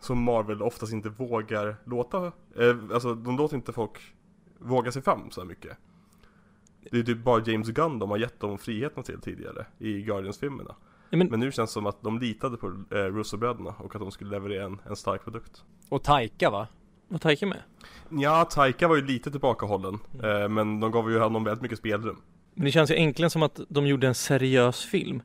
Som 0.00 0.22
Marvel 0.22 0.62
oftast 0.62 0.92
inte 0.92 1.08
vågar 1.08 1.76
låta, 1.84 2.26
eh, 2.56 2.76
alltså 2.92 3.14
de 3.14 3.36
låter 3.36 3.56
inte 3.56 3.72
folk 3.72 4.14
våga 4.58 4.92
sig 4.92 5.02
fram 5.02 5.30
så 5.30 5.40
här 5.40 5.48
mycket. 5.48 5.78
Det 6.90 6.98
är 6.98 7.02
typ 7.02 7.24
bara 7.24 7.42
James 7.46 7.68
Gunn 7.68 7.98
de 7.98 8.10
har 8.10 8.18
gett 8.18 8.40
dem 8.40 8.58
friheten 8.58 9.02
till 9.02 9.20
tidigare 9.20 9.66
i 9.78 10.02
Guardians-filmerna. 10.02 10.74
Ja, 11.10 11.18
men, 11.18 11.26
Men 11.26 11.40
nu 11.40 11.52
känns 11.52 11.70
det 11.70 11.74
som 11.74 11.86
att 11.86 12.02
de 12.02 12.18
litade 12.18 12.56
på 12.56 12.66
eh, 12.66 12.96
Russo-bröderna 12.96 13.74
och 13.78 13.94
att 13.94 14.00
de 14.00 14.10
skulle 14.10 14.30
leverera 14.30 14.64
en, 14.64 14.80
en 14.84 14.96
stark 14.96 15.24
produkt. 15.24 15.64
Och 15.88 16.02
Taika 16.02 16.50
va? 16.50 16.66
vad 17.08 17.20
Taika 17.20 17.46
med? 17.46 17.62
Ja, 18.10 18.44
Taika 18.44 18.88
var 18.88 18.96
ju 18.96 19.06
lite 19.06 19.30
tillbakahållen, 19.30 19.98
eh, 20.22 20.48
men 20.48 20.80
de 20.80 20.90
gav 20.90 21.10
ju 21.10 21.18
honom 21.18 21.44
väldigt 21.44 21.62
mycket 21.62 21.78
spelrum. 21.78 22.20
Men 22.54 22.64
det 22.64 22.72
känns 22.72 22.90
ju 22.90 22.94
äntligen 22.94 23.30
som 23.30 23.42
att 23.42 23.60
de 23.68 23.86
gjorde 23.86 24.06
en 24.06 24.14
seriös 24.14 24.84
film. 24.84 25.22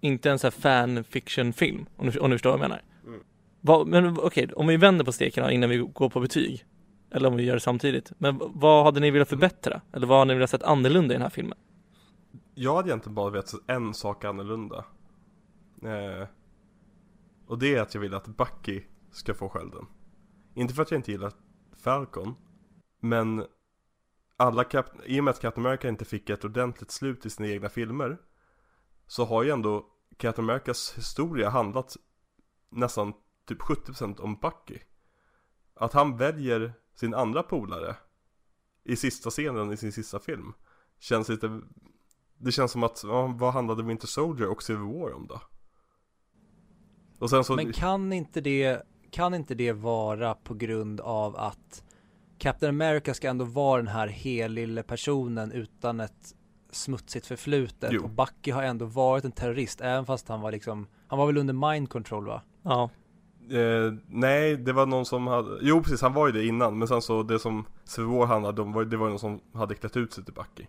Inte 0.00 0.30
en 0.30 0.38
sån 0.38 0.50
här 0.50 0.60
fanfiction-film, 0.60 1.86
om 1.96 2.10
du, 2.10 2.18
om 2.18 2.30
du 2.30 2.34
förstår 2.34 2.50
vad 2.50 2.60
jag 2.60 2.68
menar. 2.68 2.82
Mm. 3.06 3.20
Vad, 3.60 3.86
men 3.86 4.18
okej, 4.18 4.50
om 4.56 4.66
vi 4.66 4.76
vänder 4.76 5.04
på 5.04 5.12
steken 5.12 5.44
då, 5.44 5.50
innan 5.50 5.70
vi 5.70 5.76
går 5.76 6.10
på 6.10 6.20
betyg. 6.20 6.64
Eller 7.10 7.28
om 7.28 7.36
vi 7.36 7.44
gör 7.44 7.54
det 7.54 7.60
samtidigt. 7.60 8.12
Men 8.18 8.40
vad 8.40 8.84
hade 8.84 9.00
ni 9.00 9.10
velat 9.10 9.28
förbättra? 9.28 9.80
Eller 9.92 10.06
vad 10.06 10.18
hade 10.18 10.28
ni 10.28 10.34
velat 10.34 10.50
sett 10.50 10.62
annorlunda 10.62 11.14
i 11.14 11.16
den 11.16 11.22
här 11.22 11.30
filmen? 11.30 11.58
Jag 12.58 12.76
hade 12.76 12.88
egentligen 12.88 13.14
bara 13.14 13.30
velat 13.30 13.54
en 13.66 13.94
sak 13.94 14.24
annorlunda. 14.24 14.84
Eh, 15.82 16.28
och 17.46 17.58
det 17.58 17.74
är 17.74 17.80
att 17.80 17.94
jag 17.94 18.00
vill 18.00 18.14
att 18.14 18.26
Bucky 18.26 18.82
ska 19.10 19.34
få 19.34 19.48
skölden. 19.48 19.86
Inte 20.54 20.74
för 20.74 20.82
att 20.82 20.90
jag 20.90 20.98
inte 20.98 21.12
gillar 21.12 21.32
Falcon, 21.76 22.34
men 23.00 23.46
alla 24.36 24.62
Cap- 24.64 25.04
i 25.04 25.20
och 25.20 25.24
med 25.24 25.30
att 25.30 25.40
Captain 25.40 25.66
America 25.66 25.88
inte 25.88 26.04
fick 26.04 26.30
ett 26.30 26.44
ordentligt 26.44 26.90
slut 26.90 27.26
i 27.26 27.30
sina 27.30 27.48
egna 27.48 27.68
filmer 27.68 28.18
så 29.06 29.24
har 29.24 29.42
ju 29.42 29.50
ändå 29.50 29.86
Captain 30.16 30.50
Americas 30.50 30.94
historia 30.96 31.48
handlat 31.48 31.96
nästan 32.70 33.12
typ 33.46 33.60
70% 33.60 34.20
om 34.20 34.36
Bucky. 34.36 34.78
Att 35.74 35.92
han 35.92 36.16
väljer 36.16 36.72
sin 36.94 37.14
andra 37.14 37.42
polare 37.42 37.96
i 38.84 38.96
sista 38.96 39.30
scenen 39.30 39.72
i 39.72 39.76
sin 39.76 39.92
sista 39.92 40.18
film 40.18 40.52
känns 40.98 41.28
lite 41.28 41.60
det 42.38 42.52
känns 42.52 42.72
som 42.72 42.82
att, 42.82 43.02
ja, 43.04 43.34
vad 43.38 43.52
handlade 43.52 43.82
Winter 43.82 44.06
Soldier 44.06 44.48
och 44.48 44.62
Civil 44.62 44.82
War 44.82 45.14
om 45.14 45.26
då? 45.26 45.40
Och 47.18 47.30
sen 47.30 47.44
så, 47.44 47.56
Men 47.56 47.72
kan 47.72 48.12
inte 48.12 48.40
det, 48.40 48.82
kan 49.10 49.34
inte 49.34 49.54
det 49.54 49.72
vara 49.72 50.34
på 50.34 50.54
grund 50.54 51.00
av 51.00 51.36
att 51.36 51.84
Captain 52.38 52.70
America 52.80 53.14
ska 53.14 53.28
ändå 53.28 53.44
vara 53.44 53.76
den 53.82 53.88
här 53.88 54.08
helylle 54.08 54.82
personen 54.82 55.52
utan 55.52 56.00
ett 56.00 56.34
smutsigt 56.70 57.26
förflutet 57.26 57.92
Jo. 57.92 58.04
och 58.04 58.10
Bucky 58.10 58.50
har 58.50 58.62
ändå 58.62 58.84
varit 58.84 59.24
en 59.24 59.32
terrorist 59.32 59.80
även 59.80 60.06
fast 60.06 60.28
han 60.28 60.40
var 60.40 60.52
liksom, 60.52 60.86
han 61.06 61.18
var 61.18 61.26
väl 61.26 61.36
under 61.36 61.54
mind 61.70 61.90
control 61.90 62.26
va? 62.26 62.42
Ja, 62.62 62.90
eh, 63.50 63.94
nej 64.06 64.56
det 64.56 64.72
var 64.72 64.86
någon 64.86 65.06
som 65.06 65.26
hade, 65.26 65.58
jo 65.62 65.82
precis 65.82 66.02
han 66.02 66.12
var 66.12 66.26
ju 66.26 66.32
det 66.32 66.46
innan 66.46 66.78
men 66.78 66.88
sen 66.88 67.02
så 67.02 67.22
det 67.22 67.38
som 67.38 67.66
Civil 67.84 68.10
War 68.10 68.26
handlade 68.26 68.62
om, 68.62 68.72
var, 68.72 68.84
det 68.84 68.96
var 68.96 69.08
någon 69.08 69.18
som 69.18 69.40
hade 69.52 69.74
klätt 69.74 69.96
ut 69.96 70.12
sig 70.12 70.24
till 70.24 70.34
Bucky 70.34 70.66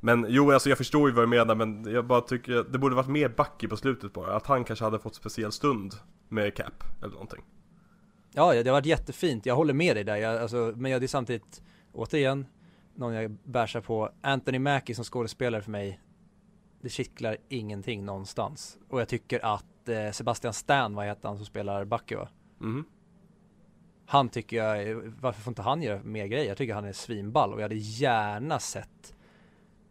Men 0.00 0.26
jo 0.28 0.50
alltså 0.50 0.68
jag 0.68 0.78
förstår 0.78 1.08
ju 1.08 1.14
vad 1.14 1.24
du 1.24 1.28
menar 1.28 1.54
men 1.54 1.92
jag 1.92 2.06
bara 2.06 2.20
tycker, 2.20 2.64
det 2.72 2.78
borde 2.78 2.94
varit 2.94 3.08
mer 3.08 3.28
Bucky 3.28 3.68
på 3.68 3.76
slutet 3.76 4.12
bara, 4.12 4.36
att 4.36 4.46
han 4.46 4.64
kanske 4.64 4.84
hade 4.84 4.98
fått 4.98 5.14
speciell 5.14 5.52
stund 5.52 5.94
med 6.28 6.54
Cap 6.54 6.84
eller 6.98 7.12
någonting 7.12 7.42
Ja, 8.32 8.52
det 8.52 8.70
har 8.70 8.72
varit 8.72 8.86
jättefint, 8.86 9.46
jag 9.46 9.56
håller 9.56 9.74
med 9.74 9.96
dig 9.96 10.04
där, 10.04 10.16
jag, 10.16 10.42
alltså, 10.42 10.72
men 10.76 10.90
jag, 10.90 11.00
det 11.00 11.06
är 11.06 11.08
samtidigt, 11.08 11.62
återigen, 11.92 12.46
någon 12.94 13.14
jag 13.14 13.30
bärsar 13.30 13.80
på, 13.80 14.10
Anthony 14.20 14.58
Mackie 14.58 14.94
som 14.94 15.04
skådespelare 15.04 15.62
för 15.62 15.70
mig, 15.70 16.00
det 16.80 16.88
kittlar 16.88 17.36
ingenting 17.48 18.04
någonstans. 18.04 18.78
Och 18.88 19.00
jag 19.00 19.08
tycker 19.08 19.44
att 19.54 19.88
eh, 19.88 20.10
Sebastian 20.10 20.52
Stan, 20.52 20.94
vad 20.94 21.06
heter 21.06 21.28
han 21.28 21.36
som 21.36 21.46
spelar 21.46 21.84
Bucky 21.84 22.14
va? 22.14 22.28
Mhm 22.58 22.84
Han 24.06 24.28
tycker 24.28 24.56
jag, 24.56 24.94
varför 25.20 25.40
får 25.40 25.50
inte 25.50 25.62
han 25.62 25.82
göra 25.82 26.02
mer 26.02 26.26
grejer? 26.26 26.48
Jag 26.48 26.56
tycker 26.56 26.74
han 26.74 26.84
är 26.84 26.92
svinball 26.92 27.52
och 27.52 27.58
jag 27.58 27.64
hade 27.64 27.74
gärna 27.74 28.58
sett 28.58 29.14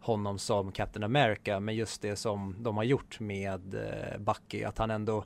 honom 0.10 0.39
som 0.39 0.72
Captain 0.72 1.03
America, 1.03 1.60
men 1.60 1.76
just 1.76 2.01
det 2.01 2.16
som 2.16 2.55
de 2.60 2.78
har 2.78 2.84
gjort 2.84 3.20
med 3.20 3.74
eh, 3.74 4.20
Bucky, 4.20 4.64
att 4.64 4.78
han 4.78 4.91
ändå 4.91 5.24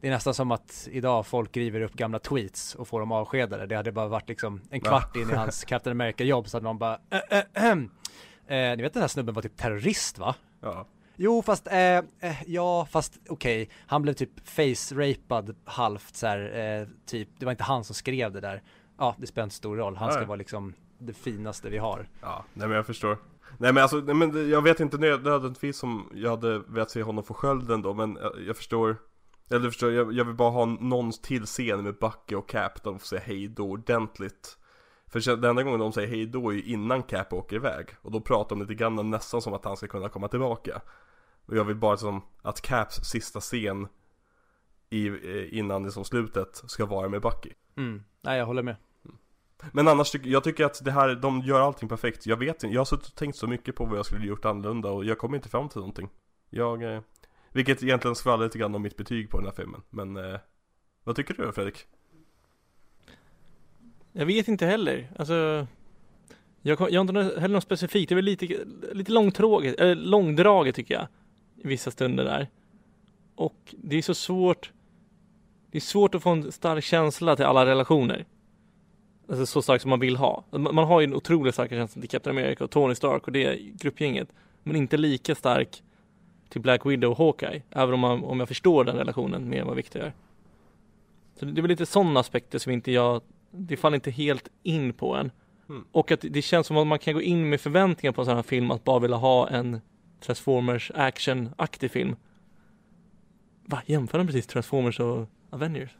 det 0.00 0.08
är 0.08 0.12
nästan 0.12 0.34
som 0.34 0.50
att 0.50 0.88
idag 0.90 1.26
folk 1.26 1.56
river 1.56 1.80
upp 1.80 1.92
gamla 1.92 2.18
tweets 2.18 2.74
och 2.74 2.88
får 2.88 3.00
dem 3.00 3.12
avskedade. 3.12 3.66
Det 3.66 3.76
hade 3.76 3.92
bara 3.92 4.08
varit 4.08 4.28
liksom 4.28 4.60
en 4.70 4.80
kvart 4.80 5.16
in 5.16 5.30
i 5.30 5.34
hans 5.34 5.64
Captain 5.68 6.00
America-jobb 6.00 6.48
så 6.48 6.56
hade 6.56 6.64
någon 6.64 6.78
bara 6.78 6.98
äh, 7.10 7.38
äh, 7.54 7.72
äh. 8.46 8.76
Ni 8.76 8.82
vet 8.82 8.92
den 8.92 9.02
här 9.02 9.08
snubben 9.08 9.34
var 9.34 9.42
typ 9.42 9.56
terrorist 9.56 10.18
va? 10.18 10.34
Ja, 10.60 10.86
Jo 11.16 11.42
fast, 11.42 11.66
eh, 11.66 12.00
ja 12.46 12.86
fast 12.90 13.18
okej, 13.28 13.68
han 13.86 14.02
blev 14.02 14.12
typ 14.12 14.48
face-rapad 14.48 15.56
halvt 15.64 16.14
så 16.14 16.26
här, 16.26 16.88
typ, 17.06 17.28
det 17.38 17.44
var 17.44 17.52
inte 17.52 17.64
han 17.64 17.84
som 17.84 17.94
skrev 17.94 18.32
det 18.32 18.40
där. 18.40 18.62
Ja, 18.98 19.14
det 19.18 19.26
spelar 19.26 19.44
inte 19.44 19.56
stor 19.56 19.76
roll, 19.76 19.96
han 19.96 20.10
ska 20.10 20.18
Nej. 20.18 20.28
vara 20.28 20.36
liksom 20.36 20.74
det 20.98 21.12
finaste 21.12 21.70
vi 21.70 21.78
har. 21.78 22.08
ja, 22.20 22.44
nej 22.54 22.68
men 22.68 22.76
jag 22.76 22.86
förstår 22.86 23.18
Nej 23.58 23.72
men 23.72 23.82
alltså, 23.82 23.96
nej, 23.96 24.14
men 24.14 24.50
jag 24.50 24.62
vet 24.62 24.80
inte 24.80 24.98
nödvändigtvis 24.98 25.82
om 25.82 26.10
jag 26.14 26.30
hade 26.30 26.58
velat 26.58 26.90
se 26.90 27.02
honom 27.02 27.24
få 27.24 27.34
skölden 27.34 27.82
då 27.82 27.94
men 27.94 28.18
jag, 28.20 28.32
jag 28.46 28.56
förstår 28.56 28.96
Eller 29.50 29.60
du 29.60 29.70
förstår, 29.70 29.92
jag, 29.92 30.12
jag 30.12 30.24
vill 30.24 30.34
bara 30.34 30.50
ha 30.50 30.64
någon 30.64 31.12
till 31.12 31.46
scen 31.46 31.82
med 31.82 31.94
Bucky 31.94 32.34
och 32.34 32.48
Cap 32.48 32.82
där 32.82 32.90
de 32.90 32.98
får 32.98 33.06
säga 33.06 33.22
hej 33.24 33.48
då 33.48 33.70
ordentligt 33.70 34.58
För 35.06 35.36
den 35.36 35.50
enda 35.50 35.62
gången 35.62 35.80
de 35.80 35.92
säger 35.92 36.08
hej 36.08 36.26
då 36.26 36.50
är 36.50 36.54
ju 36.54 36.62
innan 36.62 37.02
Cap 37.02 37.32
åker 37.32 37.56
iväg 37.56 37.86
Och 38.02 38.10
då 38.10 38.20
pratar 38.20 38.56
de 38.56 38.62
lite 38.62 38.74
grann 38.74 39.10
nästan 39.10 39.42
som 39.42 39.54
att 39.54 39.64
han 39.64 39.76
ska 39.76 39.86
kunna 39.86 40.08
komma 40.08 40.28
tillbaka 40.28 40.80
Och 41.46 41.56
jag 41.56 41.64
vill 41.64 41.76
bara 41.76 41.96
som 41.96 42.22
att 42.42 42.60
Caps 42.60 42.96
sista 43.04 43.40
scen 43.40 43.88
i, 44.90 45.06
eh, 45.06 45.58
innan 45.58 45.82
det 45.82 45.90
som 45.90 46.04
slutet 46.04 46.62
ska 46.66 46.86
vara 46.86 47.08
med 47.08 47.20
Bucky 47.22 47.50
Mm. 47.76 48.02
Nej 48.20 48.38
jag 48.38 48.46
håller 48.46 48.62
med. 48.62 48.76
Men 49.72 49.88
annars 49.88 50.10
tycker 50.10 50.30
jag 50.30 50.44
tycker 50.44 50.64
att 50.64 50.84
det 50.84 50.90
här, 50.90 51.14
de 51.14 51.40
gör 51.40 51.60
allting 51.60 51.88
perfekt 51.88 52.26
Jag 52.26 52.36
vet 52.36 52.62
inte, 52.64 52.74
jag 52.74 52.80
har 52.80 52.84
suttit 52.84 53.06
och 53.06 53.14
tänkt 53.14 53.36
så 53.36 53.46
mycket 53.46 53.74
på 53.76 53.84
vad 53.84 53.98
jag 53.98 54.06
skulle 54.06 54.26
gjort 54.26 54.44
annorlunda 54.44 54.90
och 54.90 55.04
jag 55.04 55.18
kommer 55.18 55.36
inte 55.36 55.48
fram 55.48 55.68
till 55.68 55.78
någonting 55.78 56.08
Jag, 56.50 56.82
eh, 56.94 57.00
vilket 57.52 57.82
egentligen 57.82 58.14
skvallrar 58.14 58.44
lite 58.44 58.58
grann 58.58 58.74
om 58.74 58.82
mitt 58.82 58.96
betyg 58.96 59.30
på 59.30 59.36
den 59.36 59.46
här 59.46 59.54
filmen 59.54 59.82
Men, 59.90 60.16
eh, 60.16 60.40
vad 61.04 61.16
tycker 61.16 61.34
du 61.34 61.52
Fredrik? 61.52 61.86
jag 64.12 64.26
vet 64.26 64.48
inte 64.48 64.66
heller. 64.66 65.12
Alltså, 65.18 65.66
jag, 66.62 66.78
kom- 66.78 66.88
jag 66.90 67.04
har 67.04 67.18
inte 67.18 67.40
heller 67.40 67.54
något 67.54 67.62
specifikt. 67.62 68.08
Det 68.08 68.12
är 68.12 68.16
väl 68.16 68.24
lite, 68.24 68.64
lite 68.92 69.12
långtråkigt, 69.12 69.80
eller 69.80 69.94
långdraget 69.94 70.74
tycker 70.74 70.94
jag. 70.94 71.06
I 71.64 71.68
vissa 71.68 71.90
stunder 71.90 72.24
där. 72.24 72.48
Och 73.34 73.74
det 73.78 73.96
är 73.98 74.02
så 74.02 74.14
svårt. 74.14 74.72
Det 75.70 75.78
är 75.78 75.80
svårt 75.80 76.14
att 76.14 76.22
få 76.22 76.30
en 76.30 76.52
stark 76.52 76.84
känsla 76.84 77.36
till 77.36 77.44
alla 77.44 77.66
relationer. 77.66 78.24
Alltså 79.32 79.46
så 79.46 79.62
stark 79.62 79.80
som 79.80 79.90
man 79.90 80.00
vill 80.00 80.16
ha. 80.16 80.44
Man 80.50 80.78
har 80.78 81.00
ju 81.00 81.04
en 81.04 81.14
otroligt 81.14 81.54
stark 81.54 81.70
känsla 81.70 82.00
till 82.00 82.10
Captain 82.10 82.38
America 82.38 82.64
och 82.64 82.70
Tony 82.70 82.94
Stark 82.94 83.26
och 83.26 83.32
det 83.32 83.58
gruppgänget. 83.58 84.28
Men 84.62 84.76
inte 84.76 84.96
lika 84.96 85.34
stark 85.34 85.82
till 86.48 86.60
Black 86.60 86.86
Widow 86.86 87.10
och 87.10 87.18
Hawkeye. 87.18 87.62
Även 87.70 87.94
om, 87.94 88.00
man, 88.00 88.24
om 88.24 88.38
jag 88.38 88.48
förstår 88.48 88.84
den 88.84 88.96
relationen 88.96 89.48
mer 89.48 89.60
än 89.60 89.66
vad 89.66 89.76
Victor 89.76 90.02
gör. 90.02 90.12
Så 91.38 91.44
det 91.44 91.60
är 91.60 91.62
väl 91.62 91.68
lite 91.68 91.86
sådana 91.86 92.20
aspekter 92.20 92.58
som 92.58 92.72
inte 92.72 92.92
jag, 92.92 93.22
det 93.50 93.76
faller 93.76 93.94
inte 93.94 94.10
helt 94.10 94.48
in 94.62 94.92
på 94.92 95.14
en. 95.14 95.30
Mm. 95.68 95.84
Och 95.92 96.10
att 96.10 96.24
det 96.30 96.42
känns 96.42 96.66
som 96.66 96.76
att 96.76 96.86
man 96.86 96.98
kan 96.98 97.14
gå 97.14 97.22
in 97.22 97.48
med 97.48 97.60
förväntningar 97.60 98.12
på 98.12 98.20
en 98.20 98.24
sån 98.24 98.36
här 98.36 98.42
film 98.42 98.70
att 98.70 98.84
bara 98.84 98.98
vilja 98.98 99.16
ha 99.16 99.48
en 99.48 99.80
Transformers 100.20 100.90
action-aktig 100.94 101.90
film. 101.90 102.16
Va? 103.64 103.82
Jämför 103.86 104.18
de 104.18 104.26
precis 104.26 104.46
Transformers 104.46 105.00
och 105.00 105.28
Avengers? 105.50 105.90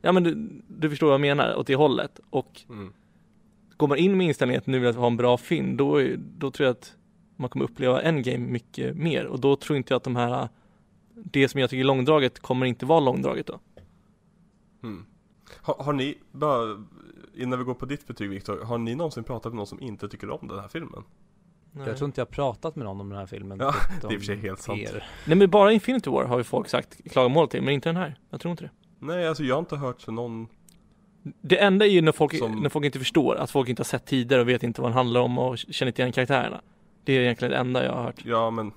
Ja 0.00 0.12
men 0.12 0.22
du, 0.22 0.62
du 0.68 0.90
förstår 0.90 1.06
vad 1.06 1.14
jag 1.14 1.20
menar, 1.20 1.56
åt 1.56 1.66
det 1.66 1.74
hållet. 1.74 2.20
Och 2.30 2.60
Mm. 2.68 2.92
går 3.76 3.88
man 3.88 3.98
in 3.98 4.16
med 4.16 4.26
inställningen 4.26 4.58
att 4.60 4.66
nu 4.66 4.78
vill 4.78 4.86
jag 4.86 4.92
ha 5.00 5.06
en 5.06 5.16
bra 5.16 5.36
film, 5.36 5.76
då, 5.76 6.00
då 6.18 6.50
tror 6.50 6.66
jag 6.66 6.70
att 6.72 6.96
man 7.36 7.50
kommer 7.50 7.64
uppleva 7.64 8.02
Endgame 8.02 8.38
mycket 8.38 8.96
mer 8.96 9.24
och 9.26 9.40
då 9.40 9.56
tror 9.56 9.76
inte 9.76 9.92
jag 9.92 9.96
att 9.96 10.04
de 10.04 10.16
här 10.16 10.48
det 11.14 11.48
som 11.48 11.60
jag 11.60 11.70
tycker 11.70 11.80
är 11.80 11.84
långdraget 11.86 12.38
kommer 12.40 12.66
inte 12.66 12.86
vara 12.86 13.00
långdraget 13.00 13.46
då. 13.46 13.58
Mm. 14.82 15.04
Har, 15.62 15.74
har 15.84 15.92
ni, 15.92 16.18
bara 16.32 16.84
innan 17.34 17.58
vi 17.58 17.64
går 17.64 17.74
på 17.74 17.86
ditt 17.86 18.06
betyg 18.06 18.30
Viktor, 18.30 18.64
har 18.64 18.78
ni 18.78 18.94
någonsin 18.94 19.24
pratat 19.24 19.52
med 19.52 19.56
någon 19.56 19.66
som 19.66 19.80
inte 19.80 20.08
tycker 20.08 20.30
om 20.30 20.48
den 20.48 20.58
här 20.58 20.68
filmen? 20.68 21.02
Jag 21.86 21.96
tror 21.96 22.06
inte 22.08 22.20
jag 22.20 22.26
har 22.26 22.30
pratat 22.32 22.76
med 22.76 22.84
någon 22.84 23.00
om 23.00 23.08
den 23.08 23.18
här 23.18 23.26
filmen 23.26 23.58
Ja, 23.60 23.74
det 24.00 24.06
är 24.06 24.12
i 24.12 24.16
och 24.16 24.20
för 24.20 24.26
sig 24.26 24.36
helt 24.36 24.60
sant. 24.60 24.80
er. 24.80 25.06
Nej 25.26 25.36
men 25.36 25.50
bara 25.50 25.72
Infinity 25.72 26.10
War 26.10 26.24
har 26.24 26.38
ju 26.38 26.44
folk 26.44 26.68
sagt 26.68 27.10
klagomål 27.12 27.48
till, 27.48 27.62
men 27.62 27.74
inte 27.74 27.88
den 27.88 27.96
här. 27.96 28.18
Jag 28.30 28.40
tror 28.40 28.50
inte 28.50 28.64
det. 28.64 28.70
Nej, 28.98 29.28
alltså 29.28 29.44
jag 29.44 29.54
har 29.54 29.60
inte 29.60 29.76
hört 29.76 30.02
för 30.02 30.12
någon 30.12 30.48
Det 31.40 31.58
enda 31.58 31.86
är 31.86 31.90
ju 31.90 32.00
när 32.02 32.12
folk, 32.12 32.38
Som- 32.38 32.62
när 32.62 32.68
folk 32.68 32.86
inte 32.86 32.98
förstår, 32.98 33.34
att 33.36 33.50
folk 33.50 33.68
inte 33.68 33.80
har 33.80 33.84
sett 33.84 34.06
tidigare 34.06 34.42
och 34.42 34.48
vet 34.48 34.62
inte 34.62 34.80
vad 34.80 34.90
den 34.90 34.96
handlar 34.96 35.20
om 35.20 35.38
och 35.38 35.58
känner 35.58 35.90
inte 35.90 36.02
igen 36.02 36.12
karaktärerna. 36.12 36.60
Det 37.04 37.12
är 37.12 37.20
egentligen 37.20 37.52
det 37.52 37.58
enda 37.58 37.84
jag 37.84 37.92
har 37.92 38.02
hört. 38.02 38.22
Ja 38.24 38.50
men 38.50 38.72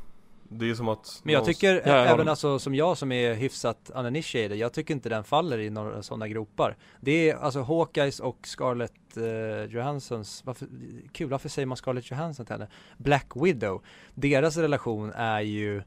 Det 0.54 0.70
är 0.70 0.74
som 0.74 0.88
att 0.90 1.22
Men 1.24 1.34
jag 1.34 1.40
någon- 1.40 1.48
tycker 1.48 1.74
Ja, 1.86 1.96
jag 1.98 2.08
även 2.10 2.28
alltså 2.28 2.60
som 2.60 2.76
jag 2.76 2.98
som 2.98 3.12
är 3.12 3.34
hyfsat 3.34 3.92
uninitiated, 3.96 4.58
jag 4.58 4.74
tycker 4.74 4.94
inte 4.94 5.10
den 5.10 5.24
faller 5.24 5.58
i 5.60 5.70
några 5.70 6.04
sådana 6.04 6.28
gropar. 6.28 6.76
Det 7.00 7.30
är 7.30 7.36
alltså 7.36 7.62
Hawkeyes 7.62 8.20
och 8.20 8.38
Scarlett 8.48 9.18
eh, 9.18 9.74
Johanssons, 9.74 10.42
varför, 10.46 10.68
kul 11.12 11.30
varför 11.30 11.50
säger 11.50 11.66
man 11.66 11.78
Scarlett 11.78 12.12
Johansson 12.12 12.46
till 12.46 12.54
henne? 12.54 12.68
Black 12.98 13.28
Widow, 13.36 13.82
deras 14.14 14.58
relation 14.58 15.12
är 15.16 15.42
ju 15.42 15.82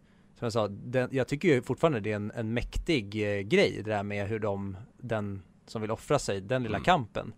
som 0.50 0.60
jag 0.60 0.70
sa, 0.70 0.74
den, 0.84 1.08
jag 1.12 1.28
tycker 1.28 1.48
ju 1.48 1.62
fortfarande 1.62 2.00
det 2.00 2.12
är 2.12 2.16
en, 2.16 2.32
en 2.34 2.54
mäktig 2.54 3.14
eh, 3.14 3.40
grej 3.40 3.82
det 3.84 3.90
där 3.90 4.02
med 4.02 4.28
hur 4.28 4.38
de, 4.38 4.76
den 4.98 5.42
som 5.66 5.82
vill 5.82 5.90
offra 5.90 6.18
sig, 6.18 6.40
den 6.40 6.62
lilla 6.62 6.76
Mm. 6.76 6.84
kampen. 6.84 7.32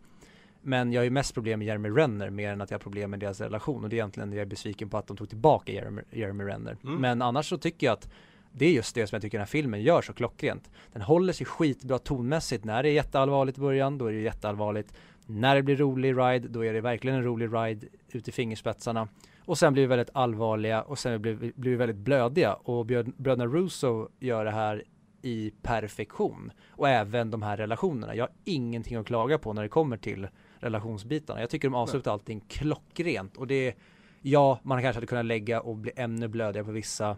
Men 0.63 0.93
jag 0.93 1.01
har 1.01 1.05
ju 1.05 1.11
mest 1.11 1.35
problem 1.35 1.59
med 1.59 1.67
Jeremy 1.67 1.89
Renner 1.89 2.31
mer 2.31 2.53
än 2.53 2.61
att 2.61 2.71
jag 2.71 2.79
har 2.79 2.83
problem 2.83 3.11
med 3.11 3.21
deras 3.21 3.41
relation 3.41 3.85
och 3.85 3.91
det 3.91 3.97
är 3.97 3.99
egentligen 3.99 4.33
jag 4.33 4.41
är 4.41 4.47
besviken 4.47 4.91
på 4.91 4.99
att 4.99 5.07
de 5.07 5.17
tog 5.17 5.29
tillbaka 5.29 5.73
Jeremy, 5.73 6.03
Jeremy 6.11 6.45
Renner. 6.45 6.77
Mm. 6.85 6.97
Men 6.97 7.23
annars 7.23 7.49
så 7.49 7.59
tycker 7.59 7.87
jag 7.87 7.93
att 7.93 8.09
det 8.53 8.67
är 8.67 8.73
just 8.73 8.95
det 8.95 9.07
som 9.07 9.17
jag 9.17 9.23
tycker 9.23 9.39
den 9.39 9.43
här 9.43 9.47
filmen 9.47 9.83
gör 9.83 10.03
så 10.03 10.13
klockrent. 10.13 10.71
Den 10.93 11.03
håller 11.03 11.33
sig 11.33 11.47
skitbra 11.47 11.99
tonmässigt. 11.99 12.65
När 12.65 12.83
det 12.83 12.89
är 12.89 12.93
jätteallvarligt 12.93 13.59
i 13.59 13.61
början, 13.61 13.99
då 13.99 14.07
är 14.07 14.13
det 14.13 14.21
jätteallvarligt. 14.21 14.95
När 15.27 15.55
det 15.55 15.63
blir 15.63 15.77
rolig 15.77 16.17
ride, 16.19 16.49
då 16.49 16.65
är 16.65 16.73
det 16.73 16.81
verkligen 16.81 17.17
en 17.17 17.25
rolig 17.25 17.49
ride 17.53 17.87
ut 18.13 18.29
i 18.29 18.33
fingerspetsarna. 18.33 19.09
Och 19.47 19.59
sen 19.59 19.72
blir 19.72 19.82
vi 19.82 19.86
väldigt 19.86 20.11
allvarliga 20.12 20.82
och 20.82 20.99
sen 20.99 21.22
blir 21.22 21.34
blir 21.34 21.70
vi 21.70 21.76
väldigt 21.76 21.97
blödiga. 21.97 22.55
Och 22.55 22.86
bröderna 22.86 23.47
Russo 23.47 24.09
gör 24.18 24.44
det 24.44 24.51
här 24.51 24.84
i 25.22 25.53
perfektion. 25.62 26.53
Och 26.70 26.88
även 26.88 27.30
de 27.30 27.42
här 27.42 27.57
relationerna. 27.57 28.14
Jag 28.14 28.24
har 28.24 28.32
ingenting 28.44 28.97
att 28.97 29.07
klaga 29.07 29.38
på 29.38 29.53
när 29.53 29.62
det 29.62 29.68
kommer 29.68 29.97
till 29.97 30.28
relationsbitarna. 30.59 31.40
Jag 31.40 31.51
tycker 31.51 31.68
de 31.68 31.74
avslutar 31.74 32.12
allting 32.12 32.40
klockrent. 32.40 33.36
Och 33.36 33.47
det 33.47 33.55
är, 33.55 33.74
ja, 34.22 34.61
man 34.62 34.82
kanske 34.82 34.97
hade 34.97 35.07
kunnat 35.07 35.24
lägga 35.24 35.61
och 35.61 35.76
bli 35.76 35.92
ännu 35.97 36.28
blödigare 36.28 36.64
på 36.64 36.72
vissa 36.72 37.16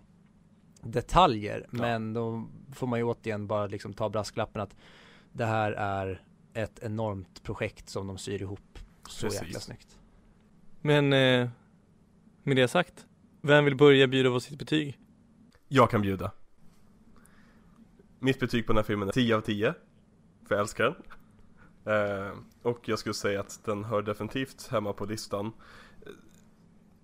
detaljer. 0.83 1.67
Ja. 1.71 1.79
Men 1.79 2.13
då 2.13 2.49
får 2.73 2.87
man 2.87 2.99
ju 2.99 3.05
återigen 3.05 3.47
bara 3.47 3.67
liksom 3.67 3.95
ta 3.95 4.09
brasklappen 4.09 4.63
att 4.63 4.77
det 5.33 5.47
här 5.47 5.73
är 5.73 6.23
ett 6.55 6.79
enormt 6.83 7.43
projekt 7.43 7.89
som 7.89 8.07
de 8.07 8.19
syr 8.19 8.43
ihop 8.43 8.79
så 9.09 9.27
Precis. 9.27 9.43
jäkla 9.43 9.61
snyggt. 9.61 9.99
Men 10.81 11.13
eh, 11.13 11.49
med 12.49 12.57
det 12.57 12.69
sagt, 12.69 13.07
vem 13.43 13.65
vill 13.65 13.77
börja 13.77 14.07
bjuda 14.07 14.31
på 14.31 14.41
sitt 14.41 14.59
betyg? 14.59 14.99
Jag 15.69 15.91
kan 15.91 16.03
bjuda. 16.03 16.33
Mitt 18.19 18.41
betyg 18.41 18.67
på 18.67 18.73
den 18.73 18.77
här 18.77 18.85
filmen 18.85 19.09
är 19.09 19.13
10 19.13 19.37
av 19.37 19.41
10 19.41 19.75
För 20.49 20.55
jag 20.55 20.61
älskar 20.61 20.85
den. 20.85 20.95
Eh, 21.95 22.33
Och 22.63 22.89
jag 22.89 22.99
skulle 22.99 23.15
säga 23.15 23.41
att 23.41 23.61
den 23.65 23.85
hör 23.85 24.03
definitivt 24.03 24.67
hemma 24.67 24.93
på 24.93 25.05
listan. 25.05 25.53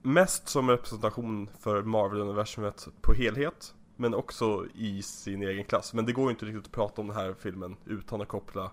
Mest 0.02 0.48
som 0.48 0.70
representation 0.70 1.48
för 1.58 1.82
Marvel-universumet 1.82 2.88
på 3.00 3.12
helhet 3.14 3.74
Men 3.96 4.14
också 4.14 4.66
i 4.74 5.02
sin 5.02 5.42
egen 5.42 5.64
klass. 5.64 5.94
Men 5.94 6.06
det 6.06 6.12
går 6.12 6.24
ju 6.24 6.30
inte 6.30 6.46
riktigt 6.46 6.64
att 6.64 6.72
prata 6.72 7.00
om 7.00 7.06
den 7.08 7.16
här 7.16 7.34
filmen 7.38 7.76
utan 7.86 8.20
att 8.20 8.28
koppla 8.28 8.70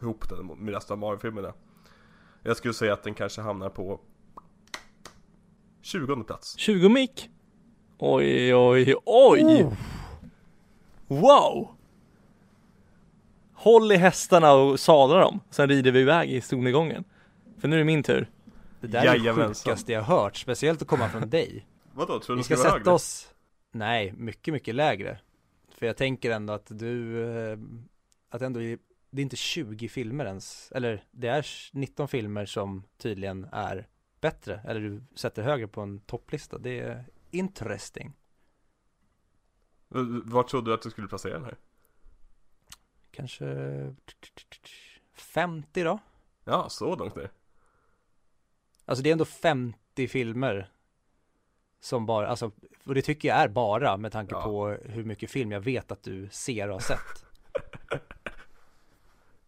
ihop 0.00 0.28
den 0.28 0.46
med 0.46 0.74
resten 0.74 0.94
av 0.94 0.98
Marvel-filmerna. 0.98 1.52
Jag 2.42 2.56
skulle 2.56 2.74
säga 2.74 2.92
att 2.92 3.02
den 3.02 3.14
kanske 3.14 3.40
hamnar 3.40 3.68
på 3.68 4.00
20 5.82 6.24
plats 6.24 6.58
20 6.58 6.88
mick? 6.88 7.30
Oj, 7.98 8.54
oj, 8.54 8.94
oj! 9.04 9.66
Wow! 11.08 11.68
Håll 13.54 13.92
i 13.92 13.96
hästarna 13.96 14.52
och 14.52 14.80
sadla 14.80 15.18
dem, 15.18 15.40
sen 15.50 15.68
rider 15.68 15.90
vi 15.92 16.00
iväg 16.00 16.32
i 16.32 16.40
solnedgången. 16.40 17.04
För 17.58 17.68
nu 17.68 17.76
är 17.76 17.78
det 17.78 17.84
min 17.84 18.02
tur. 18.02 18.30
Det 18.80 18.86
där 18.86 18.98
är 18.98 19.02
det 19.02 19.16
Jajamensan. 19.16 19.54
sjukaste 19.54 19.92
jag 19.92 20.02
hört, 20.02 20.36
speciellt 20.36 20.82
att 20.82 20.88
komma 20.88 21.08
från 21.08 21.30
dig. 21.30 21.66
Vadå, 21.94 22.18
tror 22.18 22.36
du 22.36 22.40
Vi 22.40 22.44
ska 22.44 22.56
sätta 22.56 22.70
högre? 22.70 22.90
oss, 22.90 23.28
nej, 23.72 24.12
mycket, 24.16 24.54
mycket 24.54 24.74
lägre. 24.74 25.18
För 25.78 25.86
jag 25.86 25.96
tänker 25.96 26.30
ändå 26.30 26.52
att 26.52 26.66
du, 26.78 27.24
eh, 27.24 27.58
att 28.30 28.42
ändå, 28.42 28.60
det 28.60 29.20
är 29.20 29.22
inte 29.22 29.36
20 29.36 29.88
filmer 29.88 30.24
ens, 30.24 30.72
eller 30.74 31.04
det 31.10 31.28
är 31.28 31.46
19 31.72 32.08
filmer 32.08 32.46
som 32.46 32.82
tydligen 32.98 33.46
är 33.52 33.86
bättre, 34.22 34.60
eller 34.64 34.80
du 34.80 35.02
sätter 35.14 35.42
högre 35.42 35.68
på 35.68 35.80
en 35.80 35.98
topplista. 36.00 36.58
Det 36.58 36.80
är 36.80 37.04
interesting. 37.30 38.12
V- 39.88 40.20
Var 40.24 40.42
trodde 40.42 40.70
du 40.70 40.74
att 40.74 40.82
du 40.82 40.90
skulle 40.90 41.08
placera 41.08 41.32
den 41.34 41.44
här? 41.44 41.56
Kanske 43.10 43.46
50 45.14 45.82
då? 45.84 45.98
Ja, 46.44 46.68
så 46.68 46.96
långt 46.96 47.16
ner. 47.16 47.30
Alltså 48.84 49.02
det 49.02 49.10
är 49.10 49.12
ändå 49.12 49.24
50 49.24 50.08
filmer 50.08 50.70
som 51.80 52.06
bara, 52.06 52.26
alltså, 52.28 52.50
och 52.86 52.94
det 52.94 53.02
tycker 53.02 53.28
jag 53.28 53.38
är 53.38 53.48
bara 53.48 53.96
med 53.96 54.12
tanke 54.12 54.34
Ja. 54.34 54.42
på 54.44 54.68
hur 54.68 55.04
mycket 55.04 55.30
film 55.30 55.52
jag 55.52 55.60
vet 55.60 55.92
att 55.92 56.02
du 56.02 56.28
ser 56.28 56.68
och 56.68 56.74
har 56.74 56.80
sett. 56.80 57.24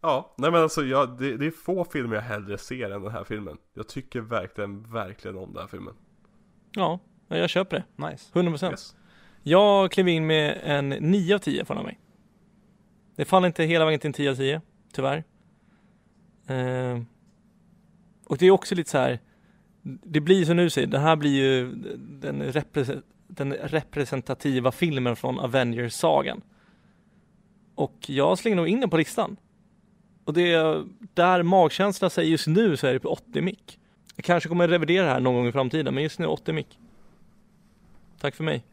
Ja, 0.05 0.33
nej 0.37 0.51
men 0.51 0.61
alltså 0.61 0.83
jag, 0.83 1.17
det, 1.17 1.37
det 1.37 1.45
är 1.45 1.51
få 1.51 1.85
filmer 1.85 2.15
jag 2.15 2.21
hellre 2.21 2.57
ser 2.57 2.89
än 2.91 3.01
den 3.03 3.11
här 3.11 3.23
filmen. 3.23 3.57
Jag 3.73 3.87
tycker 3.87 4.21
verkligen, 4.21 4.91
verkligen 4.91 5.37
om 5.37 5.53
den 5.53 5.61
här 5.61 5.67
filmen. 5.67 5.93
Ja, 6.71 6.99
jag 7.27 7.49
köper 7.49 7.77
det. 7.97 8.09
Nice. 8.09 8.33
100%. 8.33 8.71
Yes. 8.71 8.95
Jag 9.43 9.91
klev 9.91 10.07
in 10.07 10.27
med 10.27 10.59
en 10.63 10.89
9 10.89 11.35
av 11.35 11.39
10 11.39 11.65
från 11.65 11.83
mig. 11.83 11.99
Det 13.15 13.25
faller 13.25 13.47
inte 13.47 13.63
hela 13.63 13.85
vägen 13.85 13.99
till 13.99 14.07
en 14.07 14.13
10 14.13 14.31
av 14.31 14.35
10, 14.35 14.61
tyvärr. 14.93 15.23
Eh, 16.47 17.01
och 18.25 18.37
det 18.37 18.45
är 18.45 18.51
också 18.51 18.75
lite 18.75 18.89
så 18.89 18.97
här. 18.97 19.19
Det 19.81 20.19
blir 20.19 20.45
som 20.45 20.57
du 20.57 20.69
säger, 20.69 20.87
det 20.87 20.99
här 20.99 21.15
blir 21.15 21.43
ju 21.43 21.73
den, 21.97 22.43
repre- 22.43 23.01
den 23.27 23.53
representativa 23.53 24.71
filmen 24.71 25.15
från 25.15 25.39
Avengers-sagan. 25.39 26.41
Och 27.75 28.09
jag 28.09 28.37
slänger 28.37 28.55
nog 28.55 28.67
in 28.67 28.79
den 28.79 28.89
på 28.89 28.97
listan. 28.97 29.37
Och 30.25 30.33
det 30.33 30.51
är 30.53 30.85
där 31.13 31.43
magkänslan 31.43 32.09
säger 32.09 32.29
just 32.31 32.47
nu 32.47 32.77
så 32.77 32.87
är 32.87 32.93
det 32.93 32.99
på 32.99 33.09
80 33.09 33.41
mick. 33.41 33.79
Jag 34.15 34.25
kanske 34.25 34.49
kommer 34.49 34.67
revidera 34.67 35.05
det 35.05 35.11
här 35.11 35.19
någon 35.19 35.35
gång 35.35 35.47
i 35.47 35.51
framtiden, 35.51 35.93
men 35.93 36.03
just 36.03 36.19
nu 36.19 36.25
80 36.25 36.53
mick. 36.53 36.79
Tack 38.19 38.35
för 38.35 38.43
mig. 38.43 38.63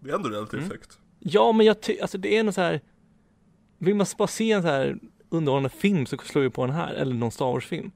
Det 0.00 0.10
är 0.10 0.14
ändå 0.14 0.28
relativt 0.28 0.58
Mm. 0.58 0.70
högt. 0.70 0.98
Ja, 1.18 1.52
men 1.52 1.66
jag 1.66 1.80
tycker, 1.80 2.02
alltså 2.02 2.18
det 2.18 2.36
är 2.38 2.42
något 2.44 2.54
så 2.54 2.60
här. 2.60 2.80
Vill 3.78 3.94
man 3.94 4.06
bara 4.18 4.28
se 4.28 4.52
en 4.52 4.62
så 4.62 4.68
här 4.68 4.98
underhållande 5.28 5.68
film 5.68 6.06
så 6.06 6.16
slår 6.18 6.42
vi 6.42 6.50
på 6.50 6.66
den 6.66 6.74
här, 6.74 6.94
eller 6.94 7.14
någon 7.14 7.30
Star 7.30 7.46
Wars-film. 7.52 7.90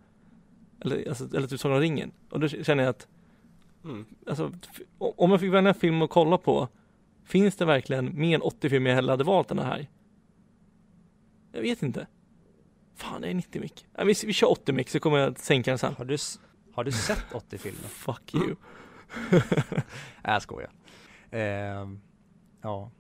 Eller, 0.81 1.09
alltså, 1.09 1.37
eller 1.37 1.47
typ 1.47 1.61
Sagan 1.61 1.77
om 1.77 1.81
ringen. 1.83 2.11
Och 2.31 2.41
då 2.41 2.49
känner 2.49 2.83
jag 2.85 2.91
att, 2.91 3.09
Mm. 3.85 4.05
alltså, 4.27 4.53
om 4.99 5.31
jag 5.31 5.41
fick 5.41 5.53
välja 5.53 5.69
en 5.69 5.75
film 5.75 6.03
att 6.03 6.11
kolla 6.11 6.39
på, 6.39 6.69
finns 7.25 7.57
det 7.57 7.65
verkligen 7.65 8.19
mer 8.21 8.35
än 8.35 8.43
80 8.43 8.69
filmer 8.71 8.91
jag 8.91 8.95
hellre 8.95 9.11
hade 9.13 9.25
valt 9.25 9.51
än 9.51 9.57
den 9.57 9.67
här? 9.67 9.87
Jag 11.53 11.61
vet 11.63 11.83
inte. 11.83 12.07
Fan, 12.97 13.21
det 13.21 13.29
är 13.29 13.35
90 13.35 13.61
mick. 13.61 13.87
Ja, 13.97 14.05
vi, 14.05 14.15
vi 14.27 14.33
kör 14.33 14.51
80 14.51 14.73
mick 14.73 14.91
så 14.91 15.01
kommer 15.01 15.19
jag 15.19 15.39
sänka 15.39 15.71
den 15.71 15.79
sen. 15.79 15.95
Har 15.95 16.05
du, 16.05 16.17
har 16.75 16.85
du 16.85 16.93
sett 16.93 17.35
80 17.35 17.59
filmer? 17.59 17.81
Fuck 17.89 18.35
you. 18.35 18.57
Nej 19.31 19.85
jag 20.23 20.43
skojar. 20.43 20.71
Ehm, 21.31 22.01
ja. 22.63 22.91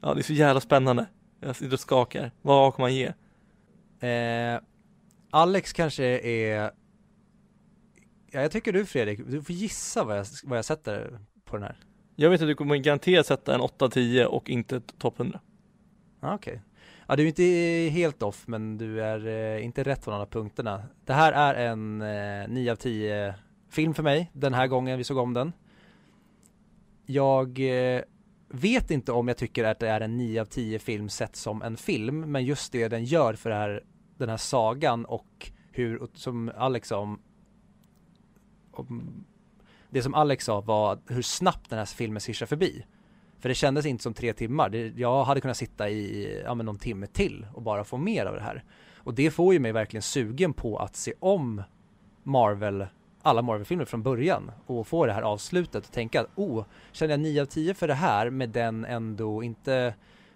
Ja, 0.00 0.14
det 0.14 0.20
är 0.20 0.22
så 0.22 0.32
jävla 0.32 0.60
spännande. 0.60 1.06
Jag 1.40 1.56
sitter 1.56 1.72
och 1.72 1.80
skakar. 1.80 2.30
Vad 2.42 2.74
kommer 2.74 2.84
man 2.88 2.94
ge? 2.94 3.12
Eh, 4.08 4.60
Alex 5.30 5.72
kanske 5.72 6.04
är 6.04 6.72
Ja 8.34 8.40
jag 8.40 8.52
tycker 8.52 8.72
du 8.72 8.86
Fredrik, 8.86 9.20
du 9.26 9.42
får 9.42 9.54
gissa 9.54 10.04
vad 10.04 10.18
jag, 10.18 10.26
vad 10.44 10.58
jag 10.58 10.64
sätter 10.64 11.18
på 11.44 11.56
den 11.56 11.62
här. 11.62 11.76
Jag 12.16 12.30
vet 12.30 12.40
att 12.42 12.48
du 12.48 12.54
kommer 12.54 12.76
garanterat 12.76 13.26
sätta 13.26 13.54
en 13.54 13.60
8-10 13.60 14.24
och 14.24 14.50
inte 14.50 14.80
topp 14.80 15.20
100. 15.20 15.40
Ah, 16.20 16.34
Okej. 16.34 16.62
Ja 17.12 17.16
du 17.16 17.22
är 17.22 17.26
inte 17.26 17.42
helt 17.92 18.22
off 18.22 18.46
men 18.46 18.78
du 18.78 19.02
är 19.02 19.26
eh, 19.26 19.64
inte 19.64 19.82
rätt 19.82 20.04
på 20.04 20.10
några 20.10 20.26
punkterna. 20.26 20.82
Det 21.04 21.12
här 21.12 21.32
är 21.32 21.54
en 21.54 22.02
eh, 22.02 22.48
9 22.48 22.72
av 22.72 22.76
10 22.76 23.26
eh, 23.26 23.34
film 23.70 23.94
för 23.94 24.02
mig 24.02 24.30
den 24.32 24.54
här 24.54 24.66
gången 24.66 24.98
vi 24.98 25.04
såg 25.04 25.16
om 25.18 25.34
den. 25.34 25.52
Jag 27.06 27.58
eh, 27.58 28.02
vet 28.48 28.90
inte 28.90 29.12
om 29.12 29.28
jag 29.28 29.36
tycker 29.36 29.64
att 29.64 29.78
det 29.78 29.88
är 29.88 30.00
en 30.00 30.16
9 30.16 30.40
av 30.40 30.44
10 30.44 30.78
film 30.78 31.08
sett 31.08 31.36
som 31.36 31.62
en 31.62 31.76
film 31.76 32.32
men 32.32 32.44
just 32.44 32.72
det 32.72 32.88
den 32.88 33.04
gör 33.04 33.34
för 33.34 33.50
det 33.50 33.56
här, 33.56 33.84
den 34.16 34.28
här 34.28 34.36
sagan 34.36 35.04
och 35.04 35.50
hur, 35.72 36.08
som 36.14 36.52
Alex 36.56 36.88
sa 36.88 36.98
om, 36.98 37.22
om 38.70 39.24
det 39.90 40.02
som 40.02 40.14
Alex 40.14 40.44
sa 40.44 40.60
var 40.60 40.98
hur 41.06 41.22
snabbt 41.22 41.70
den 41.70 41.78
här 41.78 41.86
filmen 41.86 42.20
svischar 42.20 42.46
förbi. 42.46 42.84
För 43.42 43.48
det 43.48 43.54
kändes 43.54 43.86
inte 43.86 44.02
som 44.02 44.14
tre 44.14 44.32
timmar. 44.32 44.68
Det, 44.68 44.92
jag 44.96 45.24
hade 45.24 45.40
kunnat 45.40 45.56
sitta 45.56 45.90
i 45.90 46.42
ja, 46.44 46.54
men 46.54 46.66
någon 46.66 46.78
timme 46.78 47.06
till 47.06 47.46
och 47.54 47.62
bara 47.62 47.84
få 47.84 47.96
mer 47.96 48.26
av 48.26 48.34
det 48.34 48.40
här. 48.40 48.64
Och 48.96 49.14
det 49.14 49.30
får 49.30 49.52
ju 49.54 49.60
mig 49.60 49.72
verkligen 49.72 50.02
sugen 50.02 50.52
på 50.52 50.76
att 50.78 50.96
se 50.96 51.12
om 51.20 51.62
Marvel, 52.22 52.86
alla 53.22 53.42
Marvel-filmer 53.42 53.84
från 53.84 54.02
början 54.02 54.50
och 54.66 54.86
få 54.86 55.06
det 55.06 55.12
här 55.12 55.22
avslutet 55.22 55.86
och 55.86 55.92
tänka 55.92 56.20
att 56.20 56.26
oh, 56.34 56.64
känner 56.92 57.12
jag 57.12 57.20
9 57.20 57.42
av 57.42 57.46
10 57.46 57.74
för 57.74 57.88
det 57.88 57.94
här 57.94 58.30
med 58.30 58.48
den 58.48 58.84
ändå, 58.84 59.42
inte 59.42 59.94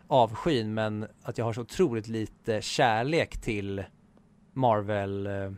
avskyn, 0.09 0.75
men 0.75 1.07
att 1.23 1.39
jag 1.39 1.45
har 1.45 1.53
så 1.53 1.61
otroligt 1.61 2.09
lite 2.09 2.63
kärlek 2.63 3.41
till 3.41 3.85
Marvel 4.53 5.27
eh, 5.27 5.53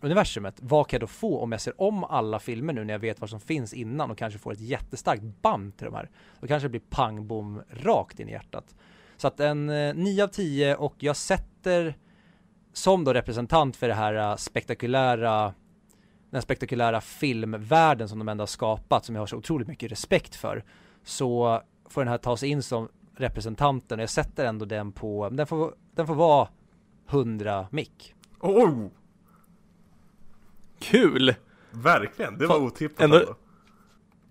universumet. 0.00 0.54
Vad 0.62 0.88
kan 0.88 0.96
jag 0.96 1.00
då 1.00 1.06
få 1.06 1.40
om 1.40 1.52
jag 1.52 1.60
ser 1.60 1.80
om 1.80 2.04
alla 2.04 2.38
filmer 2.38 2.72
nu 2.72 2.84
när 2.84 2.94
jag 2.94 2.98
vet 2.98 3.20
vad 3.20 3.30
som 3.30 3.40
finns 3.40 3.74
innan 3.74 4.10
och 4.10 4.18
kanske 4.18 4.38
får 4.38 4.52
ett 4.52 4.60
jättestarkt 4.60 5.22
band 5.22 5.76
till 5.76 5.84
de 5.84 5.94
här. 5.94 6.10
Då 6.40 6.46
kanske 6.46 6.64
det 6.64 6.70
blir 6.70 6.80
pang 6.80 7.26
bom 7.26 7.62
rakt 7.70 8.20
in 8.20 8.28
i 8.28 8.32
hjärtat. 8.32 8.74
Så 9.16 9.26
att 9.28 9.40
en 9.40 9.70
eh, 9.70 9.94
9 9.94 10.24
av 10.24 10.28
10 10.28 10.76
och 10.76 10.94
jag 10.98 11.16
sätter 11.16 11.96
som 12.72 13.04
då 13.04 13.12
representant 13.12 13.76
för 13.76 13.88
det 13.88 13.94
här 13.94 14.14
eh, 14.14 14.36
spektakulära 14.36 15.54
den 16.30 16.42
spektakulära 16.42 17.00
filmvärlden 17.00 18.08
som 18.08 18.18
de 18.18 18.28
ändå 18.28 18.42
har 18.42 18.46
skapat 18.46 19.04
som 19.04 19.14
jag 19.14 19.22
har 19.22 19.26
så 19.26 19.36
otroligt 19.36 19.68
mycket 19.68 19.92
respekt 19.92 20.34
för 20.34 20.64
så 21.04 21.60
får 21.88 22.00
den 22.00 22.08
här 22.08 22.18
ta 22.18 22.36
sig 22.36 22.48
in 22.48 22.62
som 22.62 22.88
representanten 23.16 23.98
och 23.98 24.02
jag 24.02 24.10
sätter 24.10 24.44
ändå 24.44 24.64
den 24.64 24.92
på, 24.92 25.28
den 25.28 25.46
får, 25.46 25.74
den 25.94 26.06
får 26.06 26.14
vara 26.14 26.48
100 27.08 27.66
mick. 27.70 28.14
Oh! 28.40 28.86
Kul! 30.80 31.34
Verkligen, 31.70 32.38
det 32.38 32.46
var 32.46 32.58
otippat 32.58 33.00
ändå- 33.00 33.16
ändå. 33.16 33.36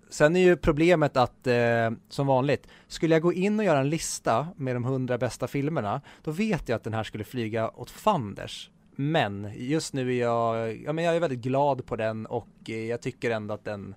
Sen 0.10 0.36
är 0.36 0.40
ju 0.40 0.58
problemet 0.58 1.18
att, 1.18 1.48
eh, 1.48 1.92
som 2.10 2.28
vanligt, 2.28 2.68
skulle 2.88 3.16
jag 3.16 3.22
gå 3.22 3.34
in 3.34 3.60
och 3.60 3.66
göra 3.66 3.80
en 3.80 3.90
lista 3.90 4.48
med 4.56 4.76
de 4.76 4.84
100 4.84 5.18
bästa 5.18 5.48
filmerna, 5.48 6.02
då 6.24 6.32
vet 6.32 6.70
jag 6.70 6.76
att 6.76 6.84
den 6.84 6.94
här 6.94 7.04
skulle 7.04 7.24
flyga 7.24 7.70
åt 7.70 7.92
fanders. 7.92 8.70
Men 8.96 9.52
just 9.56 9.94
nu 9.94 10.16
är 10.16 10.20
jag, 10.20 10.78
ja 10.82 10.94
men 10.94 11.04
jag 11.04 11.16
är 11.16 11.20
väldigt 11.20 11.40
glad 11.40 11.86
på 11.86 11.96
den 11.96 12.26
och 12.26 12.48
eh, 12.68 12.76
jag 12.86 13.02
tycker 13.02 13.32
ändå 13.32 13.54
att 13.54 13.64
den, 13.66 13.96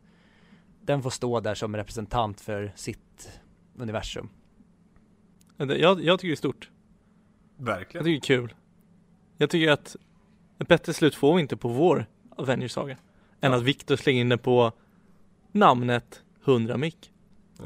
den 0.80 1.02
får 1.02 1.10
stå 1.10 1.40
där 1.40 1.54
som 1.54 1.76
representant 1.76 2.40
för 2.40 2.72
sitt 2.76 3.30
universum. 3.78 4.28
Jag, 5.56 5.70
jag 5.80 6.18
tycker 6.18 6.28
det 6.28 6.34
är 6.34 6.36
stort. 6.36 6.70
Jag 7.58 7.64
Verkligen. 7.64 8.04
tycker 8.04 8.28
det 8.28 8.34
är 8.34 8.38
kul. 8.40 8.54
Jag 9.36 9.50
tycker 9.50 9.70
att 9.72 9.96
ett 10.58 10.68
bättre 10.68 10.92
slut 10.92 11.14
får 11.14 11.34
vi 11.34 11.40
inte 11.42 11.56
på 11.56 11.68
vår 11.68 12.06
Avengers-saga. 12.36 12.96
Än 13.40 13.50
Ja. 13.52 13.56
att 13.58 13.62
Victor 13.62 13.96
slänger 13.96 14.20
in 14.20 14.28
det 14.28 14.38
på 14.38 14.72
namnet 15.52 16.22
100 16.44 16.76
mick. 16.76 17.08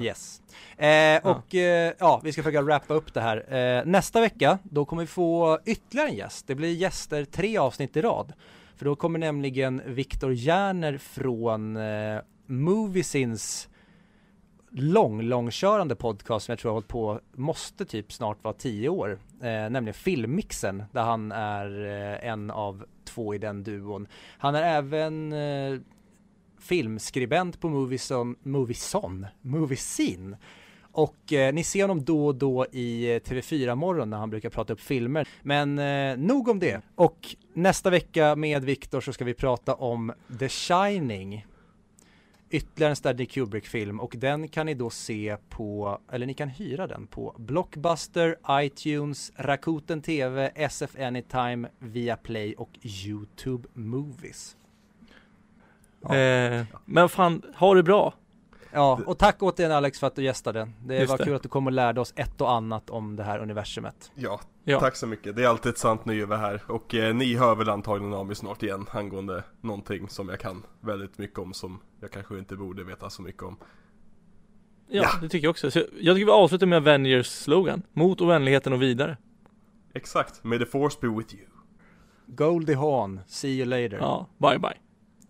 Yes. 0.00 0.42
Eh, 0.76 1.26
och 1.26 1.54
eh, 1.54 1.92
ja, 1.98 2.20
vi 2.24 2.32
ska 2.32 2.42
försöka 2.42 2.62
wrappa 2.62 2.94
upp 2.94 3.14
det 3.14 3.20
här. 3.20 3.54
Eh, 3.54 3.84
nästa 3.86 4.20
vecka, 4.20 4.58
då 4.62 4.84
kommer 4.84 5.02
vi 5.02 5.06
få 5.06 5.58
ytterligare 5.64 6.08
en 6.08 6.16
gäst. 6.16 6.46
Det 6.46 6.54
blir 6.54 6.72
gäster 6.72 7.24
tre 7.24 7.58
avsnitt 7.58 7.96
i 7.96 8.02
rad. 8.02 8.32
För 8.76 8.84
då 8.84 8.96
kommer 8.96 9.18
nämligen 9.18 9.82
Viktor 9.86 10.32
Järner 10.34 10.98
från 10.98 11.76
eh, 11.76 12.18
Moviesins 12.46 13.68
lång, 14.70 15.22
långkörande 15.22 15.94
podcast 15.94 16.46
som 16.46 16.52
jag 16.52 16.58
tror 16.58 16.70
har 16.70 16.74
hållit 16.74 16.88
på, 16.88 17.20
måste 17.32 17.84
typ 17.84 18.12
snart 18.12 18.44
vara 18.44 18.54
tio 18.54 18.88
år, 18.88 19.18
eh, 19.40 19.48
nämligen 19.48 19.94
Filmmixen, 19.94 20.82
där 20.92 21.02
han 21.02 21.32
är 21.32 21.86
eh, 21.86 22.28
en 22.28 22.50
av 22.50 22.84
två 23.04 23.34
i 23.34 23.38
den 23.38 23.62
duon. 23.62 24.08
Han 24.38 24.54
är 24.54 24.62
även 24.62 25.32
eh, 25.32 25.80
filmskribent 26.60 27.60
på 27.60 27.68
Movieson, 27.68 28.36
Movieson, 28.42 29.26
Moviescene. 29.42 30.36
Och 30.92 31.32
eh, 31.32 31.54
ni 31.54 31.64
ser 31.64 31.82
honom 31.82 32.04
då 32.04 32.26
och 32.26 32.34
då 32.34 32.66
i 32.72 33.14
eh, 33.14 33.20
TV4 33.20 33.74
morgon 33.74 34.10
när 34.10 34.16
han 34.16 34.30
brukar 34.30 34.50
prata 34.50 34.72
upp 34.72 34.80
filmer. 34.80 35.28
Men 35.42 35.78
eh, 35.78 36.16
nog 36.16 36.48
om 36.48 36.58
det. 36.58 36.80
Och 36.94 37.36
nästa 37.52 37.90
vecka 37.90 38.36
med 38.36 38.64
Viktor 38.64 39.00
så 39.00 39.12
ska 39.12 39.24
vi 39.24 39.34
prata 39.34 39.74
om 39.74 40.12
The 40.38 40.48
Shining. 40.48 41.46
Ytterligare 42.50 42.90
en 42.90 42.96
Stanley 42.96 43.26
Kubrick-film 43.26 44.00
och 44.00 44.14
den 44.18 44.48
kan 44.48 44.66
ni 44.66 44.74
då 44.74 44.90
se 44.90 45.36
på, 45.48 46.00
eller 46.12 46.26
ni 46.26 46.34
kan 46.34 46.48
hyra 46.48 46.86
den 46.86 47.06
på 47.06 47.34
Blockbuster, 47.38 48.36
iTunes, 48.50 49.32
Rakuten 49.36 50.02
TV, 50.02 50.52
SF 50.54 50.96
Anytime, 50.98 51.68
Viaplay 51.78 52.54
och 52.54 52.70
YouTube 52.82 53.68
Movies. 53.72 54.56
Ja. 56.00 56.16
Eh, 56.16 56.66
men 56.84 57.08
fan, 57.08 57.42
ha 57.54 57.74
det 57.74 57.82
bra. 57.82 58.14
Ja, 58.72 59.00
och 59.06 59.18
tack 59.18 59.42
återigen 59.42 59.72
Alex 59.72 60.00
för 60.00 60.06
att 60.06 60.14
du 60.16 60.22
gästade. 60.22 60.70
Det 60.84 60.98
Just 60.98 61.10
var 61.10 61.18
det. 61.18 61.24
kul 61.24 61.34
att 61.34 61.42
du 61.42 61.48
kom 61.48 61.66
och 61.66 61.72
lärde 61.72 62.00
oss 62.00 62.12
ett 62.16 62.40
och 62.40 62.52
annat 62.52 62.90
om 62.90 63.16
det 63.16 63.22
här 63.22 63.38
universumet. 63.38 64.12
Ja, 64.14 64.40
Ja. 64.64 64.80
tack 64.80 64.96
så 64.96 65.06
mycket. 65.06 65.36
Det 65.36 65.44
är 65.44 65.48
alltid 65.48 65.72
ett 65.72 65.78
sant 65.78 66.04
nöje 66.04 66.26
här. 66.36 66.62
Och 66.68 66.94
eh, 66.94 67.14
ni 67.14 67.34
hör 67.36 67.54
väl 67.54 67.68
antagligen 67.68 68.14
av 68.14 68.26
mig 68.26 68.36
snart 68.36 68.62
igen 68.62 68.86
angående 68.90 69.42
någonting 69.60 70.08
som 70.08 70.28
jag 70.28 70.40
kan 70.40 70.62
väldigt 70.80 71.18
mycket 71.18 71.38
om 71.38 71.52
som 71.54 71.80
jag 72.00 72.10
kanske 72.10 72.38
inte 72.38 72.56
borde 72.56 72.84
veta 72.84 73.10
så 73.10 73.22
mycket 73.22 73.42
om. 73.42 73.56
Ja, 74.88 75.02
Ja. 75.02 75.08
det 75.22 75.28
tycker 75.28 75.46
jag 75.46 75.50
också. 75.50 75.70
Så 75.70 75.78
jag 75.78 76.16
tycker 76.16 76.26
vi 76.26 76.30
avslutar 76.30 76.66
med 76.66 76.76
Avengers 76.76 77.26
slogan. 77.26 77.82
Mot 77.92 78.20
ovänligheten 78.20 78.72
och 78.72 78.82
vidare. 78.82 79.16
Exakt, 79.94 80.44
may 80.44 80.58
the 80.58 80.66
force 80.66 80.98
be 81.00 81.08
with 81.08 81.34
you. 81.34 81.44
Goldie 82.26 82.74
Hawn, 82.74 83.20
see 83.26 83.48
you 83.50 83.64
later. 83.64 83.96
Ja, 83.98 84.26
bye 84.38 84.58
bye. 84.58 84.74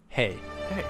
Hej. 0.08 0.38
Hej. 0.70 0.84